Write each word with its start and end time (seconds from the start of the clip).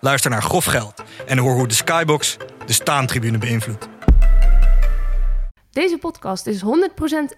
Luister 0.00 0.30
naar 0.30 0.42
Grof 0.42 0.64
Geld 0.64 1.02
en 1.26 1.38
hoor 1.38 1.54
hoe 1.54 1.68
de 1.68 1.74
Skybox 1.74 2.36
de 2.66 2.72
staantribune 2.72 3.38
beïnvloedt. 3.38 3.88
Deze 5.70 5.98
podcast 5.98 6.46
is 6.46 6.62
100% 6.62 6.64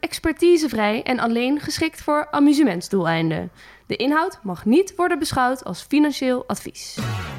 expertisevrij 0.00 1.02
en 1.02 1.18
alleen 1.18 1.60
geschikt 1.60 2.02
voor 2.02 2.28
amusementsdoeleinden. 2.30 3.50
De 3.86 3.96
inhoud 3.96 4.38
mag 4.42 4.64
niet 4.64 4.92
worden 4.96 5.18
beschouwd 5.18 5.64
als 5.64 5.82
financieel 5.82 6.44
advies. 6.46 6.98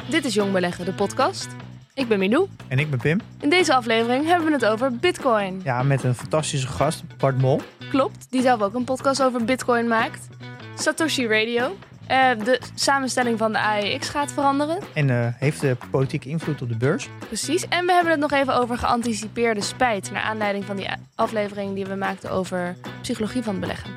Dit 0.10 0.26
is 0.26 0.34
Jong 0.34 0.52
Beleggen, 0.52 0.86
de 0.86 0.94
podcast. 0.94 1.48
Ik 1.94 2.08
ben 2.08 2.20
Milou. 2.20 2.48
En 2.68 2.80
ik 2.80 2.90
ben 2.90 3.00
Pim. 3.00 3.20
In 3.40 3.50
deze 3.50 3.74
aflevering 3.74 4.26
hebben 4.26 4.48
we 4.48 4.54
het 4.54 4.66
over 4.66 4.96
Bitcoin. 4.96 5.62
Ja, 5.64 5.84
met 5.84 6.04
een 6.04 6.16
fantastische 6.16 6.68
gast, 6.68 7.04
Bart 7.18 7.38
Mol. 7.42 7.62
Klopt, 7.90 8.28
die 8.30 8.42
zelf 8.42 8.62
ook 8.62 8.74
een 8.74 8.84
podcast 8.84 9.24
over 9.24 9.46
Bitcoin 9.46 9.88
maakt. 9.88 10.28
Satoshi 10.76 11.28
Radio. 11.28 11.76
Eh, 12.08 12.30
de 12.44 12.60
samenstelling 12.76 13.38
van 13.38 13.52
de 13.52 13.60
AEX 13.60 14.10
gaat 14.10 14.32
veranderen. 14.32 14.80
En 14.94 15.08
uh, 15.08 15.28
heeft 15.36 15.62
de 15.62 15.78
politieke 15.92 16.30
invloed 16.30 16.62
op 16.62 16.70
de 16.70 16.78
beurs. 16.78 17.10
Precies. 17.28 17.68
En 17.68 17.86
we 17.86 17.92
hebben 17.92 18.12
het 18.12 18.22
nog 18.22 18.32
even 18.32 18.56
over 18.56 18.78
geanticipeerde 18.78 19.62
spijt. 19.62 20.12
Naar 20.12 20.24
aanleiding 20.24 20.66
van 20.66 20.76
die 20.76 20.88
aflevering 21.16 21.76
die 21.76 21.86
we 21.86 21.96
maakten 21.96 22.32
over 22.32 22.76
psychologie 23.02 23.44
van 23.44 23.60
beleggen. 23.60 23.90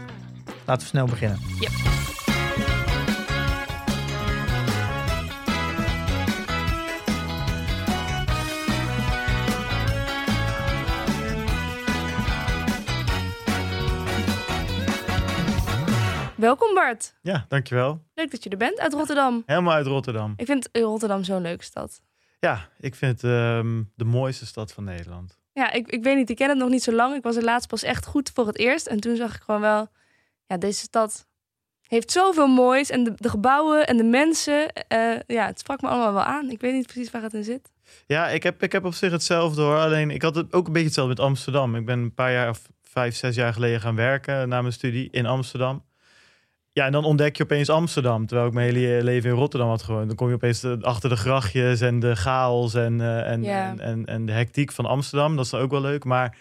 Laten 0.65 0.83
we 0.83 0.89
snel 0.89 1.07
beginnen. 1.07 1.39
Yep. 1.61 2.16
Welkom 16.37 16.75
Bart. 16.75 17.15
Ja, 17.23 17.45
dankjewel. 17.49 18.03
Leuk 18.15 18.31
dat 18.31 18.45
je 18.45 18.51
er 18.51 18.57
bent, 18.57 18.79
uit 18.79 18.93
Rotterdam. 18.93 19.43
Helemaal 19.47 19.75
uit 19.75 19.87
Rotterdam. 19.87 20.35
Ik 20.37 20.47
vind 20.47 20.69
Rotterdam 20.73 21.25
zo'n 21.25 21.43
leuke 21.43 21.65
stad. 21.65 22.01
Ja, 22.41 22.69
ik 22.81 22.95
vind 22.95 23.23
het 23.23 23.31
ehm, 23.31 23.83
de 23.95 24.05
mooiste 24.05 24.47
stad 24.47 24.73
van 24.73 24.85
Nederland. 24.85 25.39
Ja, 25.53 25.73
ik, 25.73 25.89
ik 25.89 26.03
weet 26.03 26.17
niet, 26.17 26.31
ik 26.31 26.37
ken 26.37 26.49
het 26.49 26.59
nog 26.59 26.69
niet 26.69 26.83
zo 26.83 26.93
lang. 26.93 27.15
Ik 27.15 27.23
was 27.23 27.37
er 27.37 27.45
laatst 27.45 27.69
pas 27.69 27.83
echt 27.83 28.07
goed 28.07 28.31
voor 28.35 28.47
het 28.47 28.59
eerst. 28.59 28.87
En 28.87 29.01
toen 29.01 29.17
zag 29.17 29.35
ik 29.35 29.43
gewoon 29.43 29.61
wel, 29.61 29.89
ja, 30.47 30.57
deze 30.57 30.81
stad 30.81 31.27
heeft 31.83 32.13
zoveel 32.13 32.47
moois. 32.47 32.91
En 32.91 33.05
de, 33.05 33.13
de 33.17 33.29
gebouwen 33.29 33.87
en 33.87 33.97
de 33.97 34.05
mensen, 34.05 34.73
uh, 34.93 35.19
ja, 35.27 35.47
het 35.47 35.59
sprak 35.59 35.81
me 35.81 35.89
allemaal 35.89 36.13
wel 36.13 36.23
aan. 36.23 36.51
Ik 36.51 36.61
weet 36.61 36.73
niet 36.73 36.87
precies 36.87 37.11
waar 37.11 37.23
het 37.23 37.35
in 37.35 37.45
zit. 37.45 37.73
Ja, 38.07 38.29
ik 38.29 38.43
heb, 38.43 38.63
ik 38.63 38.73
heb 38.73 38.85
op 38.85 38.95
zich 38.95 39.11
hetzelfde 39.11 39.63
hoor. 39.63 39.79
Alleen 39.79 40.11
ik 40.11 40.23
had 40.23 40.35
het 40.35 40.53
ook 40.53 40.67
een 40.67 40.73
beetje 40.73 40.87
hetzelfde 40.87 41.15
met 41.15 41.25
Amsterdam. 41.25 41.77
Ik 41.77 41.87
ben 41.87 41.99
een 41.99 42.15
paar 42.15 42.33
jaar 42.33 42.49
of 42.49 42.63
vijf, 42.83 43.17
zes 43.17 43.35
jaar 43.35 43.53
geleden 43.53 43.81
gaan 43.81 43.97
werken 43.97 44.49
na 44.49 44.61
mijn 44.61 44.73
studie 44.73 45.09
in 45.11 45.27
Amsterdam. 45.27 45.85
Ja, 46.77 46.85
en 46.85 46.93
dan 46.93 47.05
ontdek 47.05 47.37
je 47.37 47.43
opeens 47.43 47.71
Amsterdam. 47.71 48.27
Terwijl 48.27 48.49
ik 48.49 48.55
mijn 48.55 48.75
hele 48.75 49.05
leven 49.05 49.31
in 49.31 49.37
Rotterdam 49.37 49.69
had 49.69 49.83
gewoond. 49.83 50.07
Dan 50.07 50.17
kom 50.17 50.29
je 50.29 50.35
opeens 50.35 50.65
achter 50.81 51.09
de 51.09 51.17
grachtjes 51.17 51.81
en 51.81 52.01
de 52.01 52.17
chaos 52.17 52.75
en, 52.75 52.99
uh, 52.99 53.31
en, 53.31 53.45
en, 53.45 53.81
en, 53.81 54.05
en 54.05 54.27
de 54.27 54.33
hectiek 54.33 54.73
van 54.73 54.87
Amsterdam. 54.87 55.37
Dat 55.37 55.45
is 55.45 55.51
dan 55.51 55.61
ook 55.61 55.71
wel 55.71 55.81
leuk. 55.81 56.05
Maar 56.05 56.37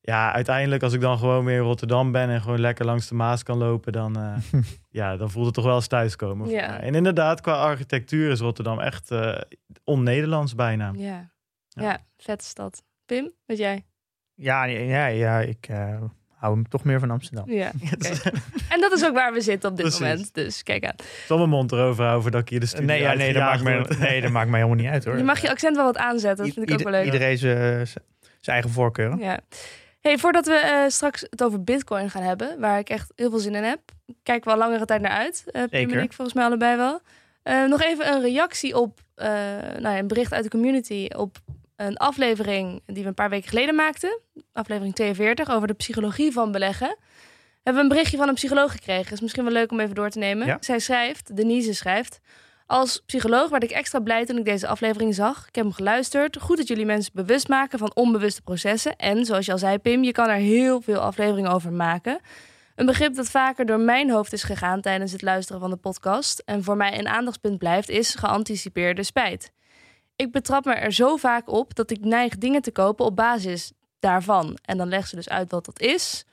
ja, 0.00 0.32
uiteindelijk 0.32 0.82
als 0.82 0.92
ik 0.92 1.00
dan 1.00 1.18
gewoon 1.18 1.44
weer 1.44 1.56
in 1.56 1.62
Rotterdam 1.62 2.12
ben... 2.12 2.28
en 2.28 2.40
gewoon 2.40 2.60
lekker 2.60 2.84
langs 2.84 3.08
de 3.08 3.14
Maas 3.14 3.42
kan 3.42 3.58
lopen... 3.58 3.92
dan, 3.92 4.16
eh, 4.16 4.60
ja, 5.00 5.16
dan 5.16 5.30
voelt 5.30 5.46
het 5.46 5.54
toch 5.54 5.64
wel 5.64 5.74
als 5.74 5.86
thuiskomen. 5.86 6.46
mij. 6.46 6.80
En 6.80 6.94
inderdaad, 6.94 7.40
qua 7.40 7.52
architectuur 7.52 8.30
is 8.30 8.40
Rotterdam 8.40 8.80
echt 8.80 9.10
eh 9.10 9.40
on-Nederlands 9.84 10.54
bijna. 10.54 10.92
Ja, 10.96 11.30
ja. 11.68 11.82
Ja. 11.82 11.98
vette 12.16 12.44
stad. 12.44 12.82
Pim, 13.06 13.32
wat 13.46 13.58
jij? 13.58 13.84
Ja, 14.34 14.64
ja, 14.64 15.06
ja 15.06 15.40
ik 15.40 15.68
eh, 15.68 16.02
hou 16.40 16.54
hem 16.54 16.68
toch 16.68 16.84
meer 16.84 17.00
van 17.00 17.10
Amsterdam. 17.10 17.50
Ja, 17.50 17.70
oké. 17.94 18.20
En 18.68 18.80
dat 18.80 18.92
is 18.92 19.04
ook 19.04 19.14
waar 19.14 19.32
we 19.32 19.40
zitten 19.40 19.70
op 19.70 19.76
dit 19.76 19.86
Precies. 19.86 20.00
moment. 20.00 20.34
Dus 20.34 20.62
kijk 20.62 20.84
aan. 20.84 20.94
Zal 21.26 21.36
mijn 21.36 21.48
mond 21.48 21.72
erover 21.72 22.02
houden 22.02 22.22
voordat 22.22 22.40
ik 22.40 22.48
hier 22.48 22.60
de 22.60 22.66
studio 22.66 22.86
Nee, 22.86 23.00
ja, 23.00 23.14
nee, 23.14 23.32
dat 23.32 23.42
maakt 23.42 23.62
me, 23.62 23.96
nee, 23.98 24.20
dat 24.20 24.30
maakt 24.30 24.50
mij 24.50 24.60
helemaal 24.60 24.82
niet 24.82 24.92
uit 24.92 25.04
hoor. 25.04 25.16
Je 25.16 25.24
mag 25.24 25.40
je 25.40 25.50
accent 25.50 25.76
wel 25.76 25.84
wat 25.84 25.96
aanzetten. 25.96 26.44
Dat 26.44 26.54
vind 26.54 26.70
ik 26.70 26.74
ook 26.74 26.82
wel 26.82 26.92
leuk. 26.92 27.04
Iedereen 27.04 27.38
zijn 27.38 27.86
zijn 27.86 28.00
eigen 28.56 28.70
voorkeuren. 28.70 29.18
Ja. 29.18 29.40
Hey, 30.00 30.18
voordat 30.18 30.46
we 30.46 30.54
eh, 30.54 30.88
straks 30.88 31.26
het 31.30 31.42
over 31.42 31.64
Bitcoin 31.64 32.10
gaan 32.10 32.22
hebben, 32.22 32.60
waar 32.60 32.78
ik 32.78 32.88
echt 32.88 33.12
heel 33.16 33.30
veel 33.30 33.38
zin 33.38 33.54
in 33.54 33.62
heb, 33.62 33.80
kijken 34.22 34.44
we 34.44 34.52
al 34.52 34.58
langere 34.58 34.84
tijd 34.84 35.00
naar 35.00 35.10
uit. 35.10 35.44
Eh 35.46 35.62
Pim 35.62 35.68
Zeker. 35.70 35.96
en 35.96 36.02
ik 36.02 36.12
volgens 36.12 36.36
mij 36.36 36.44
allebei 36.46 36.76
wel. 36.76 37.00
Eh, 37.42 37.64
nog 37.64 37.82
even 37.82 38.12
een 38.12 38.20
reactie 38.20 38.76
op 38.78 39.00
eh, 39.14 39.28
nou 39.78 39.94
ja, 39.94 39.98
een 39.98 40.06
bericht 40.06 40.32
uit 40.32 40.44
de 40.44 40.50
community 40.50 41.08
op 41.16 41.36
een 41.86 41.96
aflevering 41.96 42.82
die 42.86 43.02
we 43.02 43.08
een 43.08 43.14
paar 43.14 43.30
weken 43.30 43.48
geleden 43.48 43.74
maakten. 43.74 44.20
Aflevering 44.52 44.94
42 44.94 45.50
over 45.50 45.68
de 45.68 45.74
psychologie 45.74 46.32
van 46.32 46.52
beleggen. 46.52 46.96
Hebben 47.62 47.74
we 47.74 47.80
een 47.80 47.88
berichtje 47.88 48.16
van 48.16 48.28
een 48.28 48.34
psycholoog 48.34 48.72
gekregen. 48.72 49.12
Is 49.12 49.20
misschien 49.20 49.44
wel 49.44 49.52
leuk 49.52 49.70
om 49.70 49.80
even 49.80 49.94
door 49.94 50.10
te 50.10 50.18
nemen. 50.18 50.46
Ja. 50.46 50.56
Zij 50.60 50.78
schrijft, 50.78 51.36
Denise 51.36 51.74
schrijft. 51.74 52.20
Als 52.66 53.02
psycholoog 53.06 53.50
werd 53.50 53.62
ik 53.62 53.70
extra 53.70 54.00
blij 54.00 54.24
toen 54.24 54.38
ik 54.38 54.44
deze 54.44 54.66
aflevering 54.66 55.14
zag. 55.14 55.48
Ik 55.48 55.54
heb 55.54 55.64
hem 55.64 55.74
geluisterd. 55.74 56.40
Goed 56.40 56.56
dat 56.56 56.68
jullie 56.68 56.86
mensen 56.86 57.12
bewust 57.14 57.48
maken 57.48 57.78
van 57.78 57.94
onbewuste 57.94 58.42
processen. 58.42 58.96
En 58.96 59.24
zoals 59.24 59.46
je 59.46 59.52
al 59.52 59.58
zei, 59.58 59.78
Pim, 59.78 60.04
je 60.04 60.12
kan 60.12 60.28
er 60.28 60.34
heel 60.34 60.80
veel 60.80 61.00
afleveringen 61.00 61.50
over 61.50 61.72
maken. 61.72 62.20
Een 62.74 62.86
begrip 62.86 63.14
dat 63.14 63.30
vaker 63.30 63.66
door 63.66 63.80
mijn 63.80 64.10
hoofd 64.10 64.32
is 64.32 64.42
gegaan 64.42 64.80
tijdens 64.80 65.12
het 65.12 65.22
luisteren 65.22 65.60
van 65.60 65.70
de 65.70 65.76
podcast. 65.76 66.42
En 66.44 66.64
voor 66.64 66.76
mij 66.76 66.98
een 66.98 67.08
aandachtspunt 67.08 67.58
blijft, 67.58 67.88
is 67.88 68.14
geanticipeerde 68.14 69.02
spijt. 69.02 69.52
Ik 70.20 70.32
betrap 70.32 70.64
me 70.64 70.72
er 70.72 70.92
zo 70.92 71.16
vaak 71.16 71.50
op 71.50 71.74
dat 71.74 71.90
ik 71.90 72.00
neig 72.00 72.38
dingen 72.38 72.62
te 72.62 72.72
kopen 72.72 73.04
op 73.04 73.16
basis 73.16 73.72
daarvan. 73.98 74.58
En 74.62 74.76
dan 74.76 74.88
legt 74.88 75.08
ze 75.08 75.16
dus 75.16 75.28
uit 75.28 75.50
wat 75.50 75.64
dat 75.64 75.80
is. 75.80 76.24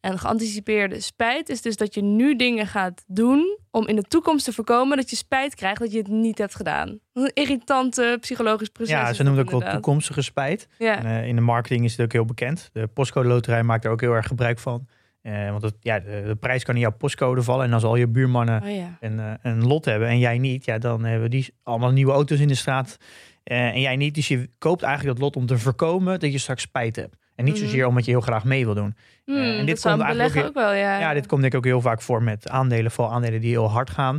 En 0.00 0.18
geanticipeerde 0.18 1.00
spijt 1.00 1.48
is 1.48 1.62
dus 1.62 1.76
dat 1.76 1.94
je 1.94 2.02
nu 2.02 2.36
dingen 2.36 2.66
gaat 2.66 3.04
doen 3.06 3.58
om 3.70 3.86
in 3.86 3.96
de 3.96 4.02
toekomst 4.02 4.44
te 4.44 4.52
voorkomen 4.52 4.96
dat 4.96 5.10
je 5.10 5.16
spijt 5.16 5.54
krijgt 5.54 5.80
dat 5.80 5.92
je 5.92 5.98
het 5.98 6.08
niet 6.08 6.38
hebt 6.38 6.54
gedaan. 6.54 6.98
Een 7.12 7.30
irritante 7.34 8.18
psychologisch 8.20 8.68
proces. 8.68 8.92
Ja, 8.92 9.12
ze 9.12 9.22
noemt 9.22 9.38
ook 9.38 9.50
wel 9.50 9.70
toekomstige 9.72 10.22
spijt. 10.22 10.68
Ja. 10.78 10.98
En, 10.98 11.06
eh, 11.06 11.26
in 11.28 11.34
de 11.34 11.42
marketing 11.42 11.84
is 11.84 11.92
het 11.92 12.00
ook 12.00 12.12
heel 12.12 12.24
bekend. 12.24 12.70
De 12.72 12.86
postcode 12.86 13.28
loterij 13.28 13.62
maakt 13.62 13.84
er 13.84 13.90
ook 13.90 14.00
heel 14.00 14.12
erg 14.12 14.26
gebruik 14.26 14.58
van. 14.58 14.86
Eh, 15.26 15.50
want 15.50 15.62
het, 15.62 15.74
ja, 15.80 15.98
de, 16.00 16.22
de 16.26 16.34
prijs 16.34 16.64
kan 16.64 16.74
in 16.74 16.80
jouw 16.80 16.90
postcode 16.96 17.42
vallen. 17.42 17.64
En 17.66 17.72
als 17.72 17.82
al 17.84 17.96
je 17.96 18.08
buurmannen 18.08 18.62
Oh 18.62 18.70
ja. 18.70 18.96
een, 19.00 19.20
eh, 19.20 19.32
een 19.42 19.66
lot 19.66 19.84
hebben 19.84 20.08
en 20.08 20.18
jij 20.18 20.38
niet, 20.38 20.64
ja, 20.64 20.78
dan 20.78 21.04
hebben 21.04 21.30
die 21.30 21.54
allemaal 21.62 21.90
nieuwe 21.90 22.12
auto's 22.12 22.40
in 22.40 22.48
de 22.48 22.54
straat 22.54 22.96
eh, 23.44 23.66
en 23.66 23.80
jij 23.80 23.96
niet. 23.96 24.14
Dus 24.14 24.28
je 24.28 24.50
koopt 24.58 24.82
eigenlijk 24.82 25.18
dat 25.18 25.24
lot 25.24 25.36
om 25.36 25.46
te 25.46 25.58
voorkomen 25.58 26.20
dat 26.20 26.32
je 26.32 26.38
straks 26.38 26.62
spijt 26.62 26.96
hebt. 26.96 27.16
En 27.34 27.44
niet 27.44 27.54
Mhm. 27.54 27.64
zozeer 27.64 27.86
omdat 27.86 28.04
je 28.04 28.10
heel 28.10 28.20
graag 28.20 28.44
mee 28.44 28.64
wil 28.64 28.74
doen. 28.74 28.94
Hmm, 29.24 29.36
en 29.36 29.66
dit 29.66 29.80
komt 29.80 30.00
eigenlijk 30.00 30.36
ook 30.36 30.44
ook 30.46 30.54
wel, 30.54 30.72
ja. 30.72 30.98
Ja, 30.98 31.14
dit 31.14 31.26
komt 31.26 31.40
denk 31.40 31.52
ik 31.52 31.58
ook 31.58 31.64
heel 31.64 31.80
vaak 31.80 32.02
voor 32.02 32.22
met 32.22 32.48
aandelen, 32.48 32.90
vooral 32.90 33.14
aandelen 33.14 33.40
die 33.40 33.50
heel 33.50 33.70
hard 33.70 33.90
gaan, 33.90 34.18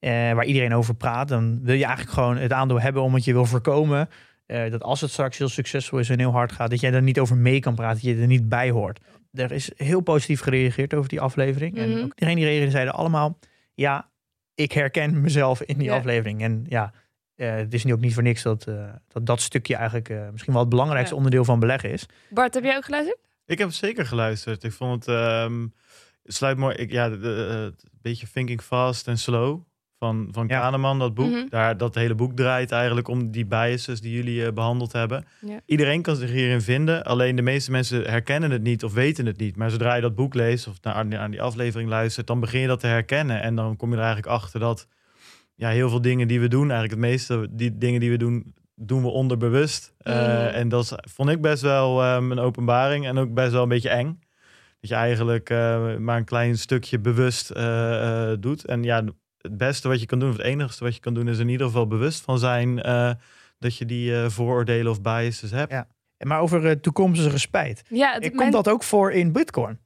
waar 0.00 0.44
iedereen 0.44 0.74
over 0.74 0.94
praat. 0.94 1.28
Dan 1.28 1.60
wil 1.62 1.74
je 1.74 1.84
eigenlijk 1.84 2.14
gewoon 2.14 2.36
het 2.36 2.52
aandeel 2.52 2.80
hebben 2.80 3.02
omdat 3.02 3.24
je 3.24 3.32
wil 3.32 3.44
voorkomen 3.44 4.08
dat 4.46 4.82
als 4.82 5.00
het 5.00 5.10
straks 5.10 5.38
heel 5.38 5.48
succesvol 5.48 5.98
is 5.98 6.10
en 6.10 6.18
heel 6.18 6.30
hard 6.32 6.52
gaat, 6.52 6.70
dat 6.70 6.80
jij 6.80 6.92
er 6.92 7.02
niet 7.02 7.18
over 7.20 7.36
mee 7.36 7.60
kan 7.60 7.74
praten, 7.74 7.94
dat 8.02 8.14
je 8.14 8.20
er 8.20 8.26
niet 8.26 8.48
bij 8.48 8.70
hoort. 8.70 9.00
Er 9.32 9.52
is 9.52 9.70
heel 9.76 10.00
positief 10.00 10.40
gereageerd 10.40 10.94
over 10.94 11.08
die 11.08 11.20
aflevering. 11.20 11.76
En 11.76 11.90
Mhm. 11.90 11.98
ook 11.98 12.12
iedereen 12.14 12.36
die 12.36 12.44
reageerde 12.44 12.70
zeiden 12.70 12.94
allemaal, 12.94 13.38
ja, 13.74 14.10
ik 14.54 14.72
herken 14.72 15.20
mezelf 15.20 15.62
in 15.62 15.78
die 15.78 15.88
Ja. 15.88 15.96
aflevering. 15.96 16.42
En 16.42 16.64
ja, 16.68 16.92
eh, 17.34 17.54
het 17.54 17.74
is 17.74 17.84
nu 17.84 17.92
ook 17.92 18.00
niet 18.00 18.14
voor 18.14 18.22
niks 18.22 18.42
dat 18.42 18.66
eh, 18.66 18.92
dat, 19.08 19.26
dat 19.26 19.40
stukje 19.40 19.74
eigenlijk 19.76 20.08
eh, 20.08 20.28
misschien 20.30 20.52
wel 20.52 20.62
het 20.62 20.70
belangrijkste 20.70 21.10
Ja. 21.10 21.16
onderdeel 21.16 21.44
van 21.44 21.60
beleggen 21.60 21.90
is. 21.90 22.06
Bart, 22.30 22.54
heb 22.54 22.64
jij 22.64 22.76
ook 22.76 22.84
geluisterd? 22.84 23.18
Ik 23.46 23.58
heb 23.58 23.70
zeker 23.72 24.06
geluisterd. 24.06 24.64
Ik 24.64 24.72
vond 24.72 25.06
het 25.06 25.14
ehm, 25.14 25.66
sluit 26.24 26.56
mooi. 26.56 26.74
Ik, 26.74 26.90
ja, 26.90 27.10
het 27.10 27.84
beetje 28.02 28.26
Thinking 28.32 28.62
Fast 28.62 29.08
and 29.08 29.18
Slow 29.18 29.62
van, 29.98 30.28
van 30.30 30.46
Ja. 30.48 30.60
Kahneman, 30.60 30.98
dat 30.98 31.14
boek. 31.14 31.30
Mhm. 31.30 31.48
Daar, 31.48 31.76
dat 31.76 31.94
hele 31.94 32.14
boek 32.14 32.36
draait 32.36 32.72
eigenlijk 32.72 33.08
om 33.08 33.30
die 33.30 33.46
biases 33.46 34.00
die 34.00 34.12
jullie 34.12 34.46
eh, 34.46 34.52
behandeld 34.52 34.92
hebben. 34.92 35.24
Ja. 35.46 35.60
Iedereen 35.66 36.02
kan 36.02 36.16
zich 36.16 36.30
hierin 36.30 36.60
vinden. 36.60 37.04
Alleen 37.04 37.36
de 37.36 37.42
meeste 37.42 37.70
mensen 37.70 38.10
herkennen 38.10 38.50
het 38.50 38.62
niet 38.62 38.84
of 38.84 38.92
weten 38.92 39.26
het 39.26 39.38
niet. 39.38 39.56
Maar 39.56 39.70
zodra 39.70 39.94
je 39.94 40.00
dat 40.00 40.14
boek 40.14 40.34
leest 40.34 40.66
of 40.68 40.76
naar, 40.82 41.18
aan 41.18 41.30
die 41.30 41.42
aflevering 41.42 41.88
luistert, 41.88 42.26
dan 42.26 42.40
begin 42.40 42.60
je 42.60 42.66
dat 42.66 42.80
te 42.80 42.86
herkennen. 42.86 43.40
En 43.42 43.54
dan 43.54 43.76
kom 43.76 43.88
je 43.90 43.96
er 43.96 44.02
eigenlijk 44.02 44.32
achter 44.32 44.60
dat 44.60 44.86
ja, 45.54 45.68
heel 45.68 45.88
veel 45.88 46.00
dingen 46.00 46.28
die 46.28 46.40
we 46.40 46.48
doen, 46.48 46.70
eigenlijk 46.70 46.90
het 46.90 47.10
meeste 47.10 47.46
die 47.50 47.78
dingen 47.78 48.00
die 48.00 48.10
we 48.10 48.16
doen, 48.16 48.54
doen 48.74 49.02
we 49.02 49.08
onderbewust. 49.08 49.94
Eh. 49.98 50.56
En 50.56 50.68
dat 50.68 50.82
is- 50.84 51.12
vond 51.12 51.28
ik 51.30 51.40
best 51.40 51.62
wel 51.62 52.02
ehm, 52.02 52.30
een 52.30 52.38
openbaring 52.38 53.06
en 53.06 53.18
ook 53.18 53.34
best 53.34 53.52
wel 53.52 53.62
een 53.62 53.68
beetje 53.68 53.88
eng. 53.88 54.20
Dat 54.80 54.90
je 54.90 54.96
eigenlijk 54.96 55.50
eh, 55.50 55.96
maar 55.96 56.16
een 56.16 56.24
klein 56.24 56.58
stukje 56.58 56.98
bewust 56.98 57.50
eh, 57.50 58.30
eh, 58.32 58.36
doet. 58.40 58.64
En 58.64 58.82
ja, 58.82 59.02
het 59.48 59.58
beste 59.58 59.88
wat 59.88 60.00
je 60.00 60.06
kan 60.06 60.18
doen, 60.18 60.30
of 60.30 60.36
het 60.36 60.46
enigste 60.46 60.84
wat 60.84 60.94
je 60.94 61.00
kan 61.00 61.14
doen, 61.14 61.28
is 61.28 61.38
in 61.38 61.48
ieder 61.48 61.66
geval 61.66 61.86
bewust 61.86 62.22
van 62.22 62.38
zijn. 62.38 62.82
eh, 62.82 63.10
dat 63.58 63.76
je 63.76 63.86
die 63.86 64.14
eh, 64.14 64.28
vooroordelen 64.28 64.92
of 64.92 65.02
biases 65.02 65.50
hebt. 65.50 65.72
Ja. 65.72 65.88
Maar 66.18 66.40
over 66.40 66.64
uh, 66.64 66.70
toekomstige 66.70 67.38
spijt. 67.38 67.84
Ja, 67.88 68.18
het, 68.18 68.34
komt 68.34 68.52
dat 68.52 68.68
ook 68.68 68.82
voor 68.82 69.12
in 69.12 69.32
Bitcoin? 69.32 69.78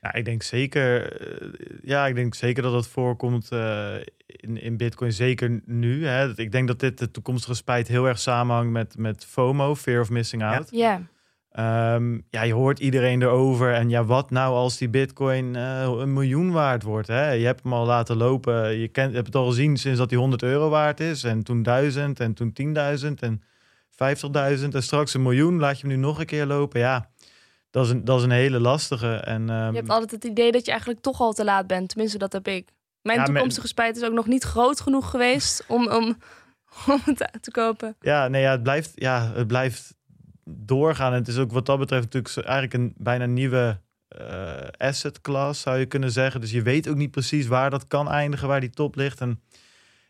Ja, 0.00 0.14
ik 0.14 0.24
denk 0.24 0.42
zeker, 0.42 1.16
ja, 1.82 2.06
ik 2.06 2.14
denk 2.14 2.34
zeker 2.34 2.62
dat 2.62 2.72
dat 2.72 2.88
voorkomt 2.88 3.48
in, 4.26 4.62
in 4.62 4.76
Bitcoin, 4.76 5.12
zeker 5.12 5.62
nu. 5.64 6.06
Hè. 6.06 6.38
Ik 6.38 6.52
denk 6.52 6.68
dat 6.68 6.80
dit 6.80 6.98
de 6.98 7.10
toekomstige 7.10 7.54
spijt 7.54 7.88
heel 7.88 8.06
erg 8.06 8.18
samenhangt 8.18 8.72
met, 8.72 8.98
met 8.98 9.24
FOMO, 9.24 9.74
Fear 9.74 10.00
of 10.00 10.10
Missing 10.10 10.42
Out. 10.42 10.68
Ja. 10.70 11.02
Um, 11.58 12.26
ja, 12.30 12.42
je 12.42 12.52
hoort 12.52 12.78
iedereen 12.78 13.22
erover. 13.22 13.72
En 13.72 13.88
ja, 13.88 14.04
wat 14.04 14.30
nou 14.30 14.54
als 14.54 14.76
die 14.76 14.88
bitcoin 14.88 15.54
uh, 15.54 15.80
een 15.98 16.12
miljoen 16.12 16.52
waard 16.52 16.82
wordt? 16.82 17.08
Hè? 17.08 17.30
Je 17.30 17.44
hebt 17.46 17.62
hem 17.62 17.72
al 17.72 17.86
laten 17.86 18.16
lopen. 18.16 18.78
Je 18.78 18.88
kent, 18.88 19.14
hebt 19.14 19.26
het 19.26 19.36
al 19.36 19.46
gezien 19.46 19.76
sinds 19.76 19.98
dat 19.98 20.10
hij 20.10 20.18
100 20.18 20.42
euro 20.42 20.68
waard 20.68 21.00
is. 21.00 21.24
En 21.24 21.42
toen 21.42 21.62
1000 21.62 22.20
en 22.20 22.34
toen 22.34 22.52
10.000 22.62 23.12
en 23.20 23.42
50.000 24.60 24.68
en 24.72 24.82
straks 24.82 25.14
een 25.14 25.22
miljoen. 25.22 25.58
Laat 25.58 25.80
je 25.80 25.86
hem 25.86 25.96
nu 25.96 26.02
nog 26.02 26.18
een 26.18 26.26
keer 26.26 26.46
lopen. 26.46 26.80
Ja, 26.80 27.10
dat 27.70 27.84
is 27.84 27.90
een, 27.90 28.04
dat 28.04 28.18
is 28.18 28.24
een 28.24 28.30
hele 28.30 28.60
lastige. 28.60 29.14
En, 29.14 29.50
um, 29.50 29.70
je 29.70 29.76
hebt 29.76 29.90
altijd 29.90 30.10
het 30.10 30.24
idee 30.24 30.52
dat 30.52 30.64
je 30.64 30.70
eigenlijk 30.70 31.00
toch 31.00 31.20
al 31.20 31.32
te 31.32 31.44
laat 31.44 31.66
bent. 31.66 31.88
Tenminste, 31.88 32.18
dat 32.18 32.32
heb 32.32 32.48
ik. 32.48 32.68
Mijn 33.02 33.24
toekomstige 33.24 33.66
spijt 33.66 33.96
is 33.96 34.04
ook 34.04 34.12
nog 34.12 34.26
niet 34.26 34.44
groot 34.44 34.80
genoeg 34.80 35.10
geweest 35.10 35.64
om, 35.68 35.88
om, 35.88 36.16
om 36.92 37.00
het 37.04 37.38
te 37.40 37.50
kopen. 37.50 37.96
Ja, 38.00 38.28
nee, 38.28 38.42
ja, 38.42 38.50
het 38.50 38.62
blijft, 38.62 38.92
ja, 38.94 39.32
het 39.34 39.46
blijft 39.46 39.95
doorgaan. 40.50 41.12
En 41.12 41.18
het 41.18 41.28
is 41.28 41.38
ook 41.38 41.52
wat 41.52 41.66
dat 41.66 41.78
betreft 41.78 42.02
natuurlijk 42.12 42.46
eigenlijk 42.46 42.74
een 42.74 42.94
bijna 42.96 43.26
nieuwe 43.26 43.80
uh, 44.20 44.52
asset 44.76 45.20
class, 45.20 45.60
zou 45.60 45.78
je 45.78 45.86
kunnen 45.86 46.10
zeggen. 46.10 46.40
Dus 46.40 46.50
je 46.50 46.62
weet 46.62 46.88
ook 46.88 46.96
niet 46.96 47.10
precies 47.10 47.46
waar 47.46 47.70
dat 47.70 47.86
kan 47.86 48.10
eindigen, 48.10 48.48
waar 48.48 48.60
die 48.60 48.70
top 48.70 48.96
ligt. 48.96 49.20
En 49.20 49.40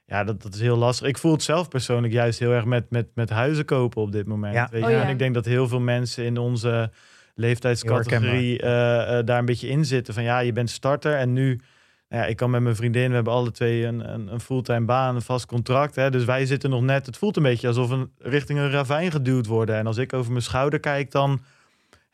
ja, 0.05 0.25
dat, 0.25 0.43
dat 0.43 0.55
is 0.55 0.61
heel 0.61 0.77
lastig. 0.77 1.09
Ik 1.09 1.19
voel 1.19 1.33
het 1.33 1.43
zelf 1.43 1.69
persoonlijk 1.69 2.12
juist 2.12 2.38
heel 2.38 2.53
erg 2.53 2.65
met, 2.65 2.91
met, 2.91 3.09
met 3.15 3.31
huizen 3.31 3.65
kopen 3.65 4.03
op 4.03 4.12
dit 4.12 4.27
moment. 4.27 4.55
Ja. 4.55 4.69
Weet 4.71 4.83
oh, 4.83 4.88
je? 4.88 4.97
ja. 4.97 5.03
En 5.03 5.09
ik 5.09 5.19
denk 5.19 5.35
dat 5.35 5.44
heel 5.44 5.69
veel 5.69 5.81
mensen 5.81 6.25
in 6.25 6.38
onze 6.38 6.91
leeftijdscategorie 7.35 8.62
uh, 8.62 8.69
uh, 8.69 9.19
daar 9.25 9.38
een 9.38 9.44
beetje 9.44 9.69
in 9.69 9.85
zitten. 9.85 10.15
Van 10.15 10.23
ja, 10.23 10.38
je 10.38 10.53
bent 10.53 10.71
starter 10.71 11.17
en 11.17 11.33
nu 11.33 11.61
ja, 12.08 12.25
ik 12.26 12.37
kan 12.37 12.50
met 12.50 12.62
mijn 12.62 12.76
vriendin, 12.76 13.08
we 13.08 13.14
hebben 13.14 13.32
alle 13.32 13.50
twee 13.50 13.85
een, 13.85 14.12
een, 14.12 14.32
een 14.32 14.41
fulltime 14.41 14.85
baan, 14.85 15.14
een 15.14 15.23
vast 15.23 15.47
contract. 15.47 15.94
Hè, 15.94 16.11
dus 16.11 16.25
wij 16.25 16.47
zitten 16.47 16.70
nog 16.70 16.82
net, 16.82 17.06
het 17.06 17.17
voelt 17.17 17.37
een 17.37 17.43
beetje 17.43 17.69
alsof 17.69 17.88
we 17.88 18.08
richting 18.19 18.58
een 18.58 18.70
ravijn 18.70 19.11
geduwd 19.11 19.47
worden. 19.47 19.76
En 19.76 19.87
als 19.87 19.97
ik 19.97 20.12
over 20.12 20.31
mijn 20.31 20.43
schouder 20.43 20.81
kijk, 20.81 21.11
dan 21.11 21.41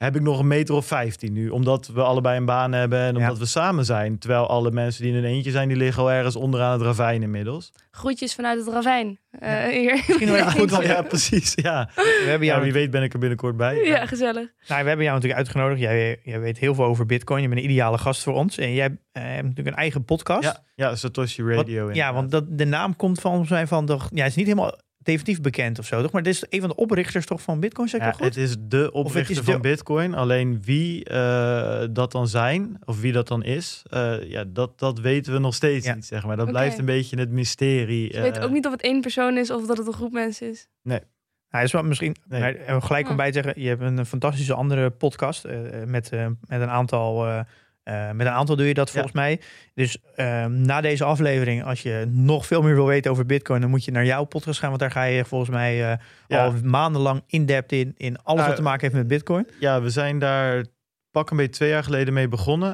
heb 0.02 0.16
ik 0.16 0.22
nog 0.22 0.38
een 0.38 0.46
meter 0.46 0.74
of 0.74 0.86
15 0.86 1.32
nu. 1.32 1.48
Omdat 1.48 1.86
we 1.86 2.02
allebei 2.02 2.36
een 2.36 2.44
baan 2.44 2.72
hebben 2.72 2.98
en 2.98 3.16
omdat 3.16 3.38
we 3.38 3.46
samen 3.46 3.84
zijn. 3.84 4.18
Terwijl 4.18 4.48
alle 4.48 4.70
mensen 4.70 5.02
die 5.02 5.12
in 5.12 5.18
een 5.18 5.24
eentje 5.24 5.50
zijn, 5.50 5.68
die 5.68 5.76
liggen 5.76 6.02
al 6.02 6.10
ergens 6.10 6.36
onderaan 6.36 6.72
het 6.72 6.82
ravijn 6.82 7.22
inmiddels. 7.22 7.72
Groetjes 7.90 8.34
vanuit 8.34 8.58
het 8.58 8.74
ravijn. 8.74 9.18
Uh, 9.42 9.64
hier. 9.64 9.94
Misschien 9.94 10.32
wel 10.32 10.50
goed. 10.50 10.70
Want, 10.70 10.84
ja, 10.84 11.02
precies. 11.02 11.52
Ja. 11.54 11.90
We 11.94 12.24
hebben 12.26 12.46
jou 12.46 12.58
ja, 12.58 12.64
wie 12.64 12.72
weet 12.72 12.90
ben 12.90 13.02
ik 13.02 13.12
er 13.12 13.18
binnenkort 13.18 13.56
bij. 13.56 13.76
Ja, 13.76 14.06
gezellig. 14.06 14.52
Nou, 14.68 14.82
we 14.82 14.88
hebben 14.88 15.04
jou 15.04 15.14
natuurlijk 15.14 15.38
uitgenodigd. 15.38 15.80
Jij, 15.80 16.20
jij 16.22 16.40
weet 16.40 16.58
heel 16.58 16.74
veel 16.74 16.84
over 16.84 17.06
Bitcoin. 17.06 17.42
Je 17.42 17.48
bent 17.48 17.60
een 17.60 17.70
ideale 17.70 17.98
gast 17.98 18.22
voor 18.22 18.34
ons. 18.34 18.58
En 18.58 18.74
jij 18.74 18.88
uh, 18.88 18.96
hebt 19.12 19.42
natuurlijk 19.42 19.68
een 19.68 19.82
eigen 19.82 20.04
podcast. 20.04 20.42
Ja, 20.42 20.62
ja 20.74 20.96
Satoshi 20.96 21.42
Radio. 21.42 21.86
Wat, 21.86 21.94
ja, 21.94 22.12
want 22.12 22.30
dat, 22.30 22.58
de 22.58 22.64
naam 22.64 22.96
komt 22.96 23.20
van 23.20 23.46
mij 23.48 23.66
van. 23.66 23.86
De, 23.86 23.92
ja, 23.92 24.22
het 24.22 24.30
is 24.30 24.34
niet 24.34 24.46
helemaal 24.46 24.78
definitief 25.02 25.40
bekend 25.40 25.78
of 25.78 25.86
zo, 25.86 26.02
toch? 26.02 26.12
Maar 26.12 26.22
dit 26.22 26.34
is 26.34 26.44
een 26.48 26.60
van 26.60 26.68
de 26.68 26.74
oprichters 26.74 27.26
toch 27.26 27.42
van 27.42 27.60
Bitcoin, 27.60 27.88
zeg 27.88 28.00
ik 28.00 28.06
ja, 28.06 28.12
goed? 28.12 28.24
Het 28.24 28.36
is 28.36 28.56
de 28.60 28.92
oprichter 28.92 29.36
is 29.36 29.42
van 29.42 29.54
de... 29.54 29.60
Bitcoin. 29.60 30.14
Alleen 30.14 30.62
wie 30.62 31.10
uh, 31.10 31.84
dat 31.90 32.12
dan 32.12 32.28
zijn, 32.28 32.78
of 32.84 33.00
wie 33.00 33.12
dat 33.12 33.28
dan 33.28 33.44
is, 33.44 33.82
uh, 33.90 34.30
ja, 34.30 34.44
dat, 34.44 34.78
dat 34.78 34.98
weten 34.98 35.32
we 35.32 35.38
nog 35.38 35.54
steeds 35.54 35.86
ja. 35.86 35.94
niet, 35.94 36.06
zeg 36.06 36.26
maar. 36.26 36.36
Dat 36.36 36.48
okay. 36.48 36.60
blijft 36.60 36.78
een 36.78 36.84
beetje 36.84 37.18
het 37.18 37.30
mysterie. 37.30 38.12
Je 38.12 38.16
uh, 38.16 38.22
weet 38.22 38.40
ook 38.40 38.50
niet 38.50 38.66
of 38.66 38.72
het 38.72 38.82
één 38.82 39.00
persoon 39.00 39.36
is 39.36 39.50
of 39.50 39.66
dat 39.66 39.78
het 39.78 39.86
een 39.86 39.92
groep 39.92 40.12
mensen 40.12 40.50
is. 40.50 40.68
Nee. 40.82 41.00
Hij 41.48 41.62
is 41.62 41.72
wel 41.72 41.82
misschien, 41.82 42.16
nee. 42.28 42.40
nee, 42.40 42.80
gelijk 42.80 43.10
om 43.10 43.16
bij 43.16 43.32
te 43.32 43.42
zeggen, 43.42 43.62
je 43.62 43.68
hebt 43.68 43.82
een 43.82 44.06
fantastische 44.06 44.54
andere 44.54 44.90
podcast 44.90 45.44
met, 45.86 46.10
met 46.46 46.60
een 46.60 46.70
aantal... 46.70 47.44
Uh, 47.84 48.10
met 48.10 48.26
een 48.26 48.32
aantal 48.32 48.56
doe 48.56 48.66
je 48.66 48.74
dat 48.74 48.90
volgens 48.90 49.12
ja. 49.12 49.20
mij. 49.20 49.40
Dus 49.74 49.98
uh, 50.16 50.44
na 50.46 50.80
deze 50.80 51.04
aflevering, 51.04 51.64
als 51.64 51.82
je 51.82 52.04
nog 52.08 52.46
veel 52.46 52.62
meer 52.62 52.74
wil 52.74 52.86
weten 52.86 53.10
over 53.10 53.26
Bitcoin, 53.26 53.60
dan 53.60 53.70
moet 53.70 53.84
je 53.84 53.90
naar 53.90 54.04
jouw 54.04 54.24
podcast 54.24 54.58
gaan. 54.58 54.68
Want 54.68 54.80
daar 54.80 54.90
ga 54.90 55.02
je 55.02 55.24
volgens 55.24 55.50
mij 55.50 55.92
uh, 55.92 55.98
ja. 56.26 56.44
al 56.44 56.54
maandenlang 56.62 57.22
in-depth 57.26 57.72
in, 57.72 57.94
in 57.96 58.22
alles 58.22 58.46
wat 58.46 58.56
te 58.56 58.62
maken 58.62 58.80
heeft 58.80 58.94
met 58.94 59.06
Bitcoin. 59.06 59.48
Ja, 59.60 59.82
we 59.82 59.90
zijn 59.90 60.18
daar 60.18 60.64
pak 61.10 61.30
een 61.30 61.36
beetje 61.36 61.52
twee 61.52 61.68
jaar 61.68 61.84
geleden 61.84 62.14
mee 62.14 62.28
begonnen. 62.28 62.72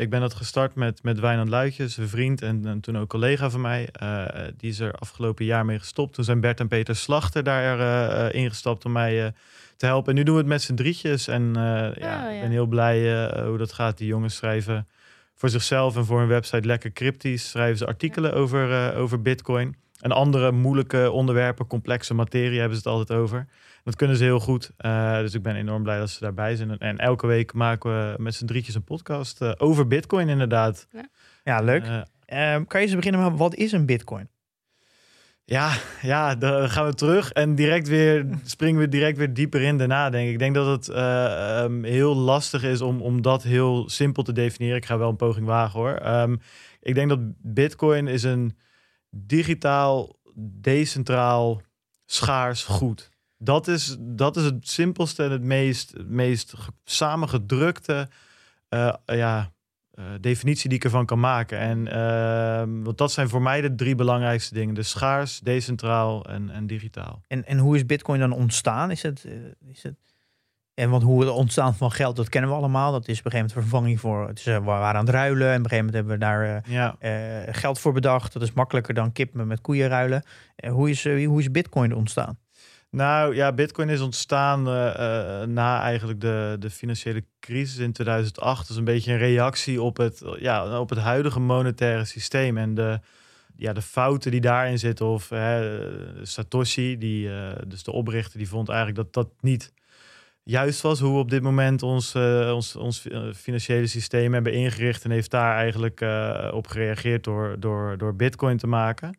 ik 0.00 0.10
ben 0.10 0.20
dat 0.20 0.34
gestart 0.34 0.74
met, 0.74 1.02
met 1.02 1.20
Wijnand 1.20 1.48
Luitjes, 1.48 1.96
een 1.96 2.08
vriend 2.08 2.42
en, 2.42 2.66
en 2.66 2.80
toen 2.80 2.98
ook 2.98 3.08
collega 3.08 3.50
van 3.50 3.60
mij. 3.60 3.88
die 4.56 4.70
is 4.70 4.80
er 4.80 4.92
afgelopen 4.92 5.44
jaar 5.44 5.64
mee 5.64 5.78
gestopt. 5.78 6.14
Toen 6.14 6.24
zijn 6.24 6.40
Bert 6.40 6.60
en 6.60 6.68
Peter 6.68 6.96
Slachter 6.96 7.42
daar 7.42 8.34
ingestapt 8.34 8.84
om 8.84 8.92
mij 8.92 9.32
te 9.82 9.88
helpen. 9.88 10.12
En 10.12 10.18
nu 10.18 10.24
doen 10.24 10.34
we 10.34 10.40
het 10.40 10.48
met 10.48 10.62
z'n 10.62 10.74
drietjes. 10.74 11.28
En 11.28 11.42
uh, 11.42 11.54
ja, 11.54 11.88
Oh, 11.88 11.96
ja. 11.96 12.28
ik 12.28 12.40
ben 12.40 12.50
heel 12.50 12.66
blij 12.66 13.00
uh, 13.00 13.46
hoe 13.46 13.58
dat 13.58 13.72
gaat. 13.72 13.98
Die 13.98 14.06
jongens 14.06 14.36
schrijven 14.36 14.88
voor 15.34 15.48
zichzelf 15.48 15.96
en 15.96 16.04
voor 16.04 16.18
hun 16.18 16.28
website 16.28 16.66
lekker 16.66 16.92
cryptisch. 16.92 17.50
Schrijven 17.50 17.78
ze 17.78 17.86
artikelen 17.86 18.30
ja. 18.30 18.36
over, 18.36 18.70
uh, 18.70 18.98
over 19.00 19.22
bitcoin. 19.22 19.76
En 20.00 20.12
andere 20.12 20.52
moeilijke 20.52 21.10
onderwerpen, 21.10 21.66
complexe 21.66 22.14
materie 22.14 22.58
hebben 22.58 22.78
ze 22.78 22.88
het 22.88 22.92
altijd 22.98 23.18
over. 23.18 23.46
Dat 23.84 23.96
kunnen 23.96 24.16
ze 24.16 24.24
heel 24.24 24.40
goed. 24.40 24.70
dus 25.20 25.34
ik 25.34 25.42
ben 25.42 25.56
enorm 25.56 25.82
blij 25.82 25.98
dat 25.98 26.10
ze 26.10 26.20
daarbij 26.20 26.56
zijn. 26.56 26.70
En, 26.70 26.78
en 26.78 26.98
elke 26.98 27.26
week 27.26 27.52
maken 27.52 27.90
we 27.90 28.22
met 28.22 28.34
z'n 28.34 28.46
drietjes 28.46 28.74
een 28.74 28.84
podcast 28.84 29.60
over 29.60 29.86
bitcoin 29.86 30.28
inderdaad. 30.28 30.86
Ja, 30.92 31.08
ja 31.44 31.60
leuk. 31.60 31.84
Ehm, 32.24 32.64
kan 32.64 32.80
je 32.80 32.86
eens 32.86 32.96
beginnen 32.96 33.22
met 33.22 33.38
wat 33.38 33.54
is 33.54 33.72
een 33.72 33.86
bitcoin? 33.86 34.28
Ja, 35.52 35.72
ja, 36.02 36.34
dan 36.34 36.70
gaan 36.70 36.86
we 36.86 36.94
terug 36.94 37.30
en 37.32 37.54
direct 37.54 37.88
weer 37.88 38.26
springen 38.44 38.80
we 38.80 38.88
direct 38.88 39.18
weer 39.18 39.34
dieper 39.34 39.60
in 39.60 39.78
daarna, 39.78 40.10
denk 40.10 40.30
ik. 40.30 40.38
Denk 40.38 40.54
dat 40.54 40.66
het 40.66 40.96
uh, 40.96 41.62
um, 41.62 41.84
heel 41.84 42.16
lastig 42.16 42.62
is 42.62 42.80
om, 42.80 43.00
om 43.00 43.22
dat 43.22 43.42
heel 43.42 43.88
simpel 43.88 44.22
te 44.22 44.32
definiëren. 44.32 44.76
Ik 44.76 44.86
ga 44.86 44.98
wel 44.98 45.08
een 45.08 45.16
poging 45.16 45.46
wagen 45.46 45.80
hoor. 45.80 46.06
Um, 46.06 46.40
ik 46.80 46.94
denk 46.94 47.08
dat 47.08 47.18
Bitcoin 47.42 48.06
is 48.08 48.22
een 48.22 48.56
digitaal, 49.10 50.16
decentraal, 50.60 51.62
schaars 52.06 52.64
goed. 52.64 53.10
Dat 53.38 53.68
is, 53.68 53.96
dat 54.00 54.36
is 54.36 54.44
het 54.44 54.68
simpelste 54.68 55.24
en 55.24 55.30
het 55.30 55.42
meest, 55.42 55.92
meest 56.06 56.54
samengedrukte 56.84 58.08
uh, 58.70 58.92
ja, 59.04 59.52
uh, 59.94 60.04
definitie 60.20 60.68
die 60.68 60.78
ik 60.78 60.84
ervan 60.84 61.06
kan 61.06 61.20
maken. 61.20 61.58
En 61.58 61.86
uh, 61.86 62.84
want 62.84 62.98
dat 62.98 63.12
zijn 63.12 63.28
voor 63.28 63.42
mij 63.42 63.60
de 63.60 63.74
drie 63.74 63.94
belangrijkste 63.94 64.54
dingen. 64.54 64.74
Dus 64.74 64.90
schaars, 64.90 65.40
decentraal 65.40 66.24
en, 66.24 66.50
en 66.50 66.66
digitaal. 66.66 67.22
En, 67.26 67.46
en 67.46 67.58
hoe 67.58 67.76
is 67.76 67.86
bitcoin 67.86 68.20
dan 68.20 68.32
ontstaan? 68.32 68.90
Is 68.90 69.02
het, 69.02 69.24
uh, 69.26 69.32
is 69.70 69.82
het... 69.82 69.94
En 70.74 70.90
want 70.90 71.02
hoe 71.02 71.20
het 71.20 71.30
ontstaan 71.30 71.74
van 71.74 71.92
geld, 71.92 72.16
dat 72.16 72.28
kennen 72.28 72.50
we 72.50 72.56
allemaal. 72.56 72.92
Dat 72.92 73.08
is 73.08 73.18
op 73.18 73.24
een 73.24 73.30
gegeven 73.30 73.54
moment 73.54 73.68
vervanging 73.68 74.00
voor... 74.00 74.28
Het 74.28 74.38
is, 74.38 74.44
we 74.44 74.60
waren 74.60 74.98
aan 74.98 75.06
het 75.06 75.14
ruilen 75.14 75.52
en 75.52 75.58
op 75.58 75.64
een 75.64 75.70
gegeven 75.70 75.84
moment 75.84 75.94
hebben 75.94 76.12
we 76.12 76.18
daar 76.18 76.62
ja. 76.68 76.96
geld 77.52 77.78
voor 77.78 77.92
bedacht. 77.92 78.32
Dat 78.32 78.42
is 78.42 78.52
makkelijker 78.52 78.94
dan 78.94 79.12
kippen 79.12 79.46
met 79.46 79.60
koeien 79.60 79.88
ruilen. 79.88 80.24
hoe, 80.68 80.90
is, 80.90 81.04
hoe 81.04 81.40
is 81.40 81.50
bitcoin 81.50 81.94
ontstaan? 81.94 82.38
Nou 82.92 83.34
ja, 83.34 83.52
Bitcoin 83.52 83.88
is 83.88 84.00
ontstaan 84.00 84.68
uh, 84.68 84.74
uh, 84.74 85.42
na 85.46 85.80
eigenlijk 85.80 86.20
de, 86.20 86.56
de 86.58 86.70
financiële 86.70 87.24
crisis 87.40 87.78
in 87.78 87.92
2008. 87.92 88.60
Dat 88.60 88.70
is 88.70 88.76
een 88.76 88.84
beetje 88.84 89.12
een 89.12 89.18
reactie 89.18 89.82
op 89.82 89.96
het, 89.96 90.22
ja, 90.38 90.80
op 90.80 90.88
het 90.88 90.98
huidige 90.98 91.40
monetaire 91.40 92.04
systeem 92.04 92.56
en 92.58 92.74
de, 92.74 93.00
ja, 93.56 93.72
de 93.72 93.82
fouten 93.82 94.30
die 94.30 94.40
daarin 94.40 94.78
zitten. 94.78 95.06
Of 95.06 95.30
Satoshi, 96.22 96.98
die, 96.98 97.28
uh, 97.28 97.52
dus 97.66 97.82
de 97.82 97.92
oprichter, 97.92 98.38
die 98.38 98.48
vond 98.48 98.68
eigenlijk 98.68 98.98
dat 98.98 99.12
dat 99.12 99.32
niet 99.40 99.72
juist 100.42 100.80
was 100.80 101.00
hoe 101.00 101.12
we 101.12 101.18
op 101.18 101.30
dit 101.30 101.42
moment 101.42 101.82
ons, 101.82 102.14
ons, 102.14 102.76
ons 102.76 103.06
financiële 103.34 103.86
systeem 103.86 104.32
hebben 104.32 104.52
ingericht. 104.52 105.04
En 105.04 105.10
heeft 105.10 105.30
daar 105.30 105.56
eigenlijk 105.56 106.04
op 106.52 106.66
gereageerd 106.66 107.24
door, 107.24 107.56
door, 107.58 107.98
door 107.98 108.14
Bitcoin 108.14 108.56
te 108.56 108.66
maken. 108.66 109.18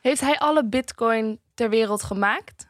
Heeft 0.00 0.20
hij 0.20 0.38
alle 0.38 0.68
Bitcoin 0.68 1.38
ter 1.54 1.70
wereld 1.70 2.02
gemaakt? 2.02 2.67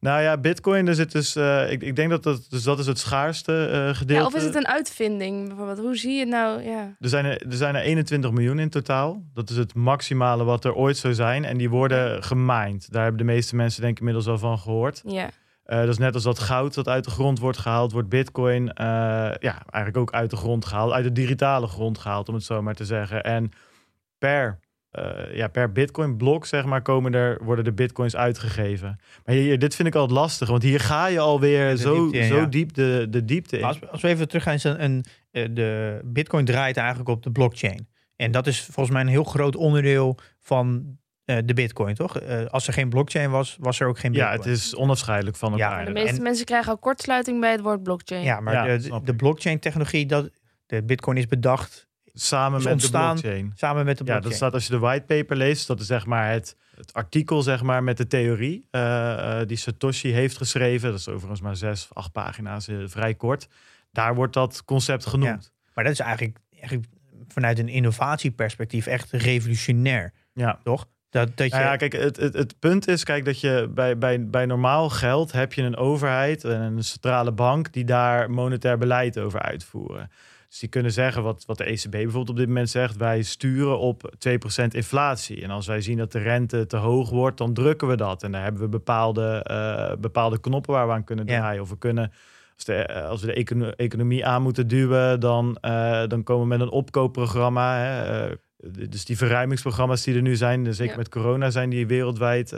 Nou 0.00 0.22
ja, 0.22 0.36
Bitcoin, 0.36 0.86
er 0.86 0.94
zit 0.94 1.12
dus, 1.12 1.36
uh, 1.36 1.72
ik, 1.72 1.82
ik 1.82 1.96
denk 1.96 2.10
dat 2.10 2.22
dat, 2.22 2.46
dus 2.48 2.62
dat 2.62 2.78
is 2.78 2.86
het 2.86 2.98
schaarste 2.98 3.68
uh, 3.72 3.96
gedeelte. 3.96 4.22
Ja, 4.22 4.26
of 4.26 4.34
is 4.34 4.44
het 4.44 4.54
een 4.54 4.68
uitvinding 4.68 5.46
bijvoorbeeld? 5.46 5.78
Hoe 5.78 5.96
zie 5.96 6.12
je 6.12 6.20
het 6.20 6.28
nou? 6.28 6.62
Ja. 6.62 6.96
Er, 7.00 7.08
zijn 7.08 7.24
er, 7.24 7.46
er 7.46 7.56
zijn 7.56 7.74
er 7.74 7.82
21 7.82 8.30
miljoen 8.30 8.58
in 8.58 8.70
totaal. 8.70 9.22
Dat 9.34 9.50
is 9.50 9.56
het 9.56 9.74
maximale 9.74 10.44
wat 10.44 10.64
er 10.64 10.74
ooit 10.74 10.96
zou 10.96 11.14
zijn. 11.14 11.44
En 11.44 11.56
die 11.56 11.70
worden 11.70 12.22
gemined. 12.22 12.92
Daar 12.92 13.02
hebben 13.02 13.26
de 13.26 13.32
meeste 13.32 13.56
mensen 13.56 13.80
denk 13.80 13.92
ik 13.92 13.98
inmiddels 13.98 14.26
wel 14.26 14.38
van 14.38 14.58
gehoord. 14.58 15.02
Ja. 15.04 15.30
Uh, 15.66 15.78
dat 15.78 15.88
is 15.88 15.98
net 15.98 16.14
als 16.14 16.22
dat 16.22 16.38
goud 16.38 16.74
dat 16.74 16.88
uit 16.88 17.04
de 17.04 17.10
grond 17.10 17.38
wordt 17.38 17.58
gehaald, 17.58 17.92
wordt 17.92 18.08
bitcoin 18.08 18.70
ja, 18.74 19.62
eigenlijk 19.70 19.96
ook 19.96 20.12
uit 20.12 20.30
de 20.30 20.36
grond 20.36 20.64
gehaald. 20.64 20.92
Uit 20.92 21.04
de 21.04 21.12
digitale 21.12 21.66
grond 21.66 21.98
gehaald, 21.98 22.28
om 22.28 22.34
het 22.34 22.44
zo 22.44 22.62
maar 22.62 22.74
te 22.74 22.84
zeggen. 22.84 23.24
En 23.24 23.50
per 24.18 24.58
uh, 24.92 25.36
ja, 25.36 25.48
per 25.48 25.72
bitcoin 25.72 26.16
blok, 26.16 26.46
zeg 26.46 26.64
maar, 26.64 26.82
komen 26.82 27.14
er, 27.14 27.44
worden 27.44 27.64
de 27.64 27.72
bitcoins 27.72 28.16
uitgegeven. 28.16 29.00
Maar 29.24 29.34
hier, 29.34 29.58
dit 29.58 29.74
vind 29.74 29.88
ik 29.88 29.94
altijd 29.94 30.18
lastig, 30.18 30.48
want 30.48 30.62
hier 30.62 30.80
ga 30.80 31.06
je 31.06 31.18
alweer 31.18 31.70
De 31.70 31.76
zo, 31.76 31.94
diepte 32.00 32.18
in, 32.18 32.28
zo 32.28 32.36
ja. 32.36 32.46
diep 32.46 32.74
de, 32.74 33.06
de 33.10 33.24
diepte 33.24 33.58
in. 33.58 33.64
Als, 33.64 33.90
als 33.90 34.02
we 34.02 34.08
even 34.08 34.28
teruggaan, 34.28 34.54
is 34.54 34.64
een, 34.64 34.84
een, 34.84 35.04
eh, 35.30 35.44
de 35.50 36.00
bitcoin 36.04 36.44
draait 36.44 36.76
eigenlijk 36.76 37.08
op 37.08 37.22
de 37.22 37.30
blockchain. 37.30 37.88
En 38.16 38.30
dat 38.30 38.46
is 38.46 38.60
volgens 38.60 38.90
mij 38.90 39.00
een 39.00 39.08
heel 39.08 39.24
groot 39.24 39.56
onderdeel 39.56 40.18
van 40.40 40.98
eh, 41.24 41.36
de 41.44 41.54
bitcoin, 41.54 41.94
toch? 41.94 42.18
Eh, 42.18 42.46
als 42.46 42.66
er 42.66 42.72
geen 42.72 42.88
blockchain 42.88 43.30
was, 43.30 43.56
was 43.60 43.80
er 43.80 43.86
ook 43.86 43.98
geen 43.98 44.12
bitcoin. 44.12 44.32
Ja, 44.32 44.38
het 44.38 44.46
is 44.46 44.74
onafscheidelijk 44.76 45.36
van 45.36 45.56
Ja, 45.56 45.58
elkaar. 45.58 45.76
maar 45.76 45.94
De 45.94 46.00
meeste 46.00 46.20
mensen 46.20 46.44
krijgen 46.44 46.72
al 46.72 46.78
kortsluiting 46.78 47.40
bij 47.40 47.50
het 47.50 47.60
woord 47.60 47.82
blockchain. 47.82 48.22
Ja, 48.22 48.40
maar 48.40 48.54
Ja, 48.54 48.76
de, 48.78 49.00
de 49.04 49.14
blockchain 49.14 49.58
technologie, 49.58 50.06
dat, 50.06 50.30
de 50.66 50.82
bitcoin 50.82 51.16
is 51.16 51.26
bedacht 51.26 51.87
Samen 52.20 52.62
met 52.62 52.72
ontstaan. 52.72 53.14
de 53.16 53.20
blockchain. 53.20 53.52
samen 53.54 53.84
met 53.84 53.98
de 53.98 54.04
Ja, 54.04 54.10
blockchain. 54.10 54.22
dat 54.22 54.34
staat 54.34 54.52
als 54.52 54.66
je 54.66 54.72
de 54.72 54.78
whitepaper 54.78 55.36
leest. 55.36 55.66
Dat 55.66 55.80
is 55.80 55.86
zeg 55.86 56.06
maar 56.06 56.30
het, 56.30 56.56
het 56.76 56.92
artikel 56.92 57.42
zeg 57.42 57.62
maar, 57.62 57.82
met 57.82 57.96
de 57.96 58.06
theorie 58.06 58.66
eh, 58.70 59.40
eh, 59.40 59.48
die 59.48 59.56
Satoshi 59.56 60.12
heeft 60.12 60.36
geschreven. 60.36 60.90
Dat 60.90 60.98
is 60.98 61.08
overigens 61.08 61.40
maar 61.40 61.56
zes 61.56 61.88
acht 61.92 62.12
pagina's, 62.12 62.68
eh, 62.68 62.76
vrij 62.86 63.14
kort. 63.14 63.48
Daar 63.92 64.14
wordt 64.14 64.32
dat 64.34 64.64
concept 64.64 65.06
genoemd. 65.06 65.52
Maar 65.74 65.84
dat 65.84 65.92
is 65.92 66.00
eigenlijk, 66.00 66.38
eigenlijk 66.50 66.86
vanuit 67.28 67.58
een 67.58 67.68
innovatieperspectief 67.68 68.86
echt 68.86 69.10
revolutionair, 69.12 70.12
Ja. 70.32 70.58
toch? 70.62 70.86
Dat, 71.10 71.36
dat 71.36 71.46
je, 71.48 71.52
Nou 71.54 71.64
ja, 71.68 71.76
kijk, 71.76 71.92
het, 71.92 72.16
het, 72.16 72.34
het 72.34 72.58
punt 72.58 72.88
is, 72.88 73.04
kijk, 73.04 73.24
dat 73.24 73.40
je 73.40 73.70
bij, 73.74 73.98
bij, 73.98 74.26
bij 74.26 74.46
normaal 74.46 74.88
geld 74.90 75.32
heb 75.32 75.52
je 75.52 75.62
een 75.62 75.76
overheid 75.76 76.44
en 76.44 76.60
een 76.60 76.84
centrale 76.84 77.32
bank 77.32 77.72
die 77.72 77.84
daar 77.84 78.30
monetair 78.30 78.78
beleid 78.78 79.18
over 79.18 79.40
uitvoeren. 79.40 80.10
Dus 80.48 80.58
die 80.58 80.68
kunnen 80.68 80.92
zeggen 80.92 81.22
wat, 81.22 81.44
wat 81.46 81.58
de 81.58 81.64
ECB 81.64 81.90
bijvoorbeeld 81.90 82.30
op 82.30 82.36
dit 82.36 82.46
moment 82.46 82.70
zegt. 82.70 82.96
Wij 82.96 83.22
sturen 83.22 83.78
op 83.78 84.12
2% 84.28 84.64
inflatie. 84.68 85.42
En 85.42 85.50
als 85.50 85.66
wij 85.66 85.80
zien 85.80 85.96
dat 85.96 86.12
de 86.12 86.18
rente 86.18 86.66
te 86.66 86.76
hoog 86.76 87.10
wordt, 87.10 87.38
dan 87.38 87.52
drukken 87.54 87.88
we 87.88 87.96
dat. 87.96 88.22
En 88.22 88.32
daar 88.32 88.42
hebben 88.42 88.62
we 88.62 88.68
bepaalde, 88.68 89.42
eh, 89.42 89.96
bepaalde 90.00 90.40
knoppen 90.40 90.72
waar 90.72 90.86
we 90.86 90.92
aan 90.92 91.04
kunnen 91.04 91.26
Ja. 91.26 91.38
draaien. 91.38 91.62
Of 91.62 91.68
we 91.70 91.78
kunnen, 91.78 92.12
als, 92.54 92.64
de, 92.64 92.74
eh, 92.74 93.08
als 93.08 93.20
we 93.20 93.26
de 93.26 93.32
econo- 93.32 93.70
economie 93.70 94.26
aan 94.26 94.42
moeten 94.42 94.68
duwen, 94.68 95.20
dan, 95.20 95.56
eh, 95.60 96.02
dan 96.06 96.22
komen 96.22 96.42
we 96.42 96.48
met 96.48 96.60
een 96.60 96.70
opkoopprogramma. 96.70 97.76
Hè. 97.78 98.28
Dus 98.88 99.04
die 99.04 99.16
verruimingsprogramma's 99.16 100.02
die 100.04 100.14
er 100.14 100.22
nu 100.22 100.36
zijn, 100.36 100.74
zeker 100.74 100.92
Ja. 100.92 100.98
met 100.98 101.08
corona, 101.08 101.50
zijn 101.50 101.70
die 101.70 101.86
wereldwijd 101.86 102.50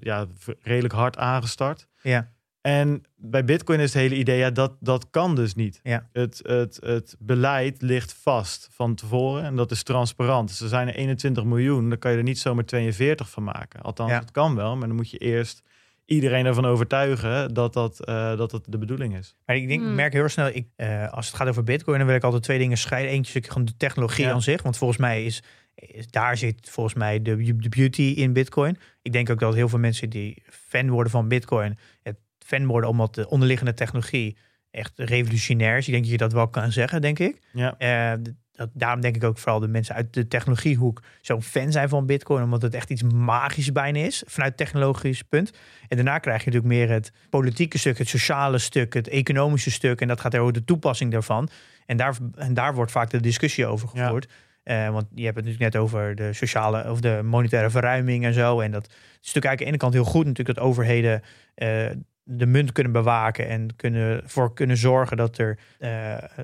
ja, 0.00 0.26
redelijk 0.62 0.94
hard 0.94 1.16
aangestart. 1.16 1.86
ja, 2.02 2.28
En 2.60 3.02
bij 3.16 3.44
Bitcoin 3.44 3.80
is 3.80 3.92
het 3.92 4.02
hele 4.02 4.14
idee, 4.16 4.38
ja, 4.38 4.50
dat, 4.50 4.72
dat 4.80 5.10
kan 5.10 5.34
dus 5.34 5.54
niet. 5.54 5.80
Ja. 5.82 6.08
Het, 6.12 6.40
het, 6.42 6.78
het 6.82 7.16
beleid 7.18 7.82
ligt 7.82 8.12
vast 8.12 8.68
van 8.70 8.94
tevoren 8.94 9.44
en 9.44 9.56
dat 9.56 9.70
is 9.70 9.82
transparant. 9.82 10.48
Dus 10.48 10.60
er 10.60 10.68
zijn 10.68 10.88
er 10.88 10.94
21 10.94 11.44
miljoen, 11.44 11.88
dan 11.88 11.98
kan 11.98 12.10
je 12.10 12.16
er 12.16 12.22
niet 12.22 12.38
zomaar 12.38 12.64
42 12.64 13.30
van 13.30 13.42
maken. 13.44 13.80
Althans, 13.82 14.10
Ja. 14.10 14.18
het 14.18 14.30
kan 14.30 14.54
wel, 14.54 14.76
maar 14.76 14.86
dan 14.88 14.96
moet 14.96 15.10
je 15.10 15.18
eerst 15.18 15.62
iedereen 16.04 16.46
ervan 16.46 16.64
overtuigen 16.66 17.54
dat 17.54 17.72
dat, 17.72 18.04
eh, 18.04 18.36
dat, 18.36 18.50
dat 18.50 18.64
de 18.68 18.78
bedoeling 18.78 19.16
is. 19.16 19.34
maar 19.46 19.56
ik 19.56 19.68
denk, 19.68 19.80
ik 19.80 19.86
Hmm. 19.86 19.94
merk 19.94 20.12
heel 20.12 20.28
snel, 20.28 20.46
ik, 20.52 20.66
eh, 20.76 21.12
als 21.12 21.26
het 21.26 21.36
gaat 21.36 21.48
over 21.48 21.64
bitcoin, 21.64 21.98
dan 21.98 22.06
wil 22.06 22.16
ik 22.16 22.24
altijd 22.24 22.42
twee 22.42 22.58
dingen 22.58 22.78
scheiden. 22.78 23.12
Eentje 23.12 23.40
is 23.40 23.48
gewoon 23.48 23.64
de 23.64 23.76
technologie 23.76 24.24
Ja. 24.24 24.32
aan 24.32 24.42
zich, 24.42 24.62
want 24.62 24.76
volgens 24.76 24.98
mij 24.98 25.24
is, 25.24 25.42
is 25.74 26.06
daar 26.10 26.36
zit 26.36 26.70
volgens 26.70 26.94
mij 26.94 27.22
de, 27.22 27.56
de 27.56 27.68
beauty 27.68 28.02
in 28.02 28.32
bitcoin. 28.32 28.78
Ik 29.02 29.12
denk 29.12 29.30
ook 29.30 29.38
dat 29.40 29.54
heel 29.54 29.68
veel 29.68 29.78
mensen 29.78 30.10
die 30.10 30.42
fan 30.50 30.90
worden 30.90 31.12
van 31.12 31.28
bitcoin, 31.28 31.78
het 32.02 32.16
fan 32.48 32.66
worden 32.66 32.90
omdat 32.90 33.14
de 33.14 33.28
onderliggende 33.28 33.74
technologie 33.74 34.36
echt 34.70 34.92
revolutionair 34.96 35.76
is. 35.76 35.86
Ik 35.86 35.92
denk 35.92 36.02
dat 36.02 36.12
je 36.12 36.18
dat 36.18 36.32
wel 36.32 36.48
kan 36.48 36.72
zeggen, 36.72 37.00
denk 37.00 37.18
ik. 37.18 37.38
Ja, 37.52 37.74
Eh, 37.78 38.12
dat, 38.52 38.70
daarom 38.72 39.00
denk 39.00 39.16
ik 39.16 39.24
ook 39.24 39.38
vooral 39.38 39.60
de 39.60 39.68
mensen 39.68 39.94
uit 39.94 40.12
de 40.14 40.28
technologiehoek 40.28 41.02
zo'n 41.20 41.42
fan 41.42 41.72
zijn 41.72 41.88
van 41.88 42.06
Bitcoin, 42.06 42.42
omdat 42.42 42.62
het 42.62 42.74
echt 42.74 42.90
iets 42.90 43.02
magisch 43.02 43.72
bijna 43.72 43.98
is 43.98 44.22
vanuit 44.26 44.56
technologisch 44.56 45.22
punt. 45.22 45.50
En 45.88 45.96
daarna 45.96 46.18
krijg 46.18 46.44
je 46.44 46.50
natuurlijk 46.50 46.74
meer 46.74 46.90
het 46.90 47.12
politieke 47.30 47.78
stuk, 47.78 47.98
het 47.98 48.08
sociale 48.08 48.58
stuk, 48.58 48.94
het 48.94 49.08
economische 49.08 49.70
stuk. 49.70 50.00
En 50.00 50.08
dat 50.08 50.20
gaat 50.20 50.36
over 50.36 50.52
de 50.52 50.64
toepassing 50.64 51.12
daarvan. 51.12 51.48
En 51.86 51.96
daar, 51.96 52.16
en 52.36 52.54
daar 52.54 52.74
wordt 52.74 52.90
vaak 52.92 53.10
de 53.10 53.20
discussie 53.20 53.66
over 53.66 53.88
Ja. 53.92 54.02
gevoerd. 54.02 54.28
Eh, 54.62 54.88
want 54.90 55.06
je 55.14 55.24
hebt 55.24 55.36
het 55.36 55.44
natuurlijk 55.44 55.72
net 55.74 55.82
over 55.82 56.14
de 56.14 56.32
sociale 56.32 56.90
of 56.90 57.00
de 57.00 57.20
monetaire 57.24 57.70
verruiming 57.70 58.24
en 58.24 58.34
zo. 58.34 58.60
En 58.60 58.70
dat 58.70 58.86
is 58.86 58.96
natuurlijk 59.34 59.44
eigenlijk 59.44 59.50
aan 59.50 59.58
de 59.58 59.66
ene 59.66 59.76
kant 59.78 59.92
heel 59.94 60.04
goed, 60.04 60.26
natuurlijk 60.26 60.58
dat 60.58 60.66
overheden 60.66 61.22
eh, 61.54 61.86
de 62.30 62.46
munt 62.46 62.72
kunnen 62.72 62.92
bewaken 62.92 63.48
en 63.48 63.76
kunnen 63.76 64.22
voor 64.24 64.54
kunnen 64.54 64.76
zorgen 64.76 65.16
dat 65.16 65.38
er 65.38 65.58
eh, 65.78 65.90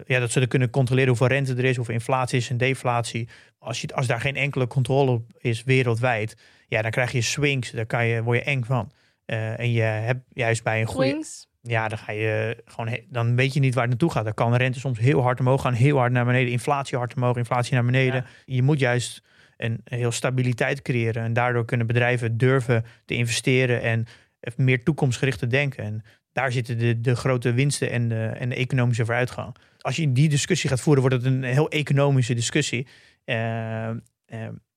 ja, 0.07 0.21
dat 0.21 0.31
ze 0.31 0.41
er 0.41 0.49
kunnen 0.49 0.71
controleren 0.71 1.09
hoeveel 1.09 1.27
rente 1.27 1.55
er 1.55 1.65
is, 1.65 1.77
hoeveel 1.77 1.95
inflatie 1.95 2.39
is 2.39 2.51
en 2.51 2.57
deflatie. 2.57 3.29
Als, 3.59 3.81
je, 3.81 3.95
als 3.95 4.07
daar 4.07 4.21
geen 4.21 4.37
enkele 4.37 4.67
controle 4.67 5.11
op 5.11 5.31
is 5.39 5.65
wereldwijd, 5.65 6.37
ja, 6.69 6.83
dan 6.83 6.91
krijg 6.91 7.13
je 7.13 7.21
swings, 7.21 7.71
daar 7.71 7.87
kan 7.87 8.07
je, 8.07 8.23
word 8.23 8.39
je 8.39 8.45
eng 8.45 8.65
van. 8.65 8.93
Eh, 9.25 9.59
en 9.59 9.73
je 9.73 9.83
hebt 9.83 10.25
juist 10.29 10.63
bij 10.63 10.81
een 10.81 10.87
goede. 10.87 11.09
Swings. 11.09 11.49
Ja, 11.61 11.89
dan 11.89 11.99
ga 11.99 12.13
je 12.13 12.63
gewoon. 12.65 12.99
Dan 13.09 13.37
weet 13.37 13.55
je 13.55 13.61
niet 13.61 13.75
waar 13.75 13.83
het 13.83 13.91
naartoe 13.91 14.11
gaat. 14.11 14.25
Dan 14.25 14.35
kan 14.35 14.51
de 14.51 14.57
rente 14.57 14.79
soms 14.79 14.99
heel 14.99 15.23
hard 15.23 15.41
omhoog 15.41 15.61
gaan, 15.61 15.73
heel 15.73 15.97
hard 15.97 16.13
naar 16.13 16.25
beneden. 16.25 16.53
Inflatie 16.53 16.99
hard 16.99 17.15
omhoog, 17.15 17.37
inflatie 17.37 17.75
naar 17.75 17.85
beneden. 17.85 18.25
Je 18.45 18.63
moet 18.63 18.79
juist 18.79 19.23
een 19.57 19.81
heel 19.85 20.13
stabiliteit 20.13 20.83
creëren. 20.83 21.23
En 21.23 21.33
daardoor 21.33 21.65
kunnen 21.65 21.87
bedrijven 21.87 22.37
durven 22.37 22.85
te 23.05 23.15
investeren 23.15 23.83
en 23.83 24.07
meer 24.57 24.83
toekomstgericht 24.83 25.39
te 25.39 25.47
denken. 25.47 25.85
En 25.85 26.03
daar 26.33 26.53
zitten 26.53 26.79
de, 26.79 27.01
de 27.01 27.17
grote 27.17 27.53
winsten 27.53 27.91
en 27.91 28.09
de, 28.09 28.25
en 28.25 28.49
de 28.49 28.55
economische 28.55 29.05
vooruitgang. 29.05 29.57
Als 29.81 29.97
je 29.97 30.13
die 30.13 30.29
discussie 30.29 30.71
gaat 30.71 30.81
voeren, 30.81 31.03
wordt 31.03 31.17
het 31.17 31.25
een 31.25 31.43
heel 31.43 31.69
economische 31.69 32.35
discussie. 32.35 32.87
Eh, 33.25 33.89
eh, 33.91 33.97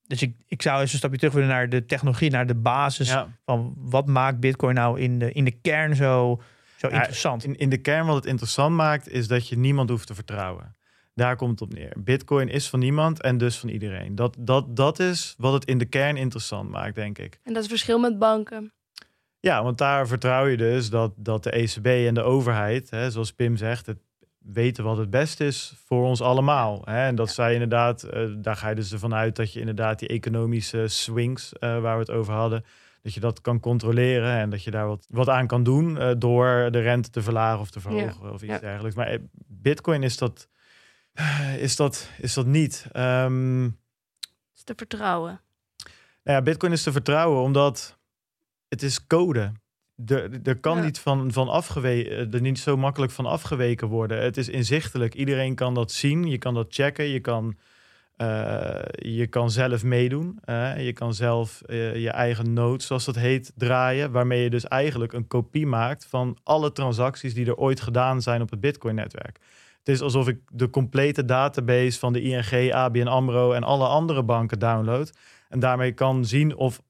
dus 0.08 0.22
ik, 0.22 0.36
ik 0.48 0.62
zou 0.62 0.82
eens 0.82 0.92
een 0.92 0.98
stapje 0.98 1.18
terug 1.18 1.34
willen 1.34 1.50
naar 1.50 1.70
de 1.70 1.86
technologie, 1.86 2.30
naar 2.30 2.48
de 2.48 2.56
basis 2.56 3.10
ja. 3.10 3.28
van 3.46 3.74
wat 3.78 4.08
maakt 4.08 4.40
Bitcoin 4.40 4.76
nou 4.76 5.00
in 5.00 5.20
de, 5.20 5.32
in 5.32 5.44
de 5.44 5.52
kern 5.62 5.96
zo, 5.96 6.42
zo 6.76 6.88
Ja, 6.90 6.96
interessant. 6.96 7.44
In, 7.44 7.58
in 7.58 7.70
de 7.70 7.78
kern 7.78 8.06
wat 8.06 8.16
het 8.16 8.26
interessant 8.26 8.76
maakt, 8.76 9.10
is 9.10 9.28
dat 9.28 9.48
je 9.48 9.58
niemand 9.58 9.90
hoeft 9.90 10.08
te 10.08 10.16
vertrouwen. 10.16 10.76
Daar 11.14 11.36
komt 11.36 11.60
het 11.60 11.70
op 11.70 11.74
neer. 11.74 11.94
Bitcoin 11.98 12.50
is 12.50 12.70
van 12.70 12.80
niemand 12.80 13.22
en 13.22 13.38
dus 13.38 13.58
van 13.58 13.70
iedereen. 13.70 14.16
Dat, 14.16 14.36
dat, 14.40 14.76
dat 14.76 15.00
is 15.00 15.36
wat 15.38 15.54
het 15.54 15.66
in 15.66 15.78
de 15.78 15.86
kern 15.86 16.18
interessant 16.18 16.70
maakt, 16.70 16.96
denk 16.96 17.18
ik. 17.18 17.34
En 17.34 17.54
dat 17.54 17.56
is 17.64 17.70
het 17.70 17.70
verschil 17.70 18.00
met 18.00 18.20
banken. 18.20 18.74
Ja, 19.40 19.64
want 19.64 19.78
daar 19.78 20.08
vertrouw 20.08 20.46
je 20.46 20.58
dus 20.58 20.90
dat, 20.90 21.14
dat 21.16 21.44
de 21.44 21.52
ECB 21.52 21.86
en 21.86 22.14
de 22.14 22.22
overheid, 22.22 22.90
hè, 22.90 23.12
zoals 23.12 23.34
Pim 23.34 23.58
zegt, 23.58 23.86
het 23.86 23.98
weten 24.40 24.84
wat 24.84 24.98
het 24.98 25.10
beste 25.10 25.46
is 25.46 25.74
voor 25.86 26.06
ons 26.06 26.22
allemaal. 26.22 26.82
Hè? 26.86 27.06
En 27.06 27.16
dat 27.16 27.30
zij 27.30 27.54
inderdaad, 27.54 28.04
eh, 28.04 28.26
daar 28.38 28.56
ga 28.56 28.70
je 28.70 28.76
dus 28.76 28.92
ervan 28.92 29.14
uit 29.14 29.36
dat 29.36 29.54
je 29.54 29.60
inderdaad 29.60 30.00
die 30.00 30.08
economische 30.08 30.88
swings 30.88 31.54
eh, 31.54 31.80
waar 31.80 31.94
we 31.94 32.00
het 32.00 32.12
over 32.12 32.34
hadden, 32.34 32.66
dat 33.02 33.14
je 33.14 33.20
dat 33.20 33.42
kan 33.42 33.60
controleren 33.60 34.38
en 34.38 34.50
dat 34.50 34.64
je 34.64 34.72
daar 34.72 34.88
wat, 34.88 35.06
wat 35.10 35.30
aan 35.30 35.48
kan 35.48 35.64
doen 35.64 35.98
eh, 35.98 36.12
door 36.18 36.72
de 36.72 36.80
rente 36.80 37.10
te 37.10 37.22
verlagen 37.22 37.60
of 37.60 37.70
te 37.70 37.80
verhogen 37.80 38.34
of 38.34 38.42
iets 38.42 38.52
Ja. 38.54 38.60
dergelijks. 38.60 38.96
Maar 38.98 39.18
Bitcoin 39.48 40.04
is 40.04 40.18
dat, 40.18 40.48
is 41.58 41.76
dat, 41.76 42.10
is 42.18 42.34
dat 42.34 42.46
niet. 42.46 42.88
Ehm, 42.92 43.66
is 44.56 44.64
te 44.64 44.74
vertrouwen. 44.76 45.42
nou 46.24 46.38
ja, 46.38 46.42
Bitcoin 46.42 46.72
is 46.72 46.84
te 46.84 46.92
vertrouwen 46.92 47.42
omdat 47.42 47.97
het 48.70 48.84
is 48.84 49.08
code. 49.08 49.52
Er, 50.06 50.30
er 50.44 50.60
kan 50.60 50.78
Ja. 50.78 50.84
niet 50.84 51.00
van, 51.00 51.32
van 51.32 51.50
afgeweken, 51.50 52.32
er 52.34 52.42
niet 52.42 52.60
zo 52.60 52.78
makkelijk 52.78 53.12
van 53.12 53.26
afgeweken 53.26 53.88
worden. 53.88 54.22
Het 54.24 54.38
is 54.38 54.50
inzichtelijk. 54.50 55.14
Iedereen 55.16 55.56
kan 55.56 55.74
dat 55.74 55.92
zien. 55.92 56.24
Je 56.28 56.38
kan 56.38 56.54
dat 56.54 56.68
checken. 56.70 57.06
Je 57.06 57.20
kan, 57.20 57.56
eh, 58.16 58.80
je 58.92 59.28
kan 59.28 59.52
zelf 59.52 59.84
meedoen. 59.84 60.40
eh. 60.44 60.86
je 60.86 60.94
kan 60.94 61.14
zelf 61.14 61.62
eh, 61.62 61.96
je 61.96 62.10
eigen 62.10 62.54
node, 62.54 62.84
zoals 62.84 63.06
dat 63.06 63.16
heet, 63.16 63.52
draaien. 63.56 64.12
Waarmee 64.12 64.44
je 64.44 64.50
dus 64.50 64.66
eigenlijk 64.68 65.14
een 65.14 65.28
kopie 65.28 65.66
maakt 65.68 66.06
van 66.06 66.38
alle 66.44 66.72
transacties 66.72 67.34
die 67.34 67.46
er 67.46 67.56
ooit 67.56 67.82
gedaan 67.82 68.22
zijn 68.22 68.42
op 68.42 68.50
het 68.50 68.60
Bitcoin-netwerk. 68.60 69.38
Het 69.78 69.96
is 69.96 70.02
alsof 70.02 70.28
ik 70.28 70.40
de 70.52 70.70
complete 70.70 71.26
database 71.26 72.00
van 72.00 72.14
de 72.14 72.22
ING, 72.22 72.74
ABN 72.74 73.08
AMRO 73.08 73.52
en 73.52 73.64
alle 73.64 73.88
andere 73.88 74.24
banken 74.24 74.60
download. 74.60 75.12
En 75.50 75.60
daarmee 75.60 75.92
kan 75.92 76.26
zien 76.26 76.56
of, 76.56 76.82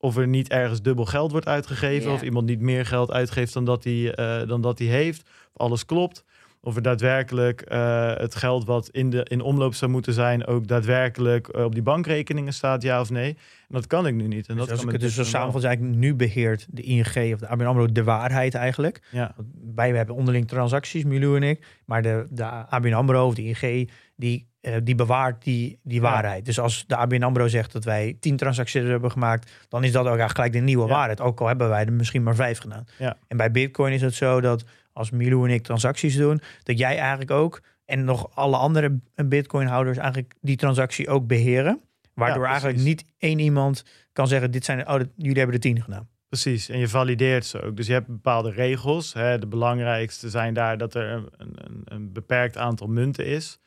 of 0.00 0.16
er 0.16 0.28
niet 0.28 0.48
ergens 0.48 0.82
dubbel 0.82 1.04
geld 1.04 1.30
wordt 1.30 1.46
uitgegeven. 1.46 2.12
Of 2.12 2.22
iemand 2.22 2.46
niet 2.46 2.60
meer 2.60 2.86
geld 2.86 3.10
uitgeeft 3.10 3.52
dan 3.52 3.64
dat 3.64 3.84
hij, 3.84 4.14
eh, 4.14 4.48
dan 4.48 4.60
dat 4.60 4.78
hij 4.78 4.88
heeft. 4.88 5.22
Of 5.22 5.56
alles 5.56 5.84
klopt. 5.84 6.24
Of 6.62 6.76
er 6.76 6.82
daadwerkelijk 6.82 7.60
eh, 7.60 8.14
het 8.16 8.34
geld 8.34 8.64
wat 8.64 8.88
in, 8.88 9.10
de, 9.10 9.24
in 9.24 9.40
omloop 9.40 9.74
zou 9.74 9.90
moeten 9.90 10.12
zijn... 10.12 10.46
ook 10.46 10.66
daadwerkelijk 10.66 11.48
eh, 11.48 11.64
op 11.64 11.72
die 11.74 11.82
bankrekeningen 11.82 12.52
staat, 12.52 12.82
ja 12.82 13.00
of 13.00 13.10
nee. 13.10 13.28
En 13.28 13.36
dat 13.76 13.86
kan 13.86 14.06
ik 14.06 14.14
nu 14.14 14.26
niet. 14.26 14.48
En 14.48 14.56
Dus 14.56 14.64
dat 14.66 14.70
als 14.70 14.78
ik 14.84 14.84
het 14.84 14.92
met 14.92 15.00
dus 15.00 15.14
zo 15.14 15.24
samenvat, 15.24 15.64
eigenlijk 15.64 15.96
nu 15.96 16.14
beheert 16.14 16.66
de 16.70 16.82
ING 16.82 17.32
of 17.32 17.38
de 17.40 17.48
ABN 17.48 17.64
AMRO 17.64 17.86
de 17.92 18.04
waarheid 18.04 18.54
eigenlijk. 18.54 19.00
Ja, 19.10 19.32
Want 19.36 19.48
Wij 19.74 19.90
hebben 19.90 20.14
onderling 20.14 20.48
transacties, 20.48 21.04
Milou 21.04 21.36
en 21.36 21.42
ik. 21.42 21.66
Maar 21.84 22.02
de, 22.02 22.26
de 22.30 22.44
ABN 22.44 22.92
AMRO 22.92 23.26
of 23.26 23.34
de 23.34 23.42
ING, 23.44 23.90
die, 24.16 24.48
eh, 24.60 24.74
die 24.84 24.94
bewaart 24.94 25.42
die, 25.44 25.78
die 25.82 26.00
Ja. 26.00 26.10
waarheid. 26.10 26.44
Dus 26.44 26.58
als 26.60 26.84
de 26.86 26.96
ABN 26.96 27.22
AMRO 27.22 27.48
zegt 27.48 27.72
dat 27.72 27.84
wij 27.84 28.16
tien 28.20 28.36
transacties 28.36 28.82
hebben 28.82 29.10
gemaakt... 29.10 29.50
dan 29.68 29.84
is 29.84 29.92
dat 29.92 30.00
ook 30.00 30.06
eigenlijk 30.18 30.36
gelijk 30.36 30.52
de 30.52 30.58
nieuwe 30.60 30.86
Ja. 30.86 30.92
waarheid. 30.94 31.20
Ook 31.20 31.40
al 31.40 31.46
hebben 31.46 31.68
wij 31.68 31.84
er 31.84 31.92
misschien 31.92 32.22
maar 32.22 32.34
vijf 32.34 32.58
gedaan. 32.58 32.84
En 33.28 33.36
bij 33.36 33.50
Bitcoin 33.50 33.92
is 33.92 34.02
het 34.02 34.14
zo 34.14 34.40
dat 34.40 34.64
als 34.92 35.10
Milou 35.10 35.48
en 35.48 35.54
ik 35.54 35.62
transacties 35.62 36.16
doen... 36.16 36.40
dat 36.62 36.78
jij 36.78 36.98
eigenlijk 36.98 37.30
ook 37.30 37.60
en 37.84 38.04
nog 38.04 38.30
alle 38.36 38.56
andere 38.56 38.98
Bitcoin-houders... 39.24 39.96
eigenlijk 39.98 40.34
die 40.40 40.56
transactie 40.56 41.08
ook 41.08 41.26
beheren. 41.26 41.80
Waardoor 42.14 42.44
Ja, 42.44 42.48
eigenlijk 42.50 42.78
niet 42.82 43.04
één 43.18 43.38
iemand 43.38 43.84
kan 44.12 44.28
zeggen... 44.28 44.50
Dit 44.50 44.64
zijn, 44.64 44.80
oh, 44.80 44.86
dat- 44.98 45.08
jullie 45.16 45.36
hebben 45.38 45.54
de 45.60 45.68
tien 45.68 45.82
gedaan. 45.82 46.08
precies. 46.28 46.68
En 46.68 46.78
je 46.78 46.88
valideert 46.88 47.46
ze 47.46 47.62
ook. 47.62 47.76
Dus 47.76 47.86
je 47.86 47.92
hebt 47.92 48.06
bepaalde 48.06 48.50
regels. 48.50 49.12
Hè. 49.12 49.38
De 49.38 49.46
belangrijkste 49.46 50.30
zijn 50.30 50.54
daar 50.54 50.78
dat 50.78 50.94
er 50.94 51.10
een, 51.12 51.28
een, 51.36 51.82
een 51.84 52.12
beperkt 52.12 52.56
aantal 52.56 52.86
munten 52.86 53.26
is. 53.26 53.58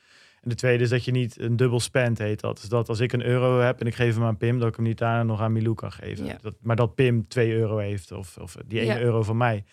En 0.41 0.49
de 0.49 0.55
tweede 0.55 0.83
is 0.83 0.89
dat 0.89 1.05
je 1.05 1.11
niet 1.11 1.39
een 1.39 1.55
dubbel 1.55 1.79
spend 1.79 2.17
heet 2.17 2.39
dat. 2.39 2.59
Dus 2.59 2.69
dat 2.69 2.89
als 2.89 2.99
ik 2.99 3.13
een 3.13 3.25
euro 3.25 3.59
heb 3.59 3.79
en 3.81 3.87
ik 3.87 3.95
geef 3.95 4.13
hem 4.15 4.23
aan 4.23 4.37
Pim, 4.37 4.59
dat 4.59 4.67
ik 4.67 4.75
hem 4.75 4.85
niet 4.85 4.97
daarna 4.97 5.23
nog 5.23 5.41
aan 5.41 5.51
Milou 5.51 5.75
kan 5.75 5.91
geven. 5.91 6.25
Ja. 6.25 6.37
Dat, 6.41 6.53
maar 6.61 6.75
dat 6.75 6.95
Pim 6.95 7.27
2 7.27 7.53
euro 7.53 7.77
heeft 7.77 8.11
of, 8.11 8.37
of 8.37 8.55
die 8.65 8.79
1 8.79 8.87
Ja. 8.87 8.99
euro 8.99 9.23
van 9.23 9.37
mij. 9.37 9.63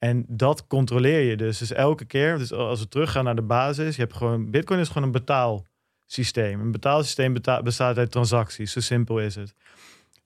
En 0.00 0.24
dat 0.28 0.66
controleer 0.66 1.20
je 1.20 1.36
dus. 1.36 1.58
Dus 1.58 1.72
elke 1.72 2.04
keer, 2.04 2.38
dus 2.38 2.52
als 2.52 2.80
we 2.80 2.88
teruggaan 2.88 3.24
naar 3.24 3.34
de 3.34 3.42
basis, 3.42 3.96
je 3.96 4.02
hebt 4.02 4.16
gewoon, 4.16 4.50
Bitcoin 4.50 4.80
is 4.80 4.88
gewoon 4.88 5.02
een 5.02 5.12
betaalsysteem. 5.12 6.60
Een 6.60 6.72
betaalsysteem 6.72 7.32
beta- 7.32 7.62
bestaat 7.62 7.98
uit 7.98 8.10
transacties, 8.10 8.72
zo 8.72 8.80
simpel 8.80 9.18
is 9.18 9.34
het. 9.34 9.54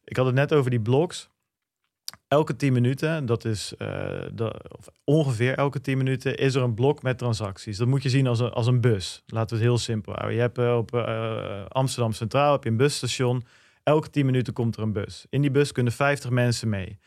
Ik 0.04 0.16
had 0.16 0.26
het 0.26 0.34
net 0.34 0.52
over 0.52 0.70
die 0.70 0.80
blocks. 0.80 1.28
Elke 2.28 2.56
10 2.56 2.72
minuten, 2.72 3.26
dat 3.26 3.44
is 3.44 3.76
eh, 3.76 4.48
of 4.68 4.88
ongeveer 5.04 5.54
elke 5.54 5.80
10 5.80 5.98
minuten, 5.98 6.36
is 6.36 6.54
er 6.54 6.62
een 6.62 6.74
blok 6.74 7.02
met 7.02 7.18
transacties. 7.18 7.76
Dat 7.76 7.88
moet 7.88 8.02
je 8.02 8.08
zien 8.08 8.26
als 8.26 8.40
een, 8.40 8.50
als 8.50 8.66
een 8.66 8.80
bus. 8.80 9.22
Laten 9.26 9.48
we 9.48 9.62
het 9.62 9.70
heel 9.70 9.78
simpel 9.78 10.12
houden. 10.12 10.34
Je 10.34 10.40
hebt 10.40 10.58
eh, 10.58 10.76
op 10.76 10.94
eh, 10.94 11.64
Amsterdam 11.68 12.12
Centraal 12.12 12.52
heb 12.52 12.64
je 12.64 12.70
een 12.70 12.76
busstation. 12.76 13.44
Elke 13.82 14.10
10 14.10 14.26
minuten 14.26 14.52
komt 14.52 14.76
er 14.76 14.82
een 14.82 14.92
bus. 14.92 15.26
In 15.28 15.40
die 15.40 15.50
bus 15.50 15.72
kunnen 15.72 15.92
50 15.92 16.30
mensen 16.30 16.68
mee. 16.68 16.98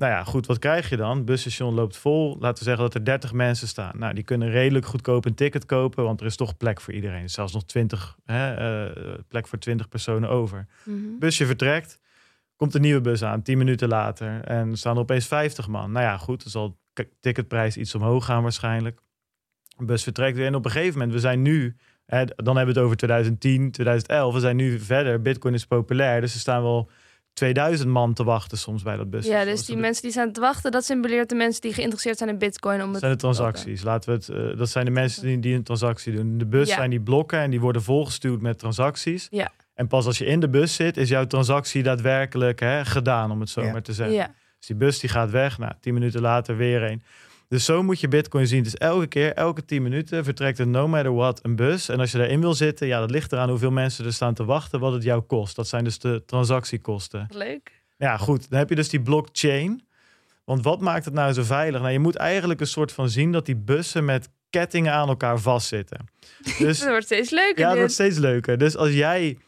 Nou 0.00 0.12
ja, 0.12 0.24
goed, 0.24 0.46
wat 0.46 0.58
krijg 0.58 0.88
je 0.88 0.96
dan? 0.96 1.16
Het 1.16 1.24
busstation 1.24 1.74
loopt 1.74 1.96
vol. 1.96 2.36
Laten 2.38 2.58
we 2.58 2.64
zeggen 2.64 2.84
dat 2.84 2.94
er 2.94 3.04
30 3.04 3.32
mensen 3.32 3.68
staan. 3.68 3.98
Nou, 3.98 4.14
die 4.14 4.24
kunnen 4.24 4.50
redelijk 4.50 4.86
goedkoop 4.86 5.24
een 5.24 5.34
ticket 5.34 5.66
kopen, 5.66 6.04
want 6.04 6.20
er 6.20 6.26
is 6.26 6.36
toch 6.36 6.56
plek 6.56 6.80
voor 6.80 6.94
iedereen. 6.94 7.30
Zelfs 7.30 7.52
nog 7.52 7.64
20, 7.64 8.16
hè, 8.24 8.54
eh, 8.54 9.18
plek 9.28 9.46
voor 9.46 9.58
20 9.58 9.88
personen 9.88 10.28
over. 10.28 10.66
Mhm. 10.84 11.18
Busje 11.18 11.46
vertrekt, 11.46 12.00
komt 12.56 12.74
een 12.74 12.80
nieuwe 12.80 13.00
bus 13.00 13.22
aan, 13.24 13.42
10 13.42 13.58
minuten 13.58 13.88
later. 13.88 14.44
En 14.44 14.70
er 14.70 14.78
staan 14.78 14.94
er 14.94 15.02
opeens 15.02 15.26
50 15.26 15.68
man. 15.68 15.92
Nou 15.92 16.04
ja, 16.04 16.16
goed, 16.16 16.42
dan 16.42 16.50
zal 16.50 16.78
de 16.92 17.08
ticketprijs 17.20 17.76
iets 17.76 17.94
omhoog 17.94 18.24
gaan 18.24 18.42
waarschijnlijk. 18.42 19.00
Bus 19.78 20.02
vertrekt 20.02 20.36
weer. 20.36 20.46
En 20.46 20.54
op 20.54 20.64
een 20.64 20.70
gegeven 20.70 20.92
moment, 20.92 21.12
we 21.12 21.20
zijn 21.20 21.42
nu, 21.42 21.76
hè, 22.06 22.24
dan 22.24 22.56
hebben 22.56 22.74
we 22.74 22.80
het 22.80 22.88
over 22.88 22.96
2010, 22.96 23.70
2011. 23.70 24.34
We 24.34 24.40
zijn 24.40 24.56
nu 24.56 24.78
verder. 24.78 25.22
Bitcoin 25.22 25.54
is 25.54 25.66
populair, 25.66 26.20
dus 26.20 26.34
er 26.34 26.40
staan 26.40 26.62
wel 26.62 26.90
2000 27.32 27.88
man 27.90 28.12
te 28.14 28.24
wachten 28.24 28.58
soms 28.58 28.82
bij 28.82 28.96
dat 28.96 29.10
bus. 29.10 29.26
Ja, 29.26 29.44
dus 29.44 29.64
die 29.64 29.76
mensen 29.76 30.02
die 30.02 30.10
staan 30.10 30.32
te 30.32 30.40
wachten, 30.40 30.70
dat 30.70 30.84
symboleert 30.84 31.28
de 31.28 31.34
mensen 31.34 31.60
die 31.60 31.72
geïnteresseerd 31.74 32.18
zijn 32.18 32.30
in 32.30 32.38
bitcoin. 32.38 32.74
Om 32.82 32.92
Dat 32.92 32.92
het 32.92 33.00
zijn 33.00 33.12
de 33.12 33.18
transacties. 33.18 33.82
Laten 33.82 34.10
we 34.10 34.16
het, 34.16 34.28
eh, 34.52 34.58
dat 34.58 34.68
zijn 34.68 34.84
de 34.84 34.90
mensen 34.90 35.22
die, 35.22 35.38
die 35.38 35.54
een 35.54 35.62
transactie 35.62 36.12
doen. 36.14 36.38
De 36.38 36.46
bus 36.46 36.68
Ja. 36.68 36.74
zijn 36.74 36.90
die 36.90 37.00
blokken 37.00 37.38
en 37.38 37.50
die 37.50 37.60
worden 37.60 37.82
volgestuurd 37.82 38.40
met 38.40 38.58
transacties. 38.58 39.26
Ja. 39.30 39.50
En 39.74 39.86
pas 39.86 40.06
als 40.06 40.18
je 40.18 40.24
in 40.24 40.40
de 40.40 40.48
bus 40.48 40.74
zit, 40.74 40.96
is 40.96 41.08
jouw 41.08 41.26
transactie 41.26 41.82
daadwerkelijk 41.82 42.60
hè, 42.60 42.84
gedaan, 42.84 43.30
om 43.30 43.40
het 43.40 43.48
zo 43.50 43.62
Ja. 43.62 43.72
maar 43.72 43.82
te 43.82 43.92
zeggen. 43.92 44.16
Ja. 44.16 44.34
Dus 44.58 44.66
die 44.66 44.76
bus 44.76 44.98
die 44.98 45.10
gaat 45.10 45.30
weg. 45.30 45.58
Nou, 45.58 45.72
tien 45.80 45.94
minuten 45.94 46.20
later 46.20 46.56
weer 46.56 46.82
een. 46.82 47.02
Dus 47.50 47.64
zo 47.64 47.82
moet 47.82 48.00
je 48.00 48.08
Bitcoin 48.08 48.46
zien. 48.46 48.62
Dus 48.62 48.74
elke 48.76 49.06
keer, 49.06 49.32
elke 49.34 49.64
tien 49.64 49.82
minuten 49.82 50.24
vertrekt 50.24 50.58
er 50.58 50.66
no 50.66 50.88
matter 50.88 51.14
what 51.14 51.40
een 51.42 51.56
bus. 51.56 51.88
En 51.88 52.00
als 52.00 52.12
je 52.12 52.18
daarin 52.18 52.40
wil 52.40 52.54
zitten, 52.54 52.86
ja, 52.86 53.00
dat 53.00 53.10
ligt 53.10 53.32
eraan 53.32 53.48
hoeveel 53.48 53.70
mensen 53.70 54.04
er 54.04 54.12
staan 54.12 54.34
te 54.34 54.44
wachten, 54.44 54.80
wat 54.80 54.92
het 54.92 55.02
jou 55.02 55.20
kost. 55.20 55.56
Dat 55.56 55.68
zijn 55.68 55.84
dus 55.84 55.98
de 55.98 56.22
transactiekosten. 56.26 57.26
Leuk. 57.30 57.82
Ja, 57.96 58.16
goed. 58.16 58.50
Dan 58.50 58.58
heb 58.58 58.68
je 58.68 58.74
dus 58.74 58.88
die 58.88 59.00
blockchain. 59.02 59.82
Want 60.44 60.64
wat 60.64 60.80
maakt 60.80 61.04
het 61.04 61.14
nou 61.14 61.32
zo 61.32 61.42
veilig? 61.42 61.80
Nou, 61.80 61.92
je 61.92 61.98
moet 61.98 62.16
eigenlijk 62.16 62.60
een 62.60 62.66
soort 62.66 62.92
van 62.92 63.08
zien 63.10 63.32
dat 63.32 63.46
die 63.46 63.56
bussen 63.56 64.04
met 64.04 64.28
kettingen 64.50 64.92
aan 64.92 65.08
elkaar 65.08 65.38
vastzitten. 65.38 65.98
Dus 66.58 66.80
Het 66.80 66.88
wordt 66.88 67.04
steeds 67.04 67.30
leuker. 67.30 67.58
ja, 67.58 67.68
het 67.68 67.78
wordt 67.78 67.92
steeds 67.92 68.18
leuker. 68.18 68.58
Dus 68.58 68.76
als 68.76 68.92
jij 68.92 69.38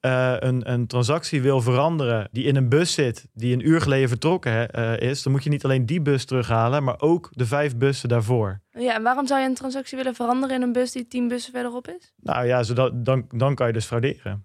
eh, 0.00 0.34
een, 0.38 0.70
een 0.72 0.86
transactie 0.86 1.42
wil 1.42 1.60
veranderen 1.60 2.28
die 2.32 2.44
in 2.44 2.56
een 2.56 2.68
bus 2.68 2.92
zit, 2.92 3.26
die 3.32 3.52
een 3.54 3.68
uur 3.68 3.80
geleden 3.80 4.08
vertrokken 4.08 4.52
hè, 4.52 4.64
eh, 4.64 5.08
is, 5.10 5.22
dan 5.22 5.32
moet 5.32 5.44
je 5.44 5.50
niet 5.50 5.64
alleen 5.64 5.86
die 5.86 6.00
bus 6.02 6.24
terughalen, 6.24 6.84
maar 6.84 7.00
ook 7.00 7.28
de 7.32 7.46
vijf 7.46 7.76
bussen 7.76 8.08
daarvoor. 8.08 8.60
Ja, 8.70 8.94
en 8.94 9.02
waarom 9.02 9.26
zou 9.26 9.40
je 9.40 9.46
een 9.46 9.54
transactie 9.54 9.96
willen 9.96 10.14
veranderen 10.14 10.56
in 10.56 10.62
een 10.62 10.72
bus 10.72 10.92
die 10.92 11.06
tien 11.08 11.28
bussen 11.28 11.52
verderop 11.52 11.88
is? 11.88 12.12
Nou 12.16 12.46
ja, 12.46 12.62
zodat, 12.62 13.04
dan, 13.04 13.24
dan 13.28 13.54
kan 13.54 13.66
je 13.66 13.72
dus 13.72 13.84
frauderen. 13.84 14.44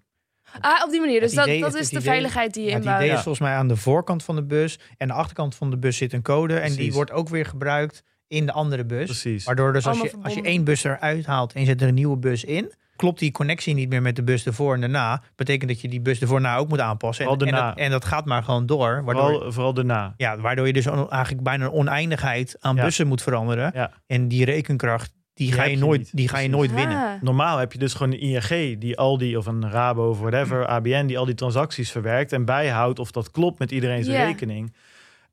Ah, 0.60 0.82
op 0.84 0.90
die 0.90 1.00
manier. 1.00 1.20
Dus 1.20 1.34
dat, 1.34 1.46
idee- 1.46 1.60
dat 1.60 1.74
is 1.74 1.88
de 1.88 1.96
idee- 1.96 2.08
veiligheid 2.08 2.54
die 2.54 2.62
je 2.62 2.68
Ja, 2.68 2.74
het 2.74 2.82
inbouwt. 2.84 3.02
idee 3.04 3.16
is 3.16 3.22
volgens 3.22 3.48
mij 3.48 3.54
aan 3.56 3.68
de 3.68 3.76
voorkant 3.76 4.22
van 4.24 4.36
de 4.36 4.44
bus 4.44 4.78
en 4.96 5.08
de 5.08 5.14
achterkant 5.14 5.54
van 5.54 5.70
de 5.70 5.78
bus 5.78 5.96
zit 5.96 6.12
een 6.12 6.22
code 6.22 6.58
en 6.58 6.72
die 6.74 6.92
wordt 6.92 7.10
ook 7.10 7.28
weer 7.28 7.46
gebruikt 7.46 8.02
in 8.28 8.46
de 8.46 8.52
andere 8.52 8.84
bus. 8.84 9.04
Precies. 9.04 9.44
Waardoor 9.44 9.72
dus 9.72 9.86
als 9.86 10.00
je, 10.00 10.12
als 10.22 10.34
je 10.34 10.42
één 10.42 10.64
bus 10.64 10.84
eruit 10.84 11.26
haalt 11.26 11.52
en 11.52 11.60
je 11.60 11.66
zet 11.66 11.80
er 11.80 11.88
een 11.88 11.94
nieuwe 11.94 12.16
bus 12.16 12.44
in, 12.44 12.72
klopt 12.96 13.18
die 13.18 13.30
connectie 13.32 13.74
niet 13.74 13.88
meer 13.88 14.02
met 14.02 14.16
de 14.16 14.22
bus 14.22 14.46
ervoor 14.46 14.74
en 14.74 14.80
daarna. 14.80 15.22
Betekent 15.36 15.70
dat 15.70 15.80
je 15.80 15.88
die 15.88 16.00
bus 16.00 16.20
ervoor 16.20 16.40
na 16.40 16.56
ook 16.56 16.68
moet 16.68 16.80
aanpassen. 16.80 17.24
En, 17.24 17.30
en, 17.32 17.38
daarna. 17.38 17.68
dat, 17.68 17.78
en 17.78 17.90
dat 17.90 18.04
gaat 18.04 18.24
maar 18.24 18.42
gewoon 18.42 18.66
door. 18.66 19.02
Waardoor, 19.04 19.30
Vooral, 19.32 19.52
vooral 19.52 19.74
daarna. 19.74 20.14
ja, 20.16 20.38
waardoor 20.38 20.66
je 20.66 20.72
dus 20.72 20.86
on- 20.86 21.10
eigenlijk 21.10 21.42
bijna 21.44 21.64
een 21.64 21.70
oneindigheid 21.72 22.56
aan 22.60 22.76
Ja. 22.76 22.82
bussen 22.84 23.06
moet 23.06 23.22
veranderen. 23.22 23.70
Ja. 23.74 23.90
En 24.06 24.28
die 24.28 24.44
rekenkracht, 24.44 25.12
die, 25.34 25.46
Die 25.46 25.54
ga 25.56 25.64
je 25.64 25.70
je 25.70 25.76
nooit, 25.78 25.98
niet. 26.00 26.16
die 26.16 26.28
ga 26.28 26.38
je 26.38 26.48
nooit 26.48 26.74
winnen. 26.74 26.96
Ah. 26.96 27.22
Normaal 27.22 27.58
heb 27.58 27.72
je 27.72 27.78
dus 27.78 27.94
gewoon 27.94 28.12
een 28.12 28.20
ING 28.20 28.80
die 28.80 28.96
al 28.98 29.18
die, 29.18 29.38
of 29.38 29.46
een 29.46 29.70
Rabo 29.70 30.08
of 30.08 30.18
whatever, 30.20 30.66
ABN, 30.66 31.06
die 31.06 31.18
al 31.18 31.24
die 31.24 31.34
transacties 31.34 31.90
verwerkt 31.90 32.32
en 32.32 32.44
bijhoudt 32.44 32.98
of 32.98 33.10
dat 33.10 33.30
klopt 33.30 33.58
met 33.58 33.70
iedereen 33.70 34.04
zijn 34.04 34.16
Ja. 34.18 34.24
rekening. 34.24 34.74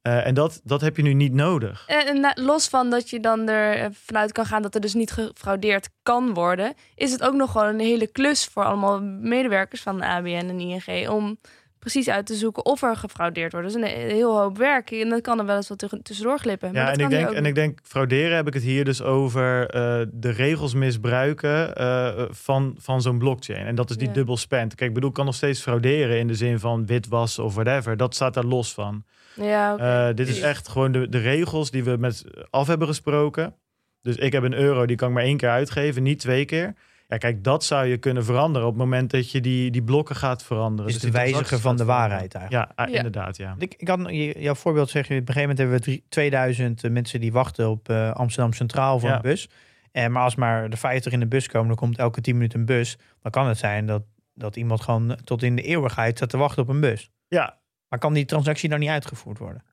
Eh, 0.03 0.25
en 0.27 0.33
dat, 0.33 0.61
dat 0.63 0.81
heb 0.81 0.97
je 0.97 1.03
nu 1.03 1.13
niet 1.13 1.33
nodig. 1.33 1.83
En, 1.87 2.07
en 2.07 2.19
na- 2.19 2.35
los 2.35 2.67
van 2.67 2.89
dat 2.89 3.09
je 3.09 3.19
dan 3.19 3.47
er 3.49 3.73
eh, 3.77 3.85
vanuit 4.05 4.31
kan 4.31 4.45
gaan 4.45 4.61
dat 4.61 4.75
er 4.75 4.81
dus 4.81 4.93
niet 4.93 5.11
gefraudeerd 5.11 5.89
kan 6.03 6.33
worden, 6.33 6.73
is 6.95 7.11
het 7.11 7.21
ook 7.23 7.33
nog 7.33 7.51
gewoon 7.51 7.67
een 7.67 7.79
hele 7.79 8.07
klus 8.07 8.45
voor 8.45 8.63
allemaal 8.63 9.01
medewerkers 9.03 9.81
van 9.81 9.97
de 9.97 10.05
ABN 10.05 10.27
en 10.29 10.59
ING 10.59 11.09
om 11.09 11.37
precies 11.79 12.09
uit 12.09 12.25
te 12.25 12.35
zoeken 12.35 12.65
of 12.65 12.81
er 12.83 12.95
gefraudeerd 12.95 13.51
wordt. 13.51 13.67
Dus 13.67 13.75
een 13.75 13.87
heel 14.09 14.37
hoop 14.39 14.57
werk 14.57 14.91
en 14.91 15.09
dat 15.09 15.21
kan 15.21 15.39
er 15.39 15.45
wel 15.45 15.55
eens 15.55 15.69
wat 15.69 15.77
tussen- 15.77 16.03
tussendoor 16.03 16.39
glippen. 16.39 16.73
Maar 16.73 16.81
Ja, 16.81 16.91
en 16.91 16.99
ik, 16.99 17.09
denk, 17.09 17.29
en 17.29 17.45
ik 17.45 17.55
denk, 17.55 17.79
frauderen 17.83 18.35
heb 18.35 18.47
ik 18.47 18.53
het 18.53 18.63
hier 18.63 18.85
dus 18.85 19.01
over 19.01 19.69
eh, 19.69 20.01
de 20.11 20.29
regels 20.29 20.73
misbruiken 20.73 21.75
eh, 21.75 22.23
van, 22.29 22.75
van 22.79 23.01
zo'n 23.01 23.17
blockchain. 23.17 23.65
En 23.65 23.75
dat 23.75 23.89
is 23.89 23.97
die 23.97 24.07
Ja. 24.07 24.13
dubbel 24.13 24.37
spend. 24.37 24.75
Kijk, 24.75 24.87
ik 24.89 24.93
bedoel, 24.95 25.09
ik 25.09 25.15
kan 25.15 25.25
nog 25.25 25.35
steeds 25.35 25.61
frauderen 25.61 26.17
in 26.19 26.27
de 26.27 26.35
zin 26.35 26.59
van 26.59 26.85
witwassen 26.85 27.43
of 27.43 27.53
whatever. 27.53 27.97
Dat 27.97 28.15
staat 28.15 28.33
daar 28.33 28.43
los 28.45 28.73
van. 28.73 29.03
Ja, 29.35 29.73
oké. 29.73 29.83
Eh, 30.07 30.15
dit 30.15 30.27
is 30.27 30.39
echt 30.39 30.67
gewoon 30.67 30.91
de, 30.91 31.09
de 31.09 31.17
regels 31.19 31.71
die 31.71 31.83
we 31.83 31.97
met 31.97 32.23
af 32.49 32.67
hebben 32.67 32.87
gesproken. 32.87 33.55
Dus 34.01 34.15
ik 34.15 34.31
heb 34.31 34.43
een 34.43 34.53
euro, 34.53 34.85
die 34.85 34.95
kan 34.95 35.07
ik 35.07 35.13
maar 35.13 35.23
één 35.23 35.37
keer 35.37 35.49
uitgeven, 35.49 36.03
niet 36.03 36.19
twee 36.19 36.45
keer. 36.45 36.73
Ja, 37.07 37.17
kijk, 37.17 37.43
dat 37.43 37.63
zou 37.63 37.85
je 37.85 37.97
kunnen 37.97 38.25
veranderen 38.25 38.67
op 38.67 38.73
het 38.73 38.83
moment 38.83 39.11
dat 39.11 39.31
je 39.31 39.41
die, 39.41 39.71
die 39.71 39.83
blokken 39.83 40.15
gaat 40.15 40.43
veranderen. 40.43 40.91
Is 40.91 40.99
Dus 40.99 41.11
de 41.11 41.17
wijzigen 41.17 41.59
van 41.59 41.75
de 41.77 41.85
waarheid 41.85 42.33
eigenlijk. 42.33 42.69
Ja, 42.77 42.83
ah, 42.83 42.89
Ja. 42.91 42.95
inderdaad, 42.97 43.37
ja. 43.37 43.55
Ik, 43.57 43.73
ik 43.77 43.87
had 43.87 43.99
je- 44.09 44.35
jouw 44.39 44.55
voorbeeld 44.55 44.89
zeg 44.89 45.07
je, 45.07 45.13
op 45.13 45.19
een 45.19 45.33
gegeven 45.33 45.41
moment 45.41 45.57
hebben 45.59 45.77
we 45.77 45.83
drie- 45.83 46.03
2000 46.09 46.89
mensen 46.89 47.19
die 47.19 47.31
wachten 47.31 47.69
op 47.69 47.89
eh, 47.89 48.11
Amsterdam 48.11 48.53
Centraal 48.53 48.99
voor 48.99 49.09
Ja. 49.09 49.15
een 49.15 49.21
bus. 49.21 49.49
En 49.91 50.11
maar 50.11 50.23
als 50.23 50.35
maar 50.35 50.69
de 50.69 50.77
50 50.77 51.11
in 51.13 51.19
de 51.19 51.27
bus 51.27 51.47
komen, 51.47 51.67
dan 51.67 51.75
komt 51.77 51.97
elke 51.97 52.21
10 52.21 52.33
minuten 52.35 52.59
een 52.59 52.65
bus. 52.65 52.97
Dan 53.21 53.31
kan 53.31 53.47
het 53.47 53.57
zijn 53.57 53.85
dat, 53.85 54.03
dat 54.33 54.55
iemand 54.55 54.81
gewoon 54.81 55.17
tot 55.23 55.43
in 55.43 55.55
de 55.55 55.61
eeuwigheid 55.61 56.15
staat 56.17 56.29
te 56.29 56.37
wachten 56.37 56.63
op 56.63 56.69
een 56.69 56.79
bus. 56.79 57.09
Ja, 57.27 57.57
Maar 57.93 58.01
kan 58.01 58.13
die 58.13 58.25
transactie 58.25 58.69
dan 58.69 58.79
niet 58.79 58.89
uitgevoerd 58.89 59.37
worden? 59.37 59.63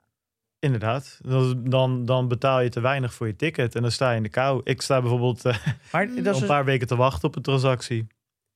inderdaad. 0.58 1.18
Dan, 1.64 2.04
dan, 2.04 2.28
betaal 2.28 2.60
je 2.60 2.68
te 2.68 2.80
weinig 2.80 3.14
voor 3.14 3.26
je 3.26 3.36
ticket 3.36 3.74
en 3.74 3.82
dan 3.82 3.90
sta 3.90 4.10
je 4.10 4.16
in 4.16 4.22
de 4.22 4.28
kou. 4.28 4.60
Ik 4.64 4.82
sta 4.82 5.00
bijvoorbeeld 5.00 5.44
eh, 5.44 5.56
Maar 5.92 6.06
dat 6.06 6.16
al 6.16 6.20
is 6.20 6.26
een 6.26 6.32
dus- 6.32 6.46
paar 6.46 6.64
weken 6.64 6.86
te 6.86 6.96
wachten 6.96 7.28
op 7.28 7.36
een 7.36 7.42
transactie. 7.42 8.06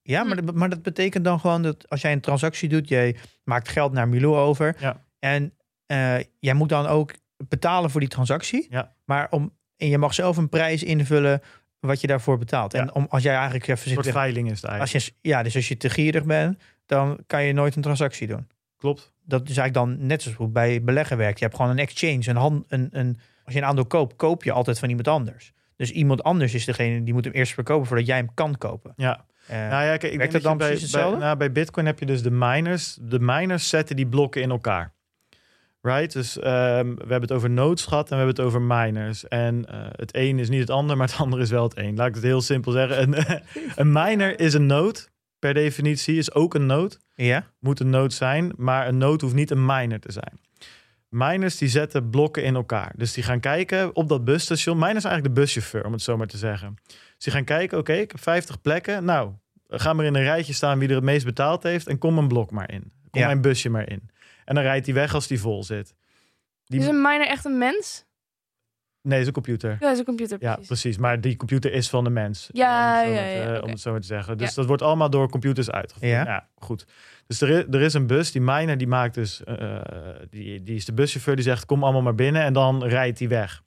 ja, 0.03 0.25
maar, 0.25 0.45
dat- 0.45 0.55
maar 0.55 0.69
dat 0.71 0.83
betekent 0.83 1.25
dan 1.25 1.41
gewoon 1.41 1.63
dat 1.63 1.89
als 1.89 2.01
jij 2.01 2.13
een 2.13 2.21
transactie 2.21 2.69
doet, 2.69 2.89
jij 2.89 3.17
maakt 3.45 3.69
geld 3.69 3.93
naar 3.93 4.09
Milou 4.09 4.37
over. 4.37 4.77
Ja. 4.81 5.05
En 5.19 5.55
eh, 5.87 6.17
jij 6.39 6.55
moet 6.55 6.69
dan 6.69 6.87
ook 6.87 7.15
betalen 7.49 7.91
voor 7.91 8.01
die 8.01 8.09
transactie. 8.09 8.67
Ja. 8.71 8.95
Maar 9.05 9.27
om, 9.31 9.53
en 9.77 9.89
je 9.89 9.99
mag 9.99 10.15
zelf 10.15 10.37
een 10.37 10.49
prijs 10.49 10.83
invullen 10.83 11.41
wat 11.81 12.01
je 12.01 12.07
daarvoor 12.07 12.39
betaalt. 12.39 12.73
Ja. 12.73 12.81
En 12.81 12.95
om, 12.95 13.07
als 13.09 13.23
jij 13.23 13.35
eigenlijk 13.35 13.67
even 13.69 13.89
Een 13.89 13.95
zit 13.95 14.05
weg- 14.05 14.15
veiling 14.15 14.51
is 14.51 14.61
het 14.61 14.71
eigenlijk. 14.71 14.95
Als 14.95 15.07
je, 15.07 15.29
ja, 15.29 15.43
dus 15.43 15.55
als 15.57 15.69
je 15.69 15.77
te 15.77 15.91
gierig 15.91 16.25
bent, 16.25 16.63
dan 16.87 17.19
kan 17.27 17.45
je 17.45 17.53
nooit 17.53 17.77
een 17.77 17.83
transactie 17.83 18.27
doen. 18.27 18.49
Klopt. 18.85 19.13
Dat 19.23 19.49
is 19.49 19.57
eigenlijk 19.57 19.75
dan 19.75 20.07
net 20.07 20.23
zoals 20.23 20.37
hoe 20.37 20.49
bij 20.49 20.83
beleggen 20.83 21.17
werkt. 21.17 21.39
Je 21.39 21.45
hebt 21.45 21.57
gewoon 21.57 21.71
een 21.71 21.79
exchange, 21.79 22.23
een 22.29 22.37
hand, 22.37 22.65
een, 22.69 22.89
een, 22.93 23.19
als 23.45 23.55
je 23.55 23.61
een 23.61 23.67
aandeel 23.67 23.87
koopt, 23.87 24.17
koop 24.17 24.45
je 24.45 24.53
altijd 24.53 24.79
van 24.79 24.89
iemand 24.89 25.09
anders. 25.09 25.53
Dus 25.77 25.91
iemand 25.91 26.23
anders 26.23 26.55
is 26.55 26.65
degene 26.65 27.03
die 27.03 27.15
moet 27.15 27.25
hem 27.25 27.33
eerst 27.33 27.53
verkopen 27.53 27.87
voordat 27.87 28.07
jij 28.07 28.17
hem 28.17 28.35
kan 28.35 28.59
kopen. 28.59 28.93
Ja. 28.97 29.25
Eh, 29.47 29.57
Nou 29.57 29.85
ja, 29.85 29.97
kijk, 29.97 30.13
ik 30.13 30.19
denk 30.19 30.33
dat 30.33 30.43
dan 30.43 30.57
bij, 30.57 30.69
precies 30.69 30.91
bij, 30.91 31.01
hetzelfde? 31.01 31.25
nou, 31.25 31.37
bij 31.37 31.53
Bitcoin 31.53 31.87
heb 31.87 31.99
je 31.99 32.07
dus 32.07 32.23
de 32.23 32.31
miners. 32.31 32.99
De 33.01 33.21
miners 33.21 33.69
zetten 33.69 33.97
die 33.97 34.07
blokken 34.07 34.43
in 34.43 34.51
elkaar. 34.51 34.93
Right? 35.81 36.13
Dus 36.13 36.39
ehm, 36.39 36.95
we 36.95 37.01
hebben 37.01 37.21
het 37.21 37.33
over 37.33 37.51
nodes 37.51 37.85
gehad 37.85 38.11
en 38.11 38.11
we 38.11 38.25
hebben 38.25 38.35
het 38.35 38.45
over 38.45 38.63
miners. 38.63 39.29
En 39.29 39.67
eh, 39.67 39.87
het 39.91 40.17
een 40.17 40.39
is 40.39 40.49
niet 40.49 40.61
het 40.61 40.71
ander, 40.71 40.97
maar 40.97 41.07
het 41.07 41.17
andere 41.25 41.43
is 41.43 41.51
wel 41.51 41.63
het 41.63 41.77
een. 41.77 41.97
Laat 41.97 42.09
ik 42.09 42.15
het 42.15 42.25
heel 42.25 42.41
simpel 42.41 42.73
zeggen. 42.73 43.03
Een, 43.03 43.43
een 43.81 43.93
miner 43.93 44.41
is 44.41 44.55
een 44.55 44.67
node, 44.67 45.01
per 45.45 45.55
definitie, 45.55 46.17
is 46.17 46.35
ook 46.35 46.55
een 46.55 46.67
node. 46.67 46.97
ja? 47.15 47.47
Moet 47.61 47.81
een 47.81 47.91
node 47.91 48.15
zijn, 48.15 48.53
maar 48.57 48.89
een 48.89 48.99
node 48.99 49.25
hoeft 49.25 49.37
niet 49.37 49.51
een 49.51 49.67
miner 49.67 50.01
te 50.01 50.13
zijn. 50.13 50.41
Miners 51.09 51.57
die 51.59 51.69
zetten 51.69 52.11
blokken 52.11 52.45
in 52.45 52.55
elkaar. 52.55 52.93
Dus 52.97 53.13
die 53.13 53.25
gaan 53.25 53.41
kijken 53.41 53.97
op 53.97 54.09
dat 54.09 54.25
busstation. 54.25 54.79
Miner 54.79 54.97
is 54.97 55.05
eigenlijk 55.05 55.35
de 55.35 55.41
buschauffeur, 55.41 55.85
om 55.85 55.93
het 55.93 56.03
zo 56.03 56.17
maar 56.17 56.27
te 56.27 56.37
zeggen. 56.37 56.77
Dus 56.85 57.25
die 57.25 57.33
gaan 57.33 57.45
kijken, 57.45 57.79
oké, 57.79 57.93
ik 57.93 58.11
heb 58.11 58.21
50 58.21 58.61
plekken. 58.61 59.05
Nou, 59.05 59.33
ga 59.69 59.93
maar 59.93 60.05
in 60.05 60.15
een 60.15 60.23
rijtje 60.23 60.53
staan 60.53 60.79
wie 60.79 60.89
er 60.89 60.95
het 60.95 61.05
meest 61.05 61.25
betaald 61.25 61.63
heeft. 61.63 61.87
En 61.87 61.99
kom 61.99 62.19
een 62.19 62.29
blok 62.29 62.51
maar 62.51 62.71
in. 62.73 62.93
Kom 63.11 63.21
Ja. 63.21 63.27
mijn 63.27 63.41
busje 63.41 63.69
maar 63.71 63.89
in. 63.91 64.11
En 64.45 64.55
dan 64.55 64.65
rijdt 64.65 64.87
hij 64.87 64.95
weg 64.95 65.15
als 65.15 65.27
die 65.27 65.41
vol 65.41 65.65
zit. 65.65 65.95
Die, 66.67 66.81
Is 66.81 66.87
een 66.87 67.03
miner 67.03 67.27
echt 67.27 67.45
een 67.45 67.59
mens? 67.59 68.05
Nee, 69.05 69.21
is 69.21 69.27
een 69.27 69.33
computer. 69.33 69.77
Ja, 69.81 69.91
is 69.91 69.99
een 69.99 70.05
computer, 70.05 70.37
Ja, 70.41 70.51
precies. 70.53 70.67
precies. 70.67 70.99
Maar 70.99 71.21
die 71.21 71.37
computer 71.37 71.73
is 71.73 71.89
van 71.89 72.05
de 72.05 72.11
mens. 72.11 72.49
Ja, 72.53 73.03
om 73.05 73.09
het 73.13 73.15
zo, 73.15 73.15
ja, 73.15 73.21
maar 73.21 73.31
ja, 73.31 73.45
te- 73.45 73.51
oké. 73.57 73.65
om 73.65 73.71
het 73.71 73.81
zo 73.81 73.91
maar 73.91 74.01
te 74.01 74.07
zeggen. 74.07 74.39
Dus 74.39 74.49
Ja. 74.49 74.55
dat 74.55 74.67
wordt 74.67 74.83
allemaal 74.83 75.11
door 75.11 75.29
computers 75.31 75.71
uitgevoerd. 75.71 76.11
Ja. 76.11 76.25
Ja, 76.25 76.49
goed. 76.57 76.87
Dus 77.27 77.41
er 77.41 77.49
is, 77.51 77.65
er 77.71 77.81
is 77.81 77.95
een 77.95 78.07
bus, 78.07 78.33
die 78.33 78.41
miner, 78.43 78.79
die 78.79 78.87
maakt 78.87 79.15
dus, 79.15 79.45
eh, 79.45 79.81
die, 80.31 80.63
die 80.63 80.75
is 80.77 80.85
de 80.85 80.93
buschauffeur, 80.93 81.35
die 81.35 81.45
zegt 81.45 81.67
kom 81.67 81.83
allemaal 81.83 82.03
maar 82.03 82.15
binnen 82.15 82.43
en 82.43 82.53
dan 82.53 82.85
rijdt 82.85 83.19
hij 83.19 83.29
weg. 83.29 83.63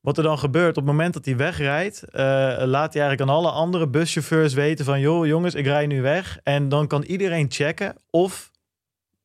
Wat 0.00 0.16
er 0.18 0.22
dan 0.24 0.38
gebeurt, 0.38 0.68
op 0.68 0.74
het 0.74 0.84
moment 0.84 1.14
dat 1.14 1.24
hij 1.24 1.36
wegrijdt, 1.36 2.02
eh, 2.04 2.22
laat 2.64 2.92
hij 2.94 3.02
eigenlijk 3.02 3.20
aan 3.20 3.28
alle 3.36 3.50
andere 3.50 3.88
buschauffeurs 3.88 4.54
weten 4.54 4.84
van, 4.84 5.00
joh 5.00 5.26
jongens, 5.26 5.54
ik 5.54 5.66
rij 5.66 5.86
nu 5.86 6.02
weg. 6.02 6.38
En 6.42 6.68
dan 6.68 6.86
kan 6.86 7.02
iedereen 7.02 7.46
checken 7.50 7.96
of 8.10 8.50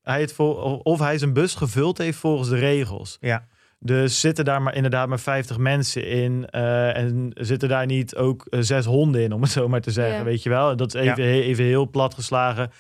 hij, 0.02 0.22
het 0.22 0.34
vol, 0.34 0.54
of 0.84 1.00
hij 1.00 1.18
zijn 1.18 1.34
bus 1.34 1.56
gevuld 1.56 1.98
heeft 1.98 2.18
volgens 2.18 2.50
de 2.50 2.56
regels. 2.58 3.18
Ja. 3.20 3.48
Dus 3.82 4.20
zitten 4.20 4.46
daar 4.46 4.62
maar 4.62 4.76
inderdaad 4.76 5.08
maar 5.08 5.20
50 5.20 5.58
mensen 5.58 6.08
in. 6.08 6.46
eh, 6.50 6.98
en 6.98 7.32
zitten 7.34 7.70
daar 7.70 7.86
niet 7.86 8.16
ook 8.16 8.46
eh, 8.50 8.60
zes 8.62 8.86
honden 8.86 9.22
in, 9.22 9.34
om 9.34 9.42
het 9.42 9.52
zo 9.52 9.68
maar 9.68 9.82
te 9.82 9.92
zeggen. 9.92 10.18
Ja. 10.18 10.24
Weet 10.24 10.44
je 10.44 10.50
wel? 10.50 10.76
Dat 10.76 10.96
is 10.96 11.02
even, 11.02 11.24
even 11.24 11.64
heel 11.66 11.90
plat 11.90 12.14
geslagen. 12.14 12.72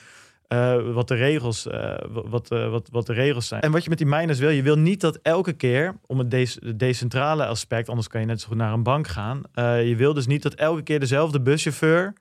eh, 0.47 0.91
wat, 0.93 1.07
de 1.07 1.15
regels, 1.15 1.67
eh, 1.67 1.93
wat, 2.09 2.51
eh, 2.51 2.69
wat, 2.69 2.89
wat 2.91 3.05
de 3.05 3.13
regels 3.13 3.47
zijn. 3.47 3.61
En 3.61 3.71
wat 3.71 3.83
je 3.83 3.89
met 3.89 3.97
die 3.97 4.07
miners 4.07 4.39
wil, 4.39 4.49
je 4.49 4.61
wil 4.61 4.77
niet 4.77 5.01
dat 5.01 5.19
elke 5.21 5.53
keer, 5.53 5.95
om 6.05 6.19
het, 6.19 6.31
de- 6.31 6.75
decentrale 6.75 7.45
aspect, 7.45 7.89
anders 7.89 8.07
kan 8.07 8.21
je 8.21 8.27
net 8.27 8.41
zo 8.41 8.47
goed 8.47 8.57
naar 8.57 8.73
een 8.73 8.83
bank 8.83 9.07
gaan. 9.07 9.41
eh, 9.53 9.87
je 9.87 9.95
wil 9.95 10.13
dus 10.13 10.27
niet 10.27 10.43
dat 10.43 10.53
elke 10.53 10.81
keer 10.81 10.99
dezelfde 10.99 11.41
buschauffeur 11.41 12.13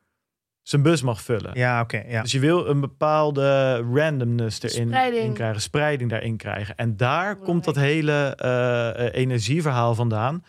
zijn 0.68 0.82
bus 0.82 1.02
mag 1.02 1.22
vullen. 1.22 1.50
Ja, 1.54 1.80
oké. 1.80 2.02
ja. 2.08 2.22
Dus 2.22 2.32
je 2.32 2.38
wil 2.38 2.66
een 2.66 2.80
bepaalde 2.80 3.76
randomness 3.92 4.62
erin 4.62 4.86
Spreiding. 4.86 5.24
in 5.24 5.32
krijgen, 5.32 5.60
spreiding 5.60 6.10
daarin 6.10 6.36
krijgen. 6.36 6.76
En 6.76 6.96
daar 6.96 7.36
komt 7.36 7.64
dat 7.64 7.76
hele 7.76 8.34
eh, 8.36 9.06
eh, 9.06 9.14
energieverhaal 9.14 9.94
vandaan. 9.94 10.44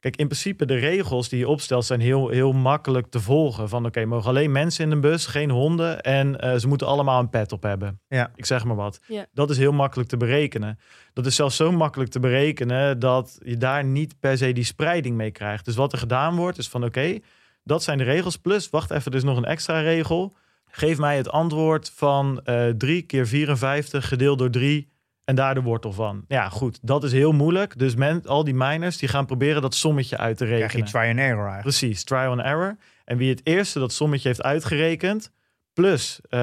Kijk, 0.00 0.16
in 0.16 0.26
principe 0.26 0.66
de 0.66 0.74
regels 0.74 1.28
die 1.28 1.38
je 1.38 1.48
opstelt 1.48 1.84
zijn 1.84 2.00
heel, 2.00 2.28
heel 2.28 2.52
makkelijk 2.52 3.06
te 3.06 3.20
volgen. 3.20 3.68
Van 3.68 3.86
oké, 3.86 4.04
mogen 4.04 4.28
alleen 4.28 4.52
mensen 4.52 4.84
in 4.84 4.90
een 4.90 5.00
bus, 5.00 5.26
geen 5.26 5.50
honden. 5.50 6.00
En 6.00 6.40
eh, 6.40 6.56
ze 6.56 6.68
moeten 6.68 6.86
allemaal 6.86 7.20
een 7.20 7.30
pet 7.30 7.52
op 7.52 7.62
hebben. 7.62 8.00
Ja. 8.08 8.30
Ik 8.34 8.46
zeg 8.46 8.64
maar 8.64 8.76
wat. 8.76 9.00
Ja. 9.06 9.26
Dat 9.32 9.50
is 9.50 9.58
heel 9.58 9.72
makkelijk 9.72 10.08
te 10.08 10.16
berekenen. 10.16 10.78
Dat 11.12 11.26
is 11.26 11.34
zelfs 11.34 11.56
zo 11.56 11.72
makkelijk 11.72 12.10
te 12.10 12.20
berekenen 12.20 12.98
dat 12.98 13.38
je 13.44 13.56
daar 13.56 13.84
niet 13.84 14.20
per 14.20 14.38
se 14.38 14.52
die 14.52 14.64
spreiding 14.64 15.16
mee 15.16 15.30
krijgt. 15.30 15.64
Dus 15.64 15.76
wat 15.76 15.92
er 15.92 15.98
gedaan 15.98 16.36
wordt 16.36 16.58
is 16.58 16.68
van 16.68 16.84
oké, 16.84 17.18
dat 17.66 17.82
zijn 17.82 17.98
de 17.98 18.04
regels. 18.04 18.36
Plus, 18.36 18.70
wacht 18.70 18.90
even, 18.90 19.10
er 19.10 19.16
is 19.16 19.24
nog 19.24 19.36
een 19.36 19.44
extra 19.44 19.80
regel. 19.80 20.36
Geef 20.70 20.98
mij 20.98 21.16
het 21.16 21.30
antwoord 21.30 21.92
van 21.94 22.40
eh 22.44 22.68
3 22.68 23.02
keer 23.02 23.26
54 23.26 24.08
gedeeld 24.08 24.38
door 24.38 24.50
3 24.50 24.88
en 25.24 25.34
daar 25.34 25.54
de 25.54 25.62
wortel 25.62 25.92
van. 25.92 26.24
Ja, 26.28 26.48
goed, 26.48 26.78
dat 26.82 27.04
is 27.04 27.12
heel 27.12 27.32
moeilijk. 27.32 27.78
Dus 27.78 27.94
men, 27.94 28.22
al 28.26 28.44
die 28.44 28.54
miners 28.54 28.96
die 28.96 29.08
gaan 29.08 29.26
proberen 29.26 29.62
dat 29.62 29.74
sommetje 29.74 30.16
uit 30.18 30.36
te 30.36 30.44
Dan 30.44 30.54
krijg 30.54 30.72
je 30.72 30.78
rekenen. 30.78 31.00
try 31.00 31.10
and 31.10 31.18
error 31.18 31.46
eigenlijk. 31.46 31.62
Precies, 31.62 32.04
trial 32.04 32.30
and 32.30 32.40
error. 32.40 32.76
En 33.04 33.16
wie 33.16 33.30
het 33.30 33.40
eerste 33.44 33.78
dat 33.78 33.92
sommetje 33.92 34.28
heeft 34.28 34.42
uitgerekend, 34.42 35.32
plus 35.76 36.20
eh, 36.28 36.38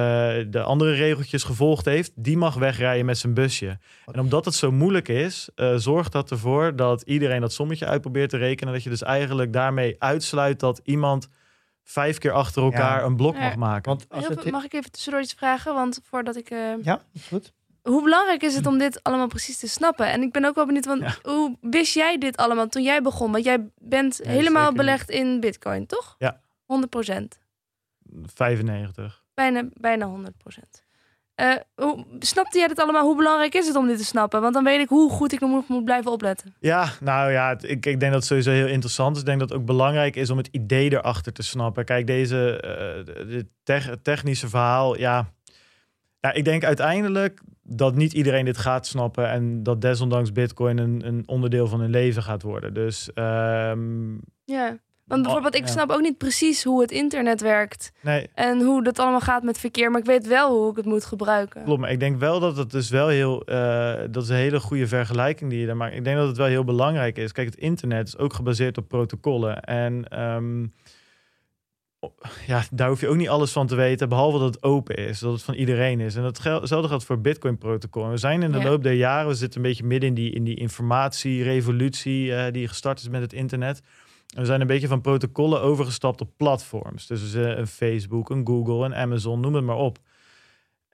de 0.46 0.62
andere 0.62 0.92
regeltjes 0.94 1.42
gevolgd 1.42 1.84
heeft, 1.84 2.12
die 2.14 2.36
mag 2.36 2.54
wegrijden 2.54 3.06
met 3.06 3.18
zijn 3.18 3.34
busje. 3.34 3.78
En 4.12 4.20
omdat 4.20 4.44
het 4.44 4.54
zo 4.54 4.72
moeilijk 4.72 5.08
is, 5.08 5.48
eh, 5.54 5.74
zorgt 5.76 6.12
dat 6.12 6.30
ervoor 6.30 6.76
dat 6.76 7.02
iedereen 7.02 7.40
dat 7.40 7.52
sommetje 7.52 7.86
uit 7.86 8.00
probeert 8.00 8.30
te 8.30 8.36
rekenen. 8.36 8.72
Dat 8.72 8.82
je 8.82 8.90
dus 8.90 9.02
eigenlijk 9.02 9.52
daarmee 9.52 9.96
uitsluit 9.98 10.60
dat 10.60 10.80
iemand 10.84 11.28
vijf 11.82 12.18
keer 12.18 12.32
achter 12.32 12.62
elkaar 12.62 12.98
Ja. 13.00 13.04
een 13.06 13.16
blok 13.16 13.38
mag 13.38 13.56
maken. 13.56 13.90
Want 13.90 14.06
als 14.08 14.28
het... 14.28 14.50
Mag 14.50 14.64
ik 14.64 14.72
even 14.72 14.90
tussendoor 14.90 15.20
iets 15.22 15.32
vragen? 15.34 15.74
Want 15.74 16.00
voordat 16.04 16.36
ik... 16.36 16.50
eh, 16.50 16.72
Ja, 16.82 17.02
goed. 17.28 17.52
Hoe 17.82 18.02
belangrijk 18.02 18.42
is 18.42 18.54
het 18.54 18.66
om 18.66 18.78
dit 18.78 19.02
allemaal 19.02 19.26
precies 19.28 19.58
te 19.58 19.68
snappen? 19.68 20.06
En 20.10 20.22
ik 20.22 20.32
ben 20.32 20.44
ook 20.44 20.54
wel 20.54 20.66
benieuwd, 20.66 20.84
want 20.86 21.00
Ja. 21.00 21.14
hoe 21.22 21.56
wist 21.60 21.94
jij 21.94 22.18
dit 22.18 22.36
allemaal 22.36 22.68
toen 22.68 22.82
jij 22.82 23.02
begon? 23.02 23.32
Want 23.32 23.44
jij 23.44 23.66
bent 23.78 24.20
helemaal 24.22 24.72
belegd 24.72 25.10
in 25.10 25.40
bitcoin, 25.40 25.86
toch? 25.86 26.14
Ja. 26.18 26.40
100 26.64 26.90
procent. 26.90 27.38
95. 28.34 29.23
Bijna, 29.34 29.68
bijna 29.72 30.06
100 30.06 30.36
procent. 30.38 30.82
Eh, 31.34 31.54
hoe, 31.74 32.04
snapte 32.18 32.58
jij 32.58 32.68
dit 32.68 32.78
allemaal? 32.80 33.04
Hoe 33.04 33.16
belangrijk 33.16 33.54
is 33.54 33.66
het 33.66 33.76
om 33.76 33.86
dit 33.86 33.98
te 33.98 34.04
snappen? 34.04 34.40
Want 34.40 34.54
dan 34.54 34.64
weet 34.64 34.80
ik 34.80 34.88
hoe 34.88 35.10
goed 35.10 35.32
ik 35.32 35.40
nog 35.40 35.68
moet 35.68 35.84
blijven 35.84 36.10
opletten. 36.10 36.54
Ja, 36.60 36.88
nou 37.00 37.30
ja, 37.32 37.48
het- 37.48 37.62
ik, 37.64 37.70
ik 37.70 38.00
denk 38.00 38.00
dat 38.00 38.12
het 38.14 38.24
sowieso 38.24 38.50
heel 38.50 38.66
interessant 38.66 39.14
is. 39.14 39.20
Ik 39.20 39.26
denk 39.26 39.40
dat 39.40 39.48
het 39.48 39.58
ook 39.58 39.66
belangrijk 39.66 40.16
is 40.16 40.30
om 40.30 40.36
het 40.36 40.48
idee 40.50 40.92
erachter 40.92 41.32
te 41.32 41.42
snappen. 41.42 41.84
Kijk, 41.84 42.06
deze 42.06 42.60
eh, 42.60 43.40
tech- 43.62 43.96
technische 44.02 44.48
verhaal, 44.48 44.98
ja. 44.98 45.32
ja. 46.20 46.32
Ik 46.32 46.44
denk 46.44 46.64
uiteindelijk 46.64 47.40
dat 47.62 47.94
niet 47.94 48.12
iedereen 48.12 48.44
dit 48.44 48.58
gaat 48.58 48.86
snappen 48.86 49.30
en 49.30 49.62
dat 49.62 49.80
desondanks 49.80 50.32
Bitcoin 50.32 50.78
een, 50.78 51.06
een 51.06 51.22
onderdeel 51.26 51.66
van 51.66 51.80
hun 51.80 51.90
leven 51.90 52.22
gaat 52.22 52.42
worden. 52.42 52.74
Dus 52.74 53.12
ehm, 53.12 54.14
Ja. 54.44 54.78
Want 55.04 55.22
bijvoorbeeld, 55.22 55.54
ik 55.54 55.66
snap 55.66 55.90
ook 55.90 56.00
niet 56.00 56.18
precies 56.18 56.64
hoe 56.64 56.80
het 56.80 56.90
internet 56.90 57.40
werkt. 57.40 57.92
nee, 58.02 58.28
En 58.34 58.60
hoe 58.62 58.82
dat 58.82 58.98
allemaal 58.98 59.20
gaat 59.20 59.42
met 59.42 59.58
verkeer. 59.58 59.90
Maar 59.90 60.00
ik 60.00 60.06
weet 60.06 60.26
wel 60.26 60.58
hoe 60.58 60.70
ik 60.70 60.76
het 60.76 60.84
moet 60.84 61.04
gebruiken. 61.04 61.64
Klopt, 61.64 61.80
maar 61.80 61.90
ik 61.90 62.00
denk 62.00 62.18
wel 62.18 62.40
dat 62.40 62.56
het 62.56 62.70
dus 62.70 62.90
wel 62.90 63.08
heel... 63.08 63.42
eh, 63.44 63.94
dat 64.10 64.22
is 64.22 64.28
een 64.28 64.36
hele 64.36 64.60
goede 64.60 64.86
vergelijking 64.86 65.50
die 65.50 65.60
je 65.60 65.66
daar 65.66 65.76
maakt. 65.76 65.94
Ik 65.94 66.04
denk 66.04 66.16
dat 66.16 66.26
het 66.28 66.36
wel 66.36 66.46
heel 66.46 66.64
belangrijk 66.64 67.18
is. 67.18 67.32
Kijk, 67.32 67.46
het 67.46 67.56
internet 67.56 68.06
is 68.06 68.18
ook 68.18 68.32
gebaseerd 68.32 68.78
op 68.78 68.88
protocollen. 68.88 69.60
En 69.62 70.08
ehm, 70.08 70.66
ja, 72.46 72.62
daar 72.70 72.88
hoef 72.88 73.00
je 73.00 73.08
ook 73.08 73.16
niet 73.16 73.28
alles 73.28 73.52
van 73.52 73.66
te 73.66 73.74
weten... 73.74 74.08
behalve 74.08 74.38
dat 74.38 74.54
het 74.54 74.62
open 74.62 74.96
is, 74.96 75.18
dat 75.18 75.32
het 75.32 75.42
van 75.42 75.54
iedereen 75.54 76.00
is. 76.00 76.16
En 76.16 76.22
dat 76.22 76.38
gel- 76.38 76.60
hetzelfde 76.60 76.88
geldt 76.88 77.04
voor 77.04 77.20
Bitcoin-protocol. 77.20 78.08
We 78.10 78.16
zijn 78.16 78.42
in 78.42 78.52
de 78.52 78.58
Ja. 78.58 78.64
loop 78.64 78.82
der 78.82 78.92
jaren... 78.92 79.28
we 79.28 79.34
zitten 79.34 79.60
een 79.60 79.66
beetje 79.68 79.84
midden 79.84 80.08
in 80.08 80.14
die, 80.14 80.30
in 80.32 80.44
die 80.44 80.56
informatierevolutie... 80.56 82.34
eh, 82.34 82.52
die 82.52 82.68
gestart 82.68 82.98
is 83.00 83.08
met 83.08 83.20
het 83.20 83.32
internet... 83.32 83.80
We 84.34 84.44
zijn 84.44 84.60
een 84.60 84.66
beetje 84.66 84.88
van 84.88 85.00
protocollen 85.00 85.60
overgestapt 85.60 86.20
op 86.20 86.30
platforms. 86.36 87.06
Dus 87.06 87.32
een 87.32 87.66
Facebook, 87.66 88.30
een 88.30 88.46
Google, 88.46 88.84
een 88.84 88.94
Amazon, 88.94 89.40
noem 89.40 89.54
het 89.54 89.64
maar 89.64 89.76
op. 89.76 89.98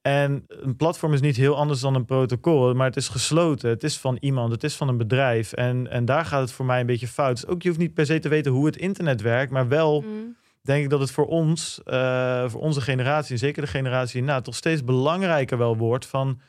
En 0.03 0.45
een 0.49 0.77
platform 0.77 1.13
is 1.13 1.21
niet 1.21 1.37
heel 1.37 1.57
anders 1.57 1.81
dan 1.81 1.95
een 1.95 2.05
protocol, 2.05 2.75
maar 2.75 2.87
het 2.87 2.97
is 2.97 3.09
gesloten. 3.09 3.71
Het 3.71 3.85
is 3.85 3.99
van 3.99 4.17
iemand, 4.21 4.53
het 4.53 4.65
is 4.65 4.77
van 4.77 4.89
een 4.89 4.97
bedrijf. 4.97 5.53
En, 5.53 5.91
en 5.91 6.05
daar 6.05 6.25
gaat 6.25 6.41
het 6.41 6.53
voor 6.53 6.65
mij 6.65 6.81
een 6.81 6.87
beetje 6.87 7.09
fout. 7.09 7.41
Dus 7.41 7.47
ook 7.47 7.63
je 7.63 7.69
hoeft 7.69 7.81
niet 7.81 7.95
per 7.95 8.07
se 8.07 8.19
te 8.19 8.29
weten 8.29 8.53
hoe 8.53 8.67
het 8.67 8.77
internet 8.77 9.21
werkt, 9.21 9.53
maar 9.53 9.69
wel 9.69 10.01
Mm. 10.01 10.37
denk 10.63 10.85
ik 10.85 10.91
dat 10.91 11.01
het 11.01 11.11
voor 11.11 11.27
ons, 11.27 11.81
eh, 11.85 12.49
voor 12.49 12.61
onze 12.61 12.81
generatie, 12.81 13.33
en 13.33 13.39
zeker 13.39 13.63
de 13.63 13.69
generatie 13.69 14.21
hierna, 14.21 14.41
toch 14.41 14.55
steeds 14.55 14.85
belangrijker 14.85 15.59
wel 15.59 15.77
wordt 15.77 16.07
van. 16.07 16.41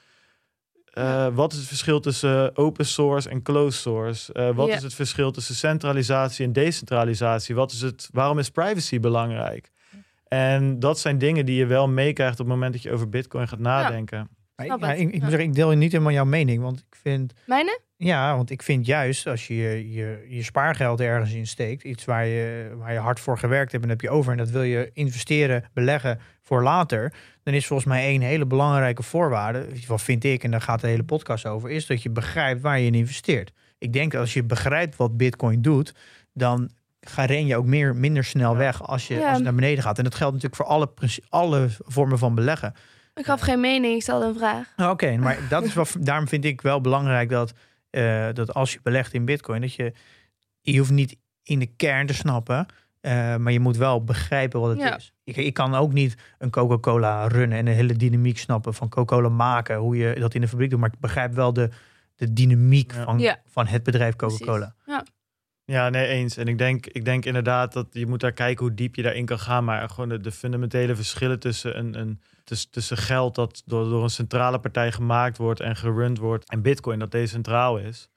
Eh, 0.91 1.03
Ja. 1.03 1.31
Wat 1.31 1.51
is 1.51 1.57
het 1.57 1.67
verschil 1.67 1.99
tussen 1.99 2.57
open 2.57 2.85
source 2.85 3.29
en 3.29 3.41
closed 3.41 3.81
source? 3.81 4.33
Eh, 4.33 4.55
wat 4.55 4.67
Ja. 4.67 4.75
is 4.75 4.83
het 4.83 4.93
verschil 4.93 5.31
tussen 5.31 5.55
centralisatie 5.55 6.45
en 6.45 6.53
decentralisatie? 6.53 7.55
Wat 7.55 7.71
is 7.71 7.81
het, 7.81 8.09
waarom 8.11 8.39
is 8.39 8.49
privacy 8.49 8.99
belangrijk? 8.99 9.71
En 10.27 10.79
dat 10.79 10.99
zijn 10.99 11.17
dingen 11.17 11.45
die 11.45 11.55
je 11.55 11.65
wel 11.65 11.87
meekrijgt 11.89 12.39
op 12.39 12.45
het 12.45 12.53
moment 12.55 12.73
dat 12.73 12.81
je 12.81 12.91
over 12.91 13.09
Bitcoin 13.09 13.47
gaat 13.47 13.59
nadenken. 13.59 14.29
Ik, 14.55 14.71
ik, 14.97 15.11
moet 15.11 15.29
zeggen, 15.29 15.39
ik 15.39 15.53
deel 15.53 15.71
niet 15.71 15.91
helemaal 15.91 16.13
jouw 16.13 16.25
mening. 16.25 16.61
Want 16.61 16.79
ik 16.79 16.95
vind, 17.01 17.33
Mijne? 17.45 17.79
ja, 17.97 18.35
want 18.35 18.49
ik 18.49 18.61
vind 18.61 18.85
juist 18.85 19.27
als 19.27 19.47
je 19.47 19.55
je, 19.55 19.91
je 19.91 20.25
je 20.29 20.43
spaargeld 20.43 20.99
ergens 20.99 21.33
in 21.33 21.47
steekt, 21.47 21.83
iets 21.83 22.05
waar 22.05 22.25
je, 22.25 22.71
waar 22.77 22.93
je 22.93 22.99
hard 22.99 23.19
voor 23.19 23.37
gewerkt 23.37 23.71
hebt 23.71 23.83
en 23.83 23.89
heb 23.89 24.01
je 24.01 24.09
over 24.09 24.31
en 24.31 24.37
dat 24.37 24.49
wil 24.49 24.61
je 24.63 24.89
investeren, 24.93 25.63
beleggen 25.73 26.19
voor 26.41 26.63
later, 26.63 27.13
dan 27.43 27.53
is 27.53 27.67
volgens 27.67 27.87
mij 27.87 28.03
één 28.05 28.21
hele 28.21 28.45
belangrijke 28.45 29.03
voorwaarde, 29.03 29.67
geval 29.73 29.97
vind 29.97 30.23
ik, 30.23 30.43
en 30.43 30.51
daar 30.51 30.61
gaat 30.61 30.81
de 30.81 30.87
hele 30.87 31.03
podcast 31.03 31.45
over, 31.45 31.69
is 31.69 31.85
dat 31.85 32.01
je 32.01 32.09
begrijpt 32.09 32.61
waar 32.61 32.79
je 32.79 32.85
in 32.85 32.95
investeert. 32.95 33.51
Ik 33.77 33.93
denk 33.93 34.11
dat 34.11 34.21
als 34.21 34.33
je 34.33 34.43
begrijpt 34.43 34.95
wat 34.95 35.17
Bitcoin 35.17 35.61
doet, 35.61 35.93
dan 36.33 36.69
ga 37.01 37.25
ren 37.25 37.45
je 37.45 37.55
ook 37.57 37.65
meer, 37.65 37.95
minder 37.95 38.23
snel 38.23 38.55
weg 38.57 38.83
als 38.87 39.07
je, 39.07 39.13
Ja. 39.15 39.27
als 39.29 39.37
je 39.37 39.43
naar 39.43 39.55
beneden 39.55 39.83
gaat. 39.83 39.97
En 39.97 40.03
dat 40.03 40.15
geldt 40.15 40.33
natuurlijk 40.33 40.61
voor 40.61 40.71
alle, 40.71 40.89
alle 41.29 41.67
vormen 41.79 42.17
van 42.17 42.35
beleggen. 42.35 42.73
Ik 43.15 43.25
gaf 43.25 43.39
geen 43.41 43.59
mening, 43.59 43.95
ik 43.95 44.01
stelde 44.01 44.25
een 44.25 44.35
vraag. 44.37 44.73
Nou, 44.75 44.91
Oké, 44.91 45.17
maar 45.17 45.37
dat 45.49 45.63
is 45.63 45.73
wat, 45.73 45.95
daarom 45.99 46.27
vind 46.27 46.45
ik 46.45 46.61
wel 46.61 46.81
belangrijk 46.81 47.29
dat, 47.29 47.53
eh, 47.89 48.27
dat 48.33 48.53
als 48.53 48.73
je 48.73 48.79
belegt 48.83 49.13
in 49.13 49.25
Bitcoin, 49.25 49.61
dat 49.61 49.73
je, 49.73 49.93
je 50.61 50.77
hoeft 50.77 50.91
niet 50.91 51.15
in 51.43 51.59
de 51.59 51.65
kern 51.75 52.07
te 52.07 52.13
snappen, 52.13 52.65
eh, 53.01 53.35
maar 53.35 53.51
je 53.51 53.59
moet 53.59 53.77
wel 53.77 54.03
begrijpen 54.03 54.59
wat 54.59 54.69
het 54.69 54.79
Ja. 54.79 54.95
is. 54.95 55.10
Ik, 55.37 55.45
ik 55.45 55.53
kan 55.53 55.75
ook 55.75 55.93
niet 55.93 56.15
een 56.37 56.49
Coca-Cola 56.49 57.27
runnen 57.27 57.57
en 57.57 57.65
de 57.65 57.71
hele 57.71 57.93
dynamiek 57.95 58.37
snappen 58.37 58.73
van 58.73 58.89
Coca-Cola 58.89 59.29
maken, 59.29 59.77
hoe 59.77 59.97
je 59.97 60.15
dat 60.19 60.33
in 60.33 60.41
de 60.41 60.47
fabriek 60.47 60.69
doet, 60.69 60.79
maar 60.79 60.91
ik 60.93 60.99
begrijp 60.99 61.33
wel 61.33 61.53
de, 61.53 61.69
de 62.15 62.33
dynamiek 62.33 62.93
Ja. 62.93 63.03
van, 63.03 63.19
Ja. 63.19 63.39
van 63.47 63.67
het 63.67 63.83
bedrijf. 63.83 64.15
Coca-Cola. 64.15 64.75
Ja. 64.85 65.05
Ja, 65.65 65.89
nee, 65.89 66.07
eens. 66.07 66.37
En 66.37 66.47
ik 66.47 66.57
denk, 66.57 66.85
ik 66.85 67.05
denk 67.05 67.25
inderdaad 67.25 67.73
dat 67.73 67.87
je 67.91 68.07
moet 68.07 68.19
daar 68.19 68.31
kijken 68.31 68.65
hoe 68.65 68.73
diep 68.73 68.95
je 68.95 69.01
daarin 69.01 69.25
kan 69.25 69.39
gaan. 69.39 69.63
Maar 69.63 69.89
gewoon 69.89 70.09
de, 70.09 70.19
de 70.19 70.31
fundamentele 70.31 70.95
verschillen 70.95 71.39
tussen, 71.39 71.77
een, 71.77 71.99
een, 71.99 72.21
tussen, 72.43 72.71
tussen 72.71 72.97
geld 72.97 73.35
dat 73.35 73.61
door, 73.65 73.89
door 73.89 74.03
een 74.03 74.09
centrale 74.09 74.59
partij 74.59 74.91
gemaakt 74.91 75.37
wordt 75.37 75.59
en 75.59 75.75
gerund 75.75 76.17
wordt. 76.17 76.49
En 76.49 76.61
bitcoin 76.61 76.99
dat 76.99 77.11
decentraal 77.11 77.77
is. 77.77 78.09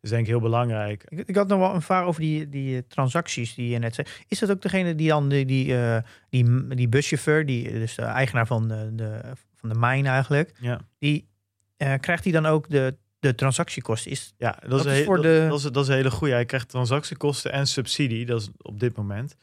Is 0.00 0.10
denk 0.10 0.22
ik 0.22 0.28
heel 0.28 0.40
belangrijk. 0.40 1.04
Ik, 1.08 1.18
ik 1.28 1.36
had 1.36 1.48
nog 1.48 1.58
wel 1.58 1.74
een 1.74 1.82
vraag 1.82 2.04
over 2.04 2.20
die, 2.20 2.48
die 2.48 2.76
eh, 2.76 2.82
transacties 2.88 3.54
die 3.54 3.68
je 3.68 3.78
net 3.78 3.94
zei. 3.94 4.06
Is 4.28 4.38
dat 4.38 4.50
ook 4.50 4.62
degene 4.62 4.94
die 4.94 5.08
dan 5.08 5.28
die, 5.28 5.44
die, 5.44 5.76
eh, 5.76 5.98
die, 6.28 6.66
die 6.74 6.88
buschauffeur, 6.88 7.46
die, 7.46 7.72
dus 7.72 7.94
de 7.94 8.02
eigenaar 8.02 8.46
van 8.46 8.68
de, 8.68 8.88
de, 8.94 9.20
van 9.54 9.68
de 9.68 9.74
mine 9.78 10.08
eigenlijk, 10.08 10.52
Ja. 10.60 10.80
die 10.98 11.28
eh, 11.76 11.94
krijgt 12.00 12.24
hij 12.24 12.32
dan 12.32 12.46
ook 12.46 12.68
de 12.68 12.96
de 13.20 13.34
transactiekosten. 13.34 14.10
Is, 14.10 14.34
Ja, 14.38 14.58
dat, 14.60 14.70
Dat 14.70 14.86
is, 14.86 15.04
voor 15.04 15.14
dat, 15.16 15.24
de- 15.24 15.46
dat 15.48 15.58
is, 15.58 15.64
dat 15.64 15.82
is 15.82 15.88
een 15.88 15.94
hele 15.96 16.10
goede. 16.10 16.32
Hij 16.34 16.44
krijgt 16.44 16.68
transactiekosten 16.68 17.52
en 17.52 17.66
subsidie. 17.66 18.26
Dat 18.26 18.40
is 18.40 18.48
op 18.58 18.80
dit 18.80 18.96
moment. 18.96 19.34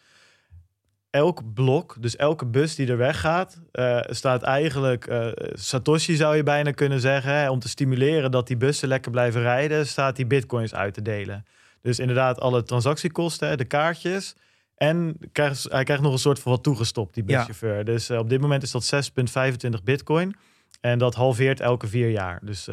Elk 1.15 1.53
blok, 1.53 1.95
dus 1.99 2.15
elke 2.15 2.45
bus 2.45 2.75
die 2.75 2.87
er 2.87 2.97
weggaat, 2.97 3.61
eh, 3.71 3.99
staat 4.05 4.41
eigenlijk 4.41 5.07
eh, 5.07 5.27
Satoshi 5.53 6.15
zou 6.15 6.35
je 6.35 6.43
bijna 6.43 6.71
kunnen 6.71 6.99
zeggen, 6.99 7.31
hè, 7.31 7.49
om 7.49 7.59
te 7.59 7.69
stimuleren 7.69 8.31
dat 8.31 8.47
die 8.47 8.57
bussen 8.57 8.87
lekker 8.87 9.11
blijven 9.11 9.41
rijden, 9.41 9.87
staat 9.87 10.15
die 10.15 10.25
bitcoins 10.25 10.73
uit 10.73 10.93
te 10.93 11.01
delen. 11.01 11.45
Dus 11.81 11.99
inderdaad 11.99 12.39
alle 12.39 12.63
transactiekosten, 12.63 13.57
de 13.57 13.65
kaartjes. 13.65 14.35
En 14.75 15.17
krijgt, 15.31 15.67
hij 15.69 15.83
krijgt 15.83 16.03
nog 16.03 16.11
een 16.11 16.19
soort 16.19 16.39
van 16.39 16.51
wat 16.51 16.63
toegestopt, 16.63 17.13
die 17.13 17.23
Ja. 17.27 17.35
buschauffeur. 17.35 17.85
Dus 17.85 18.09
eh, 18.09 18.17
op 18.17 18.29
dit 18.29 18.41
moment 18.41 18.63
is 18.63 18.71
dat 18.71 18.83
6,25 18.83 19.83
bitcoin. 19.83 20.35
En 20.81 20.99
dat 20.99 21.15
halveert 21.15 21.59
elke 21.59 21.87
vier 21.87 22.09
jaar. 22.09 22.39
Dus 22.43 22.69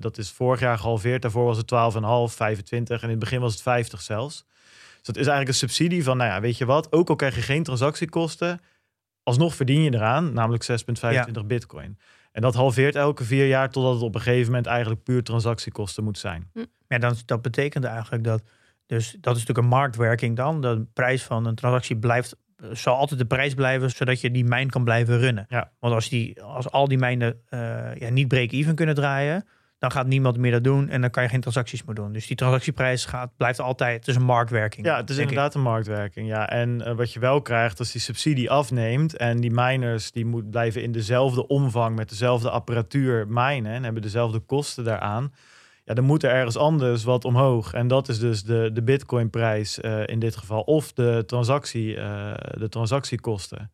dat 0.00 0.18
is 0.18 0.30
vorig 0.30 0.60
jaar 0.60 0.78
gehalveerd. 0.78 1.22
Daarvoor 1.22 1.44
was 1.44 1.56
het 1.56 1.66
12,5, 1.66 2.34
25. 2.36 2.96
En 2.96 3.04
in 3.04 3.10
het 3.10 3.18
begin 3.18 3.40
was 3.40 3.52
het 3.52 3.62
50 3.62 4.00
zelfs. 4.00 4.44
Dus 5.04 5.14
dat 5.14 5.22
is 5.22 5.28
eigenlijk 5.30 5.48
een 5.48 5.68
subsidie 5.68 6.04
van, 6.04 6.16
nou 6.16 6.30
ja, 6.30 6.40
weet 6.40 6.58
je 6.58 6.64
wat? 6.64 6.92
Ook 6.92 7.08
al 7.08 7.16
krijg 7.16 7.34
je 7.34 7.42
geen 7.42 7.62
transactiekosten, 7.62 8.60
alsnog 9.22 9.54
verdien 9.54 9.82
je 9.82 9.94
eraan, 9.94 10.32
namelijk 10.32 10.66
6,25 10.70 11.46
bitcoin. 11.46 11.98
En 12.32 12.42
dat 12.42 12.54
halveert 12.54 12.94
elke 12.94 13.24
vier 13.24 13.46
jaar 13.46 13.70
totdat 13.70 13.94
het 13.94 14.02
op 14.02 14.14
een 14.14 14.20
gegeven 14.20 14.46
moment 14.46 14.66
eigenlijk 14.66 15.02
puur 15.02 15.22
transactiekosten 15.22 16.04
moet 16.04 16.18
zijn. 16.18 16.50
ja, 16.88 16.98
dan, 16.98 17.16
dat 17.24 17.42
betekent 17.42 17.84
eigenlijk 17.84 18.24
dat. 18.24 18.42
Dus 18.86 19.10
dat 19.20 19.36
is 19.36 19.40
natuurlijk 19.40 19.58
een 19.58 19.78
marktwerking 19.78 20.36
dan. 20.36 20.60
De 20.60 20.86
prijs 20.92 21.22
van 21.22 21.46
een 21.46 21.54
transactie 21.54 21.96
blijft, 21.96 22.36
zal 22.72 22.96
altijd 22.96 23.20
de 23.20 23.26
prijs 23.26 23.54
blijven, 23.54 23.90
zodat 23.90 24.20
je 24.20 24.30
die 24.30 24.44
mijn 24.44 24.70
kan 24.70 24.84
blijven 24.84 25.18
runnen. 25.18 25.46
Ja. 25.48 25.72
Want 25.78 25.94
als, 25.94 26.08
die, 26.08 26.42
als 26.42 26.70
al 26.70 26.88
die 26.88 26.98
mijnen 26.98 27.40
eh, 27.48 27.94
ja, 27.94 28.08
niet 28.08 28.28
break-even 28.28 28.74
kunnen 28.74 28.94
draaien, 28.94 29.46
dan 29.84 29.92
gaat 29.92 30.06
niemand 30.06 30.36
meer 30.36 30.50
dat 30.50 30.64
doen 30.64 30.88
en 30.88 31.00
dan 31.00 31.10
kan 31.10 31.22
je 31.22 31.28
geen 31.28 31.40
transacties 31.40 31.84
meer 31.84 31.94
doen. 31.94 32.12
Dus 32.12 32.26
die 32.26 32.36
transactieprijs 32.36 33.04
gaat, 33.04 33.36
blijft 33.36 33.60
altijd, 33.60 33.98
het 33.98 34.08
is 34.08 34.16
een 34.16 34.24
marktwerking. 34.24 34.86
Ja, 34.86 34.96
het 34.96 35.10
is 35.10 35.16
ik. 35.16 35.22
inderdaad 35.22 35.54
een 35.54 35.62
marktwerking. 35.62 36.28
Ja. 36.28 36.50
En 36.50 36.82
eh, 36.82 36.94
wat 36.94 37.12
je 37.12 37.20
wel 37.20 37.42
krijgt 37.42 37.78
als 37.78 37.92
die 37.92 38.00
subsidie 38.00 38.50
afneemt 38.50 39.16
en 39.16 39.40
die 39.40 39.50
miners 39.50 40.12
die 40.12 40.26
moet 40.26 40.50
blijven 40.50 40.82
in 40.82 40.92
dezelfde 40.92 41.46
omvang 41.46 41.96
met 41.96 42.08
dezelfde 42.08 42.50
apparatuur 42.50 43.28
minen 43.28 43.72
en 43.72 43.84
hebben 43.84 44.02
dezelfde 44.02 44.38
kosten 44.38 44.84
daaraan. 44.84 45.32
Ja, 45.84 45.94
dan 45.94 46.04
moet 46.04 46.22
er 46.22 46.30
ergens 46.30 46.56
anders 46.56 47.04
wat 47.04 47.24
omhoog. 47.24 47.72
En 47.72 47.88
dat 47.88 48.08
is 48.08 48.18
dus 48.18 48.42
de, 48.42 48.70
de 48.72 48.82
bitcoinprijs 48.82 49.80
eh, 49.80 50.06
in 50.06 50.18
dit 50.18 50.36
geval. 50.36 50.60
Of 50.60 50.92
de, 50.92 51.22
transactie, 51.26 51.96
eh, 51.96 52.34
de 52.58 52.68
transactiekosten. 52.68 53.70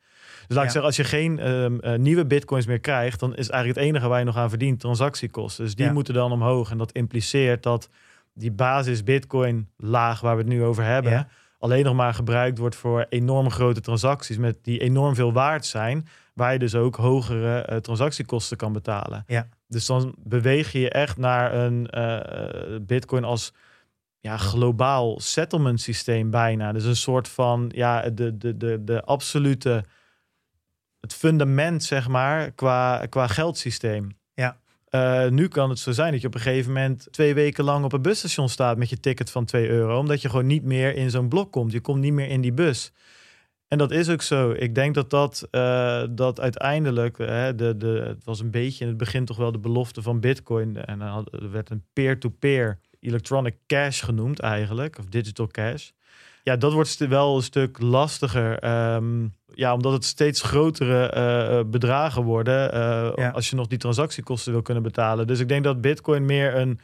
Dus 0.51 0.59
laat 0.59 0.69
ik 0.69 0.75
zeggen, 0.75 0.91
als 0.91 0.97
je 0.97 1.17
geen 1.17 1.39
ehm, 1.39 1.79
eh, 1.79 1.99
nieuwe 1.99 2.27
bitcoins 2.27 2.67
meer 2.67 2.81
krijgt, 2.81 3.21
dan 3.21 3.37
is 3.37 3.49
eigenlijk 3.49 3.79
het 3.81 3.89
enige 3.89 4.09
waar 4.09 4.19
je 4.19 4.25
nog 4.25 4.37
aan 4.37 4.49
verdient 4.49 4.81
transactiekosten. 4.81 5.65
Dus 5.65 5.75
die 5.75 5.93
moeten 5.93 6.15
dan 6.15 6.33
omhoog. 6.33 6.71
En 6.71 6.79
dat 6.79 6.93
impliceert 6.93 7.63
dat 7.63 7.89
die 8.35 8.51
basis 8.53 9.05
bitcoin 9.05 9.69
laag 9.77 10.21
waar 10.21 10.37
we 10.37 10.43
het 10.43 10.51
nu 10.51 10.65
over 10.65 10.85
hebben, 10.85 11.29
alleen 11.59 11.85
nog 11.85 11.95
maar 11.95 12.15
gebruikt 12.15 12.59
wordt 12.59 12.77
voor 12.77 13.07
enorm 13.09 13.51
grote 13.51 13.81
transacties 13.81 14.39
met 14.39 14.59
die 14.63 14.79
enorm 14.79 15.15
veel 15.15 15.33
waard 15.33 15.67
zijn, 15.67 16.07
waar 16.35 16.53
je 16.53 16.59
dus 16.59 16.75
ook 16.75 16.97
hogere 16.97 17.61
eh, 17.61 17.77
transactiekosten 17.77 18.57
kan 18.57 18.73
betalen. 18.73 19.25
Ja. 19.27 19.49
Dus 19.69 19.87
dan 19.87 20.15
beweeg 20.19 20.73
je 20.73 20.81
je 20.81 20.91
echt 20.91 21.17
naar 21.17 21.55
een 21.55 21.87
eh, 21.87 22.77
bitcoin 22.83 23.25
als 23.25 23.53
ja, 24.21 24.37
globaal 24.37 25.21
settlement 25.21 25.81
systeem 25.81 26.31
bijna. 26.31 26.73
Dus 26.73 26.85
een 26.85 26.97
soort 26.97 27.29
van 27.29 27.71
ja, 27.75 28.11
de, 28.11 28.37
de, 28.37 28.57
de, 28.57 28.85
de 28.85 29.03
absolute 29.03 29.85
het 31.01 31.15
fundament, 31.15 31.85
zeg 31.85 32.09
maar, 32.09 32.51
qua, 32.51 33.07
qua 33.07 33.27
geldsysteem. 33.27 34.09
Ja. 34.35 34.59
Eh, 34.89 35.29
nu 35.29 35.49
kan 35.49 35.69
het 35.71 35.79
zo 35.79 35.93
zijn 35.93 36.13
dat 36.13 36.21
je 36.21 36.27
op 36.27 36.35
een 36.35 36.41
gegeven 36.41 36.73
moment 36.73 37.09
twee 37.11 37.35
weken 37.35 37.65
lang 37.65 37.85
op 37.85 37.93
een 37.93 38.03
busstation 38.03 38.49
staat 38.49 38.77
met 38.77 38.89
je 38.91 39.01
ticket 39.01 39.31
van 39.31 39.45
2 39.45 39.69
euro, 39.69 39.99
omdat 39.99 40.23
je 40.23 40.29
gewoon 40.29 40.47
niet 40.47 40.65
meer 40.65 40.95
in 40.95 41.11
zo'n 41.11 41.29
blok 41.29 41.53
komt. 41.53 41.73
Je 41.73 41.81
komt 41.81 42.01
niet 42.01 42.13
meer 42.13 42.29
in 42.29 42.41
die 42.41 42.53
bus. 42.53 42.93
En 43.69 43.79
dat 43.79 43.91
is 43.91 44.09
ook 44.09 44.23
zo. 44.23 44.51
Ik 44.51 44.75
denk 44.75 44.95
dat 44.95 45.11
dat, 45.11 45.49
eh, 45.51 46.03
dat 46.11 46.41
uiteindelijk, 46.41 47.19
eh, 47.19 47.47
de, 47.57 47.75
de, 47.77 48.03
het 48.07 48.25
was 48.25 48.41
een 48.41 48.51
beetje 48.51 48.83
in 48.85 48.89
het 48.89 48.99
begin 48.99 49.25
toch 49.25 49.37
wel 49.37 49.53
de 49.53 49.59
belofte 49.59 50.03
van 50.03 50.21
Bitcoin. 50.21 50.77
En 50.77 50.99
dan 50.99 51.09
had- 51.09 51.33
er 51.33 51.51
werd 51.51 51.71
een 51.71 51.85
peer-to-peer 51.93 52.79
electronic 53.01 53.57
cash 53.67 54.05
genoemd 54.05 54.41
eigenlijk, 54.41 54.99
of 54.99 55.05
digital 55.05 55.47
cash. 55.47 55.91
Ja, 56.43 56.57
dat 56.57 56.73
wordt 56.73 56.97
wel 56.99 57.37
een 57.37 57.43
stuk 57.43 57.81
lastiger. 57.81 58.59
ehm, 58.59 59.27
ja, 59.55 59.75
omdat 59.75 59.93
het 59.93 60.05
steeds 60.05 60.43
grotere 60.43 61.07
eh, 61.11 61.59
eh, 61.59 61.67
bedragen 61.67 62.23
worden. 62.23 62.73
eh, 62.73 63.13
Ja. 63.15 63.29
Als 63.31 63.51
je 63.51 63.57
nog 63.57 63.67
die 63.67 63.79
transactiekosten 63.79 64.53
wil 64.53 64.63
kunnen 64.63 64.83
betalen. 64.83 65.27
Dus 65.27 65.41
ik 65.41 65.49
denk 65.49 65.65
dat 65.65 65.81
Bitcoin 65.81 66.25
meer 66.25 66.57
een, 66.57 66.81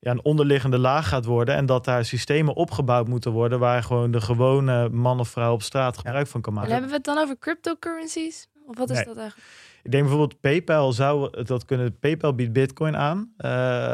ja, 0.00 0.10
een 0.10 0.24
onderliggende 0.24 0.78
laag 0.78 1.08
gaat 1.08 1.24
worden. 1.24 1.54
En 1.54 1.66
dat 1.66 1.84
daar 1.84 2.04
systemen 2.04 2.54
opgebouwd 2.54 3.08
moeten 3.08 3.32
worden. 3.32 3.58
waar 3.58 3.82
gewoon 3.82 4.10
de 4.10 4.20
gewone 4.20 4.88
man 4.88 5.20
of 5.20 5.28
vrouw 5.28 5.52
op 5.52 5.62
straat 5.62 5.96
gebruik 5.98 6.26
van 6.26 6.40
kan 6.40 6.52
En 6.52 6.58
maken. 6.58 6.72
hebben 6.72 6.90
we 6.90 6.96
het 6.96 7.04
dan 7.04 7.18
over 7.18 7.38
cryptocurrencies? 7.38 8.48
Of 8.66 8.78
wat 8.78 8.90
is 8.90 8.96
Nee. 8.96 9.04
dat 9.04 9.16
eigenlijk? 9.16 9.48
Ik 9.82 9.90
denk 9.90 10.02
bijvoorbeeld 10.06 10.40
PayPal 10.40 10.92
zou 10.92 11.42
dat 11.44 11.64
kunnen. 11.64 11.98
PayPal 11.98 12.34
biedt 12.34 12.52
Bitcoin 12.52 12.96
aan 12.96 13.32
eh, 13.36 13.50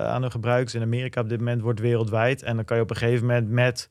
aan 0.06 0.22
hun 0.22 0.30
gebruikers 0.30 0.74
in 0.74 0.82
Amerika 0.82 1.20
op 1.20 1.28
dit 1.28 1.38
moment 1.38 1.60
wordt 1.62 1.80
wereldwijd. 1.80 2.42
En 2.42 2.56
dan 2.56 2.64
kan 2.64 2.76
je 2.76 2.82
op 2.82 2.90
een 2.90 2.96
gegeven 2.96 3.26
moment 3.26 3.48
met 3.48 3.90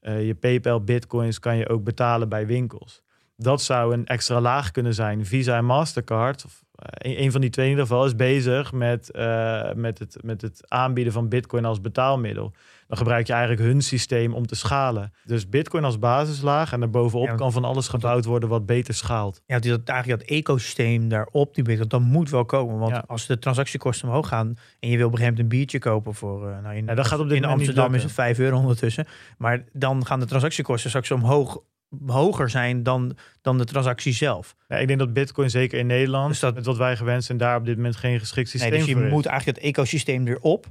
eh, 0.00 0.26
je 0.26 0.34
PayPal 0.34 0.84
Bitcoins 0.84 1.38
kan 1.38 1.56
je 1.56 1.68
ook 1.68 1.84
betalen 1.84 2.28
bij 2.28 2.46
winkels. 2.46 3.02
Dat 3.36 3.62
zou 3.62 3.92
een 3.92 4.06
extra 4.06 4.40
laag 4.40 4.70
kunnen 4.70 4.94
zijn. 4.94 5.26
Visa 5.26 5.56
en 5.56 5.64
Mastercard, 5.64 6.44
of 6.44 6.64
eh, 6.74 7.20
een, 7.20 7.32
van 7.32 7.40
die 7.40 7.50
twee 7.50 7.64
in 7.64 7.70
ieder 7.70 7.86
geval, 7.86 8.04
is 8.04 8.16
bezig 8.16 8.72
met, 8.72 9.10
eh, 9.10 9.72
met, 9.72 9.98
het, 9.98 10.16
met 10.22 10.42
het 10.42 10.60
aanbieden 10.68 11.12
van 11.12 11.28
Bitcoin 11.28 11.64
als 11.64 11.80
betaalmiddel. 11.80 12.52
Dan 12.88 12.98
gebruik 12.98 13.26
je 13.26 13.32
eigenlijk 13.32 13.62
hun 13.62 13.82
systeem 13.82 14.34
om 14.34 14.46
te 14.46 14.54
schalen. 14.56 15.12
Dus 15.24 15.48
Bitcoin 15.48 15.84
als 15.84 15.98
basislaag 15.98 16.72
en 16.72 16.80
daarbovenop 16.80 17.26
Ja, 17.26 17.34
kan 17.34 17.52
van 17.52 17.64
alles 17.64 17.88
gebouwd 17.88 18.24
worden 18.24 18.48
wat 18.48 18.66
beter 18.66 18.94
schaalt. 18.94 19.40
Ja, 19.46 19.58
die, 19.58 19.70
dat, 19.70 19.80
eigenlijk 19.88 20.20
dat 20.20 20.30
ecosysteem 20.30 21.08
daarop, 21.08 21.54
die 21.54 21.64
Bitcoin, 21.64 21.88
dat 21.88 22.00
moet 22.00 22.30
wel 22.30 22.44
komen. 22.44 22.78
Want 22.78 22.92
Ja. 22.92 23.04
als 23.06 23.26
de 23.26 23.38
transactiekosten 23.38 24.08
omhoog 24.08 24.28
gaan 24.28 24.54
en 24.80 24.88
je 24.90 24.96
wil 24.96 25.06
op 25.06 25.12
een 25.12 25.18
gegeven 25.18 25.40
een 25.40 25.48
biertje 25.48 25.78
kopen 25.78 26.14
voor, 26.14 26.48
eh, 26.50 26.58
nou 26.62 26.76
in, 26.76 26.84
Ja, 26.86 26.94
dat 26.94 27.06
gaat 27.06 27.18
op 27.18 27.28
dit 27.28 27.36
in 27.36 27.44
Amsterdam 27.44 27.94
is 27.94 28.02
het 28.02 28.12
5 28.12 28.38
euro 28.38 28.56
ondertussen. 28.58 29.06
Maar 29.38 29.64
dan 29.72 30.06
gaan 30.06 30.20
de 30.20 30.26
transactiekosten 30.26 30.88
straks 30.90 31.10
omhoog, 31.10 31.58
hoger 32.06 32.50
zijn 32.50 32.82
dan, 32.82 33.16
dan 33.42 33.58
de 33.58 33.64
transactie 33.64 34.12
zelf. 34.12 34.56
Ja, 34.68 34.76
ik 34.76 34.86
denk 34.86 34.98
dat 34.98 35.12
Bitcoin 35.12 35.50
zeker 35.50 35.78
in 35.78 35.86
Nederland, 35.86 36.28
Dus 36.28 36.40
dat- 36.40 36.54
met 36.54 36.66
wat 36.66 36.76
wij 36.76 36.96
gewend 36.96 37.24
zijn, 37.24 37.38
daar 37.38 37.56
op 37.56 37.64
dit 37.64 37.76
moment 37.76 37.96
geen 37.96 38.18
geschikt 38.18 38.48
systeem 38.48 38.70
Nee, 38.70 38.78
dus 38.78 38.88
je 38.88 38.94
voor 38.94 39.04
moet 39.04 39.26
eigenlijk 39.26 39.58
het 39.58 39.66
ecosysteem 39.66 40.26
erop. 40.26 40.66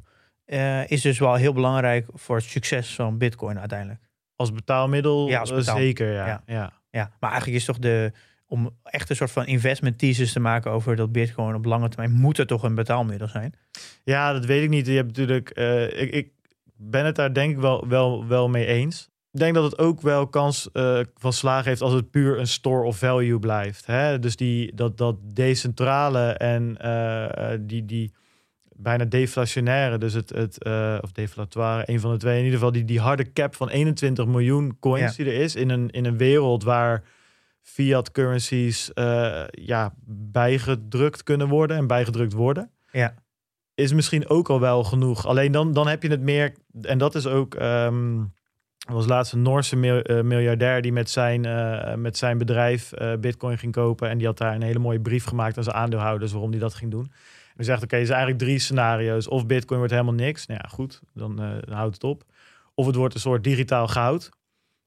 Eh, 0.48 0.90
is 0.90 1.02
dus 1.02 1.20
wel 1.20 1.36
heel 1.36 1.54
belangrijk 1.54 2.08
voor 2.14 2.36
het 2.36 2.46
succes 2.46 2.96
van 2.96 3.18
Bitcoin 3.18 3.60
uiteindelijk. 3.60 4.00
Als 4.36 4.54
betaalmiddel 4.54 5.28
Ja, 5.28 5.40
als 5.40 5.52
eh, 5.52 5.76
zeker, 5.76 6.12
ja. 6.12 6.26
ja. 6.26 6.44
ja. 6.46 6.74
Ja, 6.90 7.12
maar 7.20 7.30
eigenlijk 7.30 7.60
is 7.60 7.66
toch 7.66 7.80
de 7.80 8.12
om 8.46 8.78
echt 8.84 9.10
een 9.10 9.16
soort 9.16 9.32
van 9.32 9.46
investment 9.46 9.98
thesis 9.98 10.34
te 10.34 10.40
maken 10.40 10.72
over 10.72 10.96
dat 10.96 11.12
Bitcoin 11.12 11.56
op 11.56 11.66
lange 11.66 11.90
termijn 11.90 12.12
moet 12.12 12.38
er 12.38 12.48
toch 12.48 12.64
een 12.64 12.76
betaalmiddel 12.76 13.28
zijn. 13.28 13.54
Ja, 14.04 14.34
dat 14.34 14.46
weet 14.46 14.64
ik 14.64 14.70
niet. 14.70 14.88
Je 14.88 14.96
hebt 14.96 15.08
natuurlijk, 15.08 15.50
eh, 15.50 16.02
ik, 16.02 16.12
ik 16.12 16.32
ben 16.76 17.06
het 17.06 17.16
daar 17.16 17.34
denk 17.34 17.52
ik 17.52 17.62
wel, 17.62 17.88
wel, 17.88 18.28
wel 18.28 18.50
mee 18.50 18.66
eens. 18.66 19.10
Ik 19.32 19.40
denk 19.40 19.56
dat 19.56 19.64
het 19.64 19.78
ook 19.78 20.02
wel 20.02 20.28
kans 20.28 20.70
van 21.16 21.34
slagen 21.34 21.70
heeft 21.70 21.82
als 21.82 21.94
het 21.94 22.12
puur 22.12 22.40
een 22.40 22.48
store 22.48 22.86
of 22.86 22.98
value 22.98 23.40
blijft. 23.40 23.86
Hè? 23.86 24.20
Dus 24.20 24.36
die, 24.36 24.76
dat, 24.76 24.98
dat 24.98 25.16
decentrale 25.34 26.32
en 26.32 26.78
die, 27.68 27.86
die 27.86 28.14
bijna 28.78 29.06
deflationaire, 29.06 29.98
dus 29.98 30.14
het, 30.14 30.30
het 30.30 30.66
uh, 30.68 30.98
of 31.02 31.12
deflatoire, 31.12 31.84
een 31.86 32.00
van 32.00 32.12
de 32.12 32.18
twee, 32.18 32.38
in 32.38 32.44
ieder 32.44 32.58
geval 32.58 32.74
die, 32.74 32.86
die 32.86 33.00
harde 33.00 33.34
cap 33.34 33.56
van 33.56 33.70
21 33.70 34.26
miljoen 34.26 34.78
coins 34.80 35.16
Ja. 35.16 35.24
die 35.24 35.34
er 35.34 35.42
is 35.42 35.56
in 35.56 35.70
een, 35.70 35.90
in 35.90 36.06
een 36.06 36.18
wereld 36.18 36.64
waar 36.64 37.04
fiat 37.62 38.12
currencies 38.12 38.92
uh, 38.96 39.44
ja, 39.52 39.94
bijgedrukt 40.32 41.24
kunnen 41.24 41.48
worden 41.48 41.78
en 41.78 41.88
bijgedrukt 41.88 42.34
worden. 42.34 42.72
Ja. 42.92 43.14
Is 43.74 43.94
misschien 43.94 44.30
ook 44.30 44.50
al 44.50 44.60
wel 44.60 44.84
genoeg. 44.84 45.28
Alleen 45.28 45.52
dan, 45.52 45.74
dan 45.74 45.88
heb 45.88 46.04
je 46.04 46.10
het 46.10 46.22
meer, 46.22 46.56
en 46.82 46.98
dat 46.98 47.16
is 47.16 47.28
ook. 47.28 47.56
Um, 47.56 48.36
was 48.94 49.08
laatst 49.08 49.34
een 49.34 49.42
Noorse 49.42 49.76
uh, 49.76 50.22
miljardair 50.22 50.82
die 50.82 50.92
met 50.92 51.10
zijn, 51.10 51.46
uh, 51.46 51.94
met 51.94 52.18
zijn 52.18 52.38
bedrijf 52.38 52.92
uh, 52.98 53.14
Bitcoin 53.20 53.58
ging 53.58 53.72
kopen. 53.72 54.10
En 54.10 54.18
die 54.18 54.28
had 54.28 54.38
daar 54.38 54.56
een 54.56 54.62
hele 54.62 54.80
mooie 54.80 55.00
brief 55.00 55.26
gemaakt 55.26 55.58
aan 55.58 55.64
zijn 55.64 55.76
aandeelhouders 55.76 56.32
waarom 56.32 56.52
die 56.52 56.60
dat 56.60 56.74
ging 56.74 56.92
doen. 56.92 57.12
En 57.58 57.66
hij 57.66 57.66
zegt: 57.66 57.84
Oké, 57.84 57.86
okay, 57.86 58.00
er 58.00 58.06
zijn 58.06 58.18
eigenlijk 58.18 58.48
drie 58.48 58.60
scenario's. 58.60 59.28
Of 59.28 59.46
Bitcoin 59.46 59.78
wordt 59.78 59.94
helemaal 59.94 60.14
niks. 60.14 60.46
Nou 60.46 60.60
ja, 60.64 60.70
goed, 60.70 61.02
dan, 61.14 61.36
dan 61.36 61.62
houdt 61.70 61.94
het 61.94 62.04
op. 62.04 62.24
Of 62.74 62.86
het 62.86 62.96
wordt 62.96 63.14
een 63.14 63.20
soort 63.20 63.44
digitaal 63.44 63.88
goud. 63.88 64.30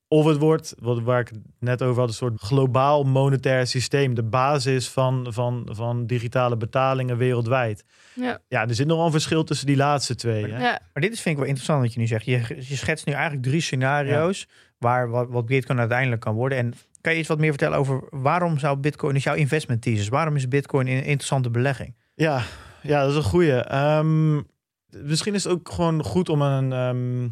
Of 0.09 0.27
het 0.27 0.37
wordt, 0.37 0.75
wat, 0.79 1.01
waar 1.01 1.21
ik 1.21 1.29
het 1.29 1.39
net 1.59 1.83
over 1.83 2.01
had, 2.01 2.09
een 2.09 2.15
soort 2.15 2.41
globaal 2.41 3.05
monetair 3.05 3.67
systeem. 3.67 4.15
De 4.15 4.23
basis 4.23 4.89
van, 4.89 5.27
van, 5.29 5.69
van 5.71 6.07
digitale 6.07 6.57
betalingen 6.57 7.17
wereldwijd. 7.17 7.85
Ja. 8.15 8.39
ja, 8.49 8.69
er 8.69 8.75
zit 8.75 8.87
nog 8.87 8.97
wel 8.97 9.07
een 9.07 9.13
verschil 9.13 9.45
tussen 9.45 9.67
die 9.67 9.77
laatste 9.77 10.15
twee. 10.15 10.43
Hè? 10.43 10.59
Ja. 10.63 10.81
Maar 10.93 11.03
dit 11.03 11.13
is, 11.13 11.21
vind 11.21 11.35
ik 11.35 11.41
wel 11.41 11.49
interessant 11.49 11.83
wat 11.83 11.93
je 11.93 12.01
nu 12.01 12.07
zegt. 12.07 12.25
Je, 12.25 12.43
je 12.69 12.77
schetst 12.77 13.07
nu 13.07 13.13
eigenlijk 13.13 13.43
drie 13.43 13.61
scenario's 13.61 14.49
waar 14.79 15.09
wat, 15.11 15.29
wat 15.29 15.47
Bitcoin 15.47 15.79
uiteindelijk 15.79 16.21
kan 16.21 16.35
worden. 16.35 16.59
En 16.59 16.75
kan 17.01 17.13
je 17.13 17.19
iets 17.19 17.29
wat 17.29 17.39
meer 17.39 17.51
vertellen 17.51 17.79
over 17.79 18.03
waarom 18.11 18.59
zou 18.59 18.77
Bitcoin, 18.77 19.17
is 19.17 19.25
jouw 19.25 19.35
investment 19.35 19.83
thesis, 19.83 20.09
waarom 20.09 20.37
is 20.37 20.49
Bitcoin 20.49 20.87
een 20.87 21.05
interessante 21.05 21.51
belegging? 21.51 21.95
Ja, 22.21 22.43
ja 22.83 23.01
dat 23.01 23.11
is 23.11 23.17
een 23.17 23.23
goede. 23.23 23.75
Um, 23.77 24.47
Misschien 24.91 25.35
is 25.35 25.45
het 25.45 25.53
ook 25.53 25.71
gewoon 25.73 26.03
goed 26.05 26.29
om 26.29 26.43
een, 26.43 26.73
ehm, 26.73 27.29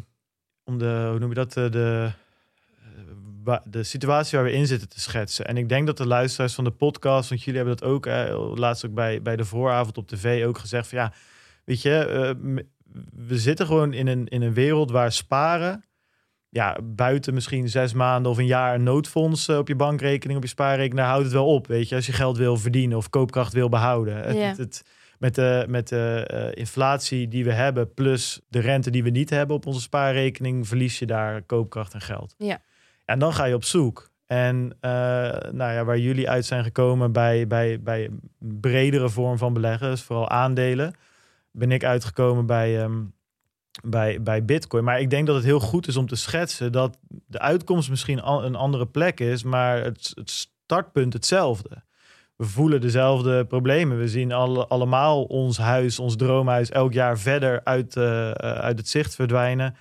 om 0.63 0.77
de, 0.77 1.07
hoe 1.09 1.19
noem 1.19 1.29
je 1.29 1.35
dat, 1.35 1.57
eh, 1.57 1.71
de, 1.71 2.11
eh, 2.83 3.01
wa- 3.43 3.63
de 3.65 3.83
situatie 3.83 4.37
waar 4.37 4.47
we 4.47 4.53
in 4.53 4.67
zitten 4.67 4.89
te 4.89 4.99
schetsen. 4.99 5.45
En 5.45 5.57
ik 5.57 5.69
denk 5.69 5.85
dat 5.87 5.97
de 5.97 6.07
luisteraars 6.07 6.53
van 6.53 6.63
de 6.63 6.71
podcast, 6.71 7.29
want 7.29 7.43
jullie 7.43 7.59
hebben 7.59 7.77
dat 7.77 7.89
ook 7.89 8.05
eh, 8.05 8.51
laatst 8.55 8.85
ook 8.85 8.93
bij, 8.93 9.21
bij 9.21 9.35
de 9.35 9.45
vooravond 9.45 9.97
op 9.97 10.07
tv 10.07 10.45
ook 10.45 10.57
gezegd 10.57 10.87
van 10.87 10.97
ja, 10.97 11.13
weet 11.65 11.81
je, 11.81 11.95
eh, 11.95 12.59
we 13.27 13.39
zitten 13.39 13.65
gewoon 13.65 13.93
in 13.93 14.07
een, 14.07 14.27
in 14.27 14.41
een 14.41 14.53
wereld 14.53 14.91
waar 14.91 15.11
sparen, 15.11 15.83
ja, 16.49 16.77
buiten 16.83 17.33
misschien 17.33 17.69
zes 17.69 17.93
maanden 17.93 18.31
of 18.31 18.37
een 18.37 18.45
jaar 18.45 18.75
een 18.75 18.83
noodfonds 18.83 19.47
eh, 19.47 19.57
op 19.57 19.67
je 19.67 19.75
bankrekening, 19.75 20.37
op 20.37 20.43
je 20.43 20.49
spaarrekening, 20.49 20.95
daar 20.99 21.07
houdt 21.09 21.23
het 21.23 21.33
wel 21.33 21.47
op, 21.53 21.67
weet 21.67 21.89
je, 21.89 21.95
als 21.95 22.05
je 22.05 22.11
geld 22.11 22.37
wil 22.37 22.57
verdienen 22.57 22.97
of 22.97 23.09
koopkracht 23.09 23.53
wil 23.53 23.69
behouden. 23.69 24.15
Het, 24.17 24.35
Ja. 24.35 24.41
het, 24.47 24.57
het- 24.57 24.83
met 25.19 25.35
de, 25.35 25.65
met 25.67 25.87
de 25.87 26.23
eh, 26.27 26.59
inflatie 26.59 27.27
die 27.27 27.43
we 27.43 27.51
hebben, 27.51 27.93
plus 27.93 28.41
de 28.47 28.59
rente 28.59 28.89
die 28.91 29.03
we 29.03 29.09
niet 29.09 29.29
hebben 29.29 29.55
op 29.55 29.65
onze 29.65 29.81
spaarrekening, 29.81 30.67
verlies 30.67 30.99
je 30.99 31.05
daar 31.05 31.41
koopkracht 31.41 31.93
en 31.93 32.01
geld. 32.01 32.33
Ja. 32.37 32.59
En 33.05 33.19
dan 33.19 33.33
ga 33.33 33.45
je 33.45 33.53
op 33.55 33.63
zoek. 33.63 34.09
En 34.25 34.75
eh, 34.79 34.91
nou 35.51 35.73
ja, 35.73 35.83
waar 35.85 35.97
jullie 35.97 36.29
uit 36.29 36.45
zijn 36.45 36.63
gekomen 36.63 37.11
bij, 37.11 37.47
bij, 37.47 37.81
bij 37.81 38.05
een 38.05 38.19
bredere 38.59 39.09
vorm 39.09 39.37
van 39.37 39.53
beleggen, 39.53 39.89
dus 39.89 40.01
vooral 40.03 40.29
aandelen, 40.29 40.93
ben 41.51 41.71
ik 41.71 41.83
uitgekomen 41.83 42.45
bij, 42.45 42.81
ehm, 42.81 43.01
bij, 43.83 44.21
bij 44.21 44.45
Bitcoin. 44.45 44.83
Maar 44.83 44.99
ik 44.99 45.09
denk 45.09 45.27
dat 45.27 45.35
het 45.35 45.45
heel 45.45 45.59
goed 45.59 45.87
is 45.87 45.97
om 45.97 46.07
te 46.07 46.15
schetsen 46.15 46.71
dat 46.71 46.97
de 47.27 47.39
uitkomst 47.39 47.89
misschien 47.89 48.21
al- 48.21 48.43
een 48.45 48.55
andere 48.55 48.85
plek 48.85 49.19
is, 49.19 49.43
maar 49.43 49.83
het, 49.83 50.11
het 50.15 50.29
startpunt 50.29 51.13
hetzelfde. 51.13 51.69
We 52.35 52.45
voelen 52.45 52.81
dezelfde 52.81 53.45
problemen. 53.45 53.97
We 53.99 54.07
zien 54.07 54.31
alle, 54.31 54.67
allemaal 54.67 55.23
ons 55.23 55.57
huis, 55.57 55.99
ons 55.99 56.15
droomhuis, 56.15 56.69
elk 56.69 56.93
jaar 56.93 57.17
verder 57.19 57.61
uit, 57.63 57.95
eh, 57.95 58.29
eh, 58.29 58.35
uit 58.35 58.77
het 58.77 58.87
zicht 58.87 59.15
verdwijnen. 59.15 59.75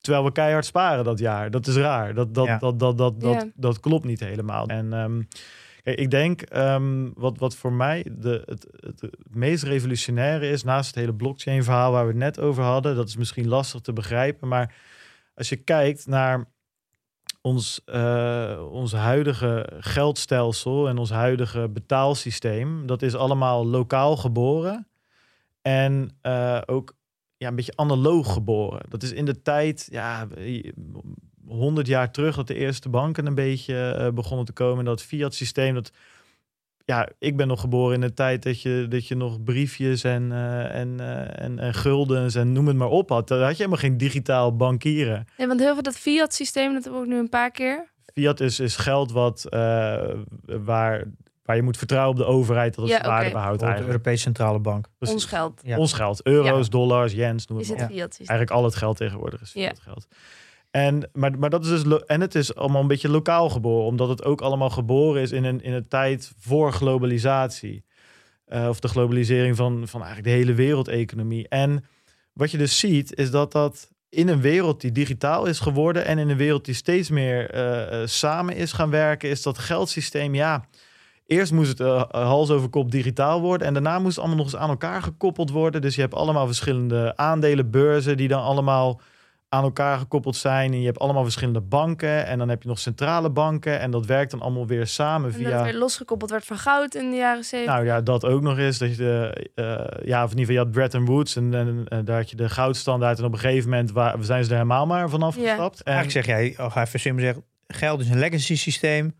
Terwijl 0.00 0.24
we 0.24 0.32
keihard 0.32 0.64
sparen 0.64 1.04
dat 1.04 1.18
jaar. 1.18 1.50
Dat 1.50 1.66
is 1.66 1.76
raar. 1.76 2.14
Dat, 2.14 2.34
dat, 2.34 2.46
Ja. 2.46 2.58
dat, 2.58 2.78
dat, 2.78 2.98
dat, 2.98 3.20
dat, 3.20 3.34
Ja. 3.42 3.48
dat 3.54 3.80
klopt 3.80 4.04
niet 4.04 4.20
helemaal. 4.20 4.66
En 4.66 4.92
ehm, 4.92 5.22
ik 5.82 6.10
denk 6.10 6.42
ehm, 6.42 7.10
wat, 7.14 7.38
wat 7.38 7.56
voor 7.56 7.72
mij 7.72 8.06
de, 8.10 8.42
het, 8.44 8.66
het, 8.76 9.00
het 9.00 9.16
meest 9.30 9.62
revolutionaire 9.62 10.48
is, 10.48 10.62
naast 10.62 10.86
het 10.86 10.94
hele 10.94 11.14
blockchain 11.14 11.64
verhaal 11.64 11.92
waar 11.92 12.02
we 12.02 12.10
het 12.10 12.18
net 12.18 12.40
over 12.40 12.62
hadden, 12.62 12.96
dat 12.96 13.08
is 13.08 13.16
misschien 13.16 13.48
lastig 13.48 13.80
te 13.80 13.92
begrijpen. 13.92 14.48
Maar 14.48 14.74
als 15.34 15.48
je 15.48 15.56
kijkt 15.56 16.06
naar 16.06 16.44
ons, 17.40 17.80
eh, 17.84 18.66
ons 18.70 18.92
huidige 18.92 19.66
geldstelsel 19.80 20.88
en 20.88 20.98
ons 20.98 21.10
huidige 21.10 21.68
betaalsysteem, 21.68 22.86
dat 22.86 23.02
is 23.02 23.14
allemaal 23.14 23.66
lokaal 23.66 24.16
geboren. 24.16 24.88
En 25.62 26.10
eh, 26.20 26.60
ook 26.66 26.96
ja, 27.36 27.48
een 27.48 27.54
beetje 27.54 27.76
analoog 27.76 28.32
geboren. 28.32 28.80
Dat 28.88 29.02
is 29.02 29.12
in 29.12 29.24
de 29.24 29.42
tijd, 29.42 29.88
ja, 29.90 30.28
honderd 31.48 31.86
jaar 31.86 32.10
terug, 32.10 32.36
dat 32.36 32.46
de 32.46 32.54
eerste 32.54 32.88
banken 32.88 33.26
een 33.26 33.34
beetje 33.34 33.90
eh, 33.90 34.08
begonnen 34.12 34.46
te 34.46 34.52
komen. 34.52 34.84
Dat 34.84 35.02
fiat 35.02 35.34
systeem, 35.34 35.74
dat 35.74 35.90
ja, 36.84 37.08
ik 37.18 37.36
ben 37.36 37.48
nog 37.48 37.60
geboren 37.60 37.94
in 37.94 38.00
de 38.00 38.14
tijd 38.14 38.42
dat 38.42 38.62
je, 38.62 38.86
dat 38.88 39.06
je 39.06 39.14
nog 39.16 39.42
briefjes 39.42 40.04
en, 40.04 40.32
eh, 40.32 40.74
en, 40.74 41.00
eh, 41.00 41.44
en, 41.44 41.58
en 41.58 41.74
guldens 41.74 42.34
en 42.34 42.52
noem 42.52 42.66
het 42.66 42.76
maar 42.76 42.88
op 42.88 43.08
had. 43.08 43.28
Daar 43.28 43.38
had 43.40 43.50
je 43.50 43.56
helemaal 43.56 43.78
geen 43.78 43.96
digitaal 43.96 44.56
bankieren. 44.56 45.26
Ja, 45.36 45.46
want 45.46 45.60
heel 45.60 45.72
veel 45.74 45.82
dat 45.82 45.96
fiat-systeem, 45.96 46.72
dat 46.74 46.82
hebben 46.84 47.00
we 47.00 47.06
ook 47.06 47.12
nu 47.12 47.18
een 47.18 47.28
paar 47.28 47.50
keer. 47.50 47.88
Fiat 48.14 48.40
is, 48.40 48.60
is 48.60 48.76
geld 48.76 49.12
wat, 49.12 49.44
eh, 49.44 49.58
waar, 50.44 51.04
waar 51.44 51.56
je 51.56 51.62
moet 51.62 51.76
vertrouwen 51.76 52.10
op 52.12 52.16
de 52.16 52.24
overheid 52.32 52.74
dat 52.74 52.88
het 52.88 52.98
Ja, 53.02 53.08
waarde 53.08 53.24
oké. 53.24 53.34
behoudt 53.34 53.60
de. 53.60 53.86
Europese 53.86 54.22
Centrale 54.22 54.58
Bank. 54.58 54.86
Precies. 54.98 55.14
Ons 55.14 55.24
geld 55.24 55.60
Ja. 55.64 55.76
Ons 55.78 55.92
geld. 55.92 56.22
Euro's, 56.26 56.68
dollars, 56.70 57.12
yens, 57.12 57.46
noem 57.46 57.58
is 57.58 57.68
het 57.68 57.78
het 57.78 57.78
maar 57.78 57.88
op. 57.88 57.94
Ja. 57.96 58.00
fiat-systeem. 58.02 58.36
Eigenlijk 58.36 58.58
al 58.60 58.64
het 58.70 58.74
geld 58.78 58.96
tegenwoordig 58.96 59.40
is 59.40 59.52
Ja. 59.52 59.62
fiat 59.66 59.80
geld. 59.80 60.06
En, 60.70 61.10
maar, 61.12 61.38
maar 61.38 61.50
dat 61.50 61.64
is 61.64 61.82
dus, 61.82 62.04
en 62.04 62.20
het 62.20 62.34
is 62.34 62.54
allemaal 62.54 62.80
een 62.80 62.88
beetje 62.88 63.08
lokaal 63.08 63.50
geboren, 63.50 63.86
omdat 63.86 64.08
het 64.08 64.24
ook 64.24 64.40
allemaal 64.40 64.70
geboren 64.70 65.22
is 65.22 65.32
in 65.32 65.44
een, 65.44 65.62
in 65.62 65.72
een 65.72 65.88
tijd 65.88 66.32
voor 66.38 66.72
globalisatie. 66.72 67.86
Eh, 68.48 68.68
of 68.68 68.80
de 68.80 68.88
globalisering 68.88 69.56
van, 69.56 69.88
van 69.88 70.02
eigenlijk 70.02 70.30
de 70.30 70.40
hele 70.40 70.54
wereldeconomie. 70.54 71.48
En 71.48 71.84
wat 72.32 72.50
je 72.50 72.58
dus 72.58 72.78
ziet, 72.78 73.14
is 73.14 73.30
dat 73.30 73.52
dat 73.52 73.90
in 74.08 74.28
een 74.28 74.40
wereld 74.40 74.80
die 74.80 74.92
digitaal 74.92 75.46
is 75.46 75.60
geworden 75.60 76.04
en 76.04 76.18
in 76.18 76.28
een 76.28 76.36
wereld 76.36 76.64
die 76.64 76.74
steeds 76.74 77.10
meer 77.10 77.50
eh, 77.50 78.02
eh, 78.02 78.08
samen 78.08 78.56
is 78.56 78.72
gaan 78.72 78.90
werken, 78.90 79.28
is 79.28 79.42
dat 79.42 79.58
geldsysteem, 79.58 80.34
ja, 80.34 80.64
eerst 81.26 81.52
moest 81.52 81.78
het 81.78 82.10
hals 82.10 82.50
over 82.50 82.68
kop 82.68 82.90
digitaal 82.90 83.40
worden 83.40 83.66
en 83.66 83.72
daarna 83.72 83.98
moest 83.98 84.16
het 84.16 84.18
allemaal 84.18 84.44
nog 84.44 84.52
eens 84.52 84.62
aan 84.62 84.70
elkaar 84.70 85.02
gekoppeld 85.02 85.50
worden. 85.50 85.80
Dus 85.80 85.94
je 85.94 86.00
hebt 86.00 86.14
allemaal 86.14 86.46
verschillende 86.46 87.16
aandelenbeurzen 87.16 88.16
die 88.16 88.28
dan 88.28 88.42
allemaal 88.42 89.00
aan 89.48 89.62
elkaar 89.62 89.98
gekoppeld 89.98 90.36
zijn. 90.36 90.72
En 90.72 90.80
je 90.80 90.86
hebt 90.86 90.98
allemaal 90.98 91.22
verschillende 91.22 91.60
banken. 91.60 92.26
En 92.26 92.38
dan 92.38 92.48
heb 92.48 92.62
je 92.62 92.68
nog 92.68 92.78
centrale 92.78 93.30
banken. 93.30 93.80
En 93.80 93.90
dat 93.90 94.06
werkt 94.06 94.30
dan 94.30 94.40
allemaal 94.40 94.66
weer 94.66 94.86
samen 94.86 95.32
En 95.32 95.42
dat 95.42 95.52
via... 95.52 95.62
weer 95.62 95.74
losgekoppeld 95.78 96.30
werd 96.30 96.44
van 96.44 96.58
goud 96.58 96.94
in 96.94 97.10
de 97.10 97.16
jaren 97.16 97.44
70. 97.44 97.74
Nou 97.74 97.86
ja, 97.86 98.00
dat 98.00 98.24
ook 98.24 98.42
nog 98.42 98.58
eens. 98.58 98.78
Dat 98.78 98.90
je 98.90 98.96
de, 98.96 99.50
eh, 99.54 100.06
ja, 100.06 100.24
of 100.24 100.30
in 100.30 100.38
ieder 100.38 100.54
geval, 100.54 100.54
je 100.54 100.58
had 100.58 100.70
Bretton 100.70 101.04
Woods. 101.04 101.36
En, 101.36 101.54
en, 101.54 101.84
en 101.88 102.04
daar 102.04 102.16
had 102.16 102.30
je 102.30 102.36
de 102.36 102.48
goudstandaard. 102.48 103.18
En 103.18 103.24
op 103.24 103.32
een 103.32 103.38
gegeven 103.38 103.70
moment 103.70 103.92
waar, 103.92 104.16
zijn 104.20 104.44
ze 104.44 104.50
er 104.50 104.56
helemaal 104.56 104.86
maar 104.86 105.08
vanaf 105.08 105.36
Ja. 105.36 105.48
gestapt. 105.48 105.82
En, 105.82 105.92
Eigenlijk 105.94 106.26
zeg 106.26 106.36
jij, 106.36 106.54
oh, 106.66 106.72
ga 106.72 106.82
even 106.82 107.00
simpel 107.00 107.24
zeggen, 107.24 107.44
geld 107.66 108.00
is 108.00 108.08
een 108.10 108.18
legacy 108.18 108.56
systeem 108.56 109.14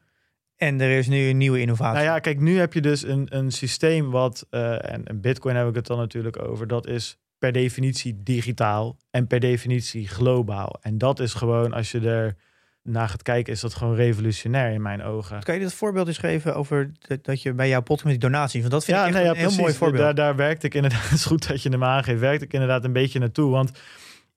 en 0.56 0.80
er 0.80 0.98
is 0.98 1.08
nu 1.08 1.28
een 1.28 1.36
nieuwe 1.36 1.60
innovatie. 1.60 1.94
Nou 1.94 2.04
ja, 2.06 2.18
kijk, 2.18 2.40
nu 2.40 2.58
heb 2.58 2.72
je 2.72 2.80
dus 2.80 3.02
een, 3.02 3.26
een 3.30 3.50
systeem 3.50 4.10
wat, 4.10 4.46
eh, 4.50 4.92
en, 4.92 5.04
en 5.04 5.20
Bitcoin 5.20 5.56
heb 5.56 5.68
ik 5.68 5.74
het 5.74 5.86
dan 5.86 5.98
natuurlijk 5.98 6.42
over, 6.42 6.66
dat 6.66 6.86
is 6.86 7.18
per 7.38 7.52
definitie 7.52 8.22
digitaal 8.22 8.96
en 9.10 9.26
per 9.26 9.40
definitie 9.40 10.08
globaal. 10.08 10.78
En 10.80 10.98
dat 10.98 11.20
is 11.20 11.34
gewoon, 11.34 11.72
als 11.72 11.90
je 11.90 12.00
er 12.00 12.36
naar 12.82 13.08
gaat 13.08 13.22
kijken, 13.22 13.52
is 13.52 13.60
dat 13.60 13.74
gewoon 13.74 13.94
revolutionair 13.94 14.72
in 14.72 14.82
mijn 14.82 15.02
ogen. 15.02 15.42
Kan 15.42 15.54
je 15.54 15.60
dat 15.60 15.72
voorbeeld 15.72 16.06
eens 16.06 16.18
geven 16.18 16.54
over 16.54 16.92
dat, 16.98 17.24
dat 17.24 17.42
je 17.42 17.52
bij 17.52 17.68
jouw 17.68 17.80
podcast 17.80 18.04
met 18.04 18.20
die 18.20 18.30
donatie, 18.30 18.60
want 18.60 18.72
dat 18.72 18.84
vind 18.84 18.98
ik 18.98 19.04
echt 19.04 19.14
nee, 19.14 19.26
een 19.26 19.36
heel 19.36 19.56
mooi 19.56 19.74
voorbeeld. 19.74 20.02
Daar, 20.02 20.14
daar 20.14 20.36
werkte 20.36 20.66
ik 20.66 20.74
inderdaad, 20.74 21.02
het 21.02 21.12
is 21.18 21.24
goed 21.24 21.48
dat 21.48 21.62
je 21.62 21.68
hem 21.68 21.84
aangeeft, 21.84 22.20
werkte 22.20 22.44
ik 22.44 22.52
inderdaad 22.52 22.84
een 22.84 22.92
beetje 22.92 23.18
naartoe. 23.18 23.50
Want 23.50 23.70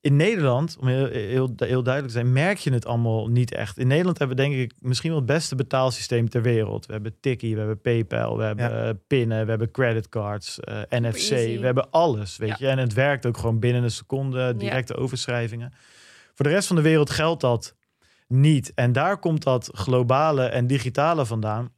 in 0.01 0.15
Nederland, 0.15 0.77
om 0.79 0.87
heel, 0.87 1.05
heel, 1.07 1.53
heel 1.55 1.83
duidelijk 1.83 2.05
te 2.13 2.19
zijn, 2.19 2.33
merk 2.33 2.57
je 2.57 2.71
het 2.73 2.85
allemaal 2.85 3.27
niet 3.27 3.53
echt. 3.53 3.77
In 3.77 3.87
Nederland 3.87 4.17
hebben 4.17 4.37
we 4.37 4.43
denk 4.43 4.55
ik 4.55 4.73
misschien 4.79 5.09
wel 5.09 5.19
het 5.19 5.27
beste 5.27 5.55
betaalsysteem 5.55 6.29
ter 6.29 6.41
wereld. 6.41 6.85
We 6.85 6.93
hebben 6.93 7.15
Tikkie, 7.19 7.53
we 7.53 7.59
hebben 7.59 7.81
PayPal, 7.81 8.37
we 8.37 8.43
hebben 8.43 8.85
Ja. 8.85 8.93
pinnen, 9.07 9.43
we 9.43 9.49
hebben 9.49 9.71
creditcards, 9.71 10.59
eh, 10.59 10.79
NFC. 10.89 11.31
easy. 11.31 11.59
We 11.59 11.65
hebben 11.65 11.89
alles, 11.91 12.37
weet 12.37 12.49
Ja. 12.49 12.55
je. 12.59 12.67
En 12.67 12.77
het 12.77 12.93
werkt 12.93 13.25
ook 13.25 13.37
gewoon 13.37 13.59
binnen 13.59 13.83
een 13.83 13.91
seconde, 13.91 14.55
directe 14.55 14.95
overschrijvingen. 14.95 15.73
Voor 16.33 16.45
de 16.45 16.51
rest 16.51 16.67
van 16.67 16.75
de 16.75 16.81
wereld 16.81 17.09
geldt 17.09 17.41
dat 17.41 17.75
niet. 18.27 18.71
En 18.75 18.91
daar 18.91 19.17
komt 19.19 19.43
dat 19.43 19.69
globale 19.73 20.43
en 20.45 20.67
digitale 20.67 21.25
vandaan. 21.25 21.71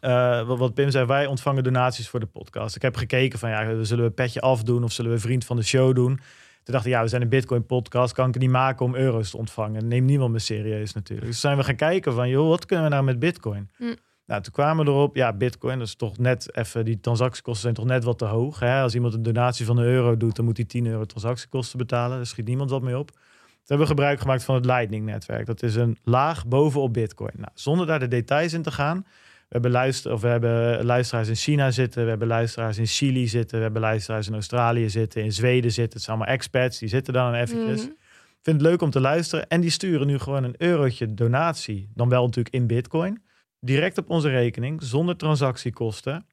Eh, 0.00 0.46
wat, 0.46 0.58
wat 0.58 0.74
Pim 0.74 0.90
zei, 0.90 1.06
wij 1.06 1.26
ontvangen 1.26 1.64
donaties 1.64 2.08
voor 2.08 2.20
de 2.20 2.26
podcast. 2.26 2.76
Ik 2.76 2.82
heb 2.82 2.96
gekeken 2.96 3.38
van, 3.38 3.50
ja, 3.50 3.84
zullen 3.84 4.04
we 4.04 4.10
petje 4.10 4.40
afdoen 4.40 4.84
of 4.84 4.92
zullen 4.92 5.10
we 5.10 5.18
vriend 5.18 5.44
van 5.44 5.56
de 5.56 5.62
show 5.62 5.94
doen? 5.94 6.20
Toen 6.62 6.74
dacht 6.74 6.86
ik, 6.86 6.92
ja, 6.92 7.02
we 7.02 7.08
zijn 7.08 7.22
een 7.22 7.28
Bitcoin 7.28 7.66
podcast, 7.66 8.12
kan 8.12 8.28
ik 8.28 8.34
het 8.34 8.42
niet 8.42 8.52
maken 8.52 8.84
om 8.84 8.94
euro's 8.94 9.30
te 9.30 9.36
ontvangen? 9.36 9.88
Neem 9.88 10.04
niemand 10.04 10.32
me 10.32 10.38
serieus 10.38 10.92
natuurlijk. 10.92 11.28
Dus 11.28 11.40
zijn 11.40 11.56
we 11.56 11.64
gaan 11.64 11.76
kijken 11.76 12.12
van, 12.12 12.28
joh, 12.28 12.48
wat 12.48 12.66
kunnen 12.66 12.84
we 12.84 12.90
nou 12.90 13.04
met 13.04 13.18
Bitcoin? 13.18 13.70
Hm. 13.76 13.94
Nou, 14.26 14.42
toen 14.42 14.52
kwamen 14.52 14.84
we 14.84 14.90
erop, 14.90 15.16
ja, 15.16 15.32
Bitcoin, 15.32 15.78
dat 15.78 15.86
is 15.86 15.94
toch 15.94 16.18
net 16.18 16.56
even, 16.56 16.84
die 16.84 17.00
transactiekosten 17.00 17.62
zijn 17.62 17.74
toch 17.74 17.84
net 17.84 18.04
wat 18.04 18.18
te 18.18 18.24
hoog. 18.24 18.58
Hè? 18.58 18.80
Als 18.80 18.94
iemand 18.94 19.14
een 19.14 19.22
donatie 19.22 19.66
van 19.66 19.76
een 19.76 19.84
euro 19.84 20.16
doet, 20.16 20.36
dan 20.36 20.44
moet 20.44 20.56
hij 20.56 20.66
10 20.66 20.86
euro 20.86 21.04
transactiekosten 21.04 21.78
betalen. 21.78 22.16
Daar 22.16 22.26
schiet 22.26 22.46
niemand 22.46 22.70
wat 22.70 22.82
mee 22.82 22.98
op. 22.98 23.10
Toen 23.10 23.20
hebben 23.66 23.86
we 23.86 23.92
gebruik 23.92 24.20
gemaakt 24.20 24.44
van 24.44 24.54
het 24.54 24.64
Lightning-netwerk. 24.64 25.46
Dat 25.46 25.62
is 25.62 25.74
een 25.74 25.96
laag 26.04 26.46
bovenop 26.46 26.92
Bitcoin. 26.92 27.32
Nou, 27.36 27.50
zonder 27.54 27.86
daar 27.86 27.98
de 27.98 28.08
details 28.08 28.52
in 28.52 28.62
te 28.62 28.70
gaan. 28.70 29.06
We 29.52 29.58
hebben, 29.58 29.80
luister, 29.80 30.12
of 30.12 30.20
we 30.20 30.28
hebben 30.28 30.84
luisteraars 30.84 31.28
in 31.28 31.34
China 31.34 31.70
zitten. 31.70 32.02
We 32.02 32.08
hebben 32.08 32.28
luisteraars 32.28 32.78
in 32.78 32.86
Chili 32.86 33.28
zitten. 33.28 33.56
We 33.56 33.62
hebben 33.62 33.82
luisteraars 33.82 34.26
in 34.26 34.32
Australië 34.32 34.90
zitten. 34.90 35.22
In 35.24 35.32
Zweden 35.32 35.72
zitten. 35.72 35.92
Het 35.92 36.02
zijn 36.02 36.16
allemaal 36.16 36.34
expats. 36.34 36.78
Die 36.78 36.88
zitten 36.88 37.12
dan 37.12 37.34
eventjes. 37.34 37.84
Ik 37.84 38.42
vind 38.42 38.60
het 38.60 38.70
leuk 38.70 38.82
om 38.82 38.90
te 38.90 39.00
luisteren. 39.00 39.48
En 39.48 39.60
die 39.60 39.70
sturen 39.70 40.06
nu 40.06 40.18
gewoon 40.18 40.44
een 40.44 40.54
eurotje 40.58 41.14
donatie. 41.14 41.88
Dan 41.94 42.08
wel 42.08 42.24
natuurlijk 42.24 42.54
in 42.54 42.66
bitcoin. 42.66 43.22
Direct 43.60 43.98
op 43.98 44.10
onze 44.10 44.28
rekening. 44.28 44.82
Zonder 44.82 45.16
transactiekosten. 45.16 46.26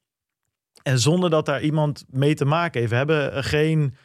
En 0.83 0.99
zonder 0.99 1.29
dat 1.29 1.45
daar 1.45 1.61
iemand 1.61 2.05
mee 2.09 2.33
te 2.33 2.45
maken 2.45 2.79
heeft. 2.79 2.91
We 2.91 2.97
hebben 2.97 3.43
geen 3.43 3.95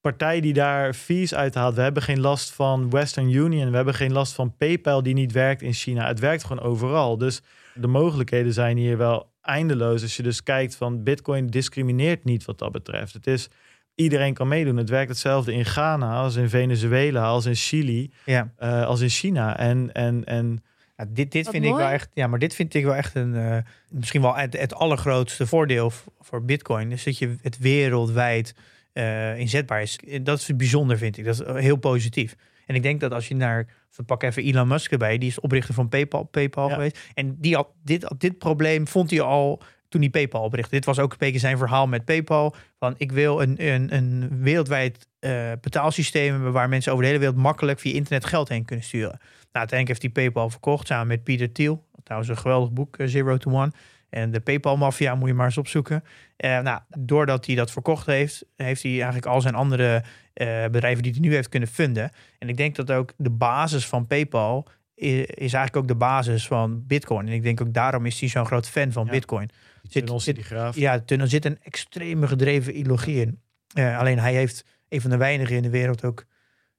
partij 0.00 0.40
die 0.40 0.52
daar 0.52 0.94
fees 0.94 1.34
uithaalt. 1.34 1.74
We 1.74 1.82
hebben 1.82 2.02
geen 2.02 2.20
last 2.20 2.50
van 2.50 2.90
Western 2.90 3.30
Union. 3.30 3.70
We 3.70 3.76
hebben 3.76 3.94
geen 3.94 4.12
last 4.12 4.32
van 4.32 4.56
PayPal 4.56 5.02
die 5.02 5.14
niet 5.14 5.32
werkt 5.32 5.62
in 5.62 5.72
China. 5.72 6.06
Het 6.06 6.20
werkt 6.20 6.44
gewoon 6.44 6.62
overal. 6.62 7.18
Dus 7.18 7.42
de 7.74 7.86
mogelijkheden 7.86 8.52
zijn 8.52 8.76
hier 8.76 8.96
wel 8.96 9.30
eindeloos. 9.42 10.02
Als 10.02 10.16
je 10.16 10.22
dus 10.22 10.42
kijkt 10.42 10.76
van 10.76 11.02
Bitcoin 11.02 11.46
discrimineert 11.46 12.24
niet 12.24 12.44
wat 12.44 12.58
dat 12.58 12.72
betreft. 12.72 13.12
Het 13.12 13.26
is 13.26 13.48
iedereen 13.94 14.34
kan 14.34 14.48
meedoen. 14.48 14.76
Het 14.76 14.88
werkt 14.88 15.08
hetzelfde 15.08 15.52
in 15.52 15.64
Ghana 15.64 16.14
als 16.14 16.36
in 16.36 16.48
Venezuela, 16.48 17.24
als 17.24 17.46
in 17.46 17.54
Chili, 17.54 18.10
ja. 18.24 18.52
eh, 18.56 18.84
als 18.86 19.00
in 19.00 19.08
China. 19.08 19.58
En, 19.58 19.92
en, 19.92 20.24
en 20.24 20.62
Ja, 20.96 21.06
dit 21.08 21.32
dit 21.32 21.44
Wat 21.44 21.54
vind 21.54 21.64
ik 21.64 21.74
wel 21.74 21.88
echt, 21.88 22.10
ja, 22.14 22.26
maar 22.26 22.38
dit 22.38 22.54
vind 22.54 22.74
ik 22.74 22.84
wel 22.84 22.94
echt 22.94 23.14
een, 23.14 23.34
eh, 23.34 23.56
misschien 23.90 24.22
wel 24.22 24.34
het, 24.36 24.58
het 24.58 24.74
allergrootste 24.74 25.46
voordeel 25.46 25.92
voor 26.20 26.44
Bitcoin. 26.44 26.92
Is 26.92 27.04
dat 27.04 27.18
je 27.18 27.36
het 27.42 27.58
wereldwijd 27.58 28.54
eh, 28.92 29.38
inzetbaar 29.38 29.82
is. 29.82 29.98
Dat 30.22 30.38
is 30.38 30.56
bijzonder, 30.56 30.98
vind 30.98 31.18
ik. 31.18 31.24
Dat 31.24 31.40
is 31.40 31.62
heel 31.62 31.76
positief. 31.76 32.36
En 32.70 32.76
ik 32.76 32.82
denk 32.82 33.00
dat 33.00 33.12
als 33.12 33.28
je 33.28 33.34
naar, 33.34 33.66
we 33.96 34.02
pakken 34.02 34.28
even 34.28 34.42
Elon 34.42 34.68
Musk 34.68 34.92
erbij, 34.92 35.18
die 35.18 35.28
is 35.28 35.40
oprichter 35.40 35.74
van 35.74 35.88
PayPal, 35.88 36.22
PayPal 36.22 36.68
Ja. 36.68 36.74
geweest. 36.74 36.98
En 37.14 37.36
die 37.38 37.54
had, 37.54 37.68
dit, 37.84 38.10
dit 38.18 38.38
probleem 38.38 38.88
vond 38.88 39.10
hij 39.10 39.20
al 39.20 39.62
toen 39.88 40.00
hij 40.00 40.10
PayPal 40.10 40.42
oprichtte. 40.42 40.74
Dit 40.74 40.84
was 40.84 40.98
ook 40.98 41.12
een 41.12 41.18
beetje 41.18 41.38
zijn 41.38 41.58
verhaal 41.58 41.86
met 41.86 42.04
PayPal. 42.04 42.54
Van 42.78 42.94
ik 42.96 43.12
wil 43.12 43.42
een, 43.42 43.66
een, 43.66 43.94
een 43.94 44.42
wereldwijd 44.42 45.06
eh, 45.18 45.52
betaalsysteem 45.60 46.32
hebben 46.32 46.52
waar 46.52 46.68
mensen 46.68 46.92
over 46.92 47.04
de 47.04 47.10
hele 47.10 47.22
wereld 47.22 47.40
makkelijk 47.42 47.78
via 47.80 47.94
internet 47.94 48.24
geld 48.24 48.48
heen 48.48 48.64
kunnen 48.64 48.84
sturen. 48.84 49.18
Nou, 49.18 49.20
uiteindelijk 49.52 49.88
heeft 50.00 50.14
hij 50.14 50.24
PayPal 50.24 50.50
verkocht 50.50 50.86
samen 50.86 51.06
met 51.06 51.24
Peter 51.24 51.52
Thiel. 51.52 51.84
Trouwens 52.02 52.30
een 52.30 52.38
geweldig 52.38 52.72
boek, 52.72 52.96
eh, 52.96 53.06
Zero 53.06 53.36
to 53.36 53.50
One. 53.50 53.72
En 54.10 54.30
de 54.30 54.40
PayPal-maffia 54.40 55.14
moet 55.14 55.28
je 55.28 55.34
maar 55.34 55.46
eens 55.46 55.58
opzoeken. 55.58 56.04
Eh, 56.36 56.60
nou, 56.60 56.80
doordat 56.98 57.46
hij 57.46 57.54
dat 57.54 57.70
verkocht 57.70 58.06
heeft, 58.06 58.44
heeft 58.56 58.82
hij 58.82 58.92
eigenlijk 58.92 59.26
al 59.26 59.40
zijn 59.40 59.54
andere 59.54 60.02
eh, 60.40 60.64
bedrijven 60.70 61.02
die 61.02 61.12
hij 61.12 61.20
nu 61.20 61.34
heeft 61.34 61.48
kunnen 61.48 61.68
funden. 61.68 62.10
En 62.38 62.48
ik 62.48 62.56
denk 62.56 62.76
dat 62.76 62.90
ook 62.90 63.12
de 63.16 63.30
basis 63.30 63.86
van 63.86 64.06
PayPal 64.06 64.66
is 64.94 65.24
eigenlijk 65.38 65.76
ook 65.76 65.88
de 65.88 65.94
basis 65.94 66.46
van 66.46 66.86
Bitcoin. 66.86 67.26
En 67.26 67.32
ik 67.32 67.42
denk 67.42 67.60
ook 67.60 67.72
daarom 67.74 68.06
is 68.06 68.20
hij 68.20 68.28
zo'n 68.28 68.46
groot 68.46 68.68
fan 68.68 68.92
van 68.92 69.04
Ja. 69.04 69.10
Bitcoin. 69.10 69.46
Die 69.82 69.90
Zit- 69.92 70.22
zit- 70.22 70.34
die 70.34 70.44
graaf. 70.44 70.76
Ja, 70.76 70.98
de 70.98 71.04
tunnel 71.04 71.26
zit 71.26 71.44
een 71.44 71.58
extreme 71.62 72.26
gedreven 72.26 72.78
ideologie 72.78 73.20
in. 73.20 73.40
Eh, 73.74 73.98
alleen 73.98 74.18
hij 74.18 74.32
heeft 74.34 74.64
een 74.88 75.00
van 75.00 75.10
de 75.10 75.16
weinigen 75.16 75.56
in 75.56 75.62
de 75.62 75.70
wereld 75.70 76.04
ook 76.04 76.24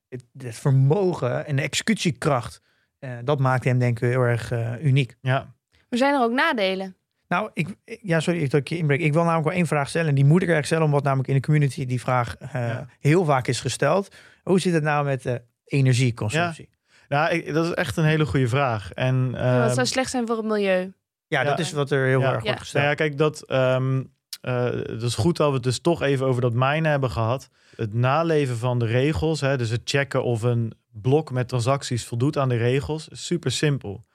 het, 0.09 0.23
het 0.37 0.55
vermogen 0.55 1.45
en 1.45 1.55
de 1.55 1.61
executiekracht. 1.61 2.61
Eh, 2.99 3.11
dat 3.23 3.39
maakt 3.39 3.63
hem 3.63 3.79
denk 3.79 3.99
ik 3.99 4.09
heel 4.09 4.21
erg 4.21 4.51
eh, 4.51 4.83
uniek. 4.83 5.15
ja. 5.21 5.53
Maar 5.89 5.99
zijn 5.99 6.13
er 6.13 6.21
ook 6.21 6.31
nadelen? 6.31 6.95
Nou, 7.31 7.49
ik, 7.53 7.67
ja, 8.01 8.19
sorry 8.19 8.41
dat 8.41 8.53
ik 8.53 8.67
je 8.69 8.77
inbreek. 8.77 8.99
Ik 8.99 9.13
wil 9.13 9.21
namelijk 9.23 9.47
wel 9.47 9.57
één 9.57 9.67
vraag 9.67 9.89
stellen. 9.89 10.07
En 10.09 10.15
die 10.15 10.23
moet 10.25 10.41
ik 10.41 10.47
eigenlijk 10.49 10.67
stellen, 10.67 10.85
omdat 10.85 11.03
namelijk 11.03 11.27
in 11.29 11.35
de 11.35 11.41
community 11.41 11.85
die 11.85 12.01
vraag 12.01 12.35
eh, 12.37 12.51
Ja. 12.53 12.87
heel 12.99 13.25
vaak 13.25 13.47
is 13.47 13.61
gesteld. 13.61 14.15
Hoe 14.43 14.59
zit 14.59 14.73
het 14.73 14.83
nou 14.83 15.05
met 15.05 15.23
de 15.23 15.41
energieconsumptie? 15.65 16.69
Nou, 17.09 17.33
ik, 17.33 17.53
dat 17.53 17.65
is 17.65 17.73
echt 17.73 17.97
een 17.97 18.03
hele 18.05 18.25
goede 18.25 18.47
vraag. 18.47 18.91
En, 18.93 19.15
Ja, 19.33 19.57
wat 19.57 19.65
ehm, 19.65 19.73
zou 19.75 19.87
slecht 19.87 20.09
zijn 20.11 20.27
voor 20.27 20.35
het 20.37 20.45
milieu? 20.45 20.93
Ja, 21.27 21.43
dat 21.43 21.57
Ja. 21.57 21.63
is 21.63 21.71
wat 21.71 21.91
er 21.91 22.05
heel 22.07 22.19
Ja. 22.19 22.25
erg 22.33 22.35
Ja. 22.37 22.43
wordt 22.43 22.59
gesteld. 22.59 22.83
Nou 22.83 22.97
ja, 22.97 23.03
kijk, 23.05 23.17
dat, 23.17 23.41
ehm, 23.47 24.03
eh, 24.41 24.63
het 24.65 25.01
is 25.01 25.15
goed 25.15 25.37
dat 25.37 25.47
we 25.47 25.53
het 25.53 25.63
dus 25.63 25.79
toch 25.79 26.01
even 26.01 26.25
over 26.25 26.41
dat 26.41 26.53
minen 26.53 26.91
hebben 26.91 27.11
gehad. 27.11 27.49
Het 27.75 27.93
naleven 27.93 28.57
van 28.57 28.79
de 28.79 28.85
regels, 28.85 29.41
hè, 29.41 29.57
dus 29.57 29.69
het 29.69 29.81
checken 29.83 30.23
of 30.23 30.41
een 30.41 30.73
blok 30.91 31.31
met 31.31 31.47
transacties 31.47 32.05
voldoet 32.05 32.37
aan 32.37 32.49
de 32.49 32.57
regels, 32.57 33.07
is 33.07 33.25
super 33.25 33.51
simpel. 33.51 34.05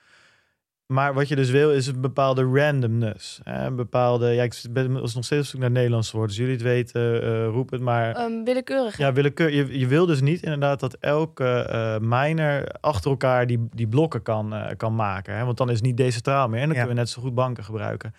Maar 0.87 1.15
wat 1.15 1.29
je 1.29 1.37
dus 1.37 1.51
wil, 1.51 1.73
is 1.73 1.87
een 1.87 2.01
bepaalde 2.01 2.43
randomness. 2.43 3.41
Hè, 3.43 3.67
een 3.67 3.77
bepaalde, 3.77 4.31
ja, 4.31 4.43
ik 4.43 4.55
ben 4.71 4.93
nog 4.93 5.09
steeds 5.09 5.31
op 5.39 5.45
zoek 5.45 5.61
naar 5.61 5.71
Nederlands 5.71 6.11
woord. 6.11 6.27
Als 6.29 6.37
jullie 6.37 6.53
het 6.53 6.63
weten, 6.63 7.23
eh 7.23 7.47
roep 7.47 7.71
het 7.71 7.81
maar. 7.81 8.15
Ehm, 8.15 8.45
willekeurig. 8.45 8.99
Ja, 8.99 9.13
willekeur. 9.13 9.53
Je, 9.53 9.79
je 9.79 9.87
wil 9.87 10.07
dus 10.07 10.21
niet 10.21 10.43
inderdaad 10.43 10.81
dat 10.81 10.97
elke 11.01 11.45
eh 11.45 11.97
miner 12.01 12.69
achter 12.81 13.11
elkaar 13.11 13.47
die, 13.47 13.69
die 13.75 13.89
blokken 13.89 14.23
kan, 14.23 14.55
eh, 14.55 14.77
kan 14.77 14.95
maken. 14.95 15.37
Hè? 15.37 15.45
Want 15.45 15.57
dan 15.57 15.69
is 15.69 15.75
het 15.77 15.85
niet 15.85 15.97
decentraal 15.97 16.49
meer. 16.49 16.61
En 16.61 16.67
dan 16.67 16.77
Ja. 16.77 16.83
kunnen 16.83 16.95
we 16.95 17.01
net 17.03 17.11
zo 17.11 17.23
goed 17.23 17.35
banken 17.35 17.65
gebruiken. 17.65 18.15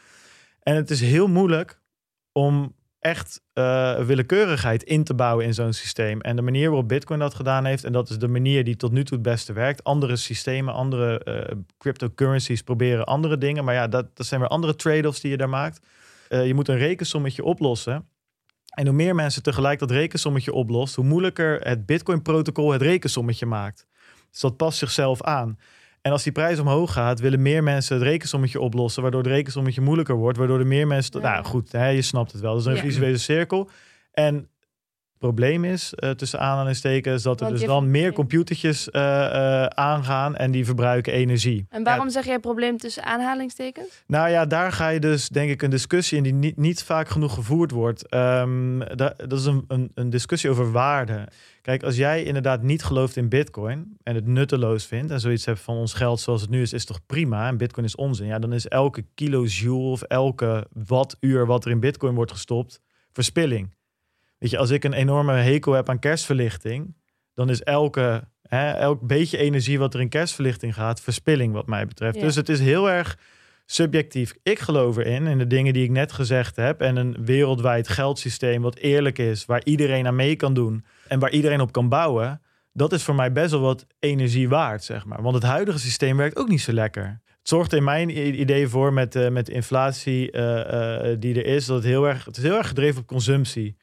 En 0.64 0.76
het 0.76 0.90
is 0.90 1.02
heel 1.02 1.28
moeilijk 1.28 1.80
om 2.32 2.76
echt 3.08 3.42
eh, 3.54 4.00
willekeurigheid 4.00 4.84
in 4.84 5.04
te 5.04 5.14
bouwen 5.14 5.46
in 5.46 5.54
zo'n 5.54 5.74
systeem. 5.74 6.22
En 6.22 6.36
de 6.36 6.42
manier 6.42 6.68
waarop 6.70 6.88
Bitcoin 6.88 7.20
dat 7.20 7.34
gedaan 7.34 7.66
heeft, 7.66 7.84
en 7.84 7.92
dat 7.92 8.10
is 8.10 8.18
de 8.18 8.28
manier 8.28 8.64
die 8.64 8.76
tot 8.76 8.92
nu 8.92 9.04
toe 9.04 9.18
het 9.18 9.26
beste 9.26 9.54
werkt. 9.54 9.84
Andere 9.84 10.16
systemen, 10.16 10.74
andere 10.74 11.20
eh, 11.24 11.56
cryptocurrencies 11.78 12.62
proberen 12.62 13.06
andere 13.06 13.38
dingen. 13.38 13.64
Maar 13.64 13.74
ja, 13.74 13.88
dat, 13.88 14.16
dat 14.16 14.26
zijn 14.26 14.40
weer 14.40 14.50
andere 14.50 14.76
trade-offs 14.76 15.22
die 15.22 15.32
je 15.32 15.38
daar 15.38 15.50
maakt. 15.50 15.80
Eh, 16.30 16.48
je 16.48 16.54
moet 16.54 16.68
een 16.68 16.78
rekensommetje 16.78 17.44
oplossen. 17.44 18.08
En 18.74 18.86
hoe 18.86 18.96
meer 18.96 19.16
mensen 19.16 19.44
tegelijk 19.44 19.80
dat 19.80 19.92
rekensommetje 19.92 20.54
oplost, 20.54 20.96
hoe 20.96 21.06
moeilijker 21.06 21.60
het 21.62 21.86
Bitcoin-protocol 21.86 22.72
het 22.72 22.82
rekensommetje 22.82 23.46
maakt. 23.46 23.88
Dus 24.32 24.40
dat 24.40 24.58
past 24.58 24.78
zichzelf 24.78 25.22
aan. 25.22 25.58
En 26.08 26.14
als 26.14 26.24
die 26.24 26.32
prijs 26.32 26.60
omhoog 26.60 26.94
gaat, 26.94 27.20
willen 27.20 27.42
meer 27.42 27.64
mensen 27.64 27.96
het 27.96 28.06
rekensommetje 28.06 28.60
oplossen, 28.60 29.02
waardoor 29.02 29.22
het 29.22 29.32
rekensommetje 29.32 29.82
moeilijker 29.82 30.16
wordt, 30.16 30.38
waardoor 30.38 30.60
er 30.60 30.68
meer 30.68 30.88
mensen. 30.88 31.22
Ja. 31.22 31.32
Nou 31.32 31.46
goed, 31.46 31.72
hè, 31.72 31.88
je 31.88 32.02
snapt 32.02 32.32
het 32.32 32.42
wel. 32.42 32.54
Dat 32.54 32.62
is 32.62 32.66
een 32.66 32.78
visuele 32.78 33.18
cirkel. 33.18 33.70
En 34.12 34.50
probleem 35.18 35.66
is, 35.66 35.94
eh, 35.94 36.10
tussen 36.10 36.40
aanhalingstekens, 36.40 37.24
dat 37.24 37.40
er 37.40 37.46
Want 37.46 37.58
dus 37.58 37.68
dan 37.68 37.92
meer 37.92 38.14
computertjes 38.14 38.90
eh, 38.90 39.26
eh, 39.26 39.66
aangaan 39.66 40.36
en 40.36 40.52
die 40.52 40.66
verbruiken 40.66 41.14
energie. 41.14 41.66
En 41.70 41.84
waarom 41.84 42.10
zeg 42.10 42.26
jij 42.26 42.40
probleem 42.40 42.78
tussen 42.78 43.04
aanhalingstekens? 43.04 44.04
Nou 44.08 44.30
ja, 44.30 44.46
daar 44.46 44.72
ga 44.72 44.90
je 44.90 45.00
dus 45.00 45.30
denk 45.30 45.50
ik 45.50 45.62
een 45.62 45.70
discussie 45.70 46.18
in 46.18 46.24
die 46.24 46.34
niet, 46.34 46.58
niet 46.58 46.84
vaak 46.84 47.10
genoeg 47.10 47.34
gevoerd 47.34 47.72
wordt. 47.72 48.08
Ehm, 48.10 48.80
da- 48.96 49.14
dat 49.18 49.40
is 49.40 49.46
een, 49.46 49.66
een, 49.68 49.92
een 49.94 50.10
discussie 50.10 50.50
over 50.50 50.72
waarde. 50.72 51.28
Kijk, 51.62 51.84
als 51.84 51.96
jij 51.96 52.24
inderdaad 52.24 52.62
niet 52.62 52.84
gelooft 52.84 53.16
in 53.16 53.30
bitcoin 53.30 53.98
en 54.04 54.16
het 54.16 54.26
nutteloos 54.28 54.86
vindt 54.86 55.12
en 55.12 55.20
zoiets 55.20 55.46
hebt 55.46 55.60
van 55.60 55.76
ons 55.76 55.94
geld 55.94 56.20
zoals 56.20 56.42
het 56.42 56.50
nu 56.50 56.62
is, 56.62 56.74
is 56.74 56.86
toch 56.86 57.00
prima 57.06 57.48
en 57.48 57.58
bitcoin 57.58 57.86
is 57.86 57.96
onzin. 57.96 58.28
Ja, 58.28 58.40
dan 58.40 58.54
is 58.54 58.68
elke 58.68 59.06
kilojoule 59.16 59.92
of 59.92 60.02
elke 60.02 60.68
wattuur 60.74 61.46
wat 61.46 61.66
er 61.66 61.72
in 61.72 61.80
bitcoin 61.80 62.16
wordt 62.16 62.32
gestopt 62.32 62.82
verspilling. 63.12 63.76
Weet 64.38 64.50
je, 64.50 64.58
als 64.58 64.70
ik 64.70 64.84
een 64.84 64.94
enorme 64.94 65.34
hekel 65.34 65.74
heb 65.74 65.90
aan 65.90 66.00
kerstverlichting, 66.00 66.96
dan 67.34 67.50
is 67.50 67.64
elke, 67.64 68.28
hè, 68.42 68.72
elk 68.72 69.08
beetje 69.08 69.38
energie 69.38 69.80
wat 69.80 69.94
er 69.94 70.02
in 70.02 70.10
kerstverlichting 70.10 70.74
gaat, 70.74 71.02
verspilling 71.02 71.54
wat 71.54 71.68
mij 71.68 71.88
betreft. 71.88 72.16
Ja. 72.16 72.22
Dus 72.22 72.36
het 72.36 72.50
is 72.50 72.60
heel 72.60 72.90
erg 72.90 73.18
subjectief. 73.66 74.34
Ik 74.44 74.60
geloof 74.60 74.98
erin, 74.98 75.28
in 75.28 75.38
de 75.38 75.48
dingen 75.48 75.74
die 75.74 75.84
ik 75.84 75.90
net 75.90 76.12
gezegd 76.12 76.56
heb. 76.56 76.82
En 76.82 76.96
een 76.96 77.26
wereldwijd 77.26 77.88
geldsysteem 77.88 78.62
wat 78.62 78.78
eerlijk 78.78 79.18
is, 79.18 79.46
waar 79.46 79.62
iedereen 79.64 80.08
aan 80.08 80.16
mee 80.16 80.36
kan 80.36 80.54
doen 80.54 80.86
en 81.08 81.20
waar 81.20 81.32
iedereen 81.32 81.62
op 81.62 81.72
kan 81.72 81.90
bouwen. 81.90 82.42
Dat 82.74 82.94
is 82.94 83.04
voor 83.04 83.16
mij 83.16 83.32
best 83.32 83.52
wel 83.52 83.62
wat 83.62 83.86
energie 84.00 84.50
waard, 84.50 84.84
zeg 84.84 85.06
maar. 85.06 85.22
Want 85.22 85.36
het 85.36 85.44
huidige 85.44 85.80
systeem 85.80 86.18
werkt 86.18 86.38
ook 86.38 86.50
niet 86.50 86.62
zo 86.62 86.74
lekker. 86.74 87.22
Het 87.26 87.56
zorgt 87.56 87.74
in 87.74 87.84
mijn 87.84 88.40
idee 88.40 88.68
voor 88.68 88.94
met, 88.94 89.16
eh, 89.16 89.30
met 89.30 89.46
de 89.46 89.52
inflatie 89.52 90.32
eh, 90.32 91.12
eh, 91.12 91.20
die 91.20 91.36
er 91.36 91.46
is, 91.46 91.66
dat 91.66 91.76
het 91.76 91.86
heel 91.86 92.08
erg, 92.08 92.26
het 92.26 92.38
is 92.38 92.44
heel 92.44 92.58
erg 92.58 92.68
gedreven 92.68 93.02
op 93.02 93.08
consumptie. 93.08 93.78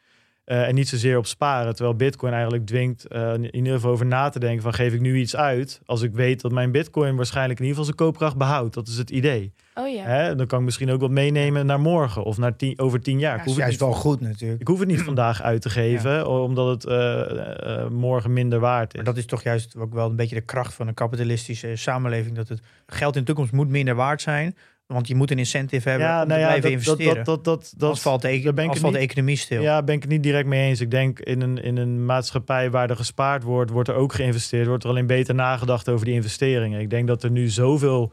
Eh, 0.45 0.68
en 0.68 0.74
niet 0.74 0.88
zozeer 0.88 1.18
op 1.18 1.26
sparen. 1.26 1.74
Terwijl 1.74 1.97
Bitcoin 1.97 2.32
eigenlijk 2.32 2.66
dwingt 2.66 3.07
eh, 3.07 3.32
in 3.32 3.55
ieder 3.55 3.72
geval 3.72 3.90
over 3.90 4.07
na 4.07 4.28
te 4.28 4.38
denken: 4.38 4.62
van 4.62 4.74
geef 4.74 4.92
ik 4.92 5.01
nu 5.01 5.18
iets 5.18 5.36
uit 5.36 5.80
als 5.84 6.03
ik 6.03 6.12
weet 6.12 6.40
dat 6.40 6.53
mijn 6.53 6.72
Bitcoin 6.72 7.16
waarschijnlijk 7.16 7.59
in 7.59 7.66
ieder 7.66 7.80
geval 7.80 7.95
zijn 7.97 8.09
koopkracht 8.09 8.36
behoudt. 8.36 8.74
Dat 8.74 8.88
is 8.88 8.97
het 8.97 9.11
idee. 9.11 9.53
Oh 9.74 9.88
ja. 9.88 10.03
Hè? 10.03 10.34
Dan 10.34 10.47
kan 10.47 10.59
ik 10.59 10.64
misschien 10.64 10.90
ook 10.90 11.01
wat 11.01 11.11
meenemen 11.11 11.66
naar 11.66 11.80
morgen 11.80 12.22
of 12.22 12.38
naar 12.38 12.57
tien, 12.57 12.78
over 12.78 13.01
tien 13.01 13.18
jaar. 13.18 13.36
Ja, 13.36 13.40
ik, 13.40 13.47
dat 13.47 13.47
hoef 13.47 13.57
is 13.57 13.70
het 13.70 13.78
juist 13.78 13.95
niet, 13.95 14.03
wel 14.03 14.12
goed 14.12 14.20
natuurlijk. 14.20 14.61
ik 14.61 14.66
hoef 14.66 14.78
het 14.78 14.88
niet 14.88 15.03
vandaag 15.12 15.42
uit 15.42 15.62
te 15.62 15.70
geven, 15.70 16.30
omdat 16.30 16.68
het 16.68 16.84
eh, 16.84 17.82
eh, 17.82 17.88
morgen 17.90 18.32
minder 18.32 18.59
waard 18.61 18.90
is. 18.90 18.97
Maar 18.97 19.05
dat 19.05 19.16
is 19.16 19.26
toch 19.26 19.42
juist 19.42 19.76
ook 19.76 19.95
wel 19.95 20.11
een 20.11 20.16
beetje 20.16 20.34
de 20.34 20.40
kracht 20.40 20.74
van 20.74 20.88
een 20.88 20.95
kapitalistische 20.95 21.76
samenleving. 21.76 22.36
Dat 22.36 22.49
het 22.49 22.62
geld 22.86 23.14
in 23.14 23.20
de 23.20 23.26
toekomst 23.26 23.53
moet 23.53 23.68
minder 23.68 23.95
waard 23.95 24.22
zijn. 24.22 24.57
Want 24.87 25.09
je 25.09 25.14
moet 25.14 25.30
een 25.30 25.39
incentive 25.39 25.89
hebben 25.89 26.09
om 26.09 26.18
te 26.20 26.26
blijven 26.26 26.49
nou 26.49 26.61
dat, 26.61 26.70
investeren. 26.70 27.24
Dat, 27.24 27.45
dat, 27.45 27.45
dat, 27.45 27.74
dat, 27.76 28.01
valt 28.01 28.22
de, 28.22 28.41
daar 28.41 28.55
ben 28.55 28.64
ik 28.64 28.80
de 28.80 28.99
economie 28.99 29.37
stil. 29.37 29.62
Ja, 29.62 29.82
ben 29.82 29.95
ik 29.95 30.03
het 30.03 30.11
niet 30.11 30.22
direct 30.22 30.47
mee 30.47 30.68
eens. 30.68 30.80
Ik 30.80 30.91
denk 30.91 31.18
in 31.18 31.41
een, 31.41 31.62
in 31.62 31.76
een 31.76 32.05
maatschappij 32.05 32.70
waar 32.70 32.91
er 32.91 32.97
gespaard 32.97 33.43
wordt, 33.43 33.70
wordt 33.70 33.89
er 33.89 33.95
ook 33.95 34.12
geïnvesteerd. 34.12 34.66
Wordt 34.66 34.85
er 34.85 34.91
alleen 34.91 35.07
beter 35.07 35.35
nagedacht 35.35 35.89
over 35.89 36.05
die 36.05 36.14
investeringen. 36.14 36.80
Ik 36.80 36.91
denk 36.91 37.07
dat 37.07 37.22
er 37.22 37.30
nu 37.30 37.49
zoveel 37.49 38.12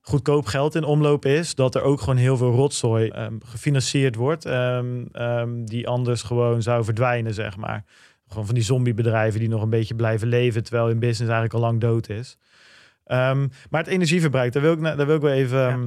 goedkoop 0.00 0.46
geld 0.46 0.74
in 0.74 0.84
omloop 0.84 1.24
is, 1.24 1.54
dat 1.54 1.74
er 1.74 1.82
ook 1.82 2.00
gewoon 2.00 2.16
heel 2.16 2.36
veel 2.36 2.52
rotzooi 2.52 3.08
ehm, 3.08 3.34
gefinancierd 3.44 4.14
wordt, 4.14 4.44
ehm, 4.44 5.04
ehm, 5.12 5.64
die 5.64 5.88
anders 5.88 6.22
gewoon 6.22 6.62
zou 6.62 6.84
verdwijnen, 6.84 7.34
zeg 7.34 7.56
maar. 7.56 7.84
Gewoon 8.28 8.46
van 8.46 8.54
die 8.54 8.64
zombiebedrijven 8.64 9.40
die 9.40 9.48
nog 9.48 9.62
een 9.62 9.70
beetje 9.70 9.94
blijven 9.94 10.28
leven, 10.28 10.62
terwijl 10.62 10.86
hun 10.86 10.98
business 10.98 11.32
eigenlijk 11.32 11.54
al 11.54 11.60
lang 11.60 11.80
dood 11.80 12.08
is. 12.08 12.38
Maar 13.70 13.80
het 13.80 13.86
energieverbruik, 13.86 14.52
daar 14.52 14.62
wil 14.62 14.72
ik, 14.72 14.82
daar 14.82 15.06
wil 15.06 15.14
ik 15.14 15.20
wel 15.20 15.32
even, 15.32 15.58
Ja. 15.58 15.78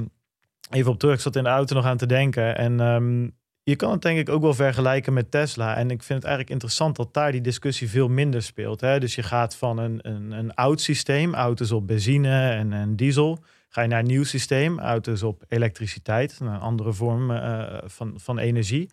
Even 0.70 0.90
op 0.90 0.98
terug. 0.98 1.14
Ik 1.14 1.20
zat 1.20 1.36
in 1.36 1.42
de 1.42 1.48
auto 1.48 1.74
nog 1.74 1.84
aan 1.84 1.96
te 1.96 2.06
denken. 2.06 2.56
En 2.56 2.80
ehm, 2.80 3.28
je 3.62 3.76
kan 3.76 3.90
het 3.90 4.02
denk 4.02 4.18
ik 4.18 4.28
ook 4.28 4.42
wel 4.42 4.54
vergelijken 4.54 5.12
met 5.12 5.30
Tesla. 5.30 5.76
En 5.76 5.90
ik 5.90 6.02
vind 6.02 6.18
het 6.18 6.24
eigenlijk 6.24 6.50
interessant 6.50 6.96
dat 6.96 7.14
daar 7.14 7.32
die 7.32 7.40
discussie 7.40 7.90
veel 7.90 8.08
minder 8.08 8.42
speelt. 8.42 8.80
Hè? 8.80 9.00
Dus 9.00 9.14
je 9.14 9.22
gaat 9.22 9.56
van 9.56 9.78
een, 9.78 9.98
een, 10.02 10.30
een 10.30 10.54
oud 10.54 10.80
systeem, 10.80 11.34
auto's 11.34 11.70
op 11.70 11.86
benzine 11.86 12.50
en, 12.50 12.72
en 12.72 12.96
diesel. 12.96 13.38
Ga 13.68 13.82
je 13.82 13.88
naar 13.88 13.98
een 13.98 14.06
nieuw 14.06 14.24
systeem, 14.24 14.78
auto's 14.78 15.22
op 15.22 15.44
elektriciteit, 15.48 16.38
een 16.40 16.48
andere 16.48 16.92
vorm 16.92 17.30
eh, 17.30 17.78
van, 17.84 18.14
van 18.16 18.38
energie. 18.38 18.90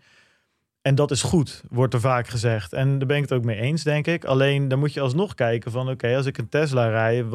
En 0.81 0.95
dat 0.95 1.11
is 1.11 1.21
goed, 1.21 1.63
wordt 1.69 1.93
er 1.93 1.99
vaak 1.99 2.27
gezegd. 2.27 2.73
En 2.73 2.97
daar 2.97 3.07
ben 3.07 3.15
ik 3.15 3.21
het 3.21 3.33
ook 3.33 3.43
mee 3.43 3.59
eens, 3.59 3.83
denk 3.83 4.07
ik. 4.07 4.25
Alleen 4.25 4.67
dan 4.67 4.79
moet 4.79 4.93
je 4.93 5.01
alsnog 5.01 5.33
kijken 5.33 5.71
van... 5.71 5.89
oké, 5.89 6.15
als 6.15 6.25
ik 6.25 6.37
een 6.37 6.49
Tesla 6.49 6.87
rij, 6.87 7.25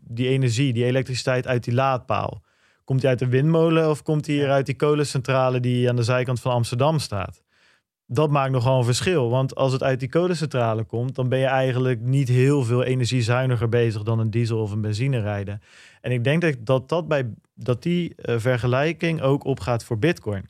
die 0.00 0.28
energie, 0.28 0.72
die 0.72 0.84
elektriciteit 0.84 1.46
uit 1.46 1.64
die 1.64 1.74
laadpaal... 1.74 2.42
komt 2.86 3.00
die 3.00 3.08
uit 3.08 3.18
de 3.18 3.28
windmolen 3.28 3.90
of 3.90 4.02
komt 4.02 4.24
die 4.24 4.38
hier 4.38 4.50
uit 4.50 4.66
die 4.66 4.76
kolencentrale... 4.76 5.60
die 5.60 5.88
aan 5.88 5.96
de 5.96 6.02
zijkant 6.02 6.40
van 6.40 6.52
Amsterdam 6.52 6.98
staat? 6.98 7.42
Dat 8.06 8.30
maakt 8.30 8.52
nogal 8.52 8.78
een 8.78 8.84
verschil. 8.84 9.30
Want 9.30 9.54
als 9.54 9.72
het 9.72 9.82
uit 9.82 10.00
die 10.00 10.08
kolencentrale 10.08 10.84
komt... 10.84 11.14
dan 11.14 11.28
ben 11.28 11.38
je 11.38 11.46
eigenlijk 11.46 12.00
niet 12.00 12.28
heel 12.28 12.64
veel 12.64 12.82
energiezuiniger 12.82 13.68
bezig... 13.68 14.02
dan 14.02 14.18
een 14.18 14.30
diesel 14.30 14.60
of 14.60 14.70
een 14.70 14.80
benzine 14.80 15.20
rijden. 15.20 15.60
En 16.00 16.12
ik 16.12 16.24
denk 16.24 16.40
dat 16.40 16.56
dat, 16.66 16.88
dat, 16.88 17.08
bij, 17.08 17.34
dat 17.54 17.82
die 17.82 18.14
eh, 18.14 18.34
vergelijking 18.38 19.20
ook 19.20 19.44
opgaat 19.44 19.84
voor 19.84 19.98
bitcoin. 19.98 20.48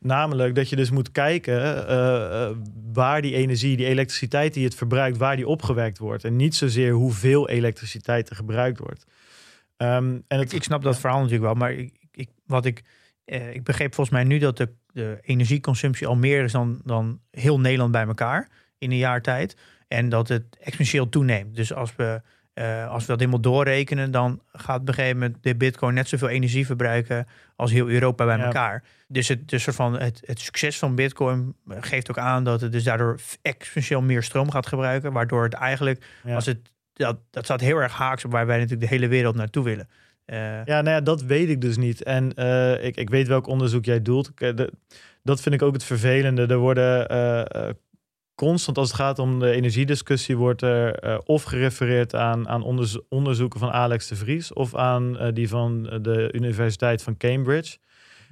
Namelijk 0.00 0.54
dat 0.54 0.68
je 0.68 0.76
dus 0.76 0.90
moet 0.90 1.12
kijken 1.12 1.88
eh, 1.88 2.44
eh, 2.44 2.56
waar 2.92 3.22
die 3.22 3.34
energie, 3.34 3.76
die 3.76 3.86
elektriciteit 3.86 4.54
die 4.54 4.64
het 4.64 4.74
verbruikt, 4.74 5.16
waar 5.16 5.36
die 5.36 5.48
opgewekt 5.48 5.98
wordt. 5.98 6.24
En 6.24 6.36
niet 6.36 6.54
zozeer 6.54 6.92
hoeveel 6.92 7.48
elektriciteit 7.48 8.30
er 8.30 8.36
gebruikt 8.36 8.78
wordt. 8.78 9.04
Ehm, 9.78 10.18
en 10.28 10.38
het, 10.38 10.52
Ik, 10.52 10.62
snap 10.62 10.82
dat 10.82 10.98
verhaal 10.98 11.18
natuurlijk 11.18 11.44
wel, 11.44 11.54
maar 11.54 11.72
ik, 11.72 11.92
ik, 12.12 12.28
wat 12.46 12.64
ik, 12.64 12.82
eh, 13.24 13.54
ik 13.54 13.64
begreep 13.64 13.94
volgens 13.94 14.16
mij 14.16 14.24
nu 14.24 14.38
dat 14.38 14.56
de, 14.56 14.72
de 14.92 15.18
energieconsumptie 15.22 16.06
al 16.06 16.16
meer 16.16 16.44
is 16.44 16.52
dan, 16.52 16.80
dan 16.84 17.20
heel 17.30 17.60
Nederland 17.60 17.92
bij 17.92 18.06
elkaar 18.06 18.48
in 18.78 18.90
een 18.90 18.96
jaar 18.96 19.22
tijd. 19.22 19.56
En 19.88 20.08
dat 20.08 20.28
het 20.28 20.44
exponentieel 20.60 21.08
toeneemt. 21.08 21.56
Dus 21.56 21.72
als 21.72 21.96
we, 21.96 22.22
eh, 22.52 22.88
als 22.90 23.02
we 23.02 23.08
dat 23.08 23.18
helemaal 23.18 23.40
doorrekenen, 23.40 24.10
dan 24.10 24.42
gaat 24.52 24.80
op 24.80 24.88
een 24.88 24.94
gegeven 24.94 25.18
moment 25.18 25.42
de 25.42 25.56
bitcoin 25.56 25.94
net 25.94 26.08
zoveel 26.08 26.28
energie 26.28 26.66
verbruiken 26.66 27.26
als 27.56 27.70
heel 27.70 27.88
Europa 27.88 28.24
bij 28.24 28.36
Ja. 28.36 28.44
elkaar. 28.44 28.84
Dus, 29.08 29.28
het, 29.28 29.48
dus 29.48 29.64
van 29.64 29.98
het, 29.98 30.22
het 30.24 30.40
succes 30.40 30.78
van 30.78 30.94
bitcoin 30.94 31.54
geeft 31.68 32.10
ook 32.10 32.18
aan 32.18 32.44
dat 32.44 32.60
het 32.60 32.72
dus 32.72 32.84
daardoor 32.84 33.18
exponentieel 33.42 34.02
meer 34.02 34.22
stroom 34.22 34.50
gaat 34.50 34.66
gebruiken. 34.66 35.12
Waardoor 35.12 35.42
het 35.42 35.54
eigenlijk, 35.54 36.04
ja. 36.24 36.34
als 36.34 36.46
het, 36.46 36.72
dat, 36.98 37.18
dat 37.30 37.44
staat 37.44 37.60
heel 37.60 37.76
erg 37.76 37.92
haaks 37.92 38.24
op 38.24 38.30
waar 38.32 38.46
wij 38.46 38.56
natuurlijk 38.56 38.88
de 38.90 38.94
hele 38.96 39.08
wereld 39.08 39.34
naartoe 39.34 39.64
willen. 39.64 39.88
Eh, 40.24 40.38
Ja, 40.64 40.80
nou 40.80 40.88
ja, 40.88 41.00
dat 41.00 41.22
weet 41.22 41.48
ik 41.48 41.60
dus 41.60 41.76
niet. 41.76 42.02
En 42.02 42.34
eh, 42.34 42.84
ik, 42.84 42.96
ik 42.96 43.10
weet 43.10 43.28
welk 43.28 43.46
onderzoek 43.46 43.84
jij 43.84 44.02
doelt. 44.02 44.30
Dat 45.22 45.40
vind 45.40 45.54
ik 45.54 45.62
ook 45.62 45.72
het 45.72 45.84
vervelende. 45.84 46.46
Er 46.46 46.56
worden 46.58 47.08
eh, 47.08 47.68
constant, 48.34 48.78
als 48.78 48.88
het 48.88 48.96
gaat 48.96 49.18
om 49.18 49.38
de 49.38 49.50
energiediscussie, 49.50 50.36
wordt 50.36 50.62
er 50.62 51.18
of 51.24 51.42
gerefereerd 51.42 52.14
aan, 52.14 52.48
aan 52.48 52.62
onderzo- 52.62 53.04
onderzoeken 53.08 53.60
van 53.60 53.70
Alex 53.70 54.08
de 54.08 54.16
Vries 54.16 54.52
of 54.52 54.74
aan 54.74 55.30
die 55.34 55.48
van 55.48 55.82
de 56.02 56.28
Universiteit 56.32 57.02
van 57.02 57.16
Cambridge. 57.16 57.78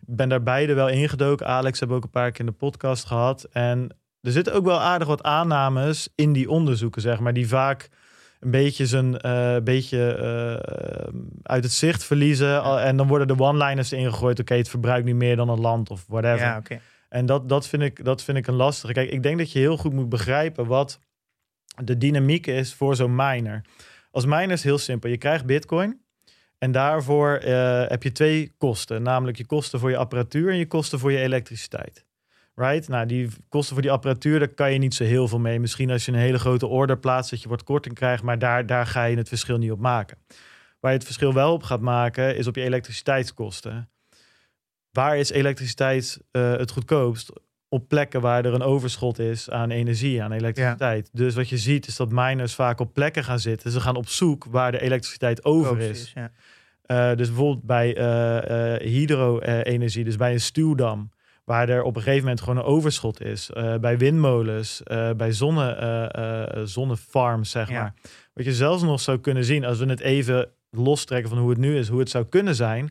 Ik 0.07 0.17
ben 0.17 0.29
daar 0.29 0.43
beide 0.43 0.75
wel 0.75 0.89
ingedoken. 0.89 1.47
Alex 1.47 1.79
hebben 1.79 1.97
ook 1.97 2.05
een 2.05 2.11
paar 2.11 2.31
keer 2.31 2.41
in 2.41 2.47
de 2.47 2.53
podcast 2.53 3.05
gehad. 3.05 3.45
En 3.53 3.97
er 4.21 4.33
zitten 4.33 4.55
ook 4.55 4.65
wel 4.65 4.81
aardig 4.81 5.09
wat 5.09 5.23
aannames 5.23 6.09
in 6.15 6.33
die 6.33 6.51
onderzoeken, 6.51 7.03
zeg 7.03 7.21
maar, 7.21 7.33
die 7.33 7.49
vaak 7.49 7.89
een 8.41 8.51
beetje 8.51 8.87
zijn 8.87 9.19
eh, 9.19 9.57
beetje 9.63 10.15
eh, 10.15 11.21
uit 11.43 11.65
het 11.65 11.73
zicht 11.73 12.05
verliezen. 12.05 12.63
En 12.63 12.97
dan 12.97 13.07
worden 13.07 13.27
de 13.27 13.39
one-liners 13.39 13.93
ingegooid. 13.93 14.41
Oké, 14.41 14.55
het 14.55 14.69
verbruikt 14.69 15.07
niet 15.07 15.15
meer 15.15 15.37
dan 15.37 15.49
een 15.49 15.61
land 15.61 15.91
of 15.91 16.05
whatever. 16.09 16.47
ja. 16.47 16.63
En 17.09 17.27
dat, 17.27 17.49
dat, 17.49 17.69
vind 17.69 17.83
ik, 17.83 18.05
dat 18.05 18.23
vind 18.23 18.39
ik 18.39 18.47
een 18.47 18.55
lastige. 18.55 18.93
Kijk, 18.93 19.11
ik 19.11 19.23
denk 19.23 19.39
dat 19.39 19.53
je 19.53 19.59
heel 19.59 19.77
goed 19.77 19.93
moet 19.93 20.09
begrijpen 20.09 20.67
wat 20.67 21.01
de 21.85 21.99
dynamiek 21.99 22.47
is 22.47 22.75
voor 22.75 22.97
zo'n 22.97 23.15
miner. 23.15 23.65
Als 24.11 24.25
miner 24.25 24.51
is 24.51 24.63
heel 24.63 24.79
simpel. 24.79 25.11
Je 25.11 25.17
krijgt 25.17 25.45
bitcoin. 25.45 26.01
En 26.59 26.73
daarvoor 26.73 27.35
eh, 27.35 27.89
heb 27.89 28.03
je 28.03 28.13
twee 28.13 28.55
kosten. 28.59 29.03
Namelijk 29.03 29.39
je 29.39 29.47
kosten 29.47 29.81
voor 29.81 29.91
je 29.91 29.97
apparatuur 29.97 30.51
en 30.51 30.57
je 30.57 30.67
kosten 30.67 30.99
voor 30.99 31.13
je 31.13 31.19
elektriciteit. 31.19 32.06
Right? 32.61 32.89
Nou, 32.89 33.07
die 33.07 33.29
kosten 33.49 33.73
voor 33.73 33.83
die 33.83 33.91
apparatuur, 33.91 34.39
daar 34.39 34.49
kan 34.49 34.73
je 34.73 34.79
niet 34.79 34.95
zo 34.95 35.05
heel 35.05 35.29
veel 35.29 35.39
mee. 35.39 35.61
Misschien 35.61 35.91
als 35.91 36.05
je 36.05 36.13
een 36.13 36.19
hele 36.19 36.39
grote 36.39 36.67
order 36.67 36.99
plaatst, 36.99 37.31
dat 37.31 37.43
je 37.43 37.49
wat 37.49 37.63
korting 37.63 37.95
krijgt. 37.95 38.23
Maar 38.23 38.39
daar, 38.39 38.67
daar 38.67 38.87
ga 38.87 39.05
je 39.05 39.17
het 39.17 39.29
verschil 39.29 39.59
niet 39.59 39.71
op 39.71 39.81
maken. 39.81 40.19
Waar 40.81 40.91
je 40.91 40.97
het 40.97 41.07
verschil 41.07 41.33
wel 41.33 41.53
op 41.53 41.63
gaat 41.63 41.81
maken, 41.81 42.37
is 42.37 42.47
op 42.47 42.55
je 42.55 42.63
elektriciteitskosten. 42.63 43.89
Waar 44.91 45.19
is 45.19 45.31
elektriciteit 45.31 46.21
eh, 46.31 46.57
het 46.57 46.71
goedkoopst? 46.71 47.33
Op 47.69 47.89
plekken 47.89 48.21
waar 48.21 48.45
er 48.45 48.55
een 48.55 48.63
overschot 48.63 49.19
is 49.19 49.51
aan 49.51 49.71
energie, 49.71 50.23
aan 50.23 50.33
elektriciteit. 50.33 51.11
Dus 51.13 51.35
wat 51.35 51.49
je 51.49 51.59
ziet 51.59 51.87
is 51.87 51.97
dat 51.97 52.13
miners 52.13 52.55
vaak 52.55 52.81
op 52.81 52.95
plekken 52.95 53.25
gaan 53.25 53.39
zitten. 53.39 53.71
Ze 53.71 53.81
gaan 53.81 53.97
op 53.97 54.09
zoek 54.09 54.45
waar 54.45 54.73
de 54.73 54.81
elektriciteit 54.81 55.45
over 55.45 55.77
Koos 55.77 55.85
is. 55.85 56.13
ja. 56.15 56.31
Eh, 56.87 57.17
dus 57.17 57.27
bijvoorbeeld 57.27 57.63
bij 57.63 57.97
eh, 57.97 58.75
eh, 58.75 58.81
hydro-energie, 58.81 60.05
dus 60.05 60.17
bij 60.17 60.33
een 60.33 60.41
stuwdam, 60.41 61.11
waar 61.47 61.69
er 61.69 61.83
op 61.83 61.97
een 61.97 62.03
gegeven 62.03 62.23
moment 62.23 62.41
gewoon 62.41 62.57
een 62.57 62.65
overschot 62.65 63.21
is. 63.23 63.51
Eh, 63.51 63.75
bij 63.75 63.99
windmolens, 63.99 64.83
eh, 64.83 65.11
bij 65.11 65.33
zonne, 65.33 65.71
eh, 65.71 66.63
zonnefarms, 66.65 67.51
zeg 67.51 67.71
Ja. 67.71 67.81
maar. 67.81 67.95
Wat 68.35 68.45
je 68.45 68.53
zelfs 68.55 68.83
nog 68.83 69.01
zou 69.01 69.19
kunnen 69.19 69.45
zien, 69.45 69.65
als 69.65 69.79
we 69.79 69.87
het 69.87 70.01
even 70.01 70.49
lostrekken 70.71 71.29
van 71.29 71.39
hoe 71.39 71.51
het 71.51 71.59
nu 71.59 71.79
is, 71.79 71.89
hoe 71.89 71.99
het 71.99 72.11
zou 72.11 72.25
kunnen 72.25 72.55
zijn, 72.55 72.91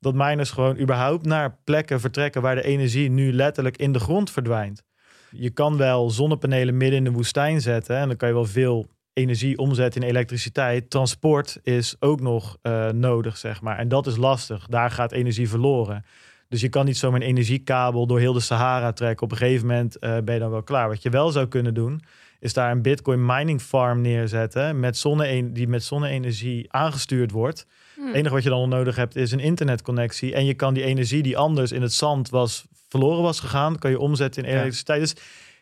dat 0.00 0.14
miners 0.14 0.50
gewoon 0.50 0.78
überhaupt 0.78 1.26
naar 1.26 1.58
plekken 1.64 2.00
vertrekken 2.00 2.42
waar 2.42 2.54
de 2.54 2.62
energie 2.62 3.10
nu 3.10 3.32
letterlijk 3.32 3.76
in 3.76 3.92
de 3.92 4.00
grond 4.00 4.30
verdwijnt. 4.30 4.82
Je 5.30 5.50
kan 5.50 5.76
wel 5.76 6.10
zonnepanelen 6.10 6.76
midden 6.76 6.98
in 6.98 7.04
de 7.04 7.10
woestijn 7.10 7.60
zetten 7.60 7.96
en 7.96 8.08
dan 8.08 8.16
kan 8.16 8.28
je 8.28 8.34
wel 8.34 8.44
veel 8.44 8.86
energie 9.12 9.58
omzetten 9.58 10.02
in 10.02 10.08
elektriciteit. 10.08 10.90
Transport 10.90 11.58
is 11.62 11.96
ook 11.98 12.20
nog 12.20 12.56
nodig, 12.92 13.36
zeg 13.36 13.60
maar. 13.60 13.78
En 13.78 13.88
dat 13.88 14.06
is 14.06 14.16
lastig. 14.16 14.66
Daar 14.66 14.90
gaat 14.90 15.12
energie 15.12 15.48
verloren. 15.48 16.04
Dus 16.52 16.60
je 16.60 16.68
kan 16.68 16.84
niet 16.84 16.96
zomaar 16.96 17.20
een 17.20 17.26
energiekabel 17.26 18.06
door 18.06 18.18
heel 18.18 18.32
de 18.32 18.40
Sahara 18.40 18.92
trekken. 18.92 19.24
Op 19.24 19.30
een 19.30 19.36
gegeven 19.36 19.66
moment 19.66 19.98
eh, 19.98 20.18
ben 20.24 20.34
je 20.34 20.40
dan 20.40 20.50
wel 20.50 20.62
klaar. 20.62 20.88
Wat 20.88 21.02
je 21.02 21.10
wel 21.10 21.30
zou 21.30 21.46
kunnen 21.46 21.74
doen, 21.74 22.02
is 22.40 22.52
daar 22.52 22.70
een 22.70 22.82
Bitcoin 22.82 23.26
mining 23.26 23.60
farm 23.62 24.00
neerzetten 24.00 24.80
met 24.80 24.96
zonne 24.96 25.52
die 25.52 25.68
met 25.68 25.84
zonne-energie 25.84 26.72
aangestuurd 26.72 27.30
wordt. 27.30 27.66
Hm. 27.94 28.06
Het 28.06 28.14
enige 28.14 28.34
wat 28.34 28.42
je 28.42 28.48
dan 28.48 28.68
nodig 28.68 28.96
hebt 28.96 29.16
is 29.16 29.32
een 29.32 29.40
internetconnectie. 29.40 30.34
En 30.34 30.44
je 30.44 30.54
kan 30.54 30.74
die 30.74 30.82
energie 30.82 31.22
die 31.22 31.36
anders 31.36 31.72
in 31.72 31.82
het 31.82 31.92
zand 31.92 32.30
was 32.30 32.66
verloren 32.88 33.22
was 33.22 33.40
gegaan, 33.40 33.78
kan 33.78 33.90
je 33.90 33.98
omzetten 33.98 34.42
in 34.42 34.48
Ja. 34.48 34.54
elektriciteit. 34.54 35.00
Dus 35.00 35.14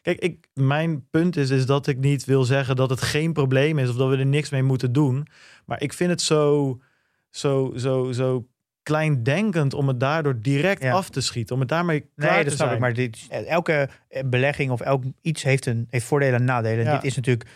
kijk, 0.03 0.19
ik, 0.19 0.49
mijn 0.55 1.09
punt 1.11 1.37
is, 1.37 1.51
is 1.51 1.67
dat 1.67 1.87
ik 1.87 1.99
niet 1.99 2.25
wil 2.25 2.45
zeggen 2.45 2.77
dat 2.77 2.91
het 2.91 3.03
geen 3.03 3.33
probleem 3.33 3.79
is 3.79 3.89
of 3.89 3.97
dat 3.97 4.09
we 4.09 4.17
er 4.17 4.27
niks 4.27 4.51
mee 4.51 4.63
moeten 4.63 4.93
doen. 4.93 5.27
Maar 5.67 5.83
ik 5.83 5.93
vind 5.93 6.11
het 6.11 6.23
zo, 6.23 6.79
zo, 7.31 7.73
zo, 7.77 8.13
zo 8.13 8.47
kleindenkend 8.83 9.75
om 9.75 9.89
het 9.89 10.01
daardoor 10.01 10.41
direct 10.41 10.83
Ja. 10.83 10.93
af 10.93 11.09
te 11.11 11.21
schieten. 11.21 11.55
Om 11.55 11.61
het 11.61 11.69
daarmee 11.71 12.05
klaar 12.17 12.35
Nee, 12.35 12.45
te 12.45 12.51
snap 12.51 12.59
zijn. 12.61 12.73
ik. 12.73 12.79
Maar 12.81 12.93
dit, 12.95 13.17
is- 13.17 13.29
elke 13.47 13.89
eh, 14.09 14.23
belegging 14.25 14.71
of 14.71 14.81
elk 14.81 15.05
iets 15.23 15.43
heeft, 15.43 15.67
een, 15.67 15.87
heeft 15.91 16.05
voordelen 16.07 16.39
en 16.39 16.45
nadelen. 16.45 16.79
En 16.79 16.91
Ja. 16.91 16.95
dit 16.97 17.05
is 17.05 17.17
natuurlijk 17.17 17.49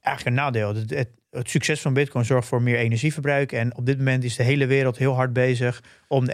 eigenlijk 0.00 0.36
een 0.36 0.42
nadeel. 0.42 0.74
Het, 0.74 0.90
het, 0.90 1.08
het 1.30 1.50
succes 1.50 1.80
van 1.80 1.92
Bitcoin 1.94 2.24
zorgt 2.24 2.48
voor 2.48 2.62
meer 2.62 2.76
energieverbruik. 2.76 3.52
En 3.52 3.76
op 3.76 3.86
dit 3.86 3.98
moment 3.98 4.24
is 4.24 4.36
de 4.36 4.42
hele 4.42 4.66
wereld 4.66 4.96
heel 4.98 5.14
hard 5.14 5.32
bezig 5.32 5.82
om 6.08 6.24
de 6.24 6.32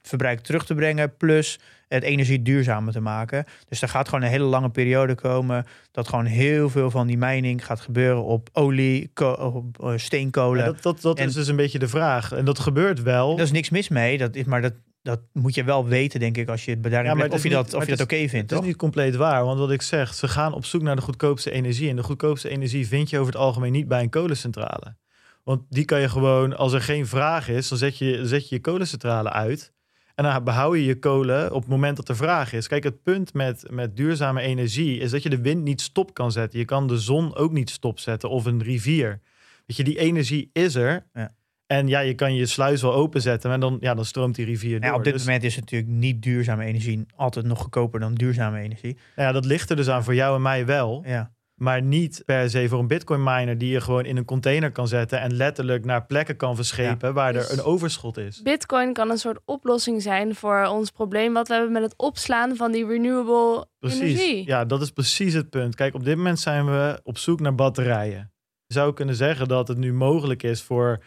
energieverbruik 0.00 0.40
terug 0.40 0.64
te 0.64 0.74
brengen. 0.74 1.16
Plus 1.16 1.58
het 1.88 2.02
energie 2.02 2.42
duurzamer 2.42 2.92
te 2.92 3.00
maken. 3.00 3.44
Dus 3.68 3.82
er 3.82 3.88
gaat 3.88 4.08
gewoon 4.08 4.24
een 4.24 4.30
hele 4.30 4.44
lange 4.44 4.70
periode 4.70 5.14
komen. 5.14 5.66
Dat 5.90 6.08
gewoon 6.08 6.24
heel 6.24 6.70
veel 6.70 6.90
van 6.90 7.06
die 7.06 7.18
mining 7.18 7.64
gaat 7.64 7.80
gebeuren 7.80 8.24
op 8.24 8.48
olie, 8.52 9.10
op 9.38 9.82
eh, 9.82 9.92
steenkolen. 9.96 10.64
Ja, 10.64 10.72
dat 10.72 10.82
dat, 10.82 11.00
dat 11.00 11.18
En- 11.18 11.26
is 11.28 11.34
dus 11.34 11.48
een 11.48 11.56
beetje 11.56 11.78
de 11.78 11.88
vraag. 11.88 12.32
En 12.32 12.44
dat 12.44 12.58
gebeurt 12.58 13.02
wel. 13.02 13.36
Daar 13.36 13.44
is 13.44 13.52
niks 13.52 13.70
mis 13.70 13.88
mee. 13.88 14.18
Dat 14.18 14.34
is, 14.34 14.44
maar 14.44 14.62
dat, 14.62 14.72
dat 15.02 15.20
moet 15.32 15.54
je 15.54 15.64
wel 15.64 15.86
weten, 15.86 16.20
denk 16.20 16.36
ik, 16.36 16.48
als 16.48 16.64
je 16.64 16.70
het 16.70 16.82
bedrijf 16.82 17.06
Ja, 17.06 17.16
het 17.16 17.32
of 17.32 17.42
je 17.42 17.48
dat, 17.48 17.74
of 17.74 17.84
je 17.84 17.90
dat 17.90 18.00
oké 18.00 18.28
vindt, 18.28 18.50
Het 18.50 18.60
is 18.60 18.66
niet 18.66 18.76
compleet 18.76 19.16
waar, 19.16 19.44
want 19.44 19.58
wat 19.58 19.70
ik 19.70 19.82
zeg, 19.82 20.14
ze 20.14 20.28
gaan 20.28 20.52
op 20.52 20.64
zoek 20.64 20.82
naar 20.82 20.96
de 20.96 21.02
goedkoopste 21.02 21.50
energie. 21.50 21.88
En 21.90 21.96
de 21.96 22.02
goedkoopste 22.02 22.48
energie 22.48 22.86
vind 22.86 23.10
je 23.10 23.18
over 23.18 23.32
het 23.32 23.42
algemeen 23.42 23.72
niet 23.72 23.88
bij 23.88 24.02
een 24.02 24.10
kolencentrale. 24.10 24.96
Want 25.44 25.62
die 25.68 25.84
kan 25.84 26.00
je 26.00 26.08
gewoon, 26.08 26.56
als 26.56 26.72
er 26.72 26.82
geen 26.82 27.06
vraag 27.06 27.48
is, 27.48 27.68
dan 27.68 27.78
zet 27.78 27.98
je 27.98 28.26
zet 28.26 28.48
je, 28.48 28.54
je 28.54 28.60
kolencentrale 28.60 29.30
uit. 29.30 29.72
En 30.20 30.26
dan 30.26 30.44
behoud 30.44 30.74
je 30.74 30.84
je 30.84 30.98
kolen 30.98 31.52
op 31.52 31.60
het 31.60 31.70
moment 31.70 31.96
dat 31.96 32.08
er 32.08 32.16
vraag 32.16 32.52
is. 32.52 32.68
Kijk, 32.68 32.84
het 32.84 33.02
punt 33.02 33.34
met, 33.34 33.64
met 33.70 33.96
duurzame 33.96 34.40
energie 34.40 34.98
is 34.98 35.10
dat 35.10 35.22
je 35.22 35.30
de 35.30 35.40
wind 35.40 35.62
niet 35.62 35.80
stop 35.80 36.14
kan 36.14 36.32
zetten. 36.32 36.58
Je 36.58 36.64
kan 36.64 36.86
de 36.86 36.98
zon 36.98 37.36
ook 37.36 37.52
niet 37.52 37.70
stopzetten 37.70 38.30
of 38.30 38.44
een 38.44 38.62
rivier. 38.62 39.20
Weet 39.66 39.76
je, 39.76 39.84
die 39.84 39.98
energie 39.98 40.50
is 40.52 40.74
er. 40.74 41.06
Ja. 41.12 41.34
En 41.66 41.88
ja, 41.88 42.00
je 42.00 42.14
kan 42.14 42.34
je 42.34 42.46
sluis 42.46 42.82
wel 42.82 42.94
openzetten, 42.94 43.50
maar 43.50 43.60
dan, 43.60 43.76
ja, 43.80 43.94
dan 43.94 44.04
stroomt 44.04 44.34
die 44.34 44.44
rivier 44.44 44.80
door. 44.80 44.90
Ja, 44.90 44.96
op 44.96 45.04
dit 45.04 45.12
Dus- 45.12 45.24
moment 45.24 45.44
is 45.44 45.56
natuurlijk 45.56 45.90
niet 45.90 46.22
duurzame 46.22 46.64
energie 46.64 47.06
altijd 47.16 47.44
nog 47.44 47.58
goedkoper 47.58 48.00
dan 48.00 48.14
duurzame 48.14 48.60
energie. 48.60 48.96
Nou 49.16 49.28
ja, 49.28 49.32
dat 49.32 49.44
ligt 49.44 49.70
er 49.70 49.76
dus 49.76 49.88
aan 49.88 50.04
voor 50.04 50.14
jou 50.14 50.36
en 50.36 50.42
mij 50.42 50.66
wel. 50.66 51.02
Ja, 51.06 51.32
Maar 51.62 51.82
niet 51.82 52.22
per 52.26 52.50
se 52.50 52.68
voor 52.68 52.78
een 52.78 52.86
bitcoin 52.86 53.22
miner 53.22 53.58
die 53.58 53.72
je 53.72 53.80
gewoon 53.80 54.04
in 54.04 54.16
een 54.16 54.24
container 54.24 54.72
kan 54.72 54.88
zetten 54.88 55.20
en 55.20 55.34
letterlijk 55.34 55.84
naar 55.84 56.06
plekken 56.06 56.36
kan 56.36 56.56
verschepen 56.56 57.14
waar 57.14 57.32
Dus- 57.32 57.48
er 57.50 57.58
een 57.58 57.64
overschot 57.64 58.16
is. 58.16 58.42
Bitcoin 58.42 58.92
kan 58.92 59.10
een 59.10 59.18
soort 59.18 59.38
oplossing 59.44 60.02
zijn 60.02 60.34
voor 60.34 60.64
ons 60.64 60.90
probleem 60.90 61.32
wat 61.32 61.48
we 61.48 61.54
hebben 61.54 61.72
met 61.72 61.82
het 61.82 61.94
opslaan 61.96 62.56
van 62.56 62.72
die 62.72 62.86
renewable 62.86 63.66
Precies. 63.78 64.00
energie. 64.00 64.46
Ja, 64.46 64.64
dat 64.64 64.82
is 64.82 64.90
precies 64.90 65.34
het 65.34 65.50
punt. 65.50 65.74
Kijk, 65.74 65.94
op 65.94 66.04
dit 66.04 66.16
moment 66.16 66.40
zijn 66.40 66.66
we 66.66 67.00
op 67.02 67.18
zoek 67.18 67.40
naar 67.40 67.54
batterijen. 67.54 68.32
Je 68.66 68.74
zou 68.74 68.92
kunnen 68.92 69.14
zeggen 69.14 69.48
dat 69.48 69.68
het 69.68 69.78
nu 69.78 69.92
mogelijk 69.92 70.42
is 70.42 70.62
voor 70.62 71.02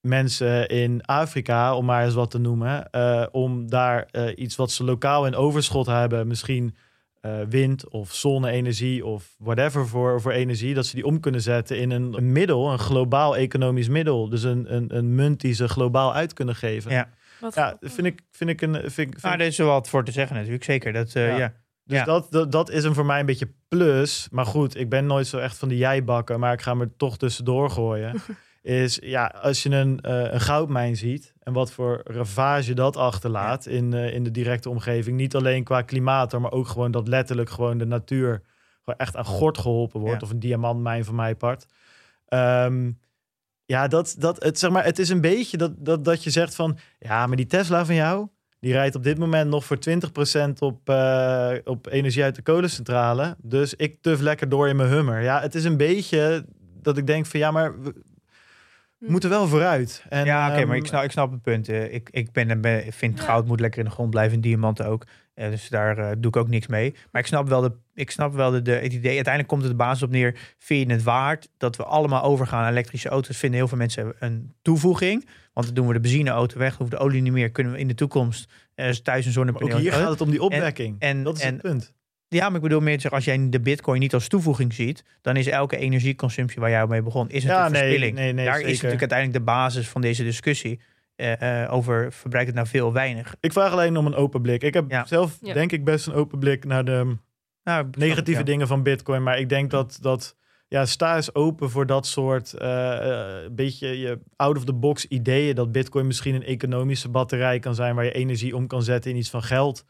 mensen 0.00 0.68
in 0.68 1.02
Afrika, 1.04 1.76
om 1.76 1.84
maar 1.84 2.04
eens 2.04 2.14
wat 2.14 2.30
te 2.30 2.38
noemen, 2.38 2.90
eh, 2.90 3.26
om 3.30 3.70
daar 3.70 4.08
eh, 4.10 4.26
iets 4.36 4.56
wat 4.56 4.70
ze 4.70 4.84
lokaal 4.84 5.26
in 5.26 5.34
overschot 5.34 5.86
hebben, 5.86 6.26
misschien 6.26 6.76
eh, 7.24 7.40
wind 7.48 7.88
of 7.88 8.12
zonne-energie 8.14 9.04
of 9.06 9.34
whatever 9.38 9.88
voor, 9.88 10.20
voor 10.20 10.32
energie, 10.32 10.74
dat 10.74 10.86
ze 10.86 10.94
die 10.94 11.04
om 11.04 11.20
kunnen 11.20 11.40
zetten 11.40 11.78
in 11.78 11.90
een, 11.90 12.14
een 12.16 12.32
middel, 12.32 12.72
een 12.72 12.78
globaal 12.78 13.36
economisch 13.36 13.88
middel. 13.88 14.28
Dus 14.28 14.42
een, 14.42 14.74
een, 14.74 14.96
een 14.96 15.14
munt 15.14 15.40
die 15.40 15.52
ze 15.54 15.68
globaal 15.68 16.14
uit 16.14 16.32
kunnen 16.32 16.54
geven. 16.56 16.90
Ja. 16.92 17.08
Wat 17.40 17.54
Ja, 17.54 17.76
vind 17.80 18.06
ik, 18.06 18.20
vind 18.30 18.50
ik 18.50 18.60
een. 18.60 18.72
Vind, 18.74 18.84
ik- 18.86 18.92
vind, 18.94 19.22
nou, 19.22 19.36
daar 19.36 19.46
is 19.46 19.58
er 19.58 19.66
wat 19.66 19.88
voor 19.88 20.04
te 20.04 20.12
zeggen 20.12 20.36
natuurlijk, 20.36 20.64
zeker. 20.64 20.92
Dat, 20.92 21.14
eh, 21.14 21.28
Ja. 21.28 21.36
ja. 21.36 21.52
dus 21.84 21.98
ja. 21.98 22.04
dat, 22.04 22.26
dat, 22.30 22.52
dat 22.52 22.70
is 22.70 22.84
hem 22.84 22.94
voor 22.94 23.06
mij 23.06 23.20
een 23.20 23.26
beetje 23.26 23.52
plus. 23.68 24.28
Maar 24.30 24.46
goed, 24.46 24.76
ik 24.76 24.88
ben 24.88 25.06
nooit 25.06 25.26
zo 25.26 25.38
echt 25.38 25.56
van 25.58 25.68
de 25.68 25.76
jijbakken, 25.76 26.40
maar 26.40 26.52
ik 26.52 26.62
ga 26.62 26.74
me 26.74 26.84
er 26.84 26.96
toch 26.96 27.16
tussendoor 27.18 27.70
gooien. 27.70 28.14
is 28.62 28.98
ja, 29.02 29.26
als 29.42 29.62
je 29.62 29.70
een, 29.70 30.00
eh, 30.00 30.32
een 30.32 30.40
goudmijn 30.40 30.96
ziet 30.96 31.33
en 31.44 31.52
wat 31.52 31.72
voor 31.72 32.00
ravage 32.04 32.74
dat 32.74 32.96
achterlaat 32.96 33.66
in, 33.66 33.92
eh, 33.92 34.14
in 34.14 34.22
de 34.22 34.30
directe 34.30 34.70
omgeving. 34.70 35.16
Niet 35.16 35.34
alleen 35.34 35.64
qua 35.64 35.82
klimaat, 35.82 36.38
maar 36.38 36.52
ook 36.52 36.68
gewoon 36.68 36.90
dat 36.90 37.08
letterlijk 37.08 37.50
gewoon 37.50 37.78
de 37.78 37.86
natuur 37.86 38.42
gewoon 38.82 38.98
echt 38.98 39.16
aan 39.16 39.24
gort 39.24 39.58
geholpen 39.58 40.00
wordt. 40.00 40.20
Ja. 40.20 40.26
Of 40.26 40.32
een 40.32 40.38
diamantmijn 40.38 41.04
van 41.04 41.14
mijn 41.14 41.36
part. 41.36 41.66
Ehm, 42.28 42.90
ja, 43.64 43.88
dat, 43.88 44.14
dat, 44.18 44.42
het, 44.42 44.58
zeg 44.58 44.70
maar, 44.70 44.84
het 44.84 44.98
is 44.98 45.08
een 45.08 45.20
beetje 45.20 45.56
dat, 45.56 45.72
dat, 45.76 46.04
dat 46.04 46.24
je 46.24 46.30
zegt 46.30 46.54
van... 46.54 46.78
Ja, 46.98 47.26
maar 47.26 47.36
die 47.36 47.46
Tesla 47.46 47.84
van 47.84 47.94
jou, 47.94 48.28
die 48.60 48.72
rijdt 48.72 48.94
op 48.94 49.02
dit 49.02 49.18
moment 49.18 49.50
nog 49.50 49.64
voor 49.64 49.78
20% 50.48 50.58
op, 50.58 50.88
eh, 50.88 51.52
op 51.64 51.86
energie 51.86 52.22
uit 52.22 52.34
de 52.34 52.42
kolencentrale. 52.42 53.36
Dus 53.38 53.74
ik 53.74 54.02
tuf 54.02 54.20
lekker 54.20 54.48
door 54.48 54.68
in 54.68 54.76
mijn 54.76 54.88
Hummer. 54.88 55.22
Ja, 55.22 55.40
het 55.40 55.54
is 55.54 55.64
een 55.64 55.76
beetje 55.76 56.44
dat 56.82 56.96
ik 56.96 57.06
denk 57.06 57.26
van 57.26 57.40
ja, 57.40 57.50
maar 57.50 57.74
we 59.04 59.10
Hm. 59.10 59.12
moeten 59.12 59.30
wel 59.30 59.48
vooruit. 59.48 60.04
En, 60.08 60.24
ja, 60.24 60.46
oké, 60.46 60.64
maar 60.64 60.74
ehm, 60.74 60.84
ik 60.84 60.86
snap, 60.86 61.02
ik 61.04 61.10
snap 61.10 61.30
het 61.30 61.42
punt. 61.42 61.68
Eh, 61.68 61.94
ik, 61.94 62.08
ik 62.12 62.32
ben, 62.32 62.60
ben, 62.60 62.92
vind 62.92 63.18
Ja. 63.18 63.24
goud 63.24 63.46
moet 63.46 63.60
lekker 63.60 63.78
in 63.78 63.84
de 63.86 63.90
grond 63.90 64.10
blijven 64.10 64.34
en 64.34 64.40
diamanten 64.40 64.86
ook. 64.86 65.04
Eh, 65.34 65.50
dus 65.50 65.68
daar 65.68 65.98
eh, 65.98 66.10
doe 66.18 66.26
ik 66.30 66.36
ook 66.36 66.48
niks 66.48 66.66
mee. 66.66 66.94
Maar 67.12 67.20
ik 67.22 67.26
snap 67.28 67.48
wel, 67.48 67.60
de, 67.60 67.72
ik 67.94 68.10
snap 68.10 68.34
wel 68.34 68.50
de, 68.50 68.62
de, 68.62 68.70
het 68.72 68.92
idee. 68.92 69.14
Uiteindelijk 69.14 69.48
komt 69.48 69.62
het 69.62 69.70
de 69.70 69.76
basis 69.76 70.02
op 70.02 70.10
neer. 70.10 70.54
Vind 70.58 70.86
je 70.88 70.92
het 70.94 71.02
waard 71.02 71.48
dat 71.58 71.76
we 71.76 71.84
allemaal 71.84 72.22
overgaan 72.22 72.60
naar 72.62 72.70
elektrische 72.70 73.08
auto's? 73.08 73.36
Vinden 73.36 73.58
heel 73.58 73.68
veel 73.68 73.78
mensen 73.78 74.14
een 74.18 74.54
toevoeging. 74.62 75.28
Want 75.52 75.66
dan 75.66 75.74
doen 75.74 75.86
we 75.86 75.92
de 75.92 76.00
benzineauto 76.00 76.58
weg, 76.58 76.76
hoeven 76.76 76.96
de 76.98 77.02
olie 77.04 77.22
niet 77.22 77.32
meer. 77.32 77.50
Kunnen 77.50 77.72
we 77.72 77.78
in 77.78 77.88
de 77.88 77.94
toekomst 77.94 78.52
eh, 78.74 78.88
thuis 78.90 79.26
een 79.26 79.32
zonnepaneel... 79.32 79.74
ook 79.76 79.80
hier 79.80 79.92
gaat 79.92 80.10
het 80.10 80.20
om 80.20 80.30
die 80.30 80.42
opwekking. 80.42 80.96
en- 80.98 81.22
dat 81.22 81.36
is 81.36 81.42
en- 81.42 81.52
het 81.52 81.62
punt. 81.62 81.93
Ja, 82.34 82.46
maar 82.46 82.56
ik 82.56 82.62
bedoel 82.62 82.80
meer 82.80 82.94
te 82.94 83.00
zeggen, 83.00 83.18
als 83.18 83.24
jij 83.28 83.48
de 83.50 83.60
bitcoin 83.60 84.00
niet 84.00 84.14
als 84.14 84.28
toevoeging 84.28 84.72
ziet, 84.74 85.04
dan 85.22 85.36
is 85.36 85.46
elke 85.46 85.76
energieconsumptie 85.76 86.60
waar 86.60 86.70
jij 86.70 86.86
mee 86.86 87.02
begon, 87.02 87.30
is 87.30 87.42
Ja, 87.42 87.68
nee, 87.68 87.80
verspilling. 87.80 88.14
nee, 88.14 88.32
nee, 88.32 88.44
Daar 88.44 88.54
zeker. 88.54 88.68
is 88.70 88.74
natuurlijk 88.80 89.00
uiteindelijk 89.12 89.38
de 89.38 89.52
basis 89.52 89.88
van 89.88 90.00
deze 90.00 90.22
discussie 90.24 90.80
eh, 91.16 91.62
eh, 91.62 91.72
over 91.72 92.12
verbruikt 92.12 92.46
het 92.48 92.56
nou 92.56 92.68
veel 92.68 92.86
of 92.86 92.92
weinig. 92.92 93.34
Ik 93.40 93.52
vraag 93.52 93.72
alleen 93.72 93.96
om 93.96 94.06
een 94.06 94.14
open 94.14 94.42
blik. 94.42 94.62
Ik 94.62 94.74
heb 94.74 94.90
Ja. 94.90 95.06
zelf 95.06 95.38
Ja. 95.42 95.52
denk 95.54 95.72
ik 95.72 95.84
best 95.84 96.06
een 96.06 96.12
open 96.14 96.38
blik 96.38 96.64
naar 96.64 96.84
de 96.84 97.16
Nou, 97.64 97.86
negatieve 97.98 98.38
ja. 98.40 98.46
dingen 98.46 98.66
van 98.66 98.82
Bitcoin. 98.82 99.22
Maar 99.22 99.38
ik 99.38 99.48
denk 99.48 99.70
dat, 99.70 99.98
dat 100.00 100.36
ja, 100.68 100.86
sta 100.86 101.16
eens 101.16 101.34
open 101.34 101.70
voor 101.70 101.86
dat 101.86 102.06
soort 102.06 102.52
eh, 102.52 103.44
eh, 103.44 103.50
beetje 103.52 103.98
je 103.98 104.18
out-of-the-box 104.36 105.06
ideeën. 105.06 105.54
Dat 105.54 105.72
Bitcoin 105.72 106.06
misschien 106.06 106.34
een 106.34 106.44
economische 106.44 107.08
batterij 107.08 107.58
kan 107.58 107.74
zijn 107.74 107.94
waar 107.94 108.04
je 108.04 108.12
energie 108.12 108.56
om 108.56 108.66
kan 108.66 108.82
zetten 108.82 109.10
in 109.10 109.16
iets 109.16 109.30
van 109.30 109.42
geld. 109.42 109.84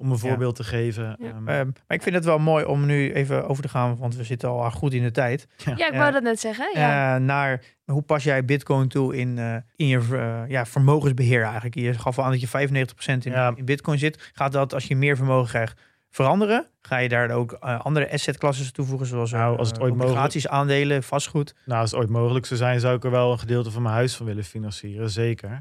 Om 0.00 0.06
een 0.06 0.12
Ja. 0.12 0.18
voorbeeld 0.18 0.56
te 0.56 0.64
geven. 0.64 1.16
Ja. 1.18 1.28
Ehm, 1.28 1.48
Ehm, 1.48 1.66
maar 1.66 1.96
ik 1.96 2.02
vind 2.02 2.14
het 2.14 2.24
wel 2.24 2.38
mooi 2.38 2.64
om 2.64 2.86
nu 2.86 3.12
even 3.12 3.48
over 3.48 3.62
te 3.62 3.68
gaan, 3.68 3.96
want 3.98 4.16
we 4.16 4.24
zitten 4.24 4.48
al 4.48 4.70
goed 4.70 4.92
in 4.92 5.02
de 5.02 5.10
tijd. 5.10 5.46
Ja, 5.76 5.88
ik 5.88 5.94
wou 5.98 6.12
dat 6.12 6.22
net 6.22 6.40
zeggen. 6.40 6.70
Ja. 6.74 7.14
Eh, 7.16 7.22
naar 7.22 7.62
hoe 7.84 8.02
pas 8.02 8.24
jij 8.24 8.44
bitcoin 8.44 8.88
toe 8.88 9.16
in, 9.16 9.38
eh, 9.38 9.54
in 9.76 9.86
je 9.86 10.00
eh, 10.12 10.42
ja, 10.48 10.66
vermogensbeheer 10.66 11.42
eigenlijk. 11.42 11.74
Je 11.74 11.94
gaf 11.94 12.18
al 12.18 12.24
aan 12.24 12.30
dat 12.30 12.40
je 12.40 12.48
95% 12.48 13.24
in, 13.26 13.32
Ja. 13.32 13.52
in 13.56 13.64
bitcoin 13.64 13.98
zit. 13.98 14.30
Gaat 14.32 14.52
dat 14.52 14.74
als 14.74 14.84
je 14.84 14.96
meer 14.96 15.16
vermogen 15.16 15.48
krijgt 15.48 15.80
veranderen? 16.10 16.66
Ga 16.82 16.96
je 16.98 17.08
daar 17.08 17.30
ook 17.30 17.52
eh, 17.52 17.80
andere 17.80 18.12
assetklassen 18.12 18.72
toevoegen, 18.72 19.06
zoals 19.06 19.30
Nou, 19.32 19.52
eh, 19.52 19.58
als 19.58 19.68
het 19.68 19.80
ooit 19.80 19.92
obligaties, 19.92 20.48
aandelen, 20.48 21.02
vastgoed? 21.02 21.54
Nou, 21.66 21.80
als 21.80 21.90
het 21.90 22.00
ooit 22.00 22.08
mogelijk 22.08 22.46
zou 22.46 22.60
zijn, 22.60 22.80
zou 22.80 22.96
ik 22.96 23.04
er 23.04 23.10
wel 23.10 23.32
een 23.32 23.38
gedeelte 23.38 23.70
van 23.70 23.82
mijn 23.82 23.94
huis 23.94 24.16
van 24.16 24.26
willen 24.26 24.44
financieren. 24.44 25.10
Zeker. 25.10 25.58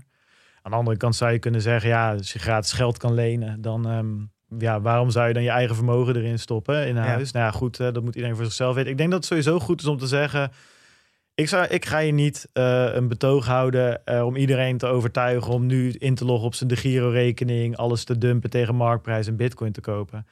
Aan 0.62 0.72
de 0.72 0.78
andere 0.78 0.98
kant 0.98 1.16
zou 1.16 1.32
je 1.32 1.40
kunnen 1.40 1.62
zeggen, 1.62 1.90
ja, 1.90 2.14
als 2.14 2.34
je 2.34 2.40
gratis 2.40 2.72
geld 2.72 2.98
kan 2.98 3.14
lenen, 3.14 3.62
dan 3.62 3.88
ehm, 3.90 4.62
ja, 4.62 4.82
waarom 4.82 5.10
zou 5.10 5.28
je 5.28 5.34
dan 5.34 5.44
je 5.44 5.50
eigen 5.50 5.76
vermogen 5.76 6.16
erin 6.16 6.40
stoppen 6.40 6.88
in 6.88 6.96
Ja. 6.96 7.02
huis? 7.02 7.32
Nou 7.32 7.46
ja, 7.46 7.52
goed, 7.52 7.80
eh, 7.80 7.94
dat 7.94 8.04
moet 8.04 8.16
iedereen 8.16 8.36
voor 8.36 8.46
zichzelf 8.46 8.76
weten. 8.76 8.92
Ik 8.92 8.98
denk 8.98 9.10
dat 9.10 9.20
het 9.20 9.28
sowieso 9.28 9.60
goed 9.60 9.82
is 9.82 9.88
om 9.88 9.98
te 9.98 10.08
zeggen, 10.08 10.52
ik, 11.36 11.48
zou, 11.48 11.68
ik 11.68 11.86
ga 11.86 11.98
je 11.98 12.12
niet 12.12 12.50
eh, 12.54 12.94
een 12.94 13.08
betoog 13.08 13.46
houden 13.46 14.06
eh, 14.06 14.26
om 14.26 14.36
iedereen 14.36 14.78
te 14.78 14.86
overtuigen 14.88 15.54
om 15.54 15.66
nu 15.66 15.92
in 15.92 16.16
te 16.16 16.26
loggen 16.26 16.46
op 16.48 16.54
zijn 16.56 16.70
de 16.70 16.76
Giro-rekening, 16.76 17.78
alles 17.78 18.04
te 18.04 18.18
dumpen 18.18 18.50
tegen 18.50 18.76
marktprijs 18.76 19.28
en 19.28 19.36
bitcoin 19.36 19.72
te 19.72 19.82
kopen. 19.82 20.28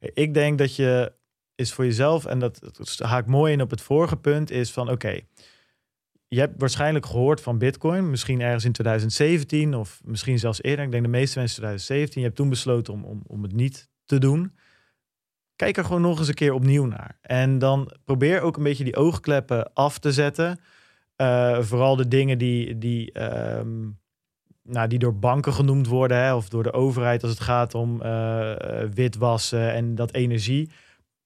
Ik 0.00 0.34
denk 0.34 0.58
dat 0.58 0.76
je 0.76 1.12
is 1.54 1.72
voor 1.72 1.84
jezelf, 1.84 2.26
en 2.26 2.38
dat, 2.38 2.58
dat 2.60 2.98
haakt 2.98 3.26
mooi 3.26 3.52
in 3.52 3.62
op 3.62 3.70
het 3.70 3.80
vorige 3.80 4.16
punt, 4.16 4.50
is 4.50 4.72
van 4.72 4.90
oké, 4.90 5.20
je 6.28 6.40
hebt 6.40 6.60
waarschijnlijk 6.60 7.06
gehoord 7.06 7.40
van 7.40 7.58
Bitcoin, 7.58 8.10
misschien 8.10 8.40
ergens 8.40 8.64
in 8.64 8.72
2017 8.72 9.74
of 9.74 10.00
misschien 10.04 10.38
zelfs 10.38 10.62
eerder. 10.62 10.84
Ik 10.84 10.90
denk 10.90 11.02
de 11.02 11.08
meeste 11.08 11.38
mensen 11.38 11.56
2017. 11.56 12.20
Je 12.20 12.26
hebt 12.26 12.38
toen 12.38 12.48
besloten 12.48 12.92
om, 12.92 13.04
om, 13.04 13.22
om 13.26 13.42
het 13.42 13.52
niet 13.52 13.88
te 14.04 14.18
doen. 14.18 14.52
Kijk 15.56 15.76
er 15.76 15.84
gewoon 15.84 16.00
nog 16.00 16.18
eens 16.18 16.28
een 16.28 16.34
keer 16.34 16.52
opnieuw 16.52 16.84
naar. 16.84 17.18
En 17.20 17.58
dan 17.58 17.92
probeer 18.04 18.40
ook 18.40 18.56
een 18.56 18.62
beetje 18.62 18.84
die 18.84 18.96
oogkleppen 18.96 19.72
af 19.72 19.98
te 19.98 20.12
zetten. 20.12 20.60
Eh, 21.16 21.60
vooral 21.60 21.96
de 21.96 22.08
dingen 22.08 22.38
die, 22.38 22.78
die, 22.78 23.12
ehm, 23.12 23.88
nou, 24.62 24.88
die 24.88 24.98
door 24.98 25.18
banken 25.18 25.52
genoemd 25.52 25.86
worden, 25.86 26.16
hè, 26.16 26.34
of 26.34 26.48
door 26.48 26.62
de 26.62 26.72
overheid 26.72 27.22
als 27.22 27.30
het 27.30 27.40
gaat 27.40 27.74
om 27.74 28.02
eh, 28.02 28.82
eh, 28.82 28.90
witwassen 28.90 29.72
en 29.72 29.94
dat 29.94 30.12
energie. 30.12 30.70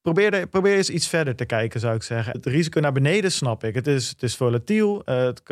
Probeer, 0.03 0.35
er, 0.35 0.47
probeer 0.47 0.77
eens 0.77 0.91
iets 0.91 1.09
verder 1.09 1.37
te 1.37 1.45
kijken, 1.45 1.81
zou 1.81 1.95
ik 1.95 2.03
zeggen. 2.03 2.33
Het 2.33 2.47
risico 2.47 2.81
naar 2.81 2.93
beneden 2.93 3.33
snap 3.33 3.65
ik. 3.65 3.75
Het 3.75 3.87
is, 3.87 4.09
het 4.09 4.23
is 4.23 4.37
volatiel. 4.37 5.05
eh, 5.05 5.17
het, 5.17 5.43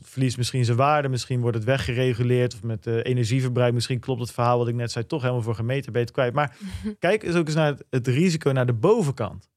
verliest 0.00 0.36
misschien 0.36 0.64
zijn 0.64 0.76
waarde. 0.76 1.08
Misschien 1.08 1.40
wordt 1.40 1.56
het 1.56 1.66
weggereguleerd. 1.66 2.54
Of 2.54 2.62
met 2.62 2.86
eh, 2.86 2.94
energieverbruik. 3.02 3.74
Misschien 3.74 4.00
klopt 4.00 4.20
het 4.20 4.30
verhaal 4.30 4.58
wat 4.58 4.68
ik 4.68 4.74
net 4.74 4.90
zei 4.90 5.06
toch 5.06 5.20
helemaal 5.20 5.42
voor 5.42 5.54
gemeten 5.54 5.92
beter 5.92 6.12
kwijt. 6.14 6.34
Maar 6.34 6.56
kijk 6.98 7.22
eens 7.22 7.34
ook 7.34 7.46
eens 7.46 7.54
naar 7.54 7.66
het, 7.66 7.84
het 7.90 8.06
risico 8.06 8.50
naar 8.50 8.66
de 8.66 8.72
bovenkant. 8.72 9.48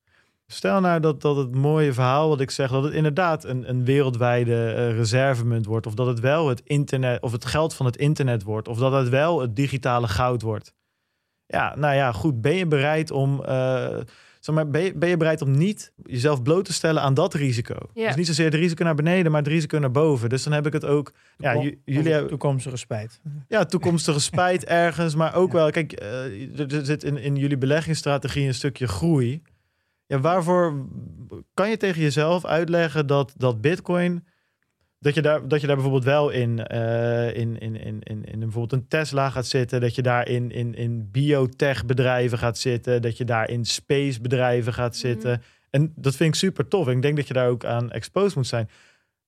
Stel 0.48 0.80
nou 0.80 1.00
dat, 1.00 1.22
dat 1.22 1.36
het 1.36 1.56
mooie 1.56 1.94
verhaal 1.94 2.30
wat 2.30 2.40
ik 2.40 2.52
zeg, 2.52 2.72
dat 2.72 2.84
het 2.84 2.94
inderdaad 2.94 3.44
een, 3.44 3.70
een 3.70 3.86
wereldwijde 3.86 4.74
eh, 4.74 4.96
reservemunt 4.96 5.66
wordt. 5.66 5.88
Of 5.88 5.94
dat 5.94 6.08
het 6.08 6.20
wel 6.20 6.48
het 6.48 6.62
internet, 6.64 7.22
of 7.22 7.32
het 7.32 7.46
geld 7.46 7.74
van 7.74 7.86
het 7.86 7.98
internet 7.98 8.44
wordt. 8.44 8.68
Of 8.68 8.78
dat 8.78 8.92
het 8.92 9.10
wel 9.10 9.42
het 9.42 9.56
digitale 9.56 10.08
goud 10.08 10.42
wordt. 10.42 10.74
Ja, 11.46 11.76
nou 11.76 11.96
ja, 11.96 12.12
goed. 12.12 12.42
Ben 12.42 12.56
je 12.56 12.68
bereid 12.68 13.12
om. 13.12 13.44
Zeg 14.40 14.56
maar, 14.56 14.70
ben, 14.70 14.82
je, 14.82 14.94
ben 14.94 15.10
je 15.10 15.18
bereid 15.18 15.42
om 15.42 15.52
niet 15.52 15.92
jezelf 16.06 16.42
bloot 16.44 16.66
te 16.66 16.74
stellen 16.74 17.02
aan 17.02 17.14
dat 17.14 17.34
risico? 17.34 17.76
Ja. 17.94 18.08
Dus 18.08 18.16
niet 18.16 18.28
zozeer 18.28 18.46
het 18.46 18.54
risico 18.54 18.84
naar 18.84 18.96
beneden, 18.96 19.32
maar 19.32 19.42
het 19.42 19.52
risico 19.52 19.78
naar 19.78 19.92
boven. 19.92 20.30
Dus 20.30 20.44
dan 20.44 20.54
heb 20.54 20.66
ik 20.68 20.74
het 20.74 20.86
ook. 20.86 21.14
Ja, 21.38 21.54
jullie 21.86 22.12
hebben- 22.12 22.30
toekomstige 22.30 22.78
spijt. 22.78 23.22
ja, 23.48 23.66
toekomstige 23.66 24.20
spijt 24.20 24.66
ergens, 24.86 25.16
maar 25.16 25.36
ook 25.36 25.52
wel, 25.52 25.72
kijk, 25.72 25.92
eh, 25.92 26.60
er 26.60 26.76
er 26.76 26.86
zit 26.86 27.04
in, 27.04 27.18
in 27.18 27.36
jullie 27.36 27.58
beleggingsstrategie 27.58 28.48
een 28.48 28.54
stukje 28.54 28.88
groei. 28.88 29.42
Ja, 30.06 30.20
waarvoor 30.20 30.86
kan 31.54 31.70
je 31.70 31.78
tegen 31.78 32.02
jezelf 32.02 32.46
uitleggen 32.46 33.08
dat, 33.08 33.34
dat 33.38 33.62
Bitcoin, 33.62 34.26
dat 35.00 35.16
je, 35.16 35.22
daar, 35.22 35.48
dat 35.48 35.62
je 35.62 35.68
daar 35.68 35.76
bijvoorbeeld 35.76 36.06
wel 36.06 36.30
in, 36.30 36.66
eh, 36.66 37.36
in, 37.36 37.58
in, 37.60 37.84
in, 37.84 38.02
in, 38.04 38.26
in 38.26 38.40
bijvoorbeeld 38.40 38.82
een 38.82 38.88
Tesla 38.88 39.30
gaat 39.30 39.46
zitten, 39.46 39.82
dat 39.82 39.96
je 39.96 40.02
daar 40.02 40.28
in, 40.28 40.52
in, 40.52 40.76
in 40.76 41.10
biotech 41.12 41.86
bedrijven 41.86 42.38
gaat 42.38 42.58
zitten, 42.58 43.02
dat 43.02 43.18
je 43.18 43.26
daar 43.26 43.50
in 43.50 43.66
space 43.66 44.22
bedrijven 44.22 44.74
gaat 44.74 44.96
zitten. 44.96 45.42
En 45.70 45.94
dat 45.96 46.16
vind 46.16 46.34
ik 46.34 46.40
super 46.40 46.68
tof. 46.68 46.88
En 46.88 46.96
ik 46.96 47.02
denk 47.02 47.16
dat 47.16 47.28
je 47.28 47.34
daar 47.34 47.50
ook 47.50 47.66
aan 47.66 47.92
exposed 47.92 48.36
moet 48.36 48.48
zijn. 48.48 48.70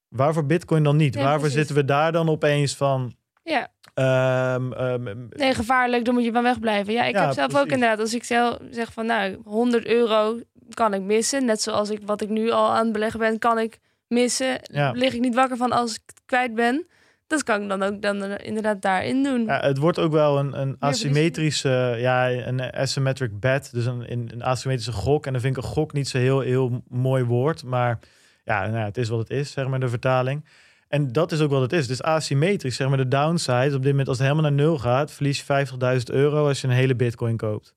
Waarvoor 0.07 0.45
Bitcoin 0.45 0.83
dan 0.83 0.95
niet? 0.95 1.15
Waarvoor 1.15 1.39
precies. 1.39 1.57
zitten 1.57 1.75
we 1.75 1.85
daar 1.85 2.11
dan 2.11 2.29
opeens 2.29 2.75
van? 2.75 3.13
ja. 3.43 3.67
Ehm, 3.93 4.73
ehm, 4.73 5.27
Nee, 5.29 5.53
gevaarlijk, 5.53 6.05
dan 6.05 6.13
moet 6.13 6.23
je 6.23 6.31
van 6.31 6.43
wegblijven. 6.43 6.93
Ja, 6.93 7.03
ik 7.03 7.15
Ja, 7.15 7.25
heb 7.25 7.33
zelf 7.33 7.55
ook 7.55 7.67
inderdaad, 7.67 7.99
als 7.99 8.13
ik 8.13 8.23
zelf 8.23 8.57
zeg 8.69 8.93
van 8.93 9.05
nou, 9.05 9.37
100 9.43 9.85
euro 9.85 10.39
kan 10.73 10.93
ik 10.93 11.01
missen. 11.01 11.45
Net 11.45 11.61
zoals 11.61 11.89
ik 11.89 11.99
wat 12.05 12.21
ik 12.21 12.29
nu 12.29 12.51
al 12.51 12.69
aan 12.69 12.83
het 12.83 12.93
beleggen 12.93 13.19
ben, 13.19 13.39
kan 13.39 13.59
ik 13.59 13.79
missen. 14.11 14.59
Ja. 14.61 14.91
Lig 14.91 15.13
ik 15.13 15.19
niet 15.19 15.35
wakker 15.35 15.57
van 15.57 15.71
als 15.71 15.93
ik 15.93 16.01
het 16.05 16.21
kwijt 16.25 16.55
ben. 16.55 16.87
Dat 17.27 17.43
kan 17.43 17.61
ik 17.61 17.69
dan 17.69 17.83
ook 17.83 18.01
dan 18.01 18.23
eh, 18.23 18.47
inderdaad 18.47 18.81
daarin 18.81 19.23
doen. 19.23 19.45
ja, 19.45 19.59
het 19.59 19.77
wordt 19.77 19.99
ook 19.99 20.11
wel 20.11 20.39
een, 20.39 20.61
een 20.61 20.75
asymmetrische, 20.79 21.95
ja, 21.97 22.31
een 22.31 22.71
asymmetric 22.71 23.39
bet. 23.39 23.69
Dus 23.71 23.85
een, 23.85 24.11
een, 24.11 24.29
een 24.33 24.43
asymmetrische 24.43 24.91
gok. 24.91 25.25
En 25.25 25.31
dan 25.31 25.41
vind 25.41 25.57
ik 25.57 25.63
een 25.63 25.69
gok 25.69 25.93
niet 25.93 26.07
zo 26.07 26.17
heel, 26.17 26.39
heel 26.39 26.83
mooi 26.87 27.23
woord. 27.23 27.63
Maar 27.63 27.99
ja, 28.43 28.61
nou, 28.61 28.77
ja, 28.77 28.85
het 28.85 28.97
is 28.97 29.09
wat 29.09 29.19
het 29.19 29.29
is, 29.29 29.51
zeg 29.51 29.67
maar, 29.67 29.79
de 29.79 29.89
vertaling. 29.89 30.45
En 30.87 31.11
dat 31.11 31.31
is 31.31 31.41
ook 31.41 31.49
wat 31.49 31.61
het 31.61 31.73
is. 31.73 31.87
Is 31.87 32.03
asymmetrisch, 32.03 32.75
zeg 32.75 32.87
maar, 32.87 32.97
de 32.97 33.07
downside. 33.07 33.75
Op 33.75 33.81
dit 33.81 33.91
moment, 33.91 34.07
als 34.07 34.17
het 34.17 34.27
helemaal 34.27 34.51
naar 34.51 34.65
nul 34.65 34.77
gaat, 34.77 35.11
verlies 35.11 35.43
je 35.47 35.67
50.000 35.97 36.03
euro 36.05 36.47
als 36.47 36.61
je 36.61 36.67
een 36.67 36.73
hele 36.73 36.95
bitcoin 36.95 37.37
koopt. 37.37 37.75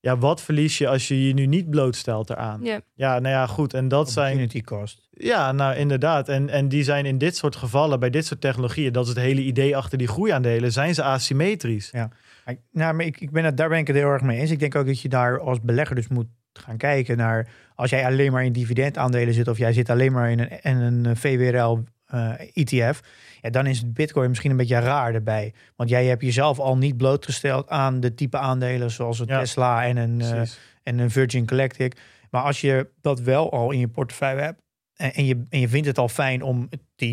Ja, 0.00 0.18
wat 0.18 0.42
verlies 0.42 0.78
je 0.78 0.88
als 0.88 1.08
je 1.08 1.26
je 1.26 1.34
nu 1.34 1.46
niet 1.46 1.70
blootstelt 1.70 2.30
eraan? 2.30 2.60
Ja. 2.62 2.80
Ja, 2.94 3.18
nou 3.18 3.34
ja, 3.34 3.46
goed. 3.46 3.74
En 3.74 3.88
dat 3.88 4.10
zijn... 4.10 4.32
Opportunity 4.32 4.60
cost. 4.74 5.08
Ja, 5.10 5.52
nou 5.52 5.74
inderdaad. 5.76 6.28
En, 6.28 6.48
en 6.48 6.68
die 6.68 6.82
zijn 6.82 7.06
in 7.06 7.18
dit 7.18 7.36
soort 7.36 7.56
gevallen, 7.56 8.00
bij 8.00 8.10
dit 8.10 8.26
soort 8.26 8.40
technologieën, 8.40 8.92
dat 8.92 9.02
is 9.02 9.08
het 9.08 9.18
hele 9.18 9.40
idee 9.42 9.76
achter 9.76 9.98
die 9.98 10.08
groeiaandelen, 10.08 10.72
zijn 10.72 10.94
ze 10.94 11.02
asymmetrisch. 11.02 11.92
Maar 11.92 12.08
ik- 12.46 12.60
Nou, 12.72 12.94
maar 12.94 13.06
ik, 13.06 13.20
ik 13.20 13.30
ben 13.30 13.44
het, 13.44 13.56
daar 13.56 13.68
ben 13.68 13.78
ik 13.78 13.86
het 13.86 13.96
heel 13.96 14.08
erg 14.08 14.22
mee 14.22 14.38
eens. 14.40 14.50
Ik 14.50 14.58
denk 14.58 14.74
ook 14.74 14.86
dat 14.86 15.00
je 15.00 15.08
daar 15.08 15.40
als 15.40 15.60
belegger 15.60 15.96
dus 15.96 16.08
moet 16.08 16.26
gaan 16.52 16.76
kijken 16.76 17.16
naar... 17.16 17.48
als 17.74 17.90
jij 17.90 18.04
alleen 18.06 18.32
maar 18.32 18.44
in 18.44 18.52
dividendaandelen 18.52 19.34
zit... 19.34 19.48
of 19.48 19.58
jij 19.58 19.72
zit 19.72 19.90
alleen 19.90 20.12
maar 20.12 20.30
in 20.30 20.38
een, 20.40 20.60
in 20.62 20.76
een 20.76 21.06
eh, 21.06 21.12
VWRL 21.16 21.78
eh, 22.10 22.50
ETF... 22.54 23.00
Ja, 23.40 23.50
dan 23.50 23.66
is 23.66 23.78
het 23.78 23.94
bitcoin 23.94 24.28
misschien 24.28 24.50
een 24.50 24.56
beetje 24.56 24.78
raar 24.78 25.14
erbij. 25.14 25.54
Want 25.76 25.90
jij 25.90 26.06
hebt 26.06 26.22
jezelf 26.22 26.58
al 26.58 26.76
niet 26.76 26.96
blootgesteld 26.96 27.68
aan 27.68 28.00
de 28.00 28.14
type 28.14 28.38
aandelen... 28.38 28.90
zoals 28.90 29.18
een 29.18 29.26
Ja, 29.26 29.38
Tesla 29.38 29.84
en 29.84 29.96
een, 29.96 30.20
eh, 30.20 30.42
en 30.82 30.98
een 30.98 31.10
Virgin 31.10 31.48
Galactic. 31.48 31.96
Maar 32.30 32.42
als 32.42 32.60
je 32.60 32.88
dat 33.00 33.20
wel 33.20 33.52
al 33.52 33.70
in 33.70 33.78
je 33.78 33.88
portefeuille 33.88 34.40
hebt... 34.40 34.62
en 35.00 35.12
en 35.14 35.24
je, 35.24 35.42
en 35.48 35.60
je 35.60 35.68
vindt 35.68 35.86
het 35.86 35.98
al 35.98 36.08
fijn 36.08 36.42
om 36.42 36.68
10% 37.04 37.08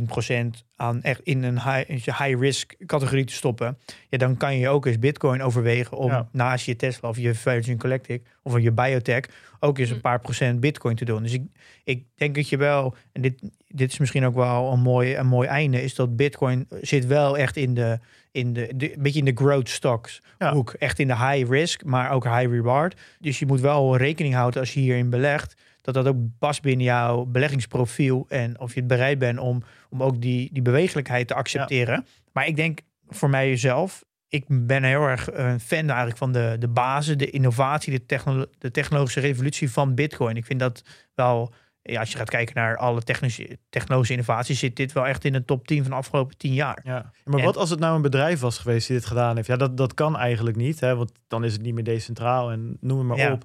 aan 0.75 1.01
echt 1.01 1.19
in 1.23 1.43
een 1.43 1.61
high, 1.61 1.89
in 1.89 1.99
je 2.03 2.13
high-risk 2.23 2.75
categorie 2.85 3.25
te 3.25 3.33
stoppen, 3.33 3.77
ja, 4.09 4.17
dan 4.17 4.37
kan 4.37 4.57
je 4.57 4.69
ook 4.69 4.85
eens 4.85 4.99
Bitcoin 4.99 5.41
overwegen 5.41 5.97
om 5.97 6.09
Ja. 6.11 6.29
naast 6.31 6.65
je 6.65 6.75
Tesla 6.75 7.09
of 7.09 7.17
je 7.17 7.33
Virgin 7.33 7.81
Galactic 7.81 8.21
of 8.43 8.59
je 8.59 8.71
biotech 8.71 9.23
ook 9.59 9.77
eens 9.77 9.89
een 9.89 9.95
Hm. 9.95 10.01
paar 10.01 10.19
procent 10.19 10.59
Bitcoin 10.59 10.95
te 10.95 11.05
doen. 11.05 11.23
Dus 11.23 11.33
ik, 11.33 11.41
ik 11.83 12.03
denk 12.15 12.35
dat 12.35 12.49
je 12.49 12.57
wel, 12.57 12.95
en 13.11 13.21
dit, 13.21 13.41
dit 13.67 13.91
is 13.91 13.97
misschien 13.97 14.25
ook 14.25 14.35
wel 14.35 14.71
een 14.71 14.79
mooi, 14.81 15.15
een 15.15 15.27
mooi 15.27 15.47
einde, 15.47 15.83
is 15.83 15.95
dat 15.95 16.15
Bitcoin 16.15 16.67
zit 16.81 17.05
wel 17.05 17.37
echt 17.37 17.57
in 17.57 17.73
de, 17.73 17.99
in 18.31 18.53
de, 18.53 18.71
de 18.75 18.95
een 18.95 19.01
beetje 19.01 19.19
in 19.19 19.25
de 19.25 19.31
growth 19.43 19.69
stocks 19.69 20.21
Ja. 20.39 20.53
hoek, 20.53 20.73
echt 20.73 20.99
in 20.99 21.07
de 21.07 21.17
high 21.29 21.49
risk, 21.49 21.83
maar 21.85 22.11
ook 22.11 22.23
high 22.23 22.49
reward. 22.51 22.99
Dus 23.19 23.39
je 23.39 23.45
moet 23.45 23.61
wel 23.61 23.97
rekening 23.97 24.33
houden 24.33 24.59
als 24.59 24.73
je 24.73 24.79
hierin 24.79 25.09
belegt 25.09 25.55
dat 25.93 26.03
dat 26.05 26.07
ook 26.15 26.21
past 26.39 26.61
binnen 26.61 26.85
jouw 26.85 27.25
beleggingsprofiel. 27.25 28.25
En 28.29 28.59
of 28.59 28.73
je 28.73 28.79
het 28.79 28.87
bereid 28.87 29.19
bent 29.19 29.39
om, 29.39 29.63
om 29.89 30.03
ook 30.03 30.21
die, 30.21 30.49
die 30.53 30.61
bewegelijkheid 30.61 31.27
te 31.27 31.33
accepteren. 31.33 32.05
Maar 32.31 32.47
ik 32.47 32.55
denk 32.55 32.79
voor 33.07 33.29
mijzelf, 33.29 34.03
ik 34.27 34.45
ben 34.47 34.83
heel 34.83 35.01
erg 35.03 35.29
een 35.33 35.59
fan 35.59 35.87
eigenlijk 35.87 36.17
van 36.17 36.31
de, 36.31 36.55
de 36.59 36.67
basis, 36.67 37.17
de 37.17 37.29
innovatie, 37.29 37.91
de, 37.93 38.05
technolo- 38.05 38.45
de 38.57 38.71
technologische 38.71 39.19
revolutie 39.19 39.71
van 39.71 39.95
Bitcoin. 39.95 40.35
Ik 40.35 40.45
vind 40.45 40.59
dat 40.59 40.83
wel, 41.15 41.53
ja, 41.81 41.99
als 41.99 42.11
je 42.11 42.17
gaat 42.17 42.29
kijken 42.29 42.55
naar 42.55 42.77
alle 42.77 43.01
technische, 43.01 43.57
technologische 43.69 44.13
innovaties, 44.13 44.59
zit 44.59 44.75
dit 44.75 44.91
wel 44.91 45.05
echt 45.07 45.25
in 45.25 45.33
de 45.33 45.45
top 45.45 45.67
10 45.67 45.81
van 45.81 45.91
de 45.91 45.97
afgelopen 45.97 46.37
10 46.37 46.53
jaar. 46.53 46.79
Ja. 46.83 47.11
Maar 47.25 47.39
En- 47.39 47.45
wat 47.45 47.57
als 47.57 47.69
het 47.69 47.79
nou 47.79 47.95
een 47.95 48.01
bedrijf 48.01 48.39
was 48.39 48.57
geweest 48.57 48.87
die 48.87 48.95
dit 48.97 49.05
gedaan 49.05 49.35
heeft? 49.35 49.47
Ja, 49.47 49.55
dat, 49.55 49.77
dat 49.77 49.93
kan 49.93 50.17
eigenlijk 50.17 50.57
niet, 50.57 50.79
hè, 50.79 50.95
want 50.95 51.11
dan 51.27 51.43
is 51.43 51.53
het 51.53 51.61
niet 51.61 51.73
meer 51.73 51.83
decentraal 51.83 52.51
en 52.51 52.77
noem 52.81 52.97
het 52.97 53.07
maar 53.07 53.17
Ja. 53.17 53.31
op. 53.31 53.43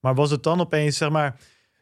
Maar 0.00 0.14
was 0.14 0.30
het 0.30 0.42
dan 0.42 0.60
opeens, 0.60 0.96
zeg 0.96 1.10
maar, 1.10 1.36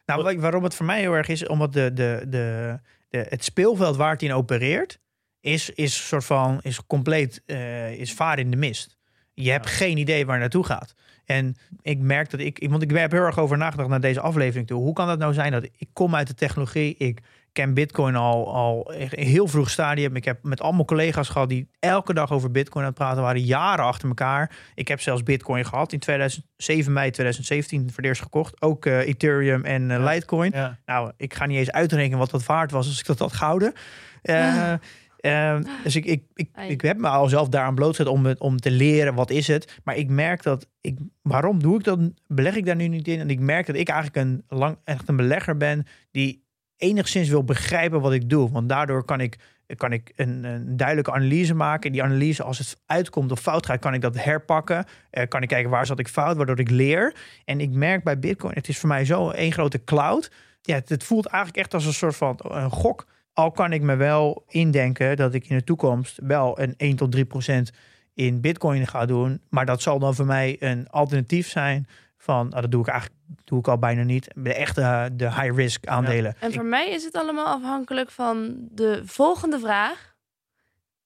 Nou, 0.05 0.39
waarom 0.39 0.63
het 0.63 0.75
voor 0.75 0.85
mij 0.85 0.99
heel 0.99 1.13
erg 1.13 1.27
is, 1.27 1.47
omdat 1.47 1.73
de, 1.73 1.93
de, 1.93 2.25
de, 2.27 2.79
de, 3.09 3.25
het 3.29 3.43
speelveld 3.43 3.95
waar 3.95 4.11
het 4.11 4.21
in 4.21 4.33
opereert, 4.33 4.99
is, 5.39 5.69
is 5.69 6.07
soort 6.07 6.25
van 6.25 6.59
is 6.61 6.85
compleet 6.87 7.41
eh, 7.45 7.91
is 7.91 8.13
vaar 8.13 8.39
in 8.39 8.51
de 8.51 8.57
mist. 8.57 8.97
Je 9.33 9.51
hebt 9.51 9.65
geen 9.67 9.97
idee 9.97 10.25
waar 10.25 10.33
het 10.33 10.41
naartoe 10.41 10.65
gaat. 10.65 10.95
En 11.25 11.55
ik 11.81 11.99
merk 11.99 12.29
dat 12.29 12.39
ik, 12.39 12.59
ik, 12.59 12.69
want 12.69 12.81
ik 12.81 12.91
heb 12.91 13.11
heel 13.11 13.21
erg 13.21 13.39
over 13.39 13.57
nagedacht 13.57 13.89
naar 13.89 14.01
deze 14.01 14.19
aflevering 14.21 14.67
toe. 14.67 14.81
Hoe 14.81 14.93
kan 14.93 15.07
dat 15.07 15.19
nou 15.19 15.33
zijn 15.33 15.51
dat 15.51 15.63
ik 15.63 15.87
kom 15.93 16.15
uit 16.15 16.27
de 16.27 16.33
technologie, 16.33 16.95
ik 16.97 17.19
ken 17.55 17.73
Bitcoin 17.73 18.15
al, 18.15 18.53
al 18.53 18.91
heel 19.09 19.47
vroeg 19.47 19.69
stadium. 19.69 20.15
Ik 20.15 20.25
heb 20.25 20.43
met 20.43 20.61
allemaal 20.61 20.85
collega's 20.85 21.29
gehad 21.29 21.49
die 21.49 21.67
elke 21.79 22.13
dag 22.13 22.31
over 22.31 22.51
Bitcoin 22.51 22.83
aan 22.83 22.89
het 22.89 22.99
praten 22.99 23.21
waren, 23.21 23.41
jaren 23.41 23.85
achter 23.85 24.07
elkaar. 24.07 24.55
Ik 24.75 24.87
heb 24.87 25.01
zelfs 25.01 25.23
Bitcoin 25.23 25.65
gehad 25.65 25.93
in 25.93 25.99
2007 25.99 26.93
mei 26.93 27.11
2017 27.11 27.79
voor 27.87 27.95
het 27.97 28.05
eerst 28.05 28.21
gekocht. 28.21 28.61
Ook 28.61 28.85
eh, 28.85 28.99
Ethereum 29.07 29.63
en 29.65 29.91
eh, 29.91 29.97
Ja. 29.97 30.11
Litecoin. 30.13 30.51
ja, 30.53 30.77
Nou, 30.85 31.11
ik 31.17 31.33
ga 31.33 31.45
niet 31.45 31.57
eens 31.57 31.71
uitrekenen 31.71 32.17
wat 32.19 32.29
dat 32.31 32.45
waard 32.45 32.71
was 32.71 32.87
als 32.87 32.99
ik 32.99 33.05
dat 33.05 33.19
had 33.19 33.33
gehouden. 33.33 33.73
Eh, 34.21 34.73
eh, 35.17 35.57
dus 35.83 35.95
ik, 35.95 36.05
ik, 36.05 36.23
ik, 36.33 36.49
ik 36.67 36.81
heb 36.81 36.97
me 36.97 37.07
al 37.07 37.29
zelf 37.29 37.49
daaraan 37.49 37.75
blootgezet 37.75 38.07
om, 38.07 38.25
het- 38.25 38.39
om 38.39 38.57
te 38.57 38.71
leren 38.71 39.13
wat 39.15 39.29
is 39.29 39.47
het. 39.47 39.79
Maar 39.83 39.95
ik 39.95 40.09
merk 40.09 40.43
dat 40.43 40.67
ik, 40.81 40.97
waarom 41.21 41.61
doe 41.61 41.77
ik 41.77 41.83
dat? 41.83 41.99
Beleg 42.27 42.55
ik 42.55 42.65
daar 42.65 42.75
nu 42.75 42.87
niet 42.87 43.07
in? 43.07 43.19
En 43.19 43.29
ik 43.29 43.39
merk 43.39 43.65
dat 43.65 43.75
ik 43.75 43.87
eigenlijk 43.89 44.27
een 44.27 44.43
lang, 44.57 44.77
echt 44.83 45.07
een 45.09 45.15
belegger 45.15 45.57
ben 45.57 45.85
die 46.11 46.43
enigszins 46.77 47.29
wil 47.29 47.43
begrijpen 47.43 48.01
wat 48.01 48.13
ik 48.13 48.29
doe. 48.29 48.51
Want 48.51 48.69
daardoor 48.69 49.03
kan 49.03 49.19
ik, 49.19 49.39
kan 49.75 49.91
ik 49.91 50.11
een, 50.15 50.43
een 50.43 50.77
duidelijke 50.77 51.11
analyse 51.11 51.53
maken. 51.53 51.91
Die 51.91 52.03
analyse, 52.03 52.43
als 52.43 52.57
het 52.57 52.77
uitkomt 52.85 53.31
of 53.31 53.39
fout 53.39 53.65
gaat, 53.65 53.79
kan 53.79 53.93
ik 53.93 54.01
dat 54.01 54.23
herpakken. 54.23 54.85
Eh, 55.09 55.27
kan 55.27 55.41
ik 55.41 55.47
kijken 55.47 55.69
waar 55.69 55.85
zat 55.85 55.99
ik 55.99 56.07
fout, 56.07 56.37
waardoor 56.37 56.59
ik 56.59 56.69
leer. 56.69 57.15
En 57.45 57.59
ik 57.59 57.69
merk 57.69 58.03
bij 58.03 58.19
Bitcoin, 58.19 58.53
het 58.53 58.67
is 58.67 58.77
voor 58.77 58.89
mij 58.89 59.05
zo 59.05 59.29
één 59.29 59.51
grote 59.51 59.83
cloud. 59.83 60.31
Ja, 60.61 60.75
het, 60.75 60.89
het 60.89 61.03
voelt 61.03 61.25
eigenlijk 61.25 61.63
echt 61.63 61.73
als 61.73 61.85
een 61.85 61.93
soort 61.93 62.15
van 62.15 62.39
een 62.41 62.71
gok. 62.71 63.05
Al 63.33 63.51
kan 63.51 63.73
ik 63.73 63.81
me 63.81 63.95
wel 63.95 64.43
indenken 64.47 65.17
dat 65.17 65.33
ik 65.33 65.47
in 65.47 65.57
de 65.57 65.63
toekomst 65.63 66.19
wel 66.23 66.59
een 66.59 66.73
1 66.77 66.95
tot 66.95 67.11
3 67.11 67.25
procent 67.25 67.71
in 68.13 68.41
Bitcoin 68.41 68.87
ga 68.87 69.05
doen. 69.05 69.41
Maar 69.49 69.65
dat 69.65 69.81
zal 69.81 69.99
dan 69.99 70.15
voor 70.15 70.25
mij 70.25 70.55
een 70.59 70.89
alternatief 70.89 71.47
zijn 71.47 71.87
van, 72.25 72.47
nou, 72.47 72.61
dat 72.61 72.71
doe 72.71 72.81
ik 72.81 72.87
eigenlijk 72.87 73.19
doe 73.43 73.59
ik 73.59 73.67
al 73.67 73.77
bijna 73.77 74.03
niet. 74.03 74.27
De 74.35 74.53
echte 74.53 75.09
de 75.13 75.25
high 75.25 75.55
risk 75.55 75.87
aandelen. 75.87 76.35
En 76.39 76.53
voor 76.53 76.65
mij 76.65 76.89
is 76.89 77.03
het 77.03 77.15
allemaal 77.15 77.45
afhankelijk 77.45 78.11
van 78.11 78.55
de 78.71 79.01
volgende 79.05 79.59
vraag. 79.59 80.15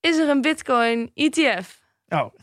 Is 0.00 0.18
er 0.18 0.28
een 0.28 0.40
Bitcoin 0.40 1.10
ETF? 1.14 1.82
Oh, 2.08 2.34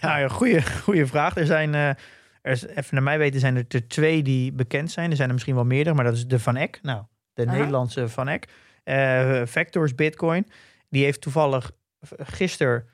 nou 0.00 0.20
ja, 0.20 0.28
goede, 0.28 0.62
goede 0.82 1.06
vraag. 1.06 1.36
Er 1.36 1.46
zijn, 1.46 1.74
eh, 1.74 1.88
er 1.88 2.52
is, 2.52 2.66
even 2.66 2.94
naar 2.94 3.02
mij 3.02 3.18
weten, 3.18 3.40
zijn 3.40 3.56
er 3.56 3.64
er 3.68 3.88
twee 3.88 4.22
die 4.22 4.52
bekend 4.52 4.90
zijn. 4.90 5.10
Er 5.10 5.16
zijn 5.16 5.28
er 5.28 5.34
misschien 5.34 5.54
wel 5.54 5.64
meerdere, 5.64 5.94
maar 5.94 6.04
dat 6.04 6.14
is 6.14 6.26
de 6.26 6.38
Van 6.38 6.56
Eck. 6.56 6.78
Nou, 6.82 7.02
de 7.32 7.46
Aha. 7.46 7.52
Nederlandse 7.56 8.08
Van 8.08 8.28
Eck. 8.28 8.48
Eh, 8.84 9.42
Vectors 9.44 9.94
Bitcoin. 9.94 10.46
Die 10.88 11.04
heeft 11.04 11.20
toevallig 11.20 11.70
gisteren 12.16 12.88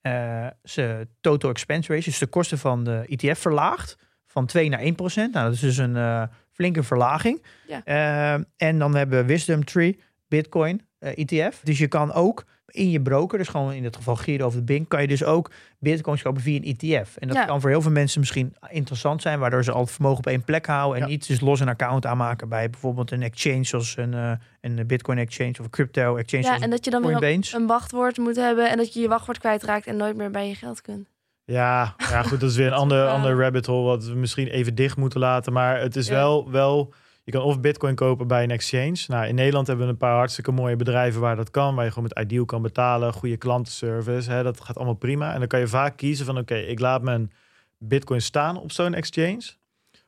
eh 0.00 0.46
zijn 0.62 1.08
total 1.20 1.50
expense 1.50 1.92
ratio, 1.92 2.10
dus 2.10 2.18
de 2.18 2.26
kosten 2.26 2.58
van 2.58 2.84
de 2.84 3.04
ETF 3.06 3.38
verlaagd. 3.38 3.96
Van 4.34 4.46
2 4.46 4.68
naar 4.68 4.80
1 4.80 4.94
procent. 4.94 5.32
Nou, 5.32 5.44
dat 5.44 5.54
is 5.54 5.60
dus 5.60 5.76
een 5.76 5.96
eh, 5.96 6.22
flinke 6.52 6.82
verlaging. 6.82 7.42
Ja. 7.66 7.84
Eh, 7.84 8.44
en 8.56 8.78
dan 8.78 8.94
hebben 8.94 9.18
we 9.18 9.24
Wisdom 9.24 9.64
Tree 9.64 9.98
Bitcoin 10.28 10.82
eh, 10.98 11.12
ETF. 11.18 11.60
Dus 11.62 11.78
je 11.78 11.88
kan 11.88 12.12
ook 12.12 12.44
in 12.66 12.90
je 12.90 13.00
broker, 13.02 13.38
dus 13.38 13.48
gewoon 13.48 13.72
in 13.72 13.82
dit 13.82 13.96
geval 13.96 14.16
Giro 14.16 14.46
of 14.46 14.54
de 14.54 14.62
Bink, 14.62 14.88
kan 14.88 15.00
je 15.00 15.08
dus 15.08 15.24
ook 15.24 15.50
bitcoins 15.78 16.22
kopen 16.22 16.42
via 16.42 16.60
een 16.62 16.76
ETF. 16.78 17.16
En 17.16 17.28
dat 17.28 17.36
Ja. 17.36 17.44
kan 17.44 17.60
voor 17.60 17.70
heel 17.70 17.82
veel 17.82 17.90
mensen 17.90 18.20
misschien 18.20 18.54
interessant 18.70 19.22
zijn, 19.22 19.38
waardoor 19.38 19.64
ze 19.64 19.72
al 19.72 19.80
het 19.80 19.90
vermogen 19.90 20.18
op 20.18 20.26
één 20.26 20.44
plek 20.44 20.66
houden 20.66 21.00
en 21.02 21.06
Ja. 21.06 21.12
niet 21.12 21.26
dus 21.26 21.40
los 21.40 21.60
een 21.60 21.68
account 21.68 22.06
aanmaken 22.06 22.48
bij 22.48 22.70
bijvoorbeeld 22.70 23.10
een 23.10 23.22
exchange 23.22 23.64
zoals 23.64 23.96
een, 23.96 24.38
een 24.60 24.86
Bitcoin 24.86 25.18
exchange 25.18 25.50
of 25.50 25.58
een 25.58 25.70
crypto 25.70 26.16
exchange 26.16 26.44
Ja, 26.44 26.60
en 26.60 26.70
dat 26.70 26.84
je 26.84 26.90
dan 26.90 27.06
weer 27.06 27.40
een 27.54 27.66
wachtwoord 27.66 28.18
moet 28.18 28.36
hebben 28.36 28.70
en 28.70 28.76
dat 28.76 28.94
je 28.94 29.00
je 29.00 29.08
wachtwoord 29.08 29.38
kwijtraakt 29.38 29.86
en 29.86 29.96
nooit 29.96 30.16
meer 30.16 30.30
bij 30.30 30.48
je 30.48 30.54
geld 30.54 30.80
kunt. 30.80 31.13
Ja, 31.44 31.94
ja, 31.98 32.22
goed, 32.22 32.40
dat 32.40 32.50
is 32.50 32.56
weer 32.56 32.66
een 32.66 32.72
ander, 32.72 33.08
ander 33.08 33.38
rabbit 33.40 33.66
hole 33.66 33.84
wat 33.86 34.04
we 34.04 34.14
misschien 34.14 34.46
even 34.48 34.74
dicht 34.74 34.96
moeten 34.96 35.20
laten. 35.20 35.52
Maar 35.52 35.80
het 35.80 35.96
is 35.96 36.06
Ja. 36.06 36.14
wel, 36.14 36.50
wel, 36.50 36.94
je 37.24 37.32
kan 37.32 37.42
of 37.42 37.60
bitcoin 37.60 37.94
kopen 37.94 38.26
bij 38.26 38.42
een 38.42 38.50
exchange. 38.50 38.96
Nou, 39.06 39.26
in 39.26 39.34
Nederland 39.34 39.66
hebben 39.66 39.86
we 39.86 39.92
een 39.92 39.98
paar 39.98 40.16
hartstikke 40.16 40.52
mooie 40.52 40.76
bedrijven 40.76 41.20
waar 41.20 41.36
dat 41.36 41.50
kan. 41.50 41.74
Waar 41.74 41.84
je 41.84 41.90
gewoon 41.92 42.08
met 42.14 42.24
Ideal 42.24 42.44
kan 42.44 42.62
betalen, 42.62 43.12
goede 43.12 43.36
klantenservice. 43.36 44.30
Hè, 44.30 44.42
dat 44.42 44.60
gaat 44.60 44.76
allemaal 44.76 44.94
prima. 44.94 45.32
En 45.32 45.38
dan 45.38 45.48
kan 45.48 45.60
je 45.60 45.66
vaak 45.66 45.96
kiezen 45.96 46.26
van 46.26 46.38
oké, 46.38 46.54
ik 46.54 46.80
laat 46.80 47.02
mijn 47.02 47.32
bitcoin 47.78 48.20
staan 48.20 48.60
op 48.60 48.72
zo'n 48.72 48.94
exchange. 48.94 49.42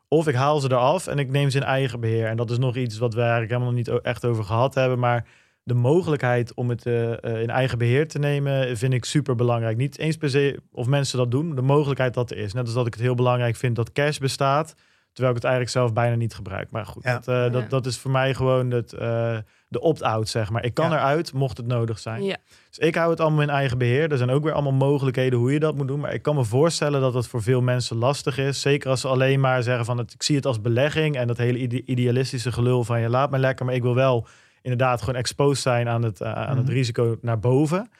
Of 0.09 0.29
ik 0.29 0.35
haal 0.35 0.61
ze 0.61 0.71
eraf 0.71 1.07
en 1.07 1.19
ik 1.19 1.31
neem 1.31 1.51
ze 1.51 1.57
in 1.59 1.65
eigen 1.65 2.01
beheer. 2.01 2.27
En 2.27 2.37
dat 2.37 2.51
is 2.51 2.59
nog 2.59 2.77
iets 2.77 2.99
wat 2.99 3.15
we 3.15 3.21
eigenlijk 3.21 3.51
helemaal 3.51 3.73
nog 3.73 3.87
niet 3.87 4.01
echt 4.03 4.25
over 4.25 4.45
gehad 4.45 4.75
hebben. 4.75 4.99
Maar 4.99 5.27
de 5.67 5.75
mogelijkheid 5.75 6.55
om 6.55 6.69
het 6.69 6.87
eh, 6.87 7.13
eh, 7.25 7.43
in 7.43 7.51
eigen 7.51 7.79
beheer 7.79 8.09
te 8.09 8.19
nemen, 8.19 8.77
vind 8.77 8.93
ik 8.93 9.05
super 9.05 9.35
belangrijk. 9.35 9.77
Niet 9.77 9.99
eens 9.99 10.17
per 10.17 10.31
se 10.31 10.61
of 10.73 10.87
mensen 10.87 11.19
dat 11.19 11.31
doen, 11.31 11.55
de 11.55 11.63
mogelijkheid 11.63 12.15
dat 12.15 12.31
er 12.31 12.37
is. 12.37 12.53
Net 12.53 12.65
als 12.65 12.75
dat 12.75 12.87
ik 12.87 12.93
het 12.95 13.03
heel 13.03 13.15
belangrijk 13.15 13.57
vind 13.57 13.77
dat 13.77 13.93
cash 13.93 14.19
bestaat, 14.19 14.75
terwijl 15.13 15.37
ik 15.37 15.43
het 15.43 15.51
eigenlijk 15.53 15.71
zelf 15.73 15.93
bijna 15.93 16.15
niet 16.17 16.35
gebruik. 16.35 16.71
Maar 16.71 16.87
goed, 16.87 17.03
Ja. 17.05 17.13
dat, 17.15 17.29
eh, 17.29 17.53
dat, 17.53 17.63
Ja. 17.63 17.69
dat 17.69 17.87
is 17.87 17.99
voor 17.99 18.11
mij 18.11 18.35
gewoon 18.35 18.71
het, 18.71 18.93
eh, 18.93 19.37
de 19.69 19.81
opt-out, 19.81 20.29
zeg 20.29 20.51
maar. 20.51 20.65
Ik 20.65 20.75
kan 20.75 20.91
Ja. 20.91 20.97
eruit, 20.97 21.33
mocht 21.33 21.57
het 21.57 21.67
nodig 21.67 21.99
zijn. 21.99 22.23
Ja. 22.25 22.37
Dus 22.69 22.79
ik 22.79 22.95
hou 22.95 23.11
het 23.11 23.21
allemaal 23.21 23.43
in 23.43 23.51
eigen 23.51 23.79
beheer. 23.79 24.11
Er 24.11 24.17
zijn 24.17 24.31
ook 24.31 24.45
weer 24.45 24.53
allemaal 24.53 24.73
mogelijkheden 24.73 25.39
hoe 25.39 25.53
je 25.53 25.59
dat 25.61 25.77
moet 25.77 25.89
doen. 25.89 26.01
Maar 26.01 26.15
ik 26.15 26.23
kan 26.23 26.35
me 26.35 26.45
voorstellen 26.45 27.01
dat 27.01 27.13
dat 27.13 27.27
voor 27.27 27.43
veel 27.43 27.61
mensen 27.61 27.97
lastig 27.97 28.39
is. 28.39 28.61
Zeker 28.61 28.91
als 28.91 29.01
ze 29.01 29.09
alleen 29.09 29.41
maar 29.41 29.63
zeggen 29.63 29.85
van 29.85 29.99
het, 29.99 30.13
ik 30.13 30.23
zie 30.23 30.37
het 30.37 30.47
als 30.47 30.61
belegging. 30.61 31.17
En 31.17 31.27
dat 31.27 31.37
hele 31.37 31.59
ide- 31.59 31.83
idealistische 31.85 32.53
gelul 32.53 32.85
van 32.85 33.01
je 33.01 33.09
laat 33.09 33.31
me 33.31 33.39
lekker. 33.39 33.65
Maar 33.67 33.75
ik 33.75 33.83
wil 33.83 33.95
wel 33.95 34.27
inderdaad 34.71 35.01
gewoon 35.01 35.15
exposed 35.21 35.63
zijn 35.63 35.89
aan 35.89 36.03
het, 36.03 36.21
eh, 36.21 36.33
aan 36.33 36.57
het 36.57 36.67
Mhm. 36.67 36.75
risico 36.75 37.19
naar 37.21 37.39
boven. 37.39 37.91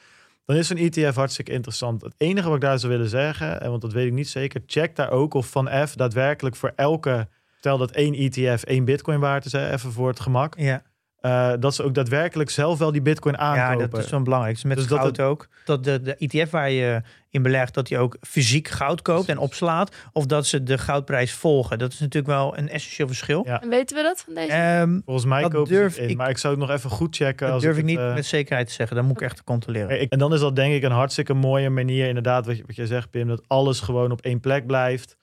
Dan 0.45 0.55
is 0.55 0.67
zo'n 0.67 0.77
ETF 0.77 1.15
hartstikke 1.15 1.51
interessant. 1.51 2.01
Het 2.01 2.13
enige 2.17 2.47
wat 2.47 2.55
ik 2.55 2.61
daar 2.61 2.79
zou 2.79 2.91
willen 2.91 3.09
zeggen, 3.09 3.61
en 3.61 3.69
want 3.69 3.81
dat 3.81 3.93
weet 3.93 4.07
ik 4.07 4.13
niet 4.13 4.29
zeker, 4.29 4.61
check 4.65 4.95
daar 4.95 5.09
ook 5.11 5.33
of 5.33 5.47
Van 5.49 5.69
F 5.87 5.95
daadwerkelijk 5.95 6.55
voor 6.55 6.71
elke, 6.75 7.27
stel 7.59 7.77
dat 7.77 7.91
één 7.91 8.13
ETF 8.13 8.63
één 8.63 8.85
bitcoin 8.85 9.19
waard 9.19 9.45
is, 9.45 9.51
hè, 9.51 9.71
even 9.73 9.91
voor 9.91 10.07
het 10.07 10.19
gemak, 10.19 10.57
Ja. 10.57 10.81
Eh, 11.21 11.51
dat 11.59 11.75
ze 11.75 11.83
ook 11.83 11.93
daadwerkelijk 11.93 12.49
zelf 12.49 12.77
wel 12.79 12.91
die 12.91 13.01
bitcoin 13.01 13.37
aankopen. 13.37 13.85
Ja, 13.85 13.91
dat 13.91 14.03
is 14.03 14.09
wel 14.09 14.21
belangrijk. 14.21 14.53
Dus 14.53 14.63
met 14.63 14.77
Dus 14.77 14.87
dat 14.87 14.99
goud 14.99 15.19
ook. 15.19 15.47
Dat 15.65 15.83
de, 15.83 16.01
de 16.01 16.15
ETF 16.15 16.49
waar 16.51 16.69
je 16.69 17.01
in 17.29 17.41
belegt, 17.41 17.73
dat 17.73 17.87
die 17.87 17.97
ook 17.97 18.17
fysiek 18.21 18.67
goud 18.67 19.01
koopt 19.01 19.29
en 19.29 19.37
opslaat. 19.37 19.95
Of 20.13 20.25
dat 20.25 20.45
ze 20.45 20.63
de 20.63 20.77
goudprijs 20.77 21.33
volgen. 21.33 21.79
Dat 21.79 21.93
is 21.93 21.99
natuurlijk 21.99 22.33
wel 22.33 22.57
een 22.57 22.69
essentieel 22.69 23.07
verschil. 23.07 23.41
Ja. 23.45 23.61
En 23.61 23.69
weten 23.69 23.95
we 23.97 24.03
dat 24.03 24.21
van 24.25 24.33
deze? 24.33 24.51
Ehm, 24.51 24.99
Volgens 25.05 25.25
mij 25.25 25.41
Dat 25.41 25.51
kopen 25.51 25.71
durf 25.73 25.93
ze 25.93 25.99
het 25.99 26.05
in, 26.05 26.11
ik- 26.11 26.17
maar 26.17 26.29
ik 26.29 26.37
zou 26.37 26.53
het 26.59 26.67
nog 26.67 26.77
even 26.77 26.89
goed 26.89 27.15
checken. 27.15 27.45
dat 27.45 27.53
als 27.55 27.63
durf 27.63 27.75
ik 27.77 27.81
het, 27.81 27.89
niet 27.91 27.99
eh, 27.99 28.13
met 28.13 28.25
zekerheid 28.25 28.67
te 28.67 28.73
zeggen. 28.73 28.95
Dat 28.95 29.05
moet 29.05 29.21
ik 29.21 29.27
echt 29.27 29.43
controleren. 29.43 30.01
ik- 30.01 30.11
en 30.11 30.19
dan 30.19 30.33
is 30.33 30.39
dat 30.39 30.55
denk 30.55 30.73
ik 30.73 30.83
een 30.83 30.91
hartstikke 30.91 31.33
mooie 31.33 31.69
manier, 31.69 32.07
inderdaad, 32.07 32.45
wat 32.45 32.57
je, 32.57 32.63
wat 32.65 32.75
je 32.75 32.85
zegt, 32.87 33.09
Pim, 33.09 33.27
dat 33.27 33.41
alles 33.47 33.79
gewoon 33.79 34.11
op 34.11 34.21
één 34.21 34.39
plek 34.39 34.65
blijft. 34.67 35.17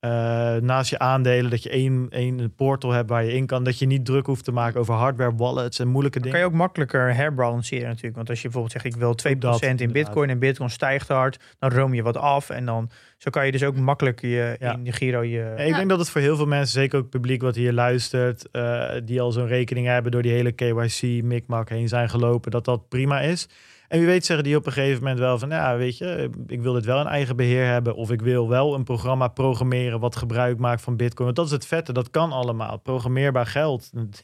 Eh, 0.00 0.10
naast 0.56 0.90
je 0.90 0.98
aandelen, 0.98 1.50
dat 1.50 1.62
je 1.62 1.70
één, 1.70 2.06
één 2.10 2.54
portal 2.54 2.90
hebt 2.90 3.08
waar 3.08 3.24
je 3.24 3.32
in 3.32 3.46
kan. 3.46 3.64
Dat 3.64 3.78
je 3.78 3.86
niet 3.86 4.04
druk 4.04 4.26
hoeft 4.26 4.44
te 4.44 4.52
maken 4.52 4.80
over 4.80 4.94
hardware, 4.94 5.34
wallets 5.36 5.78
en 5.78 5.88
moeilijke 5.88 6.18
Dan 6.18 6.28
dingen. 6.28 6.42
kan 6.42 6.48
je 6.50 6.54
ook 6.54 6.60
makkelijker 6.64 7.14
herbalanceren 7.14 7.88
natuurlijk. 7.88 8.16
Want 8.16 8.28
als 8.28 8.38
je 8.42 8.48
bijvoorbeeld 8.48 8.72
zegt, 8.72 8.84
ik 8.94 8.96
wil 9.00 9.14
2% 9.14 9.62
in 9.62 9.68
inderdaad. 9.70 9.92
bitcoin 9.92 10.30
en 10.30 10.38
bitcoin 10.38 10.70
stijgt 10.70 11.08
hard, 11.08 11.38
dan 11.58 11.70
room 11.70 11.94
je 11.94 12.02
wat 12.02 12.16
af. 12.16 12.50
En 12.50 12.64
dan 12.66 12.90
zo 13.18 13.30
kan 13.30 13.46
je 13.46 13.52
dus 13.52 13.64
ook 13.64 13.76
makkelijk 13.76 14.20
je, 14.20 14.56
Ja. 14.60 14.72
in 14.74 14.84
de 14.84 14.92
Giro 14.92 15.22
je... 15.22 15.28
Ja, 15.38 15.54
ik 15.56 15.68
Ja. 15.70 15.76
denk 15.76 15.88
dat 15.88 15.98
het 15.98 16.10
voor 16.10 16.20
heel 16.20 16.36
veel 16.36 16.46
mensen, 16.46 16.80
zeker 16.80 16.96
ook 16.96 17.02
het 17.02 17.10
publiek 17.12 17.42
wat 17.42 17.54
hier 17.54 17.72
luistert, 17.72 18.50
eh, 18.50 18.90
die 19.04 19.20
al 19.20 19.32
zo'n 19.32 19.46
rekening 19.46 19.86
hebben 19.86 20.12
door 20.12 20.22
die 20.22 20.32
hele 20.32 20.52
KYC, 20.52 21.22
mikmak 21.22 21.68
heen 21.68 21.88
zijn 21.88 22.08
gelopen, 22.10 22.50
dat 22.50 22.64
dat 22.64 22.88
prima 22.88 23.20
is. 23.20 23.48
En 23.90 23.98
wie 23.98 24.06
weet 24.06 24.26
zeggen 24.26 24.44
die 24.44 24.56
op 24.56 24.66
een 24.66 24.72
gegeven 24.72 24.98
moment 25.02 25.18
wel 25.18 25.38
van, 25.38 25.48
ja, 25.48 25.76
weet 25.76 25.98
je, 25.98 26.30
ik 26.46 26.60
wil 26.62 26.72
dit 26.72 26.84
wel 26.84 27.00
in 27.00 27.06
eigen 27.06 27.36
beheer 27.36 27.66
hebben. 27.66 27.94
Of 27.94 28.10
ik 28.10 28.20
wil 28.22 28.48
wel 28.48 28.74
een 28.74 28.84
programma 28.84 29.28
programmeren 29.28 30.00
wat 30.00 30.16
gebruik 30.16 30.58
maakt 30.58 30.82
van 30.82 30.96
Bitcoin. 30.96 31.24
Want 31.24 31.36
dat 31.36 31.46
is 31.46 31.52
het 31.52 31.66
vette, 31.66 31.92
dat 31.92 32.10
kan 32.10 32.32
allemaal. 32.32 32.78
Programmeerbaar 32.78 33.46
geld, 33.46 33.90
dat 33.94 34.22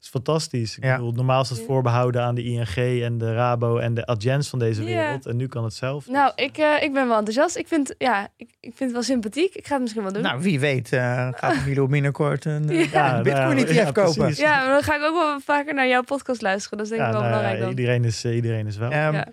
is 0.00 0.08
fantastisch. 0.08 0.76
Ik 0.76 0.84
Ja. 0.84 0.96
bedoel, 0.96 1.12
normaal 1.12 1.40
is 1.42 1.48
dat 1.48 1.60
voorbehouden 1.66 2.22
aan 2.22 2.34
de 2.34 2.42
ING 2.42 3.02
en 3.02 3.18
de 3.18 3.34
Rabo 3.34 3.76
en 3.78 3.94
de 3.94 4.06
Adjens 4.06 4.48
van 4.48 4.58
deze 4.58 4.80
Ja. 4.82 4.86
wereld. 4.86 5.26
En 5.26 5.36
nu 5.36 5.46
kan 5.46 5.64
het 5.64 5.74
zelf. 5.74 6.06
Nou, 6.08 6.32
ik, 6.34 6.58
eh, 6.58 6.82
ik 6.82 6.92
ben 6.92 7.08
wel 7.08 7.16
enthousiast. 7.18 7.56
Ik 7.56 7.68
vind, 7.68 7.94
ja, 7.98 8.28
ik, 8.36 8.48
ik 8.60 8.72
vind 8.74 8.78
het 8.78 8.92
wel 8.92 9.02
sympathiek. 9.02 9.54
Ik 9.54 9.66
ga 9.66 9.72
het 9.72 9.82
misschien 9.82 10.02
wel 10.02 10.12
doen. 10.12 10.22
Nou, 10.22 10.42
wie 10.42 10.60
weet 10.60 10.92
eh, 10.92 11.28
gaat 11.32 11.54
Milo 11.66 11.86
binnenkort 11.86 12.44
een, 12.44 12.70
eh, 12.70 12.92
Ja. 12.92 13.16
een 13.16 13.22
bitcoin 13.22 13.46
nou, 13.56 13.60
ETF 13.68 13.74
ja, 13.74 13.90
kopen. 13.90 14.14
precies. 14.14 14.38
ja, 14.38 14.58
maar 14.60 14.68
dan 14.72 14.82
ga 14.82 14.96
ik 14.96 15.02
ook 15.02 15.14
wel 15.14 15.40
vaker 15.40 15.74
naar 15.74 15.88
jouw 15.88 16.02
podcast 16.02 16.42
luisteren. 16.42 16.78
Dat 16.78 16.86
is 16.86 16.92
denk 16.92 17.02
ik 17.02 17.08
Ja, 17.08 17.12
wel 17.14 17.22
nou 17.22 17.32
belangrijk 17.34 17.60
dan. 17.62 17.78
iedereen, 17.78 18.04
is, 18.04 18.24
eh, 18.24 18.34
iedereen 18.34 18.66
is 18.66 18.76
wel. 18.76 18.90
Ehm, 19.06 19.14
Ja. 19.14 19.26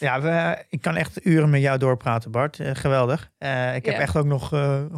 Ja, 0.00 0.20
we, 0.20 0.64
ik 0.68 0.80
kan 0.80 0.96
echt 0.96 1.26
uren 1.26 1.50
met 1.50 1.60
jou 1.60 1.78
doorpraten, 1.78 2.30
Bart. 2.30 2.60
Eh, 2.60 2.70
geweldig. 2.74 3.30
Eh, 3.38 3.74
ik 3.74 3.84
heb 3.86 3.94
Ja. 3.94 4.00
echt 4.00 4.16
ook 4.16 4.24
nog 4.24 4.50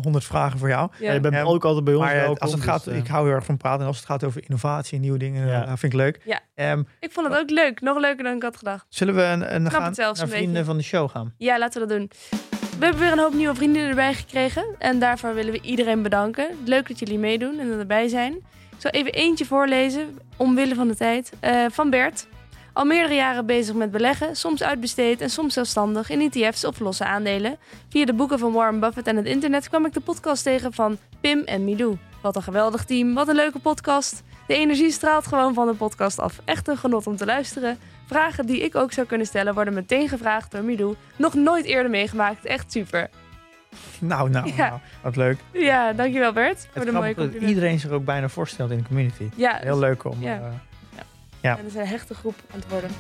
honderd 0.02 0.24
vragen 0.24 0.58
voor 0.58 0.68
jou. 0.68 0.90
Ja. 0.98 1.12
je 1.12 1.20
bent 1.20 1.34
Ehm, 1.34 1.46
ook 1.46 1.64
altijd 1.64 1.84
bij 1.84 1.94
ons 1.94 2.04
Maar 2.04 2.14
eh, 2.16 2.28
als 2.28 2.38
het 2.52 2.60
dus, 2.60 2.70
gaat, 2.70 2.86
eh, 2.86 2.96
ik 2.96 3.06
hou 3.06 3.26
heel 3.26 3.34
erg 3.34 3.44
van 3.44 3.56
praten. 3.56 3.80
En 3.80 3.86
als 3.86 3.96
het 3.96 4.06
gaat 4.06 4.24
over 4.24 4.42
innovatie 4.42 4.94
en 4.94 5.00
nieuwe 5.00 5.18
dingen, 5.18 5.46
Ja. 5.46 5.60
eh, 5.62 5.66
vind 5.66 5.82
ik 5.82 5.92
leuk. 5.92 6.20
Ja. 6.24 6.40
Ehm, 6.54 6.82
Ik 7.00 7.12
vond 7.12 7.28
het 7.28 7.38
ook 7.38 7.50
leuk. 7.50 7.80
Nog 7.80 7.98
leuker 7.98 8.24
dan 8.24 8.36
ik 8.36 8.42
had 8.42 8.56
gedacht. 8.56 8.86
zullen 8.88 9.14
we 9.14 9.22
een, 9.22 9.54
een 9.54 9.70
gaan 9.70 9.92
naar 9.96 10.08
een 10.08 10.16
vrienden 10.16 10.52
beetje. 10.52 10.64
van 10.64 10.76
de 10.76 10.82
show 10.82 11.10
gaan? 11.10 11.34
Ja, 11.36 11.58
laten 11.58 11.80
we 11.82 11.86
dat 11.88 11.96
doen. 11.98 12.10
We 12.78 12.84
hebben 12.84 13.02
weer 13.02 13.12
een 13.12 13.18
hoop 13.18 13.34
nieuwe 13.34 13.54
vrienden 13.54 13.88
erbij 13.88 14.14
gekregen. 14.14 14.64
En 14.78 14.98
daarvoor 14.98 15.34
willen 15.34 15.52
we 15.52 15.60
iedereen 15.60 16.02
bedanken. 16.02 16.48
Leuk 16.64 16.88
dat 16.88 16.98
jullie 16.98 17.18
meedoen 17.18 17.58
en 17.58 17.78
erbij 17.78 18.08
zijn. 18.08 18.32
Ik 18.34 18.78
zal 18.78 18.90
even 18.90 19.12
eentje 19.12 19.44
voorlezen, 19.44 20.18
omwille 20.36 20.74
van 20.74 20.88
de 20.88 20.96
tijd. 20.96 21.32
Eh, 21.40 21.64
van 21.70 21.90
Bert. 21.90 22.26
Al 22.78 22.84
meerdere 22.84 23.14
jaren 23.14 23.46
bezig 23.46 23.74
met 23.74 23.90
beleggen, 23.90 24.36
soms 24.36 24.62
uitbesteed 24.62 25.20
en 25.20 25.30
soms 25.30 25.54
zelfstandig 25.54 26.10
in 26.10 26.20
ETF's 26.32 26.64
of 26.64 26.78
losse 26.80 27.04
aandelen. 27.04 27.56
Via 27.88 28.04
de 28.04 28.12
boeken 28.12 28.38
van 28.38 28.52
Warren 28.52 28.80
Buffett 28.80 29.06
en 29.06 29.16
het 29.16 29.26
internet 29.26 29.68
kwam 29.68 29.86
ik 29.86 29.92
de 29.92 30.00
podcast 30.00 30.42
tegen 30.42 30.72
van 30.72 30.98
Pim 31.20 31.38
en 31.44 31.64
Milou. 31.64 31.96
Wat 32.22 32.36
een 32.36 32.42
geweldig 32.42 32.84
team, 32.84 33.14
wat 33.14 33.28
een 33.28 33.34
leuke 33.34 33.58
podcast. 33.58 34.22
De 34.46 34.54
energie 34.54 34.90
straalt 34.90 35.26
gewoon 35.26 35.54
van 35.54 35.66
de 35.66 35.74
podcast 35.74 36.18
af. 36.18 36.40
Echt 36.44 36.68
een 36.68 36.76
genot 36.76 37.06
om 37.06 37.16
te 37.16 37.24
luisteren. 37.26 37.78
Vragen 38.06 38.46
die 38.46 38.60
ik 38.64 38.74
ook 38.74 38.92
zou 38.92 39.06
kunnen 39.06 39.26
stellen 39.26 39.54
worden 39.54 39.74
meteen 39.74 40.08
gevraagd 40.08 40.50
door 40.50 40.62
Milou. 40.62 40.94
Nog 41.16 41.34
nooit 41.34 41.64
eerder 41.64 41.90
meegemaakt, 41.90 42.44
echt 42.44 42.72
super. 42.72 43.10
Nou, 43.98 44.30
nou, 44.30 44.52
Ja. 44.56 44.68
nou, 44.68 44.80
wat 45.02 45.16
leuk. 45.16 45.38
Ja, 45.52 45.92
dankjewel 45.92 46.32
Bert 46.32 46.68
voor 46.74 46.84
de 46.84 46.92
mooie 46.92 47.14
dat 47.14 47.32
iedereen 47.34 47.78
zich 47.80 47.90
ook 47.90 48.04
bijna 48.04 48.28
voorstelt 48.28 48.70
in 48.70 48.76
de 48.78 48.84
community. 48.84 49.28
Ja, 49.34 49.58
Heel 49.62 49.78
leuk 49.78 50.04
om. 50.04 50.16
Ja. 50.20 50.34
eh, 50.36 50.42
Ja, 51.43 51.55
dat 51.57 51.64
is 51.66 51.74
een 51.74 51.86
hechte 51.86 52.14
groep 52.14 52.34
aan 52.53 52.59
het 52.61 52.68
worden. 52.68 52.91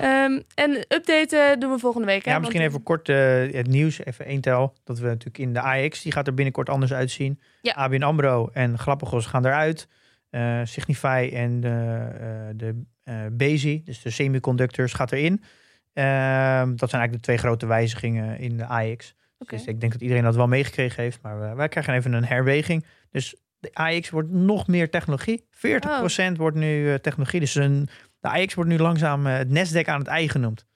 Ehm, 0.00 0.40
en 0.54 0.70
update 0.88 1.36
eh, 1.36 1.60
doen 1.60 1.70
we 1.72 1.78
volgende 1.78 2.06
week. 2.06 2.24
Hè? 2.24 2.30
ja, 2.30 2.38
misschien 2.38 2.60
Want- 2.60 2.72
even 2.72 2.82
kort 2.84 3.08
eh, 3.08 3.52
het 3.52 3.66
nieuws, 3.66 4.04
even 4.04 4.24
één 4.26 4.40
tel. 4.40 4.74
Dat 4.84 4.98
we 4.98 5.06
natuurlijk 5.06 5.38
in 5.38 5.52
de 5.52 5.60
AX, 5.60 6.02
die 6.02 6.12
gaat 6.12 6.26
er 6.26 6.34
binnenkort 6.34 6.68
anders 6.68 6.92
uitzien. 6.92 7.40
Ja. 7.62 7.72
ABN 7.72 8.02
AMRO 8.02 8.48
en 8.52 8.78
Glappigos 8.78 9.26
gaan 9.26 9.46
eruit. 9.46 9.88
Eh, 10.30 10.60
Signify 10.64 11.30
en 11.34 11.60
de, 11.60 12.08
eh 12.14 12.24
de 12.56 12.84
Bezi, 13.32 13.82
dus 13.84 14.02
de 14.02 14.10
semiconductors, 14.10 14.92
gaat 14.92 15.12
erin. 15.12 15.42
Ehm, 15.92 16.68
dat 16.76 16.90
zijn 16.90 17.00
eigenlijk 17.00 17.12
de 17.12 17.20
twee 17.20 17.36
grote 17.36 17.66
wijzigingen 17.66 18.38
in 18.38 18.56
de 18.56 18.66
AX. 18.66 19.14
Dus 19.46 19.64
ik 19.64 19.80
denk 19.80 19.92
dat 19.92 20.00
iedereen 20.00 20.22
dat 20.22 20.36
wel 20.36 20.48
meegekregen 20.48 21.02
heeft. 21.02 21.18
Maar 21.22 21.40
we- 21.40 21.54
wij 21.54 21.68
krijgen 21.68 21.94
even 21.94 22.12
een 22.12 22.24
herweging. 22.24 22.84
Dus 23.10 23.36
de 23.62 23.74
AX 23.74 24.10
wordt 24.10 24.30
nog 24.30 24.66
meer 24.66 24.90
technologie. 24.90 25.44
40% 25.50 26.32
wordt 26.36 26.56
nu 26.56 26.92
eh, 26.92 26.94
technologie. 26.94 27.40
Dus 27.40 27.54
een, 27.54 27.88
de 28.20 28.28
AX 28.28 28.54
wordt 28.54 28.70
nu 28.70 28.78
langzaam 28.78 29.26
eh, 29.26 29.36
het 29.36 29.48
Nasdaq 29.48 29.84
aan 29.84 29.98
het 29.98 30.08
ei 30.08 30.28
genoemd. 30.28 30.66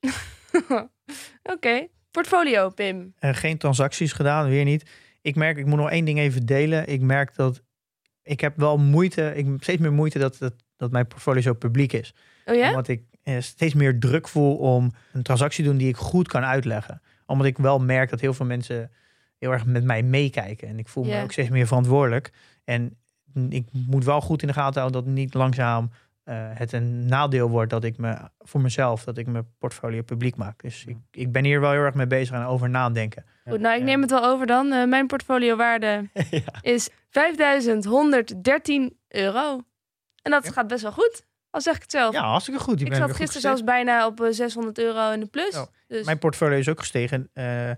Oké, 1.54 1.86
portfolio 2.10 2.68
Pim. 2.68 3.12
Eh, 3.18 3.34
geen 3.34 3.58
transacties 3.58 4.12
gedaan, 4.12 4.48
weer 4.48 4.64
niet. 4.64 4.90
Ik 5.22 5.36
merk, 5.36 5.56
ik 5.56 5.66
moet 5.66 5.78
nog 5.78 5.90
één 5.90 6.04
ding 6.04 6.18
even 6.18 6.46
delen. 6.46 6.88
Ik 6.88 7.00
merk 7.00 7.34
dat 7.34 7.62
ik 8.22 8.40
heb 8.40 8.56
wel 8.56 8.78
moeite, 8.78 9.32
ik 9.36 9.46
heb 9.46 9.62
steeds 9.62 9.80
meer 9.80 9.92
moeite 9.92 10.18
dat, 10.18 10.38
dat, 10.38 10.54
dat 10.76 10.90
mijn 10.90 11.06
portfolio 11.06 11.40
zo 11.40 11.52
publiek 11.52 11.92
is. 11.92 12.14
Oh 12.44 12.54
ja? 12.54 12.68
Omdat 12.68 12.88
ik 12.88 13.02
steeds 13.38 13.74
meer 13.74 13.98
druk 13.98 14.28
voel 14.28 14.56
om 14.56 14.92
een 15.12 15.22
transactie 15.22 15.64
te 15.64 15.70
doen 15.70 15.78
die 15.78 15.88
ik 15.88 15.96
goed 15.96 16.28
kan 16.28 16.44
uitleggen. 16.44 17.02
Omdat 17.26 17.46
ik 17.46 17.58
wel 17.58 17.78
merk 17.78 18.10
dat 18.10 18.20
heel 18.20 18.34
veel 18.34 18.46
mensen 18.46 18.90
heel 19.40 19.52
erg 19.52 19.64
met 19.66 19.84
mij 19.84 20.02
meekijken. 20.02 20.68
En 20.68 20.78
ik 20.78 20.88
voel 20.88 21.04
me 21.04 21.22
ook 21.22 21.32
steeds 21.32 21.48
meer 21.48 21.66
verantwoordelijk. 21.66 22.30
En 22.64 22.96
ik 23.48 23.66
moet 23.72 24.04
wel 24.04 24.20
goed 24.20 24.42
in 24.42 24.48
de 24.48 24.54
gaten 24.54 24.80
houden 24.80 25.04
dat 25.04 25.12
niet 25.14 25.34
langzaam 25.34 25.90
eh, 26.24 26.36
het 26.54 26.72
een 26.72 27.06
nadeel 27.06 27.48
wordt 27.48 27.70
dat 27.70 27.84
ik 27.84 27.96
me 27.98 28.16
voor 28.38 28.60
mezelf, 28.60 29.04
dat 29.04 29.18
ik 29.18 29.26
mijn 29.26 29.46
portfolio 29.58 30.02
publiek 30.02 30.36
maak. 30.36 30.62
Dus 30.62 30.84
ik, 30.84 30.96
ik 31.10 31.32
ben 31.32 31.44
hier 31.44 31.60
wel 31.60 31.70
heel 31.70 31.80
erg 31.80 31.94
mee 31.94 32.06
bezig 32.06 32.34
en 32.34 32.44
over 32.44 32.70
nadenken. 32.70 33.24
Goed, 33.48 33.60
nou 33.60 33.76
ik 33.78 33.82
neem 33.82 34.00
het 34.00 34.10
wel 34.10 34.24
over 34.24 34.46
dan. 34.46 34.72
Eh, 34.72 34.86
mijn 34.86 35.06
portfoliowaarde 35.06 36.08
ja. 36.30 36.40
is 36.62 36.88
5113 37.08 38.96
euro. 39.08 39.60
En 40.22 40.30
dat 40.30 40.44
Ja. 40.44 40.50
gaat 40.52 40.66
best 40.66 40.82
wel 40.82 40.92
goed, 40.92 41.26
al 41.50 41.60
zeg 41.60 41.74
ik 41.76 41.82
het 41.82 41.90
zelf. 41.90 42.14
Ja, 42.14 42.22
hartstikke 42.28 42.60
goed. 42.60 42.76
Die 42.76 42.84
ik 42.86 42.90
ben 42.92 43.00
zat 43.00 43.16
gisteren 43.16 43.40
zelfs 43.42 43.64
bijna 43.64 44.06
op 44.06 44.20
eh, 44.20 44.26
600 44.30 44.78
euro 44.78 45.10
in 45.10 45.20
de 45.20 45.26
plus. 45.26 45.56
Oh, 45.56 45.66
Dus 45.86 46.04
Mijn 46.06 46.18
portfolio 46.18 46.58
is 46.58 46.68
ook 46.68 46.78
gestegen. 46.78 47.28
eh 47.32 47.70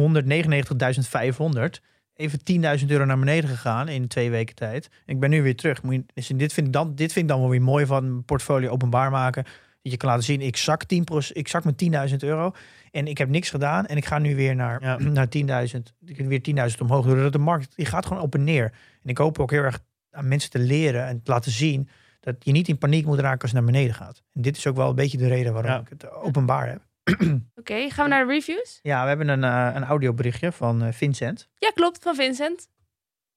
199.500. 0.00 1.80
Even 2.14 2.38
10.000 2.80 2.86
euro 2.90 3.04
naar 3.04 3.18
beneden 3.18 3.50
gegaan 3.50 3.88
in 3.88 4.08
twee 4.08 4.30
weken 4.30 4.54
tijd. 4.54 4.88
Ik 5.06 5.20
ben 5.20 5.30
nu 5.30 5.42
weer 5.42 5.56
terug. 5.56 5.82
Moet 5.82 5.94
je- 5.94 6.04
dus 6.14 6.26
dit, 6.26 6.52
vind 6.52 6.66
ik 6.66 6.72
dan, 6.72 6.94
dit 6.94 7.12
vind 7.12 7.24
ik 7.24 7.30
dan 7.30 7.40
wel 7.40 7.50
weer 7.50 7.62
mooi 7.62 7.86
van 7.86 8.02
mijn 8.10 8.24
portfolio 8.24 8.70
openbaar 8.70 9.10
maken. 9.10 9.44
Dat 9.82 9.92
je 9.92 9.96
kan 9.96 10.08
laten 10.08 10.24
zien, 10.24 10.40
ik 10.40 10.56
zak, 10.56 10.84
10%, 10.84 11.36
ik 11.36 11.48
zak 11.48 11.64
met 11.64 11.78
10.000 12.10 12.22
euro. 12.22 12.52
En 12.90 13.06
ik 13.06 13.18
heb 13.18 13.28
niks 13.28 13.50
gedaan. 13.50 13.86
En 13.86 13.96
ik 13.96 14.04
ga 14.04 14.18
nu 14.18 14.36
weer 14.36 14.54
naar, 14.54 14.82
Ja. 14.82 14.96
naar 15.18 15.28
10.000. 15.28 15.94
Ik 16.04 16.16
heb 16.16 16.26
weer 16.26 16.40
10.000 16.42 16.80
omhoog. 16.80 17.06
Doordat 17.06 17.32
de 17.32 17.38
markt 17.38 17.76
die 17.76 17.86
gaat 17.86 18.06
gewoon 18.06 18.22
op 18.22 18.34
en 18.34 18.44
neer. 18.44 18.64
En 19.02 19.08
ik 19.10 19.18
hoop 19.18 19.38
ook 19.38 19.50
heel 19.50 19.62
erg 19.62 19.80
aan 20.10 20.28
mensen 20.28 20.50
te 20.50 20.58
leren 20.58 21.06
en 21.06 21.22
te 21.22 21.30
laten 21.30 21.52
zien... 21.52 21.88
dat 22.20 22.34
je 22.38 22.52
niet 22.52 22.68
in 22.68 22.78
paniek 22.78 23.06
moet 23.06 23.18
raken 23.18 23.40
als 23.42 23.50
het 23.50 23.60
naar 23.60 23.72
beneden 23.72 23.94
gaat. 23.94 24.22
En 24.34 24.42
dit 24.42 24.56
is 24.56 24.66
ook 24.66 24.76
wel 24.76 24.88
een 24.88 24.94
beetje 24.94 25.18
de 25.18 25.28
reden 25.28 25.52
waarom 25.52 25.70
Ja. 25.70 25.80
ik 25.80 25.88
het 25.88 26.10
openbaar 26.12 26.68
heb. 26.68 26.80
Oké, 27.60 27.90
gaan 27.90 28.04
we 28.04 28.10
naar 28.10 28.26
de 28.26 28.32
reviews? 28.32 28.78
Ja, 28.82 29.02
we 29.02 29.08
hebben 29.08 29.28
een, 29.28 29.44
eh, 29.44 29.70
een 29.74 29.84
audioberichtje 29.84 30.52
van 30.52 30.82
eh, 30.82 30.92
Vincent. 30.92 31.48
Ja, 31.58 31.70
klopt, 31.70 32.02
van 32.02 32.14
Vincent. 32.14 32.68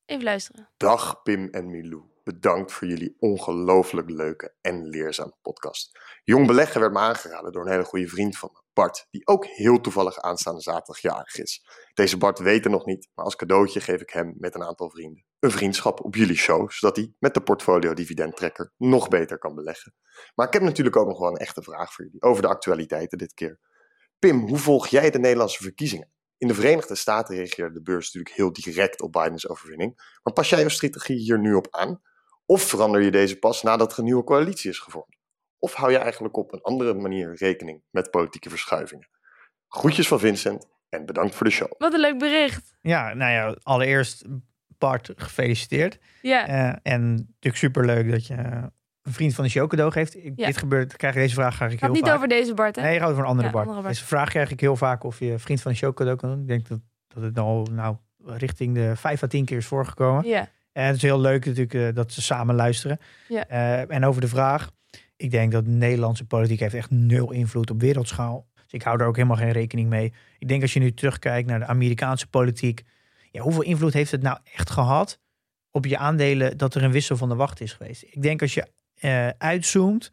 Even 0.06 0.24
luisteren. 0.24 0.70
Dag 0.78 1.22
Pim 1.24 1.48
en 1.52 1.70
Milou. 1.70 2.04
Bedankt 2.24 2.72
voor 2.72 2.88
jullie 2.88 3.16
ongelooflijk 3.20 4.10
leuke 4.10 4.54
en 4.62 4.88
leerzame 4.88 5.36
podcast. 5.42 6.00
Jong 6.24 6.48
beleggen 6.48 6.80
werd 6.80 6.94
me 6.94 7.00
aangeraden 7.00 7.52
door 7.52 7.66
een 7.66 7.72
hele 7.72 7.84
goede 7.84 8.08
vriend 8.08 8.38
van 8.38 8.50
me, 8.54 8.62
Bart, 8.74 9.08
die 9.10 9.28
ook 9.28 9.46
heel 9.46 9.82
toevallig 9.82 10.20
aanstaande 10.20 10.62
zaterdag 10.62 11.02
jarig 11.02 11.38
is. 11.38 11.66
Deze 11.94 12.18
Bart 12.18 12.40
weet 12.40 12.64
het 12.64 12.74
nog 12.74 12.86
niet, 12.86 13.10
maar 13.16 13.26
als 13.26 13.36
cadeautje 13.36 13.80
geef 13.80 14.02
ik 14.02 14.10
hem 14.10 14.36
met 14.38 14.56
een 14.56 14.64
aantal 14.64 14.90
vrienden 14.90 15.28
een 15.40 15.52
vriendschap 15.52 16.04
op 16.04 16.16
jullie 16.16 16.38
show, 16.38 16.72
zodat 16.72 16.96
hij 16.96 17.14
met 17.20 17.34
de 17.34 17.42
portfolio 17.42 17.94
dividendtrekker 17.94 18.74
nog 18.78 19.08
beter 19.08 19.38
kan 19.38 19.56
beleggen. 19.56 19.94
Maar 20.36 20.48
ik 20.48 20.54
heb 20.54 20.62
natuurlijk 20.62 20.96
ook 20.96 21.08
nog 21.08 21.20
wel 21.20 21.30
een 21.30 21.38
echte 21.38 21.62
vraag 21.62 21.94
voor 21.94 22.06
jullie 22.06 22.22
over 22.22 22.42
de 22.42 22.48
actualiteiten 22.48 23.18
dit 23.18 23.34
keer. 23.34 23.60
Pim, 24.20 24.40
hoe 24.40 24.58
volg 24.58 24.88
jij 24.88 25.10
de 25.10 25.20
Nederlandse 25.20 25.64
verkiezingen? 25.64 26.12
In 26.38 26.48
de 26.48 26.54
Verenigde 26.54 26.96
Staten 26.96 27.36
reageerde 27.36 27.74
de 27.74 27.82
beurs 27.82 28.06
natuurlijk 28.06 28.36
heel 28.36 28.54
direct 28.54 29.02
op 29.02 29.12
Bidens 29.12 29.48
overwinning. 29.48 30.18
Maar 30.24 30.34
pas 30.34 30.50
jij 30.50 30.60
jouw 30.60 30.70
strategie 30.70 31.18
hier 31.18 31.40
nu 31.40 31.54
op 31.54 31.68
aan? 31.70 32.02
Of 32.52 32.62
verander 32.62 33.02
je 33.02 33.12
deze 33.12 33.40
pas 33.40 33.64
nadat 33.64 33.92
er 33.92 33.98
een 34.00 34.04
nieuwe 34.04 34.24
coalitie 34.24 34.70
is 34.70 34.80
gevormd? 34.80 35.18
Of 35.60 35.74
hou 35.74 35.92
je 35.92 35.98
eigenlijk 35.98 36.38
op 36.38 36.54
een 36.54 36.62
andere 36.62 36.94
manier 36.94 37.36
rekening 37.36 37.82
met 37.90 38.12
politieke 38.12 38.50
verschuivingen? 38.50 39.08
Groetjes 39.68 40.08
van 40.08 40.20
Vincent 40.20 40.68
en 40.90 41.06
bedankt 41.06 41.36
voor 41.36 41.46
de 41.46 41.52
show. 41.52 41.72
Wat 41.78 41.94
een 41.94 42.00
leuk 42.00 42.18
bericht. 42.18 42.78
Ja, 42.82 43.14
nou 43.14 43.32
ja, 43.32 43.56
allereerst 43.64 44.26
Bart, 44.78 45.12
gefeliciteerd. 45.16 46.00
Ja, 46.22 46.48
Eh, 46.48 46.94
en 46.94 47.12
natuurlijk 47.14 47.56
superleuk 47.56 48.12
dat 48.12 48.28
je 48.28 48.34
een 49.02 49.14
vriend 49.14 49.34
van 49.36 49.44
de 49.44 49.50
show 49.50 49.70
cadeau 49.70 49.92
geeft. 49.92 50.16
Ik, 50.16 50.34
Ja. 50.36 50.46
Dit 50.46 50.58
gebeurt, 50.58 50.96
krijg 50.96 51.16
ik 51.16 51.22
deze 51.22 51.34
vraag 51.34 51.56
graag 51.56 51.72
ik 51.72 51.80
heel 51.80 51.92
niet 51.92 52.06
vaak. 52.06 52.16
over 52.16 52.28
deze 52.28 52.54
Bart, 52.54 52.76
hè? 52.76 52.82
Nee, 52.82 52.94
je 52.94 53.00
gaat 53.00 53.10
over 53.10 53.24
een 53.24 53.30
andere 53.30 53.48
Ja, 53.48 53.54
Bart. 53.54 53.66
andere 53.68 53.84
Bart. 53.84 53.96
Deze 53.96 54.08
vraag 54.08 54.30
krijg 54.30 54.52
ik 54.52 54.60
heel 54.60 54.76
vaak 54.76 55.04
of 55.04 55.20
je 55.20 55.40
vriend 55.40 55.62
van 55.62 55.72
de 55.72 55.78
show 55.78 55.94
cadeau 55.94 56.18
kan 56.18 56.30
doen. 56.30 56.42
Ik 56.42 56.48
denk 56.48 56.68
dat, 56.68 56.80
dat 57.08 57.24
het 57.24 57.38
al 57.38 57.68
nou, 57.72 57.96
richting 58.24 58.76
de 58.76 58.96
vijf 58.96 59.24
à 59.24 59.28
tien 59.28 59.46
keer 59.46 59.58
is 59.58 59.66
voorgekomen. 59.68 60.28
Ja, 60.28 60.48
En 60.72 60.86
het 60.86 60.96
is 60.96 61.02
heel 61.02 61.20
leuk 61.20 61.46
natuurlijk 61.46 61.74
eh, 61.74 61.88
dat 61.94 62.12
ze 62.12 62.22
samen 62.22 62.56
luisteren. 62.56 63.00
Ja. 63.28 63.48
Eh, 63.48 63.96
en 63.96 64.06
over 64.06 64.22
de 64.22 64.28
vraag. 64.28 64.72
Ik 65.16 65.32
denk 65.32 65.52
dat 65.52 65.66
de 65.66 65.72
Nederlandse 65.72 66.26
politiek 66.26 66.60
heeft 66.60 66.74
echt 66.74 66.92
nul 66.92 67.32
invloed 67.32 67.72
op 67.72 67.82
wereldschaal. 67.82 68.48
Dus 68.54 68.80
ik 68.80 68.82
hou 68.82 68.98
daar 68.98 69.08
ook 69.08 69.16
helemaal 69.16 69.38
geen 69.38 69.52
rekening 69.52 69.90
mee. 69.90 70.14
Ik 70.38 70.48
denk 70.48 70.62
als 70.62 70.74
je 70.74 70.80
nu 70.80 70.94
terugkijkt 70.94 71.48
naar 71.48 71.60
de 71.60 71.66
Amerikaanse 71.66 72.28
politiek. 72.28 72.84
Ja, 73.32 73.42
hoeveel 73.42 73.64
invloed 73.64 73.94
heeft 73.94 74.12
het 74.12 74.22
nou 74.22 74.38
echt 74.54 74.70
gehad 74.70 75.20
op 75.72 75.86
je 75.86 75.98
aandelen 75.98 76.58
dat 76.58 76.76
er 76.76 76.84
een 76.84 76.92
wissel 76.92 77.18
van 77.18 77.30
de 77.30 77.36
wacht 77.36 77.62
is 77.62 77.74
geweest? 77.74 78.04
Ik 78.04 78.22
denk 78.22 78.42
als 78.42 78.54
je 78.54 78.68
eh, 78.96 79.28
uitzoomt, 79.28 80.12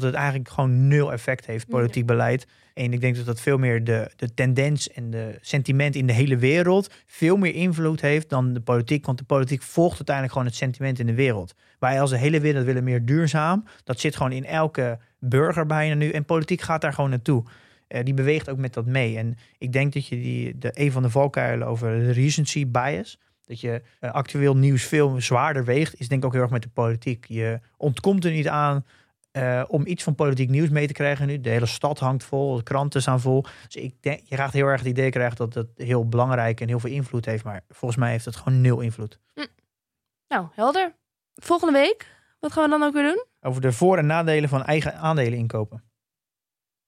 dat 0.00 0.12
het 0.12 0.20
eigenlijk 0.20 0.48
gewoon 0.48 0.88
nul 0.88 1.12
effect 1.12 1.46
heeft, 1.46 1.68
politiek 1.68 2.06
beleid. 2.06 2.46
En 2.74 2.92
ik 2.92 3.00
denk 3.00 3.16
dat 3.16 3.26
dat 3.26 3.40
veel 3.40 3.58
meer 3.58 3.84
de, 3.84 4.10
de 4.16 4.34
tendens 4.34 4.90
en 4.90 5.10
de 5.10 5.38
sentiment 5.40 5.94
in 5.94 6.06
de 6.06 6.12
hele 6.12 6.36
wereld 6.36 6.94
veel 7.06 7.36
meer 7.36 7.54
invloed 7.54 8.00
heeft 8.00 8.28
dan 8.28 8.52
de 8.52 8.60
politiek. 8.60 9.06
Want 9.06 9.18
de 9.18 9.24
politiek 9.24 9.62
volgt 9.62 9.94
uiteindelijk 9.94 10.32
gewoon 10.32 10.48
het 10.48 10.58
sentiment 10.58 10.98
in 10.98 11.06
de 11.06 11.14
wereld. 11.14 11.54
Wij 11.78 12.00
als 12.00 12.10
de 12.10 12.18
hele 12.18 12.40
wereld 12.40 12.64
willen 12.64 12.84
meer 12.84 13.04
duurzaam. 13.04 13.64
Dat 13.84 14.00
zit 14.00 14.16
gewoon 14.16 14.32
in 14.32 14.44
elke 14.44 14.98
burger 15.18 15.66
bijna 15.66 15.94
nu. 15.94 16.10
En 16.10 16.24
politiek 16.24 16.60
gaat 16.60 16.80
daar 16.80 16.92
gewoon 16.92 17.10
naartoe. 17.10 17.44
Eh, 17.88 18.04
die 18.04 18.14
beweegt 18.14 18.50
ook 18.50 18.58
met 18.58 18.74
dat 18.74 18.86
mee. 18.86 19.18
En 19.18 19.36
ik 19.58 19.72
denk 19.72 19.92
dat 19.92 20.06
je 20.06 20.16
die, 20.16 20.58
de, 20.58 20.70
een 20.74 20.92
van 20.92 21.02
de 21.02 21.10
valkuilen 21.10 21.66
over 21.66 21.98
de 21.98 22.10
recency 22.10 22.66
bias. 22.66 23.18
Dat 23.44 23.60
je 23.60 23.82
eh, 24.00 24.10
actueel 24.10 24.56
nieuws 24.56 24.82
veel 24.82 25.20
zwaarder 25.20 25.64
weegt, 25.64 26.00
is 26.00 26.08
denk 26.08 26.20
ik 26.20 26.26
ook 26.26 26.32
heel 26.32 26.42
erg 26.42 26.50
met 26.50 26.62
de 26.62 26.68
politiek. 26.68 27.24
Je 27.28 27.60
ontkomt 27.76 28.24
er 28.24 28.32
niet 28.32 28.48
aan 28.48 28.84
eh, 29.34 29.64
om 29.68 29.86
iets 29.86 30.02
van 30.02 30.14
politiek 30.14 30.48
nieuws 30.48 30.68
mee 30.68 30.86
te 30.86 30.92
krijgen 30.92 31.26
nu. 31.26 31.40
De 31.40 31.48
hele 31.50 31.66
stad 31.66 31.98
hangt 31.98 32.24
vol, 32.24 32.56
de 32.56 32.62
kranten 32.62 33.00
staan 33.02 33.20
vol. 33.20 33.44
Dus 33.66 33.76
ik 33.82 34.02
denk, 34.02 34.20
je 34.24 34.36
gaat 34.36 34.52
heel 34.52 34.66
erg 34.66 34.80
het 34.80 34.88
idee 34.88 35.10
krijgen 35.10 35.36
dat 35.36 35.54
het 35.54 35.68
heel 35.76 36.08
belangrijk 36.08 36.60
en 36.60 36.68
heel 36.68 36.80
veel 36.80 36.90
invloed 36.90 37.24
heeft. 37.24 37.44
Maar 37.44 37.60
volgens 37.68 38.00
mij 38.00 38.10
heeft 38.10 38.24
het 38.24 38.36
gewoon 38.36 38.60
nul 38.60 38.80
invloed. 38.80 39.18
Nou, 40.28 40.46
helder. 40.52 40.94
Volgende 41.34 41.72
week, 41.78 42.06
wat 42.40 42.52
gaan 42.52 42.64
we 42.64 42.70
dan 42.70 42.82
ook 42.82 42.92
weer 42.94 43.02
doen? 43.02 43.24
Over 43.40 43.60
de 43.60 43.72
voor- 43.72 43.98
en 43.98 44.06
nadelen 44.06 44.48
van 44.48 44.64
eigen 44.64 44.94
aandelen 44.96 45.38
inkopen. 45.38 45.82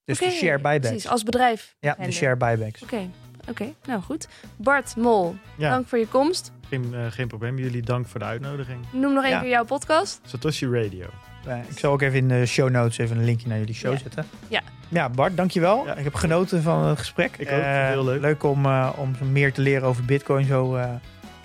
Dus 0.05 0.21
Oké, 0.21 0.31
de 0.31 0.37
share 0.37 0.59
buybacks. 0.61 0.89
Precies, 0.89 1.09
als 1.11 1.23
bedrijf. 1.23 1.77
Ja, 1.81 1.95
de 1.95 2.11
share 2.13 2.37
buybacks. 2.37 2.83
Oké, 2.83 3.11
oké. 3.49 3.75
Nou 3.87 4.03
goed. 4.03 4.29
Bart 4.57 4.97
Mol, 4.97 5.37
Ja, 5.59 5.71
dank 5.71 5.87
voor 5.87 5.99
je 5.99 6.09
komst. 6.09 6.53
geen, 6.69 6.95
eh, 6.95 7.07
geen 7.11 7.29
probleem. 7.29 7.59
Jullie 7.59 7.83
dank 7.83 8.07
voor 8.07 8.21
de 8.21 8.27
uitnodiging. 8.27 8.85
Noem 8.93 9.13
nog 9.13 9.23
één 9.25 9.33
Ja. 9.33 9.41
keer 9.41 9.49
jouw 9.51 9.65
podcast. 9.65 10.21
Satoshi 10.25 10.67
Radio. 10.67 11.07
Eh, 11.47 11.57
ik 11.69 11.79
zal 11.79 11.93
ook 11.93 12.03
even 12.03 12.19
in 12.19 12.29
de 12.29 12.47
show 12.47 12.71
notes 12.71 12.99
even 12.99 13.17
een 13.19 13.25
linkje 13.25 13.49
naar 13.49 13.59
jullie 13.59 13.75
show 13.75 13.93
Ja. 13.93 13.99
zetten. 13.99 14.25
Ja. 14.49 14.61
Ja, 14.89 15.09
Bart, 15.09 15.37
dankjewel. 15.37 15.87
Ja. 15.87 15.95
Ik 15.95 16.05
heb 16.05 16.15
genoten 16.15 16.63
van 16.63 16.85
het 16.85 16.99
gesprek. 16.99 17.37
Ik 17.39 17.53
ook, 17.53 17.59
Eh, 17.61 17.87
heel 17.89 18.05
leuk. 18.05 18.21
Leuk 18.21 18.43
om, 18.43 18.65
eh, 18.65 18.91
om 18.97 19.15
meer 19.33 19.53
te 19.53 19.61
leren 19.61 19.89
over 19.89 20.05
Bitcoin 20.05 20.47
zo. 20.47 20.75
eh, 20.77 20.85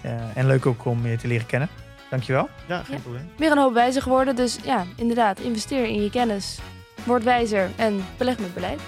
eh, 0.02 0.12
en 0.34 0.45
leuk 0.47 0.66
ook 0.66 0.86
om 0.86 1.08
je 1.08 1.16
te 1.16 1.28
leren 1.28 1.45
kennen. 1.45 1.70
Dankjewel. 2.10 2.49
Ja, 2.68 2.84
geen 2.84 2.95
Ja. 2.95 3.02
probleem. 3.02 3.30
Weer 3.38 3.52
een 3.52 3.58
hoop 3.58 3.74
wijzer 3.74 4.02
geworden. 4.02 4.36
Dus 4.36 4.58
ja, 4.64 4.84
inderdaad, 4.95 5.39
investeer 5.39 5.86
in 5.86 6.02
je 6.04 6.10
kennis. 6.10 6.60
Word 7.04 7.24
wijzer 7.24 7.70
en 7.76 8.06
beleg 8.18 8.39
met 8.39 8.54
beleid. 8.54 8.80